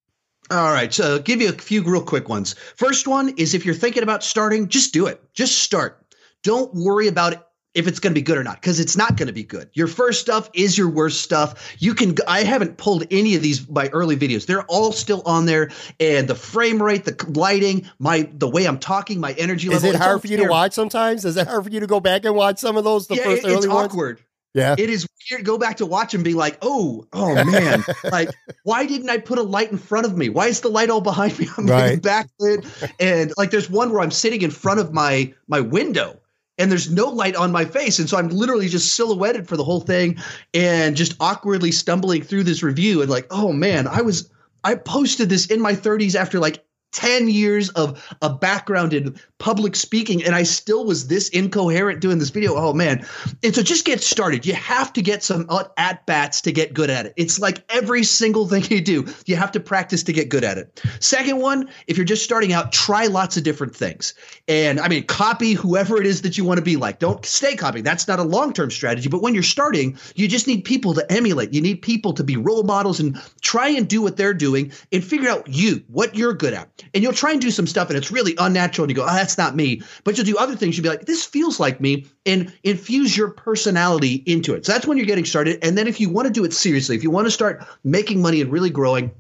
All 0.51 0.73
right, 0.73 0.93
so 0.93 1.13
I'll 1.13 1.19
give 1.19 1.43
you 1.43 1.51
a 1.51 1.53
few 1.53 1.83
real 1.83 2.03
quick 2.03 2.31
ones. 2.31 2.55
First 2.77 3.07
one 3.07 3.29
is 3.37 3.55
if 3.55 3.67
you're 3.67 3.75
thinking 3.75 4.03
about 4.03 4.25
starting, 4.25 4.69
just 4.69 4.95
do 4.95 5.07
it. 5.07 5.23
Just 5.35 5.59
start. 5.59 6.05
Don't 6.43 6.73
worry 6.75 7.07
about 7.07 7.48
if 7.79 7.87
it's 7.87 8.01
going 8.01 8.11
to 8.11 8.15
be 8.15 8.23
good 8.23 8.37
or 8.37 8.43
not 8.43 8.57
because 8.61 8.81
it's 8.81 8.97
not 8.97 9.17
going 9.17 9.29
to 9.29 9.33
be 9.33 9.45
good. 9.45 9.71
Your 9.73 9.87
first 9.87 10.21
stuff 10.21 10.51
is 10.53 10.77
your 10.77 10.91
worst 10.91 11.21
stuff. 11.21 11.77
You 11.79 11.95
can 11.95 12.17
I 12.27 12.43
haven't 12.43 12.77
pulled 12.77 13.05
any 13.13 13.37
of 13.37 13.43
these 13.43 13.69
my 13.69 13.89
early 13.93 14.17
videos. 14.17 14.47
They're 14.47 14.65
all 14.65 14.91
still 14.91 15.23
on 15.25 15.47
there 15.47 15.71
and 16.01 16.27
the 16.27 16.35
frame 16.35 16.83
rate, 16.83 17.05
the 17.05 17.33
lighting, 17.39 17.89
my 18.01 18.29
the 18.33 18.49
way 18.49 18.67
I'm 18.67 18.81
talking, 18.81 19.21
my 19.21 19.33
energy 19.35 19.69
level. 19.69 19.89
Is 19.89 19.95
it 19.95 19.99
hard 19.99 20.21
for 20.21 20.27
you 20.27 20.39
to 20.39 20.49
watch 20.49 20.73
sometimes? 20.73 21.25
Is 21.25 21.37
it 21.37 21.47
hard 21.47 21.65
for 21.65 21.71
you 21.71 21.79
to 21.79 21.87
go 21.87 22.01
back 22.01 22.25
and 22.25 22.35
watch 22.35 22.59
some 22.59 22.77
of 22.77 22.83
those 22.83 23.07
the 23.07 23.15
yeah, 23.15 23.23
first 23.23 23.45
it, 23.45 23.53
it's 23.53 23.67
early 23.67 23.69
awkward. 23.69 24.17
Ones? 24.17 24.25
Yeah. 24.55 24.75
It 24.77 24.91
is 24.91 25.07
weird. 25.31 25.45
Go 25.45 25.57
back 25.57 25.77
to 25.77 25.87
watch 25.87 26.15
and 26.15 26.25
be 26.25 26.35
like, 26.35 26.59
oh, 26.63 27.07
oh 27.13 27.45
man. 27.45 27.85
like, 28.11 28.31
why 28.65 28.87
didn't 28.87 29.09
I 29.09 29.19
put 29.19 29.39
a 29.39 29.43
light 29.43 29.71
in 29.71 29.79
front 29.79 30.05
of 30.05 30.17
me? 30.17 30.31
Why 30.31 30.49
is 30.49 30.63
the 30.63 30.69
light 30.69 30.91
all 30.91 31.01
behind 31.01 31.39
me? 31.39 31.47
I'm 31.57 31.67
right. 31.67 32.01
backlit. 32.01 32.93
And 32.99 33.33
like 33.37 33.53
there's 33.53 33.71
one 33.71 33.93
where 33.93 34.01
I'm 34.01 34.11
sitting 34.11 34.43
in 34.43 34.51
front 34.51 34.81
of 34.81 34.93
my 34.93 35.33
my 35.47 35.61
window 35.61 36.19
and 36.59 36.71
there's 36.71 36.91
no 36.91 37.09
light 37.09 37.37
on 37.37 37.53
my 37.53 37.65
face. 37.65 37.99
And 37.99 38.09
so 38.09 38.19
I'm 38.19 38.29
literally 38.29 38.69
just 38.69 38.95
silhouetted 38.95 39.49
for 39.49 39.57
the 39.57 39.65
whole 39.65 39.81
thing 39.81 40.19
and 40.53 40.97
just 40.97 41.15
awkwardly 41.21 41.73
stumbling 41.73 42.23
through 42.23 42.45
this 42.45 42.63
review 42.63 43.01
and 43.01 43.11
like, 43.11 43.27
oh 43.31 43.53
man, 43.53 43.87
I 43.87 44.03
was 44.03 44.31
I 44.65 44.75
posted 44.75 45.29
this 45.29 45.47
in 45.47 45.61
my 45.61 45.75
30s 45.75 46.15
after 46.15 46.39
like 46.39 46.65
10 46.93 47.29
years 47.29 47.69
of 47.71 48.17
a 48.23 48.31
background 48.31 48.95
in 48.95 49.19
public 49.39 49.77
speaking 49.77 50.25
and 50.25 50.35
I 50.35 50.43
still 50.43 50.85
was 50.85 51.07
this 51.07 51.29
incoherent 51.29 52.01
doing 52.01 52.19
this 52.19 52.31
video. 52.31 52.57
Oh 52.57 52.73
man. 52.73 53.07
And 53.43 53.55
so 53.55 53.63
just 53.63 53.85
get 53.85 54.01
started. 54.01 54.45
You 54.45 54.55
have 54.55 54.93
to 54.95 55.03
get 55.03 55.23
some 55.23 55.49
at 55.77 56.07
bats 56.07 56.41
to 56.43 56.53
get 56.53 56.75
good 56.75 56.91
at 56.91 57.07
it. 57.07 57.13
It's 57.17 57.39
like 57.39 57.63
every 57.71 58.03
single 58.05 58.49
thing 58.49 58.65
you 58.71 58.81
do, 58.81 59.07
you 59.27 59.37
have 59.37 59.53
to 59.53 59.61
practice 59.61 60.03
to 60.05 60.13
get 60.13 60.29
good 60.29 60.45
at 60.45 60.59
it. 60.59 60.83
Second 61.01 61.39
one, 61.39 61.69
if 61.87 61.97
you're 61.97 62.07
just 62.07 62.25
starting 62.25 62.53
out, 62.53 62.73
try 62.73 63.07
lots 63.07 63.37
of 63.37 63.45
different 63.45 63.77
things. 63.77 64.15
And 64.49 64.81
I 64.81 64.89
mean, 64.89 65.05
copy 65.05 65.53
whoever 65.53 66.01
it 66.01 66.07
is 66.07 66.23
that 66.23 66.39
you 66.39 66.45
want 66.45 66.59
to 66.59 66.65
be 66.65 66.77
like. 66.77 66.99
Don't 66.99 67.25
stay 67.25 67.55
copying. 67.55 67.85
That's 67.85 68.09
not 68.09 68.19
a 68.19 68.25
long-term 68.25 68.71
strategy, 68.71 69.09
but 69.09 69.23
when 69.23 69.35
you're 69.35 69.43
starting, 69.43 69.99
you 70.17 70.27
just 70.27 70.47
need 70.47 70.65
people 70.65 70.95
to 70.95 71.13
emulate. 71.13 71.53
You 71.53 71.61
need 71.61 71.83
people 71.83 72.13
to 72.15 72.25
be 72.25 72.37
role 72.37 72.65
models 72.65 72.99
and 72.99 73.21
try 73.41 73.69
and 73.69 73.87
do 73.87 74.03
what 74.03 74.17
they're 74.17 74.35
doing 74.35 74.73
and 74.91 75.05
figure 75.05 75.29
out 75.29 75.49
you, 75.49 75.85
what 75.89 76.15
you're 76.15 76.35
good 76.35 76.55
at. 76.55 76.78
And 76.95 77.03
you'll 77.03 77.13
try 77.13 77.33
and 77.33 77.41
do 77.41 77.51
some 77.51 77.67
stuff 77.67 77.89
and 77.89 77.97
it's 77.97 78.11
really 78.11 78.35
unnatural 78.39 78.85
and 78.85 78.91
you 78.91 78.97
go, 78.97 79.05
oh, 79.05 79.15
that's 79.15 79.39
not 79.39 79.57
me. 79.57 79.83
But 80.05 80.17
you'll 80.17 80.27
do 80.27 80.37
other 80.37 80.57
things. 80.57 80.77
You'll 80.77 80.85
be 80.85 80.89
like, 80.89 81.07
this 81.07 81.25
feels 81.25 81.61
like 81.61 81.81
me 81.81 82.07
and 82.27 82.53
infuse 82.63 83.17
your 83.17 83.31
personality 83.31 84.23
into 84.27 84.55
it. 84.55 84.67
So 84.67 84.73
that's 84.73 84.87
when 84.87 84.97
you're 84.97 85.07
getting 85.07 85.25
started. 85.25 85.59
And 85.63 85.77
then 85.77 85.87
if 85.87 86.01
you 86.01 86.09
want 86.09 86.27
to 86.27 86.33
do 86.33 86.45
it 86.45 86.53
seriously, 86.53 86.97
if 86.97 87.03
you 87.03 87.11
want 87.11 87.27
to 87.27 87.31
start 87.31 87.67
making 87.85 88.23
money 88.23 88.41
and 88.41 88.53
really 88.53 88.71
growing, 88.71 89.11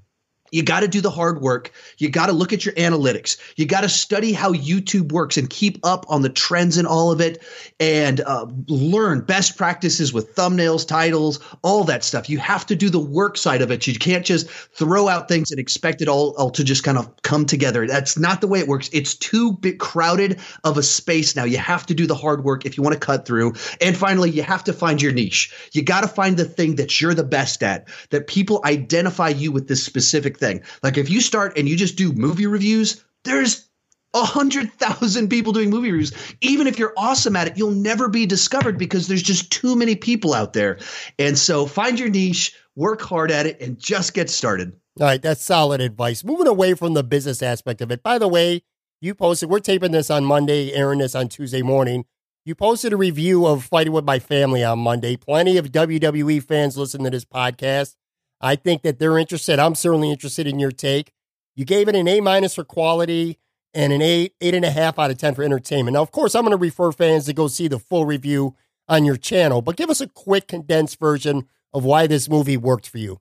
you 0.50 0.62
got 0.62 0.80
to 0.80 0.88
do 0.88 1.00
the 1.00 1.10
hard 1.10 1.40
work. 1.40 1.72
You 1.98 2.08
got 2.08 2.26
to 2.26 2.32
look 2.32 2.52
at 2.52 2.64
your 2.64 2.74
analytics. 2.74 3.36
You 3.56 3.66
got 3.66 3.82
to 3.82 3.88
study 3.88 4.32
how 4.32 4.52
YouTube 4.52 5.12
works 5.12 5.36
and 5.36 5.48
keep 5.48 5.78
up 5.84 6.06
on 6.08 6.22
the 6.22 6.28
trends 6.28 6.76
and 6.76 6.86
all 6.86 7.10
of 7.10 7.20
it 7.20 7.42
and 7.80 8.20
uh, 8.20 8.46
learn 8.66 9.20
best 9.20 9.56
practices 9.56 10.12
with 10.12 10.34
thumbnails, 10.34 10.86
titles, 10.86 11.40
all 11.62 11.84
that 11.84 12.04
stuff. 12.04 12.28
You 12.28 12.38
have 12.38 12.66
to 12.66 12.76
do 12.76 12.90
the 12.90 12.98
work 12.98 13.36
side 13.36 13.62
of 13.62 13.70
it. 13.70 13.86
You 13.86 13.98
can't 13.98 14.24
just 14.24 14.48
throw 14.48 15.08
out 15.08 15.28
things 15.28 15.50
and 15.50 15.60
expect 15.60 16.02
it 16.02 16.08
all, 16.08 16.34
all 16.36 16.50
to 16.50 16.64
just 16.64 16.84
kind 16.84 16.98
of 16.98 17.10
come 17.22 17.46
together. 17.46 17.86
That's 17.86 18.18
not 18.18 18.40
the 18.40 18.48
way 18.48 18.60
it 18.60 18.68
works. 18.68 18.88
It's 18.92 19.14
too 19.14 19.52
big, 19.52 19.78
crowded 19.78 20.40
of 20.64 20.78
a 20.78 20.82
space 20.82 21.36
now. 21.36 21.44
You 21.44 21.58
have 21.58 21.86
to 21.86 21.94
do 21.94 22.06
the 22.06 22.14
hard 22.14 22.44
work 22.44 22.66
if 22.66 22.76
you 22.76 22.82
want 22.82 22.94
to 22.94 23.00
cut 23.00 23.26
through. 23.26 23.54
And 23.80 23.96
finally, 23.96 24.30
you 24.30 24.42
have 24.42 24.64
to 24.64 24.72
find 24.72 25.00
your 25.00 25.12
niche. 25.12 25.52
You 25.72 25.82
got 25.82 26.02
to 26.02 26.08
find 26.08 26.36
the 26.36 26.44
thing 26.44 26.76
that 26.76 27.00
you're 27.00 27.14
the 27.14 27.24
best 27.24 27.62
at, 27.62 27.88
that 28.10 28.26
people 28.26 28.60
identify 28.64 29.28
you 29.28 29.52
with 29.52 29.68
this 29.68 29.82
specific 29.82 30.37
thing. 30.38 30.62
Like 30.82 30.96
if 30.96 31.10
you 31.10 31.20
start 31.20 31.58
and 31.58 31.68
you 31.68 31.76
just 31.76 31.96
do 31.96 32.12
movie 32.12 32.46
reviews, 32.46 33.04
there's 33.24 33.68
a 34.14 34.24
hundred 34.24 34.72
thousand 34.74 35.28
people 35.28 35.52
doing 35.52 35.70
movie 35.70 35.90
reviews. 35.90 36.12
Even 36.40 36.66
if 36.66 36.78
you're 36.78 36.94
awesome 36.96 37.36
at 37.36 37.48
it, 37.48 37.56
you'll 37.56 37.70
never 37.70 38.08
be 38.08 38.26
discovered 38.26 38.78
because 38.78 39.06
there's 39.08 39.22
just 39.22 39.50
too 39.52 39.76
many 39.76 39.94
people 39.96 40.34
out 40.34 40.52
there. 40.52 40.78
And 41.18 41.38
so 41.38 41.66
find 41.66 41.98
your 41.98 42.08
niche, 42.08 42.54
work 42.76 43.02
hard 43.02 43.30
at 43.30 43.46
it, 43.46 43.60
and 43.60 43.78
just 43.78 44.14
get 44.14 44.30
started. 44.30 44.72
All 45.00 45.06
right, 45.06 45.22
that's 45.22 45.42
solid 45.42 45.80
advice. 45.80 46.24
Moving 46.24 46.48
away 46.48 46.74
from 46.74 46.94
the 46.94 47.04
business 47.04 47.42
aspect 47.42 47.80
of 47.80 47.92
it. 47.92 48.02
By 48.02 48.18
the 48.18 48.28
way, 48.28 48.62
you 49.00 49.14
posted, 49.14 49.48
we're 49.48 49.60
taping 49.60 49.92
this 49.92 50.10
on 50.10 50.24
Monday, 50.24 50.72
airing 50.72 50.98
this 50.98 51.14
on 51.14 51.28
Tuesday 51.28 51.62
morning. 51.62 52.04
You 52.44 52.54
posted 52.54 52.92
a 52.92 52.96
review 52.96 53.46
of 53.46 53.64
Fighting 53.64 53.92
with 53.92 54.04
My 54.04 54.18
Family 54.18 54.64
on 54.64 54.78
Monday. 54.78 55.16
Plenty 55.16 55.56
of 55.58 55.70
WWE 55.70 56.42
fans 56.42 56.76
listen 56.76 57.04
to 57.04 57.10
this 57.10 57.24
podcast. 57.24 57.94
I 58.40 58.56
think 58.56 58.82
that 58.82 58.98
they're 58.98 59.18
interested. 59.18 59.58
I'm 59.58 59.74
certainly 59.74 60.10
interested 60.10 60.46
in 60.46 60.58
your 60.58 60.70
take. 60.70 61.12
You 61.56 61.64
gave 61.64 61.88
it 61.88 61.96
an 61.96 62.06
A 62.06 62.20
minus 62.20 62.54
for 62.54 62.64
quality 62.64 63.38
and 63.74 63.92
an 63.92 64.00
eight, 64.00 64.34
eight 64.40 64.54
and 64.54 64.64
a 64.64 64.70
half 64.70 64.98
out 64.98 65.10
of 65.10 65.18
10 65.18 65.34
for 65.34 65.42
entertainment. 65.42 65.94
Now, 65.94 66.02
of 66.02 66.12
course, 66.12 66.34
I'm 66.34 66.42
going 66.42 66.52
to 66.52 66.56
refer 66.56 66.92
fans 66.92 67.26
to 67.26 67.32
go 67.32 67.48
see 67.48 67.68
the 67.68 67.78
full 67.78 68.06
review 68.06 68.54
on 68.88 69.04
your 69.04 69.16
channel, 69.16 69.60
but 69.60 69.76
give 69.76 69.90
us 69.90 70.00
a 70.00 70.08
quick 70.08 70.48
condensed 70.48 70.98
version 70.98 71.46
of 71.72 71.84
why 71.84 72.06
this 72.06 72.28
movie 72.28 72.56
worked 72.56 72.88
for 72.88 72.98
you. 72.98 73.20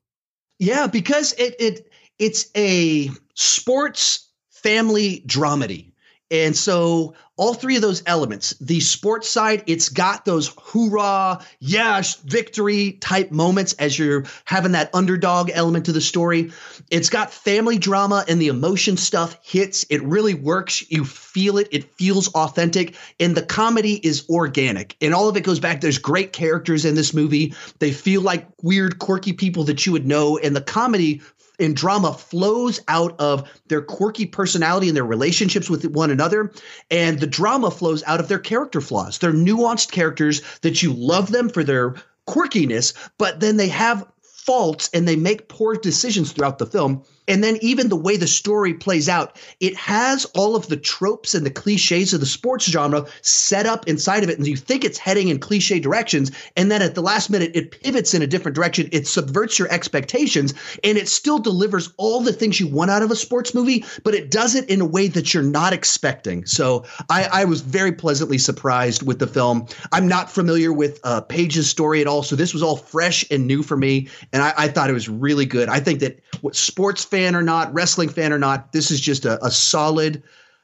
Yeah, 0.58 0.86
because 0.86 1.32
it, 1.34 1.54
it 1.60 1.92
it's 2.18 2.50
a 2.56 3.10
sports 3.34 4.30
family 4.50 5.22
dramedy. 5.26 5.92
And 6.30 6.56
so 6.56 7.14
all 7.38 7.54
three 7.54 7.76
of 7.76 7.82
those 7.82 8.02
elements, 8.04 8.50
the 8.60 8.80
sports 8.80 9.28
side, 9.28 9.62
it's 9.66 9.88
got 9.88 10.24
those 10.24 10.48
hoorah, 10.58 11.40
yes, 11.60 12.16
victory 12.16 12.92
type 13.00 13.30
moments 13.30 13.74
as 13.74 13.96
you're 13.96 14.24
having 14.44 14.72
that 14.72 14.90
underdog 14.92 15.50
element 15.54 15.86
to 15.86 15.92
the 15.92 16.00
story. 16.00 16.50
It's 16.90 17.08
got 17.08 17.32
family 17.32 17.78
drama 17.78 18.24
and 18.28 18.42
the 18.42 18.48
emotion 18.48 18.96
stuff 18.96 19.38
hits. 19.42 19.86
It 19.88 20.02
really 20.02 20.34
works. 20.34 20.90
You 20.90 21.04
feel 21.04 21.58
it. 21.58 21.68
It 21.70 21.94
feels 21.94 22.28
authentic. 22.34 22.96
And 23.20 23.36
the 23.36 23.42
comedy 23.42 23.94
is 23.94 24.28
organic. 24.28 24.96
And 25.00 25.14
all 25.14 25.28
of 25.28 25.36
it 25.36 25.44
goes 25.44 25.60
back. 25.60 25.80
There's 25.80 25.98
great 25.98 26.32
characters 26.32 26.84
in 26.84 26.96
this 26.96 27.14
movie. 27.14 27.54
They 27.78 27.92
feel 27.92 28.20
like 28.20 28.48
weird, 28.62 28.98
quirky 28.98 29.32
people 29.32 29.62
that 29.64 29.86
you 29.86 29.92
would 29.92 30.06
know. 30.06 30.38
And 30.38 30.56
the 30.56 30.60
comedy 30.60 31.22
and 31.58 31.76
drama 31.76 32.14
flows 32.14 32.80
out 32.88 33.18
of 33.20 33.48
their 33.68 33.82
quirky 33.82 34.26
personality 34.26 34.88
and 34.88 34.96
their 34.96 35.04
relationships 35.04 35.68
with 35.68 35.84
one 35.86 36.10
another. 36.10 36.52
And 36.90 37.20
the 37.20 37.26
drama 37.26 37.70
flows 37.70 38.02
out 38.06 38.20
of 38.20 38.28
their 38.28 38.38
character 38.38 38.80
flaws. 38.80 39.18
They're 39.18 39.32
nuanced 39.32 39.90
characters 39.90 40.42
that 40.62 40.82
you 40.82 40.92
love 40.92 41.32
them 41.32 41.48
for 41.48 41.64
their 41.64 41.94
quirkiness, 42.28 42.92
but 43.18 43.40
then 43.40 43.56
they 43.56 43.68
have 43.68 44.06
faults 44.22 44.88
and 44.92 45.06
they 45.06 45.16
make 45.16 45.48
poor 45.48 45.74
decisions 45.76 46.32
throughout 46.32 46.58
the 46.58 46.66
film. 46.66 47.02
And 47.28 47.44
then 47.44 47.58
even 47.60 47.88
the 47.88 47.96
way 47.96 48.16
the 48.16 48.26
story 48.26 48.74
plays 48.74 49.08
out, 49.08 49.38
it 49.60 49.76
has 49.76 50.24
all 50.34 50.56
of 50.56 50.68
the 50.68 50.76
tropes 50.76 51.34
and 51.34 51.44
the 51.44 51.50
cliches 51.50 52.14
of 52.14 52.20
the 52.20 52.26
sports 52.26 52.64
genre 52.64 53.06
set 53.22 53.66
up 53.66 53.86
inside 53.86 54.24
of 54.24 54.30
it. 54.30 54.38
And 54.38 54.46
you 54.46 54.56
think 54.56 54.84
it's 54.84 54.98
heading 54.98 55.28
in 55.28 55.38
cliche 55.38 55.78
directions. 55.78 56.32
And 56.56 56.70
then 56.70 56.82
at 56.82 56.94
the 56.94 57.02
last 57.02 57.30
minute, 57.30 57.52
it 57.54 57.70
pivots 57.70 58.14
in 58.14 58.22
a 58.22 58.26
different 58.26 58.54
direction. 58.54 58.88
It 58.90 59.06
subverts 59.06 59.58
your 59.58 59.70
expectations 59.70 60.54
and 60.82 60.96
it 60.96 61.08
still 61.08 61.38
delivers 61.38 61.92
all 61.98 62.20
the 62.20 62.32
things 62.32 62.58
you 62.58 62.66
want 62.66 62.90
out 62.90 63.02
of 63.02 63.10
a 63.10 63.16
sports 63.16 63.54
movie, 63.54 63.84
but 64.02 64.14
it 64.14 64.30
does 64.30 64.54
it 64.54 64.68
in 64.70 64.80
a 64.80 64.86
way 64.86 65.08
that 65.08 65.34
you're 65.34 65.42
not 65.42 65.72
expecting. 65.72 66.46
So 66.46 66.84
I, 67.10 67.28
I 67.30 67.44
was 67.44 67.60
very 67.60 67.92
pleasantly 67.92 68.38
surprised 68.38 69.06
with 69.06 69.18
the 69.18 69.26
film. 69.26 69.66
I'm 69.92 70.08
not 70.08 70.30
familiar 70.30 70.72
with 70.72 71.00
uh, 71.04 71.20
Paige's 71.20 71.68
story 71.68 72.00
at 72.00 72.06
all. 72.06 72.22
So 72.22 72.36
this 72.36 72.54
was 72.54 72.62
all 72.62 72.76
fresh 72.76 73.24
and 73.30 73.46
new 73.46 73.62
for 73.62 73.76
me. 73.76 74.08
And 74.32 74.42
I, 74.42 74.54
I 74.56 74.68
thought 74.68 74.88
it 74.88 74.94
was 74.94 75.08
really 75.08 75.46
good. 75.46 75.68
I 75.68 75.80
think 75.80 76.00
that 76.00 76.18
what 76.40 76.56
sports 76.56 77.04
fans 77.04 77.17
fan 77.18 77.34
or 77.34 77.42
not, 77.42 77.72
wrestling 77.74 78.08
fan 78.08 78.32
or 78.32 78.38
not, 78.38 78.72
this 78.72 78.90
is 78.90 79.00
just 79.00 79.24
a, 79.24 79.44
a 79.44 79.50
solid, 79.50 80.22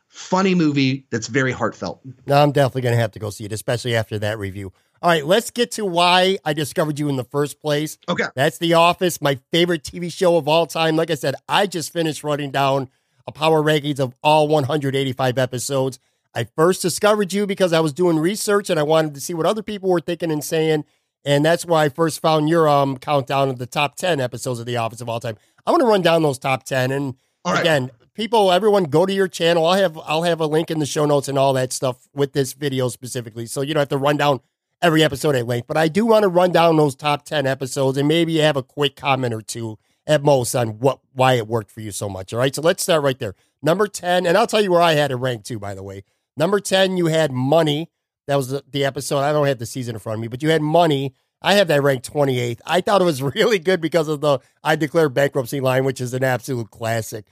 funny 0.09 0.55
movie 0.55 1.07
that's 1.11 1.27
very 1.27 1.53
heartfelt. 1.53 2.01
No, 2.27 2.41
I'm 2.41 2.53
definitely 2.53 2.83
going 2.83 2.95
to 2.95 3.01
have 3.01 3.13
to 3.13 3.19
go 3.19 3.31
see 3.31 3.45
it, 3.45 3.53
especially 3.53 3.97
after 3.97 4.19
that 4.21 4.39
review. 4.39 4.73
All 5.03 5.11
right, 5.11 5.27
let's 5.27 5.51
get 5.51 5.73
to 5.73 5.85
why 5.85 6.39
I 6.45 6.53
discovered 6.53 6.99
you 6.99 7.09
in 7.09 7.17
the 7.17 7.25
first 7.25 7.61
place. 7.61 7.99
Okay. 8.09 8.25
That's 8.35 8.59
The 8.59 8.75
Office, 8.75 9.21
my 9.21 9.39
favorite 9.51 9.83
TV 9.83 10.11
show 10.11 10.37
of 10.37 10.49
all 10.49 10.67
time. 10.67 10.97
Like 10.97 11.11
I 11.11 11.15
said, 11.15 11.35
I 11.49 11.67
just 11.67 11.93
finished 11.93 12.25
writing 12.25 12.51
down 12.51 12.89
a 13.27 13.33
power 13.33 13.63
rankings 13.63 13.99
of 13.99 14.15
all 14.23 14.49
185 14.49 15.37
episodes. 15.37 15.99
I 16.35 16.45
first 16.45 16.83
discovered 16.83 17.33
you 17.33 17.47
because 17.47 17.73
I 17.73 17.81
was 17.81 17.93
doing 17.93 18.19
research 18.19 18.71
and 18.71 18.79
I 18.79 18.83
wanted 18.83 19.15
to 19.15 19.21
see 19.21 19.35
what 19.35 19.47
other 19.47 19.63
people 19.63 19.91
were 19.91 20.01
thinking 20.01 20.31
and 20.31 20.43
saying. 20.43 20.85
And 21.25 21.45
that's 21.45 21.65
why 21.65 21.85
I 21.85 21.89
first 21.89 22.21
found 22.21 22.49
your 22.49 22.69
um 22.69 22.99
countdown 22.99 23.49
of 23.49 23.59
the 23.59 23.67
top 23.67 23.97
10 23.97 24.21
episodes 24.21 24.61
of 24.61 24.67
The 24.67 24.77
Office 24.77 25.01
of 25.01 25.09
all 25.09 25.21
time. 25.21 25.37
I'm 25.67 25.73
going 25.73 25.81
to 25.81 25.91
run 25.91 26.03
down 26.03 26.23
those 26.23 26.39
top 26.39 26.65
10. 26.65 26.91
And 26.91 27.15
right. 27.47 27.61
again, 27.61 27.91
people, 28.15 28.53
everyone 28.53 28.85
go 28.85 29.07
to 29.07 29.13
your 29.13 29.29
channel. 29.29 29.67
I'll 29.67 29.81
have 29.81 29.99
I'll 30.05 30.23
have 30.23 30.41
a 30.41 30.47
link 30.47 30.71
in 30.71 30.79
the 30.79 30.87
show 30.87 31.07
notes 31.07 31.29
and 31.29 31.39
all 31.39 31.53
that 31.55 31.73
stuff 31.73 32.09
with 32.15 32.33
this 32.33 32.53
video 32.53 32.89
specifically. 32.89 33.47
So 33.47 33.63
you 33.63 33.75
don't 33.75 33.81
have 33.81 33.89
to 33.91 33.97
run 33.99 34.17
down 34.17 34.41
every 34.83 35.03
episode 35.03 35.35
at 35.35 35.47
length. 35.47 35.67
But 35.67 35.77
I 35.77 35.89
do 35.89 36.05
want 36.07 36.25
to 36.25 36.29
run 36.29 36.53
down 36.53 36.77
those 36.77 36.95
top 36.95 37.25
10 37.25 37.47
episodes 37.47 37.97
and 37.97 38.07
maybe 38.07 38.39
have 38.39 38.57
a 38.57 38.63
quick 38.63 38.97
comment 38.97 39.33
or 39.33 39.41
two 39.41 39.79
at 40.07 40.23
most 40.23 40.55
on 40.55 40.79
what 40.79 41.01
why 41.13 41.35
it 41.35 41.49
worked 41.49 41.71
for 41.71 41.81
you 41.81 41.91
so 41.91 42.09
much. 42.09 42.33
All 42.33 42.39
right. 42.39 42.55
So 42.55 42.63
let's 42.63 42.83
start 42.83 43.03
right 43.03 43.19
there. 43.19 43.35
Number 43.63 43.87
10, 43.87 44.27
and 44.27 44.37
I'll 44.37 44.47
tell 44.47 44.61
you 44.61 44.71
where 44.71 44.83
I 44.83 44.93
had 44.93 45.11
it 45.11 45.17
ranked 45.17 45.47
too, 45.47 45.59
by 45.59 45.75
the 45.75 45.83
way. 45.83 46.05
Number 46.37 46.61
10, 46.61 46.99
you 46.99 47.07
had 47.07 47.33
money. 47.33 47.89
That 48.27 48.37
was 48.37 48.63
the, 48.71 48.85
episode. 48.85 49.19
I 49.19 49.33
don't 49.33 49.47
have 49.47 49.59
the 49.59 49.67
season 49.67 49.97
in 49.97 49.99
front 49.99 50.19
of 50.19 50.21
me, 50.21 50.29
but 50.29 50.43
you 50.43 50.51
had 50.51 50.63
money. 50.63 51.15
I 51.43 51.55
have 51.55 51.69
that 51.69 51.83
ranked 51.83 52.11
28th. 52.11 52.61
I 52.67 52.81
thought 52.81 53.03
it 53.03 53.05
was 53.05 53.23
really 53.35 53.59
good 53.59 53.81
because 53.81 54.09
of 54.09 54.21
the 54.21 54.39
I 54.63 54.77
declare 54.77 55.09
bankruptcy 55.09 55.61
line, 55.61 55.85
which 55.85 56.01
is 56.01 56.15
an 56.15 56.25
absolute 56.25 56.71
classic. 56.71 57.27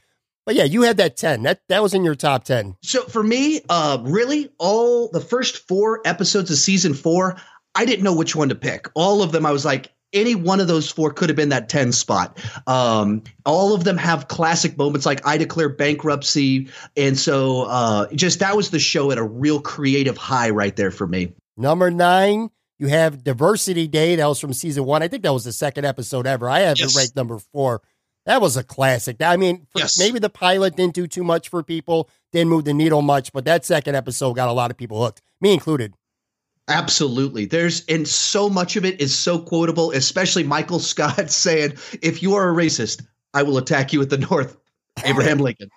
But 0.44 0.56
yeah, 0.56 0.64
you 0.64 0.82
had 0.82 0.96
that 0.96 1.16
10. 1.16 1.44
That 1.44 1.60
that 1.68 1.82
was 1.82 1.94
in 1.94 2.04
your 2.04 2.14
top 2.14 2.44
10. 2.44 2.76
So 2.82 3.04
for 3.04 3.22
me, 3.22 3.60
uh, 3.68 3.98
really, 4.02 4.50
all 4.58 5.08
the 5.08 5.20
first 5.20 5.68
four 5.68 6.00
episodes 6.04 6.50
of 6.50 6.56
season 6.58 6.94
four, 6.94 7.36
I 7.74 7.84
didn't 7.84 8.04
know 8.04 8.14
which 8.14 8.34
one 8.34 8.48
to 8.48 8.54
pick. 8.54 8.88
All 8.94 9.22
of 9.22 9.32
them, 9.32 9.46
I 9.46 9.52
was 9.52 9.64
like, 9.64 9.92
any 10.12 10.34
one 10.34 10.60
of 10.60 10.68
those 10.68 10.90
four 10.90 11.12
could 11.12 11.28
have 11.28 11.36
been 11.36 11.48
that 11.50 11.68
10 11.68 11.92
spot. 11.92 12.38
Um, 12.66 13.22
all 13.46 13.74
of 13.74 13.84
them 13.84 13.96
have 13.96 14.28
classic 14.28 14.76
moments 14.76 15.06
like 15.06 15.26
I 15.26 15.36
declare 15.36 15.68
bankruptcy. 15.68 16.68
And 16.96 17.18
so 17.18 17.62
uh, 17.62 18.06
just 18.14 18.38
that 18.40 18.56
was 18.56 18.70
the 18.70 18.78
show 18.78 19.10
at 19.10 19.18
a 19.18 19.22
real 19.22 19.60
creative 19.60 20.16
high 20.16 20.50
right 20.50 20.74
there 20.76 20.90
for 20.90 21.06
me. 21.06 21.32
Number 21.56 21.90
nine, 21.90 22.50
you 22.78 22.88
have 22.88 23.22
Diversity 23.24 23.86
Day. 23.88 24.16
That 24.16 24.26
was 24.26 24.40
from 24.40 24.52
season 24.52 24.84
one. 24.84 25.02
I 25.02 25.08
think 25.08 25.22
that 25.22 25.32
was 25.32 25.44
the 25.44 25.52
second 25.52 25.84
episode 25.84 26.26
ever. 26.26 26.48
I 26.48 26.60
have 26.60 26.78
Yes. 26.78 26.94
it 26.94 26.98
ranked 26.98 27.16
number 27.16 27.38
four. 27.38 27.80
That 28.26 28.40
was 28.40 28.56
a 28.56 28.62
classic. 28.62 29.20
I 29.20 29.36
mean, 29.36 29.66
Yes. 29.74 29.98
maybe 29.98 30.18
the 30.18 30.30
pilot 30.30 30.76
didn't 30.76 30.94
do 30.94 31.06
too 31.08 31.24
much 31.24 31.48
for 31.48 31.62
people, 31.62 32.08
didn't 32.32 32.50
move 32.50 32.64
the 32.64 32.72
needle 32.74 33.02
much, 33.02 33.32
but 33.32 33.44
that 33.46 33.64
second 33.64 33.96
episode 33.96 34.34
got 34.34 34.48
a 34.48 34.52
lot 34.52 34.70
of 34.70 34.76
people 34.76 35.02
hooked, 35.02 35.20
me 35.40 35.52
included. 35.52 35.94
Absolutely. 36.68 37.44
There's 37.44 37.84
and 37.86 38.06
so 38.06 38.48
much 38.48 38.76
of 38.76 38.84
it 38.84 39.00
is 39.00 39.16
so 39.16 39.38
quotable, 39.38 39.90
especially 39.92 40.44
Michael 40.44 40.78
Scott 40.78 41.30
saying, 41.30 41.74
if 42.02 42.22
you 42.22 42.34
are 42.34 42.50
a 42.50 42.54
racist, 42.54 43.04
I 43.34 43.42
will 43.42 43.58
attack 43.58 43.92
you 43.92 44.02
at 44.02 44.10
the 44.10 44.18
North. 44.18 44.56
Abraham 45.04 45.38
Lincoln. 45.38 45.70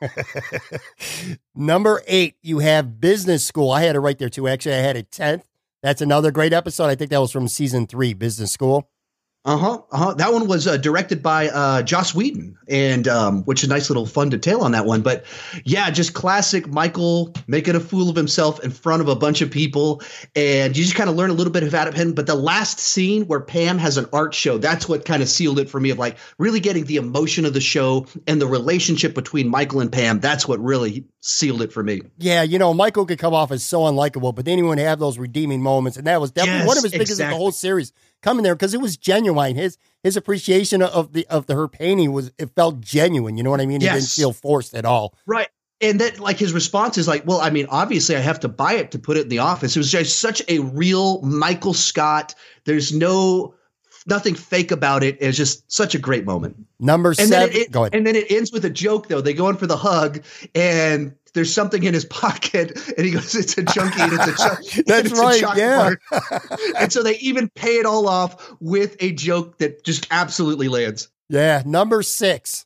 Number 1.55 2.01
eight, 2.05 2.35
you 2.41 2.59
have 2.59 2.99
Business 2.99 3.45
School. 3.45 3.71
I 3.71 3.81
had 3.83 3.95
it 3.95 3.99
right 3.99 4.19
there 4.19 4.29
too. 4.29 4.47
Actually, 4.47 4.75
I 4.75 4.79
had 4.79 4.97
it 4.97 5.09
10th. 5.09 5.43
That's 5.81 6.01
another 6.01 6.31
great 6.31 6.51
episode. 6.51 6.87
I 6.87 6.95
think 6.95 7.11
that 7.11 7.21
was 7.21 7.31
from 7.31 7.47
season 7.47 7.87
three, 7.87 8.13
Business 8.13 8.51
School. 8.51 8.89
Uh 9.45 9.57
huh. 9.57 9.81
Uh 9.91 9.97
huh. 9.97 10.13
That 10.15 10.33
one 10.33 10.47
was 10.47 10.65
uh, 10.65 10.77
directed 10.77 11.21
by 11.21 11.49
uh, 11.49 11.83
Joss 11.83 12.15
Whedon, 12.15 12.57
and 12.67 13.07
um, 13.07 13.43
which 13.43 13.61
is 13.63 13.69
a 13.69 13.71
nice 13.71 13.91
little 13.91 14.07
fun 14.07 14.29
detail 14.29 14.61
on 14.61 14.71
that 14.71 14.87
one. 14.87 15.03
But 15.03 15.23
yeah, 15.63 15.91
just 15.91 16.15
classic 16.15 16.65
Michael 16.67 17.31
making 17.45 17.75
a 17.75 17.79
fool 17.79 18.09
of 18.09 18.15
himself 18.15 18.63
in 18.63 18.71
front 18.71 19.03
of 19.03 19.07
a 19.07 19.15
bunch 19.15 19.41
of 19.41 19.51
people, 19.51 20.01
and 20.35 20.75
you 20.75 20.83
just 20.83 20.95
kind 20.95 21.11
of 21.11 21.15
learn 21.15 21.29
a 21.29 21.33
little 21.33 21.53
bit 21.53 21.61
about 21.61 21.93
him. 21.93 22.13
But 22.13 22.25
the 22.25 22.33
last 22.33 22.79
scene 22.79 23.27
where 23.27 23.39
Pam 23.39 23.77
has 23.77 23.97
an 23.97 24.07
art 24.11 24.33
show, 24.33 24.57
that's 24.57 24.89
what 24.89 25.05
kind 25.05 25.21
of 25.21 25.29
sealed 25.29 25.59
it 25.59 25.69
for 25.69 25.79
me. 25.79 25.91
Of 25.91 25.99
like 25.99 26.17
really 26.39 26.59
getting 26.59 26.85
the 26.85 26.95
emotion 26.95 27.45
of 27.45 27.53
the 27.53 27.61
show 27.61 28.07
and 28.25 28.41
the 28.41 28.47
relationship 28.47 29.13
between 29.13 29.47
Michael 29.47 29.79
and 29.79 29.91
Pam. 29.91 30.19
That's 30.21 30.47
what 30.47 30.59
really 30.59 31.05
sealed 31.19 31.61
it 31.61 31.71
for 31.71 31.83
me. 31.83 32.01
Yeah, 32.17 32.41
you 32.41 32.57
know, 32.57 32.73
Michael 32.73 33.05
could 33.05 33.19
come 33.19 33.35
off 33.35 33.51
as 33.51 33.63
so 33.63 33.81
unlikable, 33.81 34.33
but 34.33 34.45
then 34.45 34.57
he 34.57 34.63
would 34.63 34.79
have 34.79 34.97
those 34.97 35.19
redeeming 35.19 35.61
moments, 35.61 35.97
and 35.97 36.07
that 36.07 36.19
was 36.19 36.31
definitely 36.31 36.61
Yes, 36.61 36.67
one 36.67 36.77
of 36.77 36.83
his 36.83 36.93
biggest 36.93 37.11
of 37.21 37.29
the 37.29 37.35
whole 37.35 37.51
series 37.51 37.93
coming 38.25 38.43
there 38.43 38.55
because 38.55 38.73
it 38.73 38.81
was 38.81 38.97
genuine. 38.97 39.55
His 39.55 39.77
his 40.03 40.17
appreciation 40.17 40.81
of 40.81 41.13
the 41.13 41.25
of 41.27 41.45
the 41.45 41.55
her 41.55 41.67
painting 41.69 42.11
was 42.11 42.31
it 42.37 42.49
felt 42.55 42.81
genuine. 42.81 43.37
You 43.37 43.43
know 43.43 43.51
what 43.51 43.61
I 43.61 43.65
mean? 43.65 43.79
He 43.81 43.87
didn't 43.87 44.07
feel 44.09 44.33
forced 44.33 44.73
at 44.75 44.83
all. 44.83 45.13
Right. 45.25 45.47
And 45.81 45.99
then, 45.99 46.17
like, 46.19 46.39
his 46.39 46.53
response 46.53 46.97
is 46.97 47.05
like, 47.05 47.27
well, 47.27 47.41
I 47.41 47.49
mean, 47.49 47.67
obviously, 47.69 48.15
I 48.15 48.19
have 48.19 48.39
to 48.39 48.47
buy 48.47 48.73
it 48.75 48.91
to 48.91 48.99
put 48.99 49.17
it 49.17 49.23
in 49.23 49.29
the 49.29 49.39
office. 49.39 49.75
It 49.75 49.79
was 49.79 49.91
just 49.91 50.19
such 50.19 50.41
a 50.47 50.59
real 50.59 51.21
Michael 51.21 51.73
Scott. 51.73 52.33
There's 52.63 52.93
no 52.93 53.53
nothing 54.07 54.35
fake 54.35 54.71
about 54.71 55.03
it. 55.03 55.17
It's 55.19 55.37
just 55.37 55.69
such 55.71 55.93
a 55.93 55.99
great 55.99 56.25
moment. 56.25 56.55
Number 56.79 57.09
And 57.09 57.17
seven, 57.27 57.51
then, 57.53 57.61
it, 57.63 57.71
go 57.71 57.83
ahead. 57.83 57.93
and 57.93 58.07
then 58.07 58.15
it 58.15 58.31
ends 58.31 58.51
with 58.53 58.63
a 58.63 58.69
joke, 58.69 59.09
though. 59.09 59.19
They 59.21 59.33
go 59.33 59.49
in 59.49 59.57
for 59.57 59.67
the 59.67 59.77
hug, 59.77 60.23
and 60.55 61.13
there's 61.35 61.53
something 61.53 61.83
in 61.83 61.93
his 61.93 62.05
pocket, 62.05 62.75
and 62.97 63.05
he 63.05 63.11
goes, 63.11 63.35
"It's 63.35 63.55
a 63.59 63.63
junkie, 63.63 64.01
and 64.01 64.13
it's 64.13 64.27
a 64.27 64.35
cho- 64.35 64.83
That's 64.87 65.11
it's 65.11 65.19
a 65.19 65.21
right, 65.21 65.57
yeah. 65.57 65.91
and 66.79 66.91
so 66.91 67.03
they 67.03 67.17
even 67.17 67.49
pay 67.49 67.77
it 67.77 67.85
all 67.85 68.07
off 68.07 68.55
with 68.59 68.95
a 68.99 69.11
joke 69.11 69.59
that 69.59 69.83
just 69.83 70.07
absolutely 70.09 70.67
lands. 70.67 71.09
yeah, 71.29 71.61
number 71.65 72.01
six, 72.01 72.65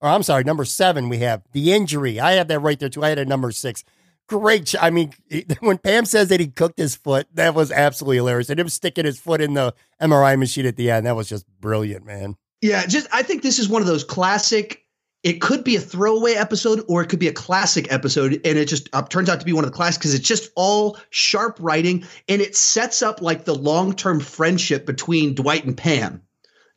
or 0.00 0.08
I'm 0.08 0.22
sorry, 0.22 0.44
number 0.44 0.64
seven. 0.64 1.10
We 1.10 1.18
have 1.18 1.42
the 1.52 1.72
injury. 1.72 2.18
I 2.20 2.32
have 2.32 2.48
that 2.48 2.60
right 2.60 2.78
there 2.80 2.88
too. 2.88 3.04
I 3.04 3.10
had 3.10 3.18
a 3.18 3.26
number 3.26 3.50
six. 3.50 3.84
Great. 4.26 4.74
I 4.80 4.88
mean, 4.88 5.12
when 5.60 5.76
Pam 5.78 6.06
says 6.06 6.28
that 6.28 6.40
he 6.40 6.46
cooked 6.46 6.78
his 6.78 6.96
foot, 6.96 7.26
that 7.34 7.54
was 7.54 7.70
absolutely 7.70 8.16
hilarious. 8.16 8.48
And 8.48 8.58
him 8.58 8.70
sticking 8.70 9.04
his 9.04 9.18
foot 9.18 9.42
in 9.42 9.52
the 9.52 9.74
MRI 10.00 10.38
machine 10.38 10.64
at 10.64 10.76
the 10.76 10.90
end, 10.90 11.04
that 11.04 11.14
was 11.16 11.28
just 11.28 11.46
brilliant, 11.60 12.06
man. 12.06 12.36
Yeah, 12.62 12.86
just 12.86 13.06
I 13.12 13.22
think 13.22 13.42
this 13.42 13.58
is 13.58 13.68
one 13.68 13.82
of 13.82 13.88
those 13.88 14.04
classic. 14.04 14.83
It 15.24 15.40
could 15.40 15.64
be 15.64 15.74
a 15.74 15.80
throwaway 15.80 16.34
episode, 16.34 16.84
or 16.86 17.02
it 17.02 17.08
could 17.08 17.18
be 17.18 17.28
a 17.28 17.32
classic 17.32 17.90
episode, 17.90 18.34
and 18.44 18.58
it 18.58 18.68
just 18.68 18.90
uh, 18.92 19.02
turns 19.02 19.30
out 19.30 19.40
to 19.40 19.46
be 19.46 19.54
one 19.54 19.64
of 19.64 19.70
the 19.70 19.76
classics 19.76 19.98
because 19.98 20.14
it's 20.14 20.28
just 20.28 20.52
all 20.54 20.98
sharp 21.08 21.56
writing, 21.60 22.04
and 22.28 22.42
it 22.42 22.54
sets 22.54 23.02
up 23.02 23.22
like 23.22 23.44
the 23.44 23.54
long 23.54 23.94
term 23.94 24.20
friendship 24.20 24.84
between 24.84 25.34
Dwight 25.34 25.64
and 25.64 25.76
Pam. 25.76 26.22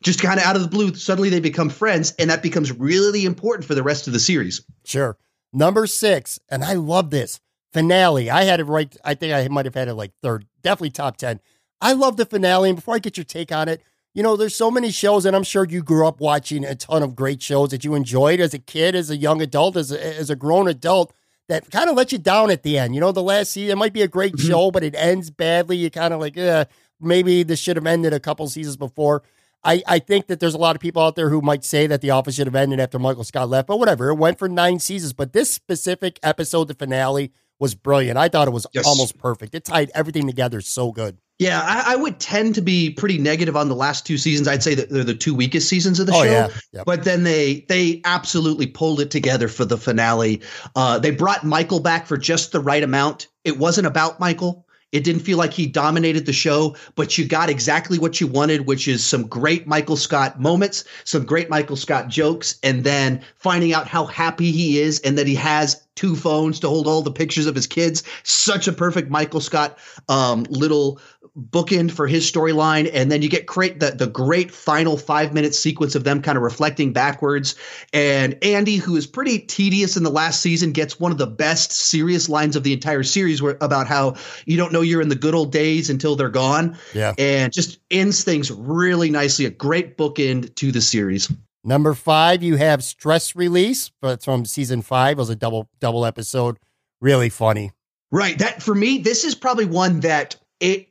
Just 0.02 0.22
kind 0.22 0.40
of 0.40 0.46
out 0.46 0.56
of 0.56 0.62
the 0.62 0.68
blue, 0.68 0.94
suddenly 0.94 1.28
they 1.28 1.40
become 1.40 1.68
friends, 1.68 2.14
and 2.18 2.30
that 2.30 2.42
becomes 2.42 2.72
really 2.72 3.26
important 3.26 3.66
for 3.66 3.74
the 3.74 3.82
rest 3.82 4.06
of 4.06 4.12
the 4.12 4.18
series. 4.18 4.62
Sure. 4.84 5.18
Number 5.52 5.86
six, 5.86 6.40
and 6.48 6.64
I 6.64 6.72
love 6.74 7.10
this 7.10 7.40
finale. 7.72 8.30
I 8.30 8.44
had 8.44 8.60
it 8.60 8.64
right. 8.64 8.96
I 9.04 9.14
think 9.14 9.34
I 9.34 9.46
might 9.48 9.66
have 9.66 9.74
had 9.74 9.88
it 9.88 9.94
like 9.94 10.12
third, 10.22 10.46
definitely 10.62 10.90
top 10.90 11.16
10. 11.16 11.40
I 11.80 11.92
love 11.92 12.16
the 12.16 12.26
finale. 12.26 12.70
And 12.70 12.76
before 12.76 12.94
I 12.94 12.98
get 12.98 13.16
your 13.16 13.24
take 13.24 13.52
on 13.52 13.68
it, 13.68 13.82
you 14.14 14.22
know, 14.22 14.36
there's 14.36 14.54
so 14.56 14.70
many 14.70 14.90
shows, 14.90 15.24
and 15.26 15.36
I'm 15.36 15.42
sure 15.44 15.64
you 15.64 15.82
grew 15.82 16.06
up 16.06 16.20
watching 16.20 16.64
a 16.64 16.74
ton 16.74 17.02
of 17.02 17.14
great 17.14 17.40
shows 17.42 17.68
that 17.70 17.84
you 17.84 17.94
enjoyed 17.94 18.40
as 18.40 18.54
a 18.54 18.58
kid, 18.58 18.94
as 18.94 19.10
a 19.10 19.16
young 19.16 19.40
adult, 19.40 19.76
as 19.76 19.92
a, 19.92 20.16
as 20.18 20.30
a 20.30 20.36
grown 20.36 20.66
adult 20.68 21.12
that 21.48 21.70
kind 21.70 21.88
of 21.88 21.96
let 21.96 22.12
you 22.12 22.18
down 22.18 22.50
at 22.50 22.62
the 22.62 22.76
end. 22.78 22.94
You 22.94 23.00
know, 23.00 23.12
the 23.12 23.22
last 23.22 23.52
season, 23.52 23.72
it 23.72 23.76
might 23.78 23.92
be 23.92 24.02
a 24.02 24.08
great 24.08 24.34
Mhm. 24.34 24.46
show, 24.48 24.70
but 24.70 24.82
it 24.82 24.94
ends 24.96 25.30
badly. 25.30 25.76
You 25.76 25.90
kind 25.90 26.12
of 26.12 26.20
like, 26.20 26.36
eh, 26.36 26.64
maybe 27.00 27.42
this 27.42 27.58
should 27.60 27.76
have 27.76 27.86
ended 27.86 28.12
a 28.12 28.20
couple 28.20 28.46
seasons 28.48 28.76
before. 28.76 29.22
I, 29.64 29.82
I 29.86 29.98
think 29.98 30.26
that 30.28 30.40
there's 30.40 30.54
a 30.54 30.58
lot 30.58 30.76
of 30.76 30.80
people 30.82 31.02
out 31.02 31.16
there 31.16 31.30
who 31.30 31.40
might 31.40 31.64
say 31.64 31.86
that 31.88 32.00
The 32.00 32.10
Office 32.10 32.36
should 32.36 32.46
have 32.46 32.54
ended 32.54 32.80
after 32.80 32.98
Michael 32.98 33.24
Scott 33.24 33.48
left, 33.48 33.66
but 33.68 33.78
whatever. 33.78 34.08
It 34.10 34.14
went 34.16 34.38
for 34.38 34.48
nine 34.48 34.78
seasons. 34.78 35.12
But 35.12 35.32
this 35.32 35.50
specific 35.50 36.18
episode, 36.22 36.68
the 36.68 36.74
finale, 36.74 37.32
was 37.58 37.74
brilliant. 37.74 38.18
I 38.18 38.28
thought 38.28 38.46
it 38.46 38.52
was 38.52 38.66
Yes. 38.72 38.86
almost 38.86 39.18
perfect. 39.18 39.54
It 39.54 39.64
tied 39.64 39.90
everything 39.94 40.26
together 40.26 40.60
so 40.60 40.92
good. 40.92 41.18
Yeah, 41.38 41.60
I, 41.62 41.92
I 41.92 41.96
would 41.96 42.18
tend 42.18 42.56
to 42.56 42.62
be 42.62 42.90
pretty 42.90 43.16
negative 43.16 43.56
on 43.56 43.68
the 43.68 43.76
last 43.76 44.04
two 44.04 44.18
seasons. 44.18 44.48
I'd 44.48 44.62
say 44.62 44.74
that 44.74 44.90
they're 44.90 45.04
the 45.04 45.14
two 45.14 45.34
weakest 45.34 45.68
seasons 45.68 46.00
of 46.00 46.06
the 46.06 46.12
oh, 46.12 46.24
show. 46.24 46.30
yeah. 46.30 46.48
Yep. 46.72 46.84
But 46.84 47.04
then 47.04 47.22
they 47.22 47.64
they 47.68 48.00
absolutely 48.04 48.66
pulled 48.66 49.00
it 49.00 49.12
together 49.12 49.46
for 49.46 49.64
the 49.64 49.78
finale. 49.78 50.42
Uh, 50.74 50.98
they 50.98 51.12
brought 51.12 51.44
Michael 51.44 51.78
back 51.78 52.06
for 52.06 52.16
just 52.16 52.50
the 52.50 52.60
right 52.60 52.82
amount. 52.82 53.28
It 53.44 53.58
wasn't 53.58 53.86
about 53.86 54.18
Michael. 54.18 54.66
It 54.90 55.04
didn't 55.04 55.20
feel 55.20 55.36
like 55.36 55.52
he 55.52 55.66
dominated 55.66 56.24
the 56.24 56.32
show, 56.32 56.74
but 56.94 57.18
you 57.18 57.26
got 57.26 57.50
exactly 57.50 57.98
what 57.98 58.22
you 58.22 58.26
wanted, 58.26 58.66
which 58.66 58.88
is 58.88 59.04
some 59.04 59.26
great 59.26 59.66
Michael 59.66 59.96
Scott 59.96 60.40
moments, 60.40 60.84
some 61.04 61.26
great 61.26 61.50
Michael 61.50 61.76
Scott 61.76 62.08
jokes, 62.08 62.58
and 62.62 62.84
then 62.84 63.20
finding 63.36 63.74
out 63.74 63.86
how 63.86 64.06
happy 64.06 64.50
he 64.50 64.80
is 64.80 64.98
and 65.00 65.18
that 65.18 65.26
he 65.26 65.34
has 65.34 65.82
two 65.94 66.16
phones 66.16 66.58
to 66.60 66.68
hold 66.68 66.86
all 66.86 67.02
the 67.02 67.10
pictures 67.10 67.44
of 67.44 67.54
his 67.54 67.66
kids. 67.66 68.02
Such 68.22 68.66
a 68.66 68.72
perfect 68.72 69.10
Michael 69.10 69.40
Scott 69.40 69.76
um, 70.08 70.46
little 70.48 71.00
bookend 71.38 71.90
for 71.92 72.06
his 72.06 72.30
storyline, 72.30 72.90
and 72.92 73.10
then 73.10 73.22
you 73.22 73.28
get 73.28 73.46
great 73.46 73.80
the 73.80 73.92
the 73.92 74.06
great 74.06 74.50
final 74.50 74.96
five 74.96 75.32
minute 75.32 75.54
sequence 75.54 75.94
of 75.94 76.04
them 76.04 76.20
kind 76.22 76.36
of 76.36 76.42
reflecting 76.42 76.92
backwards. 76.92 77.54
And 77.92 78.36
Andy, 78.42 78.76
who 78.76 78.96
is 78.96 79.06
pretty 79.06 79.38
tedious 79.38 79.96
in 79.96 80.02
the 80.02 80.10
last 80.10 80.42
season, 80.42 80.72
gets 80.72 80.98
one 80.98 81.12
of 81.12 81.18
the 81.18 81.26
best 81.26 81.72
serious 81.72 82.28
lines 82.28 82.56
of 82.56 82.62
the 82.62 82.72
entire 82.72 83.02
series, 83.02 83.40
where 83.40 83.56
about 83.60 83.86
how 83.86 84.14
you 84.46 84.56
don't 84.56 84.72
know 84.72 84.80
you're 84.80 85.02
in 85.02 85.08
the 85.08 85.14
good 85.16 85.34
old 85.34 85.52
days 85.52 85.88
until 85.90 86.16
they're 86.16 86.28
gone, 86.28 86.76
Yeah. 86.94 87.14
and 87.18 87.52
just 87.52 87.78
ends 87.90 88.24
things 88.24 88.50
really 88.50 89.10
nicely. 89.10 89.44
A 89.44 89.50
great 89.50 89.96
bookend 89.96 90.54
to 90.56 90.72
the 90.72 90.80
series. 90.80 91.30
Number 91.64 91.92
five, 91.94 92.42
you 92.42 92.56
have 92.56 92.82
Stress 92.82 93.36
Relief, 93.36 93.90
but 94.00 94.22
from 94.22 94.44
season 94.44 94.80
five. 94.80 95.18
It 95.18 95.20
was 95.20 95.30
a 95.30 95.36
double 95.36 95.68
double 95.80 96.06
episode. 96.06 96.58
Really 97.00 97.28
funny. 97.28 97.72
Right. 98.10 98.38
That 98.38 98.62
for 98.62 98.74
me, 98.74 98.98
this 98.98 99.24
is 99.24 99.34
probably 99.34 99.66
one 99.66 100.00
that 100.00 100.36
it 100.60 100.88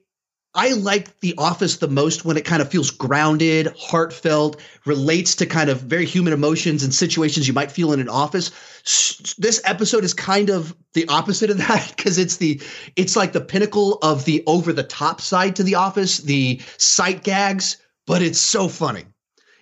I 0.58 0.70
like 0.70 1.20
The 1.20 1.36
Office 1.38 1.78
the 1.78 1.88
most 1.88 2.26
when 2.26 2.36
it 2.36 2.44
kind 2.44 2.64
of 2.64 2.72
feels 2.72 2.90
grounded, 2.90 3.72
heartfelt, 3.78 4.60
relates 4.86 5.36
to 5.36 5.46
kind 5.46 5.70
of 5.70 5.82
very 5.82 6.08
human 6.08 6.34
emotions 6.34 6.84
and 6.84 6.92
situations 6.92 7.48
you 7.48 7.54
might 7.54 7.72
feel 7.72 7.94
in 7.94 8.00
an 8.00 8.10
office. 8.10 8.50
This 9.38 9.62
episode 9.66 10.04
is 10.04 10.16
kind 10.16 10.50
of 10.50 10.76
the 10.94 11.08
opposite 11.10 11.52
of 11.52 11.58
that 11.68 11.94
because 11.96 12.18
it's 12.18 12.38
the 12.38 12.60
it's 12.96 13.16
like 13.16 13.34
the 13.34 13.42
pinnacle 13.42 14.00
of 14.02 14.26
the 14.26 14.44
over 14.48 14.74
the 14.74 14.84
top 14.84 15.22
side 15.22 15.56
to 15.58 15.64
The 15.64 15.76
Office, 15.76 16.18
the 16.18 16.60
sight 16.78 17.24
gags, 17.24 17.78
but 18.08 18.24
it's 18.24 18.42
so 18.42 18.68
funny. 18.68 19.06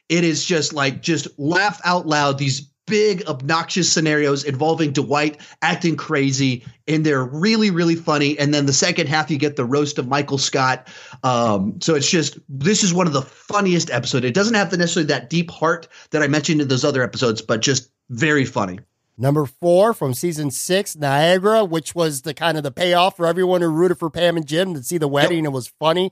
It 0.07 0.23
is 0.23 0.45
just 0.45 0.71
like 0.71 1.01
just 1.01 1.27
laugh 1.37 1.81
out 1.83 2.07
loud 2.07 2.37
these 2.37 2.69
big 2.85 3.25
obnoxious 3.27 3.91
scenarios 3.91 4.43
involving 4.43 4.91
Dwight 4.91 5.39
acting 5.61 5.95
crazy 5.95 6.63
and 6.87 7.05
they're 7.05 7.23
really 7.23 7.71
really 7.71 7.95
funny 7.95 8.37
and 8.37 8.53
then 8.53 8.65
the 8.65 8.73
second 8.73 9.07
half 9.07 9.31
you 9.31 9.37
get 9.37 9.55
the 9.55 9.65
roast 9.65 9.97
of 9.97 10.07
Michael 10.07 10.37
Scott 10.37 10.87
um, 11.23 11.79
so 11.81 11.95
it's 11.95 12.09
just 12.09 12.37
this 12.47 12.83
is 12.83 12.93
one 12.93 13.07
of 13.07 13.13
the 13.13 13.21
funniest 13.21 13.89
episodes 13.89 14.25
it 14.25 14.33
doesn't 14.33 14.53
have 14.53 14.71
necessarily 14.71 15.07
that 15.07 15.29
deep 15.29 15.49
heart 15.49 15.87
that 16.11 16.21
I 16.21 16.27
mentioned 16.27 16.61
in 16.61 16.67
those 16.67 16.85
other 16.85 17.03
episodes 17.03 17.41
but 17.41 17.61
just 17.61 17.91
very 18.09 18.45
funny 18.45 18.79
Number 19.17 19.45
four 19.45 19.93
from 19.93 20.13
season 20.13 20.51
six, 20.51 20.95
Niagara, 20.95 21.63
which 21.63 21.95
was 21.95 22.23
the 22.23 22.33
kind 22.33 22.57
of 22.57 22.63
the 22.63 22.71
payoff 22.71 23.15
for 23.15 23.25
everyone 23.25 23.61
who 23.61 23.69
rooted 23.69 23.97
for 23.97 24.09
Pam 24.09 24.35
and 24.35 24.45
Jim 24.45 24.73
to 24.73 24.83
see 24.83 24.97
the 24.97 25.07
wedding. 25.07 25.45
Yep. 25.45 25.51
It 25.51 25.53
was 25.53 25.67
funny. 25.79 26.11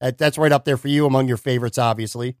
That, 0.00 0.18
that's 0.18 0.36
right 0.36 0.50
up 0.50 0.64
there 0.64 0.76
for 0.76 0.88
you 0.88 1.06
among 1.06 1.28
your 1.28 1.36
favorites, 1.36 1.78
obviously. 1.78 2.36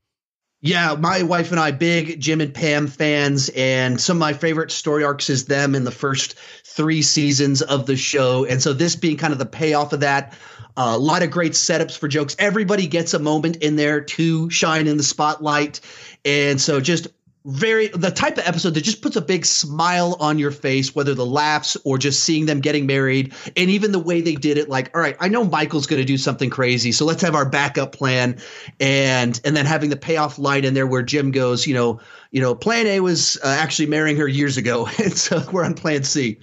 Yeah, 0.62 0.94
my 0.94 1.22
wife 1.22 1.52
and 1.52 1.60
I, 1.60 1.70
big 1.70 2.20
Jim 2.20 2.42
and 2.42 2.52
Pam 2.52 2.86
fans, 2.86 3.48
and 3.56 3.98
some 3.98 4.18
of 4.18 4.20
my 4.20 4.34
favorite 4.34 4.70
story 4.70 5.04
arcs 5.04 5.30
is 5.30 5.46
them 5.46 5.74
in 5.74 5.84
the 5.84 5.90
first 5.90 6.34
three 6.64 7.00
seasons 7.00 7.62
of 7.62 7.86
the 7.86 7.96
show. 7.96 8.44
And 8.44 8.62
so 8.62 8.74
this 8.74 8.94
being 8.94 9.16
kind 9.16 9.32
of 9.32 9.38
the 9.38 9.46
payoff 9.46 9.94
of 9.94 10.00
that, 10.00 10.34
uh, 10.76 10.92
a 10.94 10.98
lot 10.98 11.22
of 11.22 11.30
great 11.30 11.52
setups 11.52 11.96
for 11.96 12.08
jokes. 12.08 12.36
Everybody 12.38 12.86
gets 12.86 13.14
a 13.14 13.18
moment 13.18 13.56
in 13.56 13.76
there 13.76 14.02
to 14.02 14.50
shine 14.50 14.86
in 14.86 14.98
the 14.98 15.02
spotlight. 15.02 15.80
And 16.26 16.60
so 16.60 16.78
just 16.78 17.08
very 17.46 17.88
the 17.88 18.10
type 18.10 18.36
of 18.36 18.46
episode 18.46 18.74
that 18.74 18.82
just 18.82 19.00
puts 19.00 19.16
a 19.16 19.20
big 19.20 19.46
smile 19.46 20.14
on 20.20 20.38
your 20.38 20.50
face 20.50 20.94
whether 20.94 21.14
the 21.14 21.24
laughs 21.24 21.74
or 21.84 21.96
just 21.96 22.22
seeing 22.22 22.44
them 22.44 22.60
getting 22.60 22.84
married 22.84 23.32
and 23.56 23.70
even 23.70 23.92
the 23.92 23.98
way 23.98 24.20
they 24.20 24.34
did 24.34 24.58
it 24.58 24.68
like 24.68 24.94
all 24.94 25.00
right 25.00 25.16
i 25.20 25.28
know 25.28 25.42
michael's 25.42 25.86
going 25.86 26.00
to 26.00 26.06
do 26.06 26.18
something 26.18 26.50
crazy 26.50 26.92
so 26.92 27.06
let's 27.06 27.22
have 27.22 27.34
our 27.34 27.48
backup 27.48 27.92
plan 27.92 28.38
and 28.78 29.40
and 29.44 29.56
then 29.56 29.64
having 29.64 29.88
the 29.88 29.96
payoff 29.96 30.38
line 30.38 30.66
in 30.66 30.74
there 30.74 30.86
where 30.86 31.02
jim 31.02 31.30
goes 31.30 31.66
you 31.66 31.72
know 31.72 31.98
you 32.30 32.42
know 32.42 32.54
plan 32.54 32.86
a 32.86 33.00
was 33.00 33.38
uh, 33.42 33.48
actually 33.48 33.86
marrying 33.86 34.18
her 34.18 34.28
years 34.28 34.58
ago 34.58 34.86
and 34.98 35.16
so 35.16 35.42
we're 35.50 35.64
on 35.64 35.74
plan 35.74 36.04
c. 36.04 36.38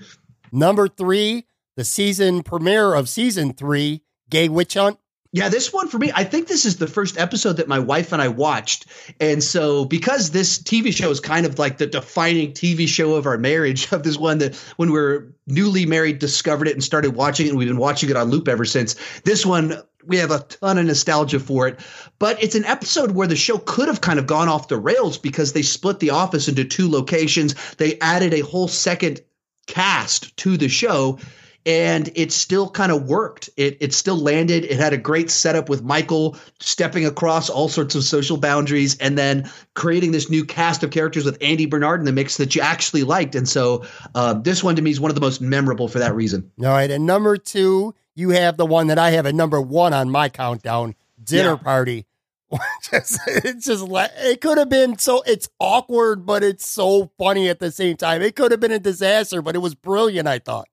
Number 0.51 0.87
three 0.87 1.45
the 1.75 1.83
season 1.83 2.41
premiere 2.41 2.95
of 2.95 3.07
season 3.07 3.53
three 3.53 4.01
gay 4.31 4.49
witch 4.49 4.73
hunt 4.73 4.97
yeah, 5.37 5.49
this 5.49 5.71
one 5.71 5.87
for 5.87 5.99
me, 5.99 6.11
I 6.15 6.23
think 6.23 6.47
this 6.47 6.65
is 6.65 6.77
the 6.77 6.87
first 6.87 7.19
episode 7.19 7.57
that 7.57 7.67
my 7.67 7.77
wife 7.77 8.11
and 8.11 8.23
I 8.23 8.27
watched. 8.27 8.87
And 9.19 9.43
so, 9.43 9.85
because 9.85 10.31
this 10.31 10.57
TV 10.57 10.91
show 10.91 11.11
is 11.11 11.19
kind 11.19 11.45
of 11.45 11.59
like 11.59 11.77
the 11.77 11.85
defining 11.85 12.53
TV 12.53 12.87
show 12.87 13.13
of 13.13 13.27
our 13.27 13.37
marriage, 13.37 13.91
of 13.91 14.01
this 14.01 14.17
one 14.17 14.39
that 14.39 14.55
when 14.77 14.91
we 14.91 14.99
are 14.99 15.31
newly 15.45 15.85
married, 15.85 16.17
discovered 16.17 16.67
it 16.67 16.73
and 16.73 16.83
started 16.83 17.11
watching 17.11 17.45
it, 17.45 17.49
and 17.49 17.57
we've 17.59 17.67
been 17.67 17.77
watching 17.77 18.09
it 18.09 18.15
on 18.15 18.31
loop 18.31 18.47
ever 18.47 18.65
since. 18.65 18.95
This 19.25 19.45
one, 19.45 19.79
we 20.07 20.17
have 20.17 20.31
a 20.31 20.39
ton 20.39 20.79
of 20.79 20.85
nostalgia 20.85 21.39
for 21.39 21.67
it. 21.67 21.79
But 22.17 22.41
it's 22.41 22.55
an 22.55 22.65
episode 22.65 23.11
where 23.11 23.27
the 23.27 23.35
show 23.35 23.59
could 23.59 23.89
have 23.89 24.01
kind 24.01 24.17
of 24.17 24.25
gone 24.25 24.49
off 24.49 24.69
the 24.69 24.77
rails 24.77 25.19
because 25.19 25.53
they 25.53 25.61
split 25.61 25.99
the 25.99 26.09
office 26.09 26.47
into 26.47 26.65
two 26.65 26.89
locations. 26.89 27.53
They 27.75 27.99
added 27.99 28.33
a 28.33 28.39
whole 28.39 28.67
second 28.67 29.21
cast 29.67 30.35
to 30.37 30.57
the 30.57 30.69
show 30.69 31.19
and 31.67 32.09
it 32.15 32.31
still 32.31 32.69
kind 32.69 32.93
of 32.93 33.03
worked. 33.03 33.49
It 33.57 33.77
it 33.81 33.93
still 33.93 34.15
landed. 34.15 34.63
It 34.63 34.79
had 34.79 34.93
a 34.93 34.97
great 34.97 35.29
setup 35.29 35.67
with 35.67 35.83
Michael 35.83 36.37
stepping 36.59 37.05
across 37.05 37.49
all 37.49 37.67
sorts 37.67 37.93
of 37.93 38.05
social 38.05 38.37
boundaries 38.37 38.97
and 38.99 39.17
then 39.17 39.51
creating 39.73 40.13
this 40.13 40.29
new 40.29 40.45
cast 40.45 40.81
of 40.81 40.91
characters 40.91 41.25
with 41.25 41.37
Andy 41.41 41.65
Bernard 41.65 41.99
in 41.99 42.05
the 42.05 42.13
mix 42.13 42.37
that 42.37 42.55
you 42.55 42.61
actually 42.61 43.03
liked. 43.03 43.35
And 43.35 43.47
so 43.47 43.85
uh, 44.15 44.33
this 44.35 44.63
one 44.63 44.77
to 44.77 44.81
me 44.81 44.91
is 44.91 45.01
one 45.01 45.11
of 45.11 45.15
the 45.15 45.21
most 45.21 45.41
memorable 45.41 45.89
for 45.89 45.99
that 45.99 46.15
reason. 46.15 46.49
All 46.61 46.67
right, 46.67 46.89
and 46.89 47.05
number 47.05 47.35
two, 47.35 47.93
you 48.15 48.29
have 48.29 48.55
the 48.55 48.65
one 48.65 48.87
that 48.87 48.97
I 48.97 49.11
have 49.11 49.25
at 49.25 49.35
number 49.35 49.59
one 49.61 49.93
on 49.93 50.09
my 50.09 50.29
countdown: 50.29 50.95
Dinner 51.21 51.51
yeah. 51.51 51.55
Party. 51.57 52.05
just, 52.89 53.19
it's 53.27 53.65
just 53.65 53.85
it 53.89 54.39
could 54.39 54.57
have 54.57 54.69
been 54.69 54.97
so 54.97 55.21
it's 55.27 55.49
awkward, 55.59 56.25
but 56.25 56.45
it's 56.45 56.65
so 56.65 57.11
funny 57.17 57.49
at 57.49 57.59
the 57.59 57.71
same 57.71 57.97
time. 57.97 58.21
It 58.21 58.37
could 58.37 58.51
have 58.51 58.61
been 58.61 58.71
a 58.71 58.79
disaster, 58.79 59.41
but 59.41 59.55
it 59.55 59.59
was 59.59 59.75
brilliant. 59.75 60.29
I 60.29 60.39
thought. 60.39 60.69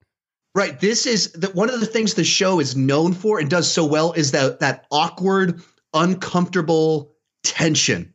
Right. 0.55 0.79
This 0.79 1.05
is 1.05 1.33
the, 1.33 1.49
one 1.49 1.69
of 1.69 1.81
the 1.81 1.87
things 1.87 2.15
the 2.15 2.23
show 2.23 2.61
is 2.61 2.77
known 2.77 3.13
for 3.13 3.41
and 3.41 3.51
does 3.51 3.71
so 3.71 3.85
well 3.85 4.13
is 4.13 4.31
that 4.31 4.61
that 4.61 4.87
awkward, 4.93 5.61
uncomfortable 5.93 7.13
tension. 7.43 8.15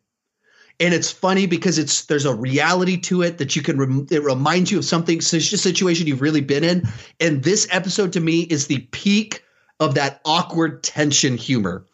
And 0.80 0.94
it's 0.94 1.12
funny 1.12 1.46
because 1.46 1.78
it's 1.78 2.06
there's 2.06 2.26
a 2.26 2.34
reality 2.34 2.96
to 3.02 3.22
it 3.24 3.40
that 3.40 3.58
you 3.58 3.62
can 3.62 3.78
rem, 3.78 4.08
it 4.10 4.24
reminds 4.24 4.72
you 4.72 4.78
of 4.78 4.86
something 4.86 5.20
such 5.20 5.52
a 5.52 5.58
situation 5.58 6.08
you've 6.08 6.22
really 6.22 6.40
been 6.40 6.64
in. 6.64 6.88
And 7.20 7.44
this 7.44 7.68
episode 7.72 8.14
to 8.14 8.22
me 8.22 8.42
is 8.44 8.68
the 8.68 8.88
peak 8.92 9.44
of 9.82 9.96
that 9.96 10.22
awkward 10.24 10.82
tension 10.82 11.36
humor. 11.36 11.86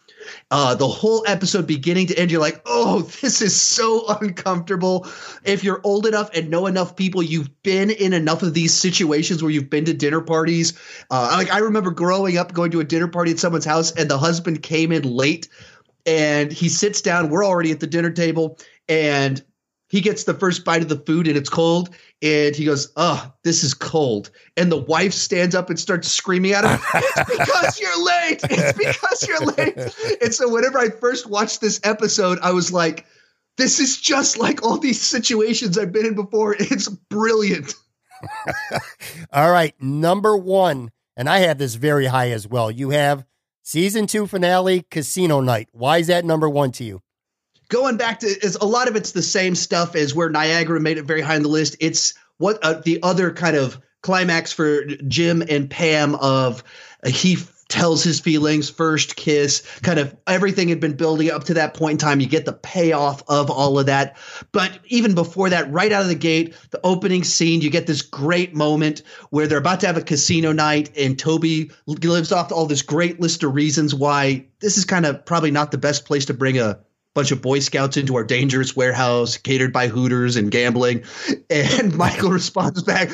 Uh, 0.52 0.76
the 0.76 0.88
whole 0.88 1.24
episode, 1.28 1.68
beginning 1.68 2.08
to 2.08 2.18
end, 2.18 2.32
you're 2.32 2.42
like, 2.42 2.62
oh, 2.66 3.02
this 3.22 3.42
is 3.42 3.60
so 3.60 4.06
uncomfortable. 4.22 5.08
If 5.44 5.64
you're 5.64 5.82
old 5.84 6.06
enough 6.06 6.30
and 6.34 6.50
know 6.50 6.68
enough 6.68 6.96
people, 6.96 7.24
you've 7.24 7.50
been 7.64 7.90
in 7.90 8.14
enough 8.14 8.44
of 8.44 8.54
these 8.54 8.74
situations 8.74 9.42
where 9.42 9.52
you've 9.52 9.70
been 9.70 9.86
to 9.86 9.94
dinner 9.94 10.22
parties. 10.22 10.78
Uh, 11.10 11.36
like 11.38 11.52
I 11.52 11.60
remember 11.60 11.92
growing 11.92 12.38
up, 12.38 12.54
going 12.54 12.72
to 12.72 12.80
a 12.80 12.86
dinner 12.86 13.08
party 13.08 13.32
at 13.32 13.40
someone's 13.40 13.66
house, 13.66 13.92
and 13.92 14.10
the 14.10 14.18
husband 14.18 14.64
came 14.64 14.92
in 14.92 15.04
late, 15.04 15.48
and 16.06 16.52
he 16.52 16.70
sits 16.70 17.02
down. 17.02 17.30
We're 17.30 17.46
already 17.46 17.72
at 17.72 17.80
the 17.80 17.88
dinner 17.88 18.12
table, 18.12 18.58
and 18.88 19.44
he 19.90 20.02
gets 20.02 20.24
the 20.24 20.34
first 20.34 20.66
bite 20.66 20.82
of 20.82 20.90
the 20.90 20.98
food 20.98 21.28
and 21.28 21.38
it's 21.38 21.50
cold 21.50 21.90
and 22.26 22.56
he 22.56 22.66
goes 22.66 22.92
oh 22.98 23.32
this 23.44 23.64
is 23.64 23.74
cold. 23.74 24.32
And 24.58 24.72
the 24.72 24.78
wife 24.78 25.14
stands 25.14 25.54
up 25.54 25.70
and 25.70 25.80
starts 25.80 26.12
screaming 26.12 26.52
at 26.52 26.66
him 26.66 26.80
it's 26.96 27.38
because 27.38 27.80
you're 27.80 28.06
late! 28.06 28.40
It's 28.44 28.78
because 28.78 29.28
you're 29.28 29.46
late! 29.46 30.22
And 30.22 30.34
so 30.34 30.50
whenever 30.50 30.80
i 30.80 30.90
first 30.90 31.28
watched 31.30 31.62
this 31.62 31.80
episode 31.84 32.40
i 32.42 32.52
was 32.52 32.74
like 32.74 33.06
this 33.58 33.80
is 33.80 34.02
just 34.02 34.38
like 34.38 34.64
all 34.64 34.78
these 34.78 35.02
situations 35.02 35.78
i've 35.78 35.92
been 35.94 36.06
in 36.06 36.16
before. 36.16 36.56
It's 36.60 36.90
brilliant. 36.90 37.74
All 39.32 39.52
right 39.52 39.76
number 39.80 40.36
one 40.36 40.92
and 41.16 41.30
i 41.30 41.40
have 41.40 41.60
this 41.60 41.76
very 41.76 42.08
high 42.08 42.32
as 42.32 42.48
well. 42.48 42.72
You 42.72 42.90
have 42.90 43.24
season 43.62 44.08
two 44.08 44.26
finale 44.26 44.86
casino 44.90 45.42
night. 45.42 45.70
Why 45.74 46.00
is 46.00 46.08
that 46.08 46.26
number 46.26 46.50
one 46.50 46.72
to 46.74 46.84
you 46.84 47.02
going 47.70 47.98
back 47.98 48.20
to 48.20 48.28
is 48.28 48.56
a 48.56 48.66
lot 48.66 48.88
of 48.88 48.96
it's 48.96 49.12
the 49.12 49.22
same 49.22 49.56
stuff 49.56 49.96
as 49.96 50.14
where 50.14 50.30
Niagara 50.30 50.80
made 50.80 50.98
it 50.98 51.04
very 51.04 51.22
high 51.22 51.36
on 51.36 51.44
the 51.44 51.50
list. 51.50 51.76
It's 51.80 52.14
what 52.38 52.60
uh, 52.64 52.82
the 52.84 53.02
other 53.04 53.32
kind 53.32 53.56
of 53.56 53.80
climax 54.02 54.52
for 54.52 54.86
Jim 54.86 55.44
and 55.48 55.70
Pam 55.70 56.16
of 56.16 56.64
uh, 57.04 57.10
he 57.10 57.38
tells 57.68 58.04
his 58.04 58.20
feelings 58.20 58.70
first 58.70 59.16
kiss 59.16 59.64
kind 59.82 59.98
of 59.98 60.16
everything 60.28 60.70
had 60.70 60.80
been 60.80 60.96
building 60.96 61.32
up 61.32 61.46
to 61.46 61.56
that 61.56 61.74
point 61.74 61.94
in 61.94 61.98
time 61.98 62.20
you 62.20 62.28
get 62.28 62.46
the 62.46 62.54
payoff 62.54 63.24
of 63.28 63.50
all 63.50 63.80
of 63.80 63.88
that 63.88 64.16
but 64.52 64.80
even 64.86 65.16
before 65.16 65.50
that 65.50 65.72
right 65.72 65.92
out 65.92 66.04
of 66.04 66.08
the 66.08 66.14
gate 66.14 66.54
the 66.70 66.80
opening 66.84 67.24
scene 67.24 67.62
you 67.62 67.72
get 67.72 67.88
this 67.88 68.04
great 68.04 68.54
moment 68.54 69.02
where 69.32 69.48
they're 69.48 69.58
about 69.58 69.80
to 69.80 69.88
have 69.88 69.98
a 69.98 70.02
casino 70.02 70.52
night 70.52 70.96
and 70.96 71.18
toby 71.18 71.72
lives 71.88 72.32
off 72.32 72.52
all 72.52 72.68
this 72.68 72.84
great 72.84 73.20
list 73.20 73.42
of 73.44 73.56
reasons 73.56 73.96
why 73.96 74.46
this 74.60 74.78
is 74.78 74.86
kind 74.86 75.06
of 75.06 75.26
probably 75.26 75.50
not 75.50 75.72
the 75.72 75.78
best 75.78 76.06
place 76.06 76.26
to 76.26 76.36
bring 76.36 76.60
a 76.60 76.80
bunch 77.16 77.32
of 77.32 77.42
Boy 77.42 77.60
Scouts 77.60 77.98
into 77.98 78.16
our 78.18 78.24
dangerous 78.24 78.76
warehouse 78.76 79.38
catered 79.38 79.74
by 79.74 79.88
Hooters 79.88 80.36
and 80.36 80.52
gambling. 80.52 81.04
And 81.50 81.96
Michael 81.98 82.30
responds 82.30 82.84
back, 82.84 83.10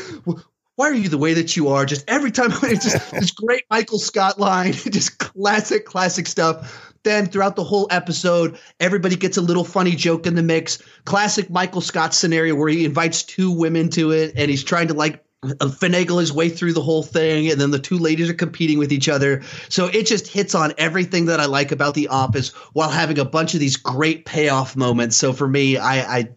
why 0.75 0.89
are 0.89 0.93
you 0.93 1.09
the 1.09 1.17
way 1.17 1.35
that 1.35 1.55
you 1.55 1.69
are? 1.69 1.85
Just 1.85 2.09
every 2.09 2.31
time 2.31 2.51
it's 2.63 2.83
just 2.83 3.11
this 3.11 3.31
great 3.31 3.63
Michael 3.69 3.99
Scott 3.99 4.39
line, 4.39 4.73
just 4.73 5.19
classic, 5.19 5.85
classic 5.85 6.27
stuff. 6.27 6.93
Then 7.03 7.27
throughout 7.27 7.55
the 7.55 7.63
whole 7.63 7.87
episode, 7.89 8.59
everybody 8.79 9.15
gets 9.15 9.37
a 9.37 9.41
little 9.41 9.63
funny 9.63 9.95
joke 9.95 10.27
in 10.27 10.35
the 10.35 10.43
mix. 10.43 10.81
Classic 11.05 11.49
Michael 11.49 11.81
Scott 11.81 12.13
scenario 12.13 12.55
where 12.55 12.69
he 12.69 12.85
invites 12.85 13.23
two 13.23 13.51
women 13.51 13.89
to 13.91 14.11
it 14.11 14.33
and 14.35 14.49
he's 14.49 14.63
trying 14.63 14.87
to 14.87 14.93
like 14.93 15.23
Uh, 15.43 15.55
finagle 15.65 16.19
his 16.19 16.31
way 16.31 16.49
through 16.49 16.71
the 16.71 16.83
whole 16.83 17.01
thing 17.01 17.49
and 17.49 17.59
then 17.59 17.71
the 17.71 17.79
two 17.79 17.97
ladies 17.97 18.29
are 18.29 18.33
competing 18.35 18.77
with 18.77 18.91
each 18.91 19.09
other. 19.09 19.41
So 19.69 19.87
it 19.87 20.05
just 20.05 20.27
hits 20.27 20.53
on 20.53 20.71
everything 20.77 21.25
that 21.25 21.39
i 21.39 21.45
like 21.45 21.71
about 21.71 21.95
the 21.95 22.09
office 22.09 22.49
while 22.73 22.91
having 22.91 23.17
a 23.17 23.25
bunch 23.25 23.55
of 23.55 23.59
these 23.59 23.75
great 23.75 24.25
payoff 24.25 24.75
moments. 24.75 25.17
So 25.17 25.33
for 25.33 25.47
me 25.47 25.77
i 25.77 26.19
i 26.19 26.29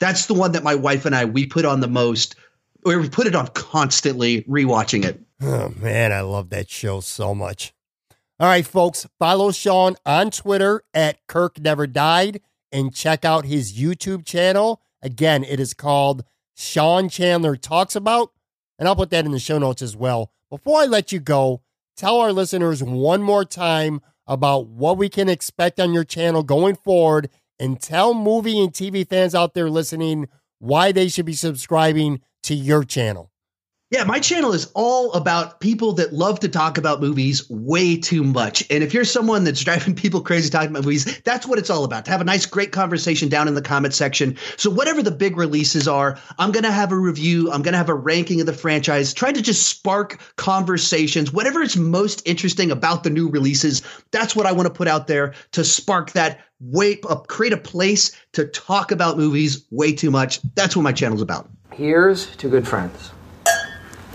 that's 0.00 0.26
the 0.26 0.34
one 0.34 0.50
that 0.50 0.64
my 0.64 0.74
wife 0.74 1.06
and 1.06 1.14
i 1.14 1.24
we 1.24 1.46
put 1.46 1.64
on 1.64 1.78
the 1.78 1.86
most 1.86 2.34
or 2.84 2.98
we 2.98 3.08
put 3.08 3.28
it 3.28 3.36
on 3.36 3.46
constantly 3.54 4.42
rewatching 4.42 5.04
it. 5.04 5.20
Oh 5.40 5.72
man 5.76 6.10
i 6.10 6.20
love 6.20 6.50
that 6.50 6.68
show 6.68 6.98
so 6.98 7.36
much. 7.36 7.72
All 8.40 8.48
right 8.48 8.66
folks 8.66 9.06
follow 9.16 9.52
sean 9.52 9.94
on 10.04 10.32
twitter 10.32 10.82
at 10.92 11.24
kirk 11.28 11.60
never 11.60 11.86
died 11.86 12.40
and 12.72 12.92
check 12.92 13.24
out 13.24 13.44
his 13.44 13.74
youtube 13.74 14.24
channel. 14.26 14.82
Again 15.02 15.44
it 15.44 15.60
is 15.60 15.72
called 15.72 16.24
sean 16.56 17.08
chandler 17.08 17.54
talks 17.54 17.94
about 17.94 18.32
and 18.80 18.88
I'll 18.88 18.96
put 18.96 19.10
that 19.10 19.26
in 19.26 19.30
the 19.30 19.38
show 19.38 19.58
notes 19.58 19.82
as 19.82 19.94
well. 19.94 20.32
Before 20.48 20.80
I 20.80 20.86
let 20.86 21.12
you 21.12 21.20
go, 21.20 21.60
tell 21.96 22.18
our 22.18 22.32
listeners 22.32 22.82
one 22.82 23.22
more 23.22 23.44
time 23.44 24.00
about 24.26 24.66
what 24.66 24.96
we 24.96 25.08
can 25.08 25.28
expect 25.28 25.78
on 25.78 25.92
your 25.92 26.02
channel 26.02 26.42
going 26.42 26.76
forward 26.76 27.28
and 27.58 27.80
tell 27.80 28.14
movie 28.14 28.58
and 28.58 28.72
TV 28.72 29.06
fans 29.06 29.34
out 29.34 29.52
there 29.54 29.68
listening 29.68 30.28
why 30.58 30.92
they 30.92 31.08
should 31.08 31.26
be 31.26 31.34
subscribing 31.34 32.20
to 32.42 32.54
your 32.54 32.82
channel. 32.82 33.30
Yeah, 33.90 34.04
my 34.04 34.20
channel 34.20 34.52
is 34.52 34.70
all 34.74 35.12
about 35.14 35.58
people 35.58 35.94
that 35.94 36.12
love 36.12 36.38
to 36.40 36.48
talk 36.48 36.78
about 36.78 37.00
movies 37.00 37.50
way 37.50 37.96
too 37.96 38.22
much. 38.22 38.64
And 38.70 38.84
if 38.84 38.94
you're 38.94 39.04
someone 39.04 39.42
that's 39.42 39.64
driving 39.64 39.94
people 39.96 40.20
crazy 40.20 40.48
talking 40.48 40.70
about 40.70 40.84
movies, 40.84 41.20
that's 41.22 41.44
what 41.44 41.58
it's 41.58 41.70
all 41.70 41.82
about. 41.82 42.04
To 42.04 42.12
have 42.12 42.20
a 42.20 42.24
nice, 42.24 42.46
great 42.46 42.70
conversation 42.70 43.28
down 43.28 43.48
in 43.48 43.54
the 43.54 43.62
comment 43.62 43.92
section. 43.92 44.36
So, 44.56 44.70
whatever 44.70 45.02
the 45.02 45.10
big 45.10 45.36
releases 45.36 45.88
are, 45.88 46.16
I'm 46.38 46.52
going 46.52 46.62
to 46.62 46.70
have 46.70 46.92
a 46.92 46.96
review. 46.96 47.50
I'm 47.50 47.62
going 47.62 47.72
to 47.72 47.78
have 47.78 47.88
a 47.88 47.94
ranking 47.94 48.38
of 48.38 48.46
the 48.46 48.52
franchise, 48.52 49.12
trying 49.12 49.34
to 49.34 49.42
just 49.42 49.66
spark 49.66 50.20
conversations. 50.36 51.32
Whatever 51.32 51.60
is 51.60 51.76
most 51.76 52.22
interesting 52.24 52.70
about 52.70 53.02
the 53.02 53.10
new 53.10 53.28
releases, 53.28 53.82
that's 54.12 54.36
what 54.36 54.46
I 54.46 54.52
want 54.52 54.68
to 54.68 54.72
put 54.72 54.86
out 54.86 55.08
there 55.08 55.34
to 55.50 55.64
spark 55.64 56.12
that 56.12 56.38
way, 56.60 57.00
uh, 57.08 57.16
create 57.16 57.52
a 57.52 57.56
place 57.56 58.12
to 58.34 58.46
talk 58.46 58.92
about 58.92 59.18
movies 59.18 59.66
way 59.72 59.92
too 59.92 60.12
much. 60.12 60.40
That's 60.54 60.76
what 60.76 60.82
my 60.82 60.92
channel's 60.92 61.22
about. 61.22 61.50
Here's 61.72 62.36
to 62.36 62.48
good 62.48 62.68
friends. 62.68 63.10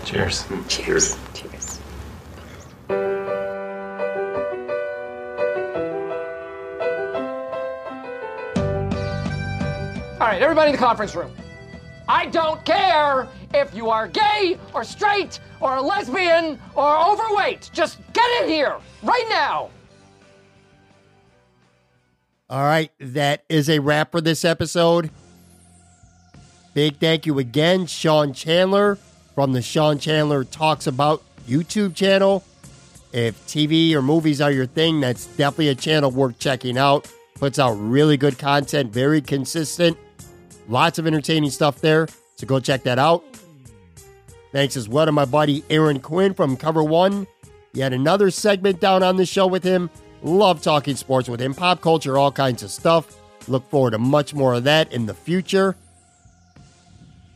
Cheers. 0.06 0.46
Cheers. 0.68 1.18
Cheers. 1.34 1.80
All 10.20 10.32
right, 10.32 10.40
everybody 10.40 10.70
in 10.70 10.76
the 10.76 10.78
conference 10.78 11.16
room. 11.16 11.32
I 12.08 12.26
don't 12.26 12.64
care 12.64 13.26
if 13.52 13.74
you 13.74 13.90
are 13.90 14.06
gay 14.06 14.60
or 14.74 14.84
straight 14.84 15.40
or 15.60 15.74
a 15.74 15.82
lesbian 15.82 16.60
or 16.76 17.04
overweight. 17.04 17.68
Just 17.72 17.98
get 18.12 18.42
in 18.42 18.48
here 18.48 18.76
right 19.02 19.26
now. 19.28 19.70
All 22.48 22.62
right, 22.62 22.92
that 23.00 23.42
is 23.48 23.68
a 23.68 23.80
wrap 23.80 24.12
for 24.12 24.20
this 24.20 24.44
episode. 24.44 25.10
Big 26.74 26.98
thank 26.98 27.26
you 27.26 27.40
again, 27.40 27.86
Sean 27.86 28.32
Chandler 28.32 28.98
from 29.36 29.52
the 29.52 29.60
Sean 29.60 29.98
Chandler 29.98 30.44
Talks 30.44 30.86
About 30.86 31.22
YouTube 31.46 31.94
channel. 31.94 32.42
If 33.12 33.46
TV 33.46 33.92
or 33.92 34.00
movies 34.00 34.40
are 34.40 34.50
your 34.50 34.64
thing, 34.64 34.98
that's 35.00 35.26
definitely 35.26 35.68
a 35.68 35.74
channel 35.74 36.10
worth 36.10 36.38
checking 36.38 36.78
out. 36.78 37.12
Puts 37.34 37.58
out 37.58 37.72
really 37.72 38.16
good 38.16 38.38
content, 38.38 38.92
very 38.92 39.20
consistent. 39.20 39.98
Lots 40.68 40.98
of 40.98 41.06
entertaining 41.06 41.50
stuff 41.50 41.82
there. 41.82 42.08
So 42.36 42.46
go 42.46 42.60
check 42.60 42.82
that 42.84 42.98
out. 42.98 43.24
Thanks 44.52 44.74
as 44.74 44.88
well 44.88 45.04
to 45.04 45.12
my 45.12 45.26
buddy 45.26 45.62
Aaron 45.68 46.00
Quinn 46.00 46.32
from 46.32 46.56
Cover 46.56 46.82
One. 46.82 47.26
Had 47.76 47.92
another 47.92 48.30
segment 48.30 48.80
down 48.80 49.02
on 49.02 49.18
the 49.18 49.26
show 49.26 49.46
with 49.46 49.62
him. 49.62 49.90
Love 50.22 50.62
talking 50.62 50.96
sports 50.96 51.28
with 51.28 51.40
him, 51.40 51.52
pop 51.52 51.82
culture, 51.82 52.16
all 52.16 52.32
kinds 52.32 52.62
of 52.62 52.70
stuff. 52.70 53.18
Look 53.48 53.68
forward 53.68 53.90
to 53.90 53.98
much 53.98 54.32
more 54.32 54.54
of 54.54 54.64
that 54.64 54.90
in 54.94 55.04
the 55.04 55.12
future. 55.12 55.76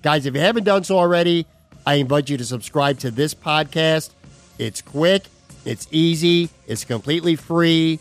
Guys, 0.00 0.24
if 0.24 0.34
you 0.34 0.40
haven't 0.40 0.64
done 0.64 0.82
so 0.82 0.98
already, 0.98 1.46
I 1.90 1.94
invite 1.94 2.30
you 2.30 2.36
to 2.36 2.44
subscribe 2.44 3.00
to 3.00 3.10
this 3.10 3.34
podcast. 3.34 4.10
It's 4.60 4.80
quick, 4.80 5.24
it's 5.64 5.88
easy, 5.90 6.48
it's 6.68 6.84
completely 6.84 7.34
free. 7.34 7.98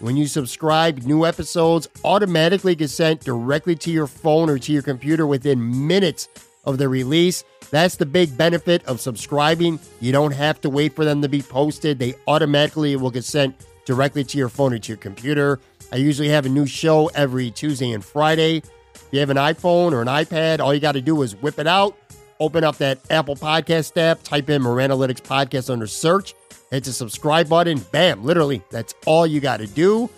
When 0.00 0.18
you 0.18 0.26
subscribe, 0.26 0.98
new 1.04 1.24
episodes 1.24 1.88
automatically 2.04 2.74
get 2.74 2.90
sent 2.90 3.22
directly 3.22 3.74
to 3.76 3.90
your 3.90 4.06
phone 4.06 4.50
or 4.50 4.58
to 4.58 4.70
your 4.70 4.82
computer 4.82 5.26
within 5.26 5.88
minutes 5.88 6.28
of 6.66 6.76
the 6.76 6.90
release. 6.90 7.42
That's 7.70 7.96
the 7.96 8.04
big 8.04 8.36
benefit 8.36 8.84
of 8.84 9.00
subscribing. 9.00 9.80
You 10.02 10.12
don't 10.12 10.32
have 10.32 10.60
to 10.60 10.68
wait 10.68 10.94
for 10.94 11.06
them 11.06 11.22
to 11.22 11.28
be 11.30 11.40
posted. 11.40 11.98
They 11.98 12.14
automatically 12.26 12.96
will 12.96 13.10
get 13.10 13.24
sent 13.24 13.66
directly 13.86 14.24
to 14.24 14.36
your 14.36 14.50
phone 14.50 14.74
or 14.74 14.78
to 14.78 14.88
your 14.88 14.98
computer. 14.98 15.58
I 15.90 15.96
usually 15.96 16.28
have 16.28 16.44
a 16.44 16.50
new 16.50 16.66
show 16.66 17.06
every 17.14 17.50
Tuesday 17.50 17.92
and 17.92 18.04
Friday. 18.04 18.58
If 18.94 19.08
you 19.10 19.20
have 19.20 19.30
an 19.30 19.38
iPhone 19.38 19.92
or 19.92 20.02
an 20.02 20.08
iPad, 20.08 20.60
all 20.60 20.74
you 20.74 20.80
got 20.80 20.92
to 20.92 21.00
do 21.00 21.22
is 21.22 21.34
whip 21.36 21.58
it 21.58 21.66
out, 21.66 21.96
open 22.42 22.64
up 22.64 22.76
that 22.78 22.98
Apple 23.10 23.36
Podcast 23.36 23.96
app, 23.96 24.22
type 24.22 24.50
in 24.50 24.62
Moranalytics 24.62 25.22
Podcast 25.22 25.70
under 25.70 25.86
search, 25.86 26.34
hit 26.70 26.84
the 26.84 26.92
subscribe 26.92 27.48
button. 27.48 27.78
Bam, 27.92 28.24
literally, 28.24 28.62
that's 28.70 28.94
all 29.06 29.26
you 29.26 29.40
got 29.40 29.58
to 29.58 29.66
do. 29.66 30.10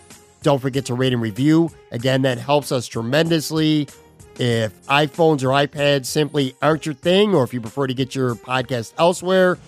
Don't 0.42 0.60
forget 0.60 0.86
to 0.86 0.94
rate 0.94 1.12
and 1.12 1.22
review. 1.22 1.70
Again, 1.90 2.22
that 2.22 2.38
helps 2.38 2.72
us 2.72 2.86
tremendously. 2.86 3.88
If 4.38 4.86
iPhones 4.86 5.42
or 5.42 5.48
iPads 5.48 6.06
simply 6.06 6.56
aren't 6.60 6.86
your 6.86 6.94
thing, 6.94 7.34
or 7.34 7.44
if 7.44 7.54
you 7.54 7.60
prefer 7.60 7.86
to 7.86 7.94
get 7.94 8.14
your 8.14 8.34
podcast 8.34 8.92
elsewhere, 8.98 9.58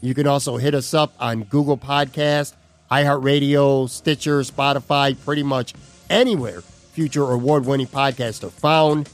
you 0.00 0.14
can 0.14 0.26
also 0.26 0.56
hit 0.56 0.74
us 0.74 0.94
up 0.94 1.14
on 1.18 1.42
Google 1.44 1.76
Podcast, 1.76 2.54
iHeartRadio, 2.90 3.88
Stitcher, 3.90 4.40
Spotify, 4.40 5.16
pretty 5.24 5.42
much 5.42 5.74
anywhere 6.08 6.62
future 6.94 7.28
award 7.32 7.66
winning 7.66 7.88
podcasts 7.88 8.44
are 8.44 8.50
found. 8.50 9.10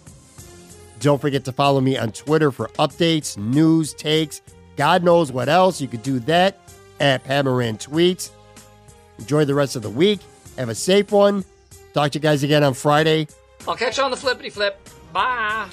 Don't 1.00 1.20
forget 1.20 1.44
to 1.46 1.52
follow 1.52 1.80
me 1.80 1.98
on 1.98 2.12
Twitter 2.12 2.50
for 2.52 2.68
updates, 2.78 3.36
news, 3.36 3.92
takes, 3.94 4.42
God 4.76 5.02
knows 5.02 5.30
what 5.30 5.48
else. 5.50 5.80
You 5.80 5.88
could 5.88 6.02
do 6.02 6.20
that 6.20 6.58
at 7.00 7.22
Pat 7.24 7.44
Tweets. 7.44 8.30
Enjoy 9.18 9.44
the 9.44 9.54
rest 9.54 9.76
of 9.76 9.82
the 9.82 9.90
week. 9.90 10.20
Have 10.56 10.70
a 10.70 10.74
safe 10.74 11.12
one. 11.12 11.44
Talk 11.92 12.12
to 12.12 12.18
you 12.18 12.22
guys 12.22 12.42
again 12.42 12.64
on 12.64 12.74
Friday. 12.74 13.28
I'll 13.68 13.76
catch 13.76 13.98
you 13.98 14.04
on 14.04 14.10
the 14.10 14.16
flippity 14.16 14.48
flip. 14.48 14.80
Bye. 15.12 15.68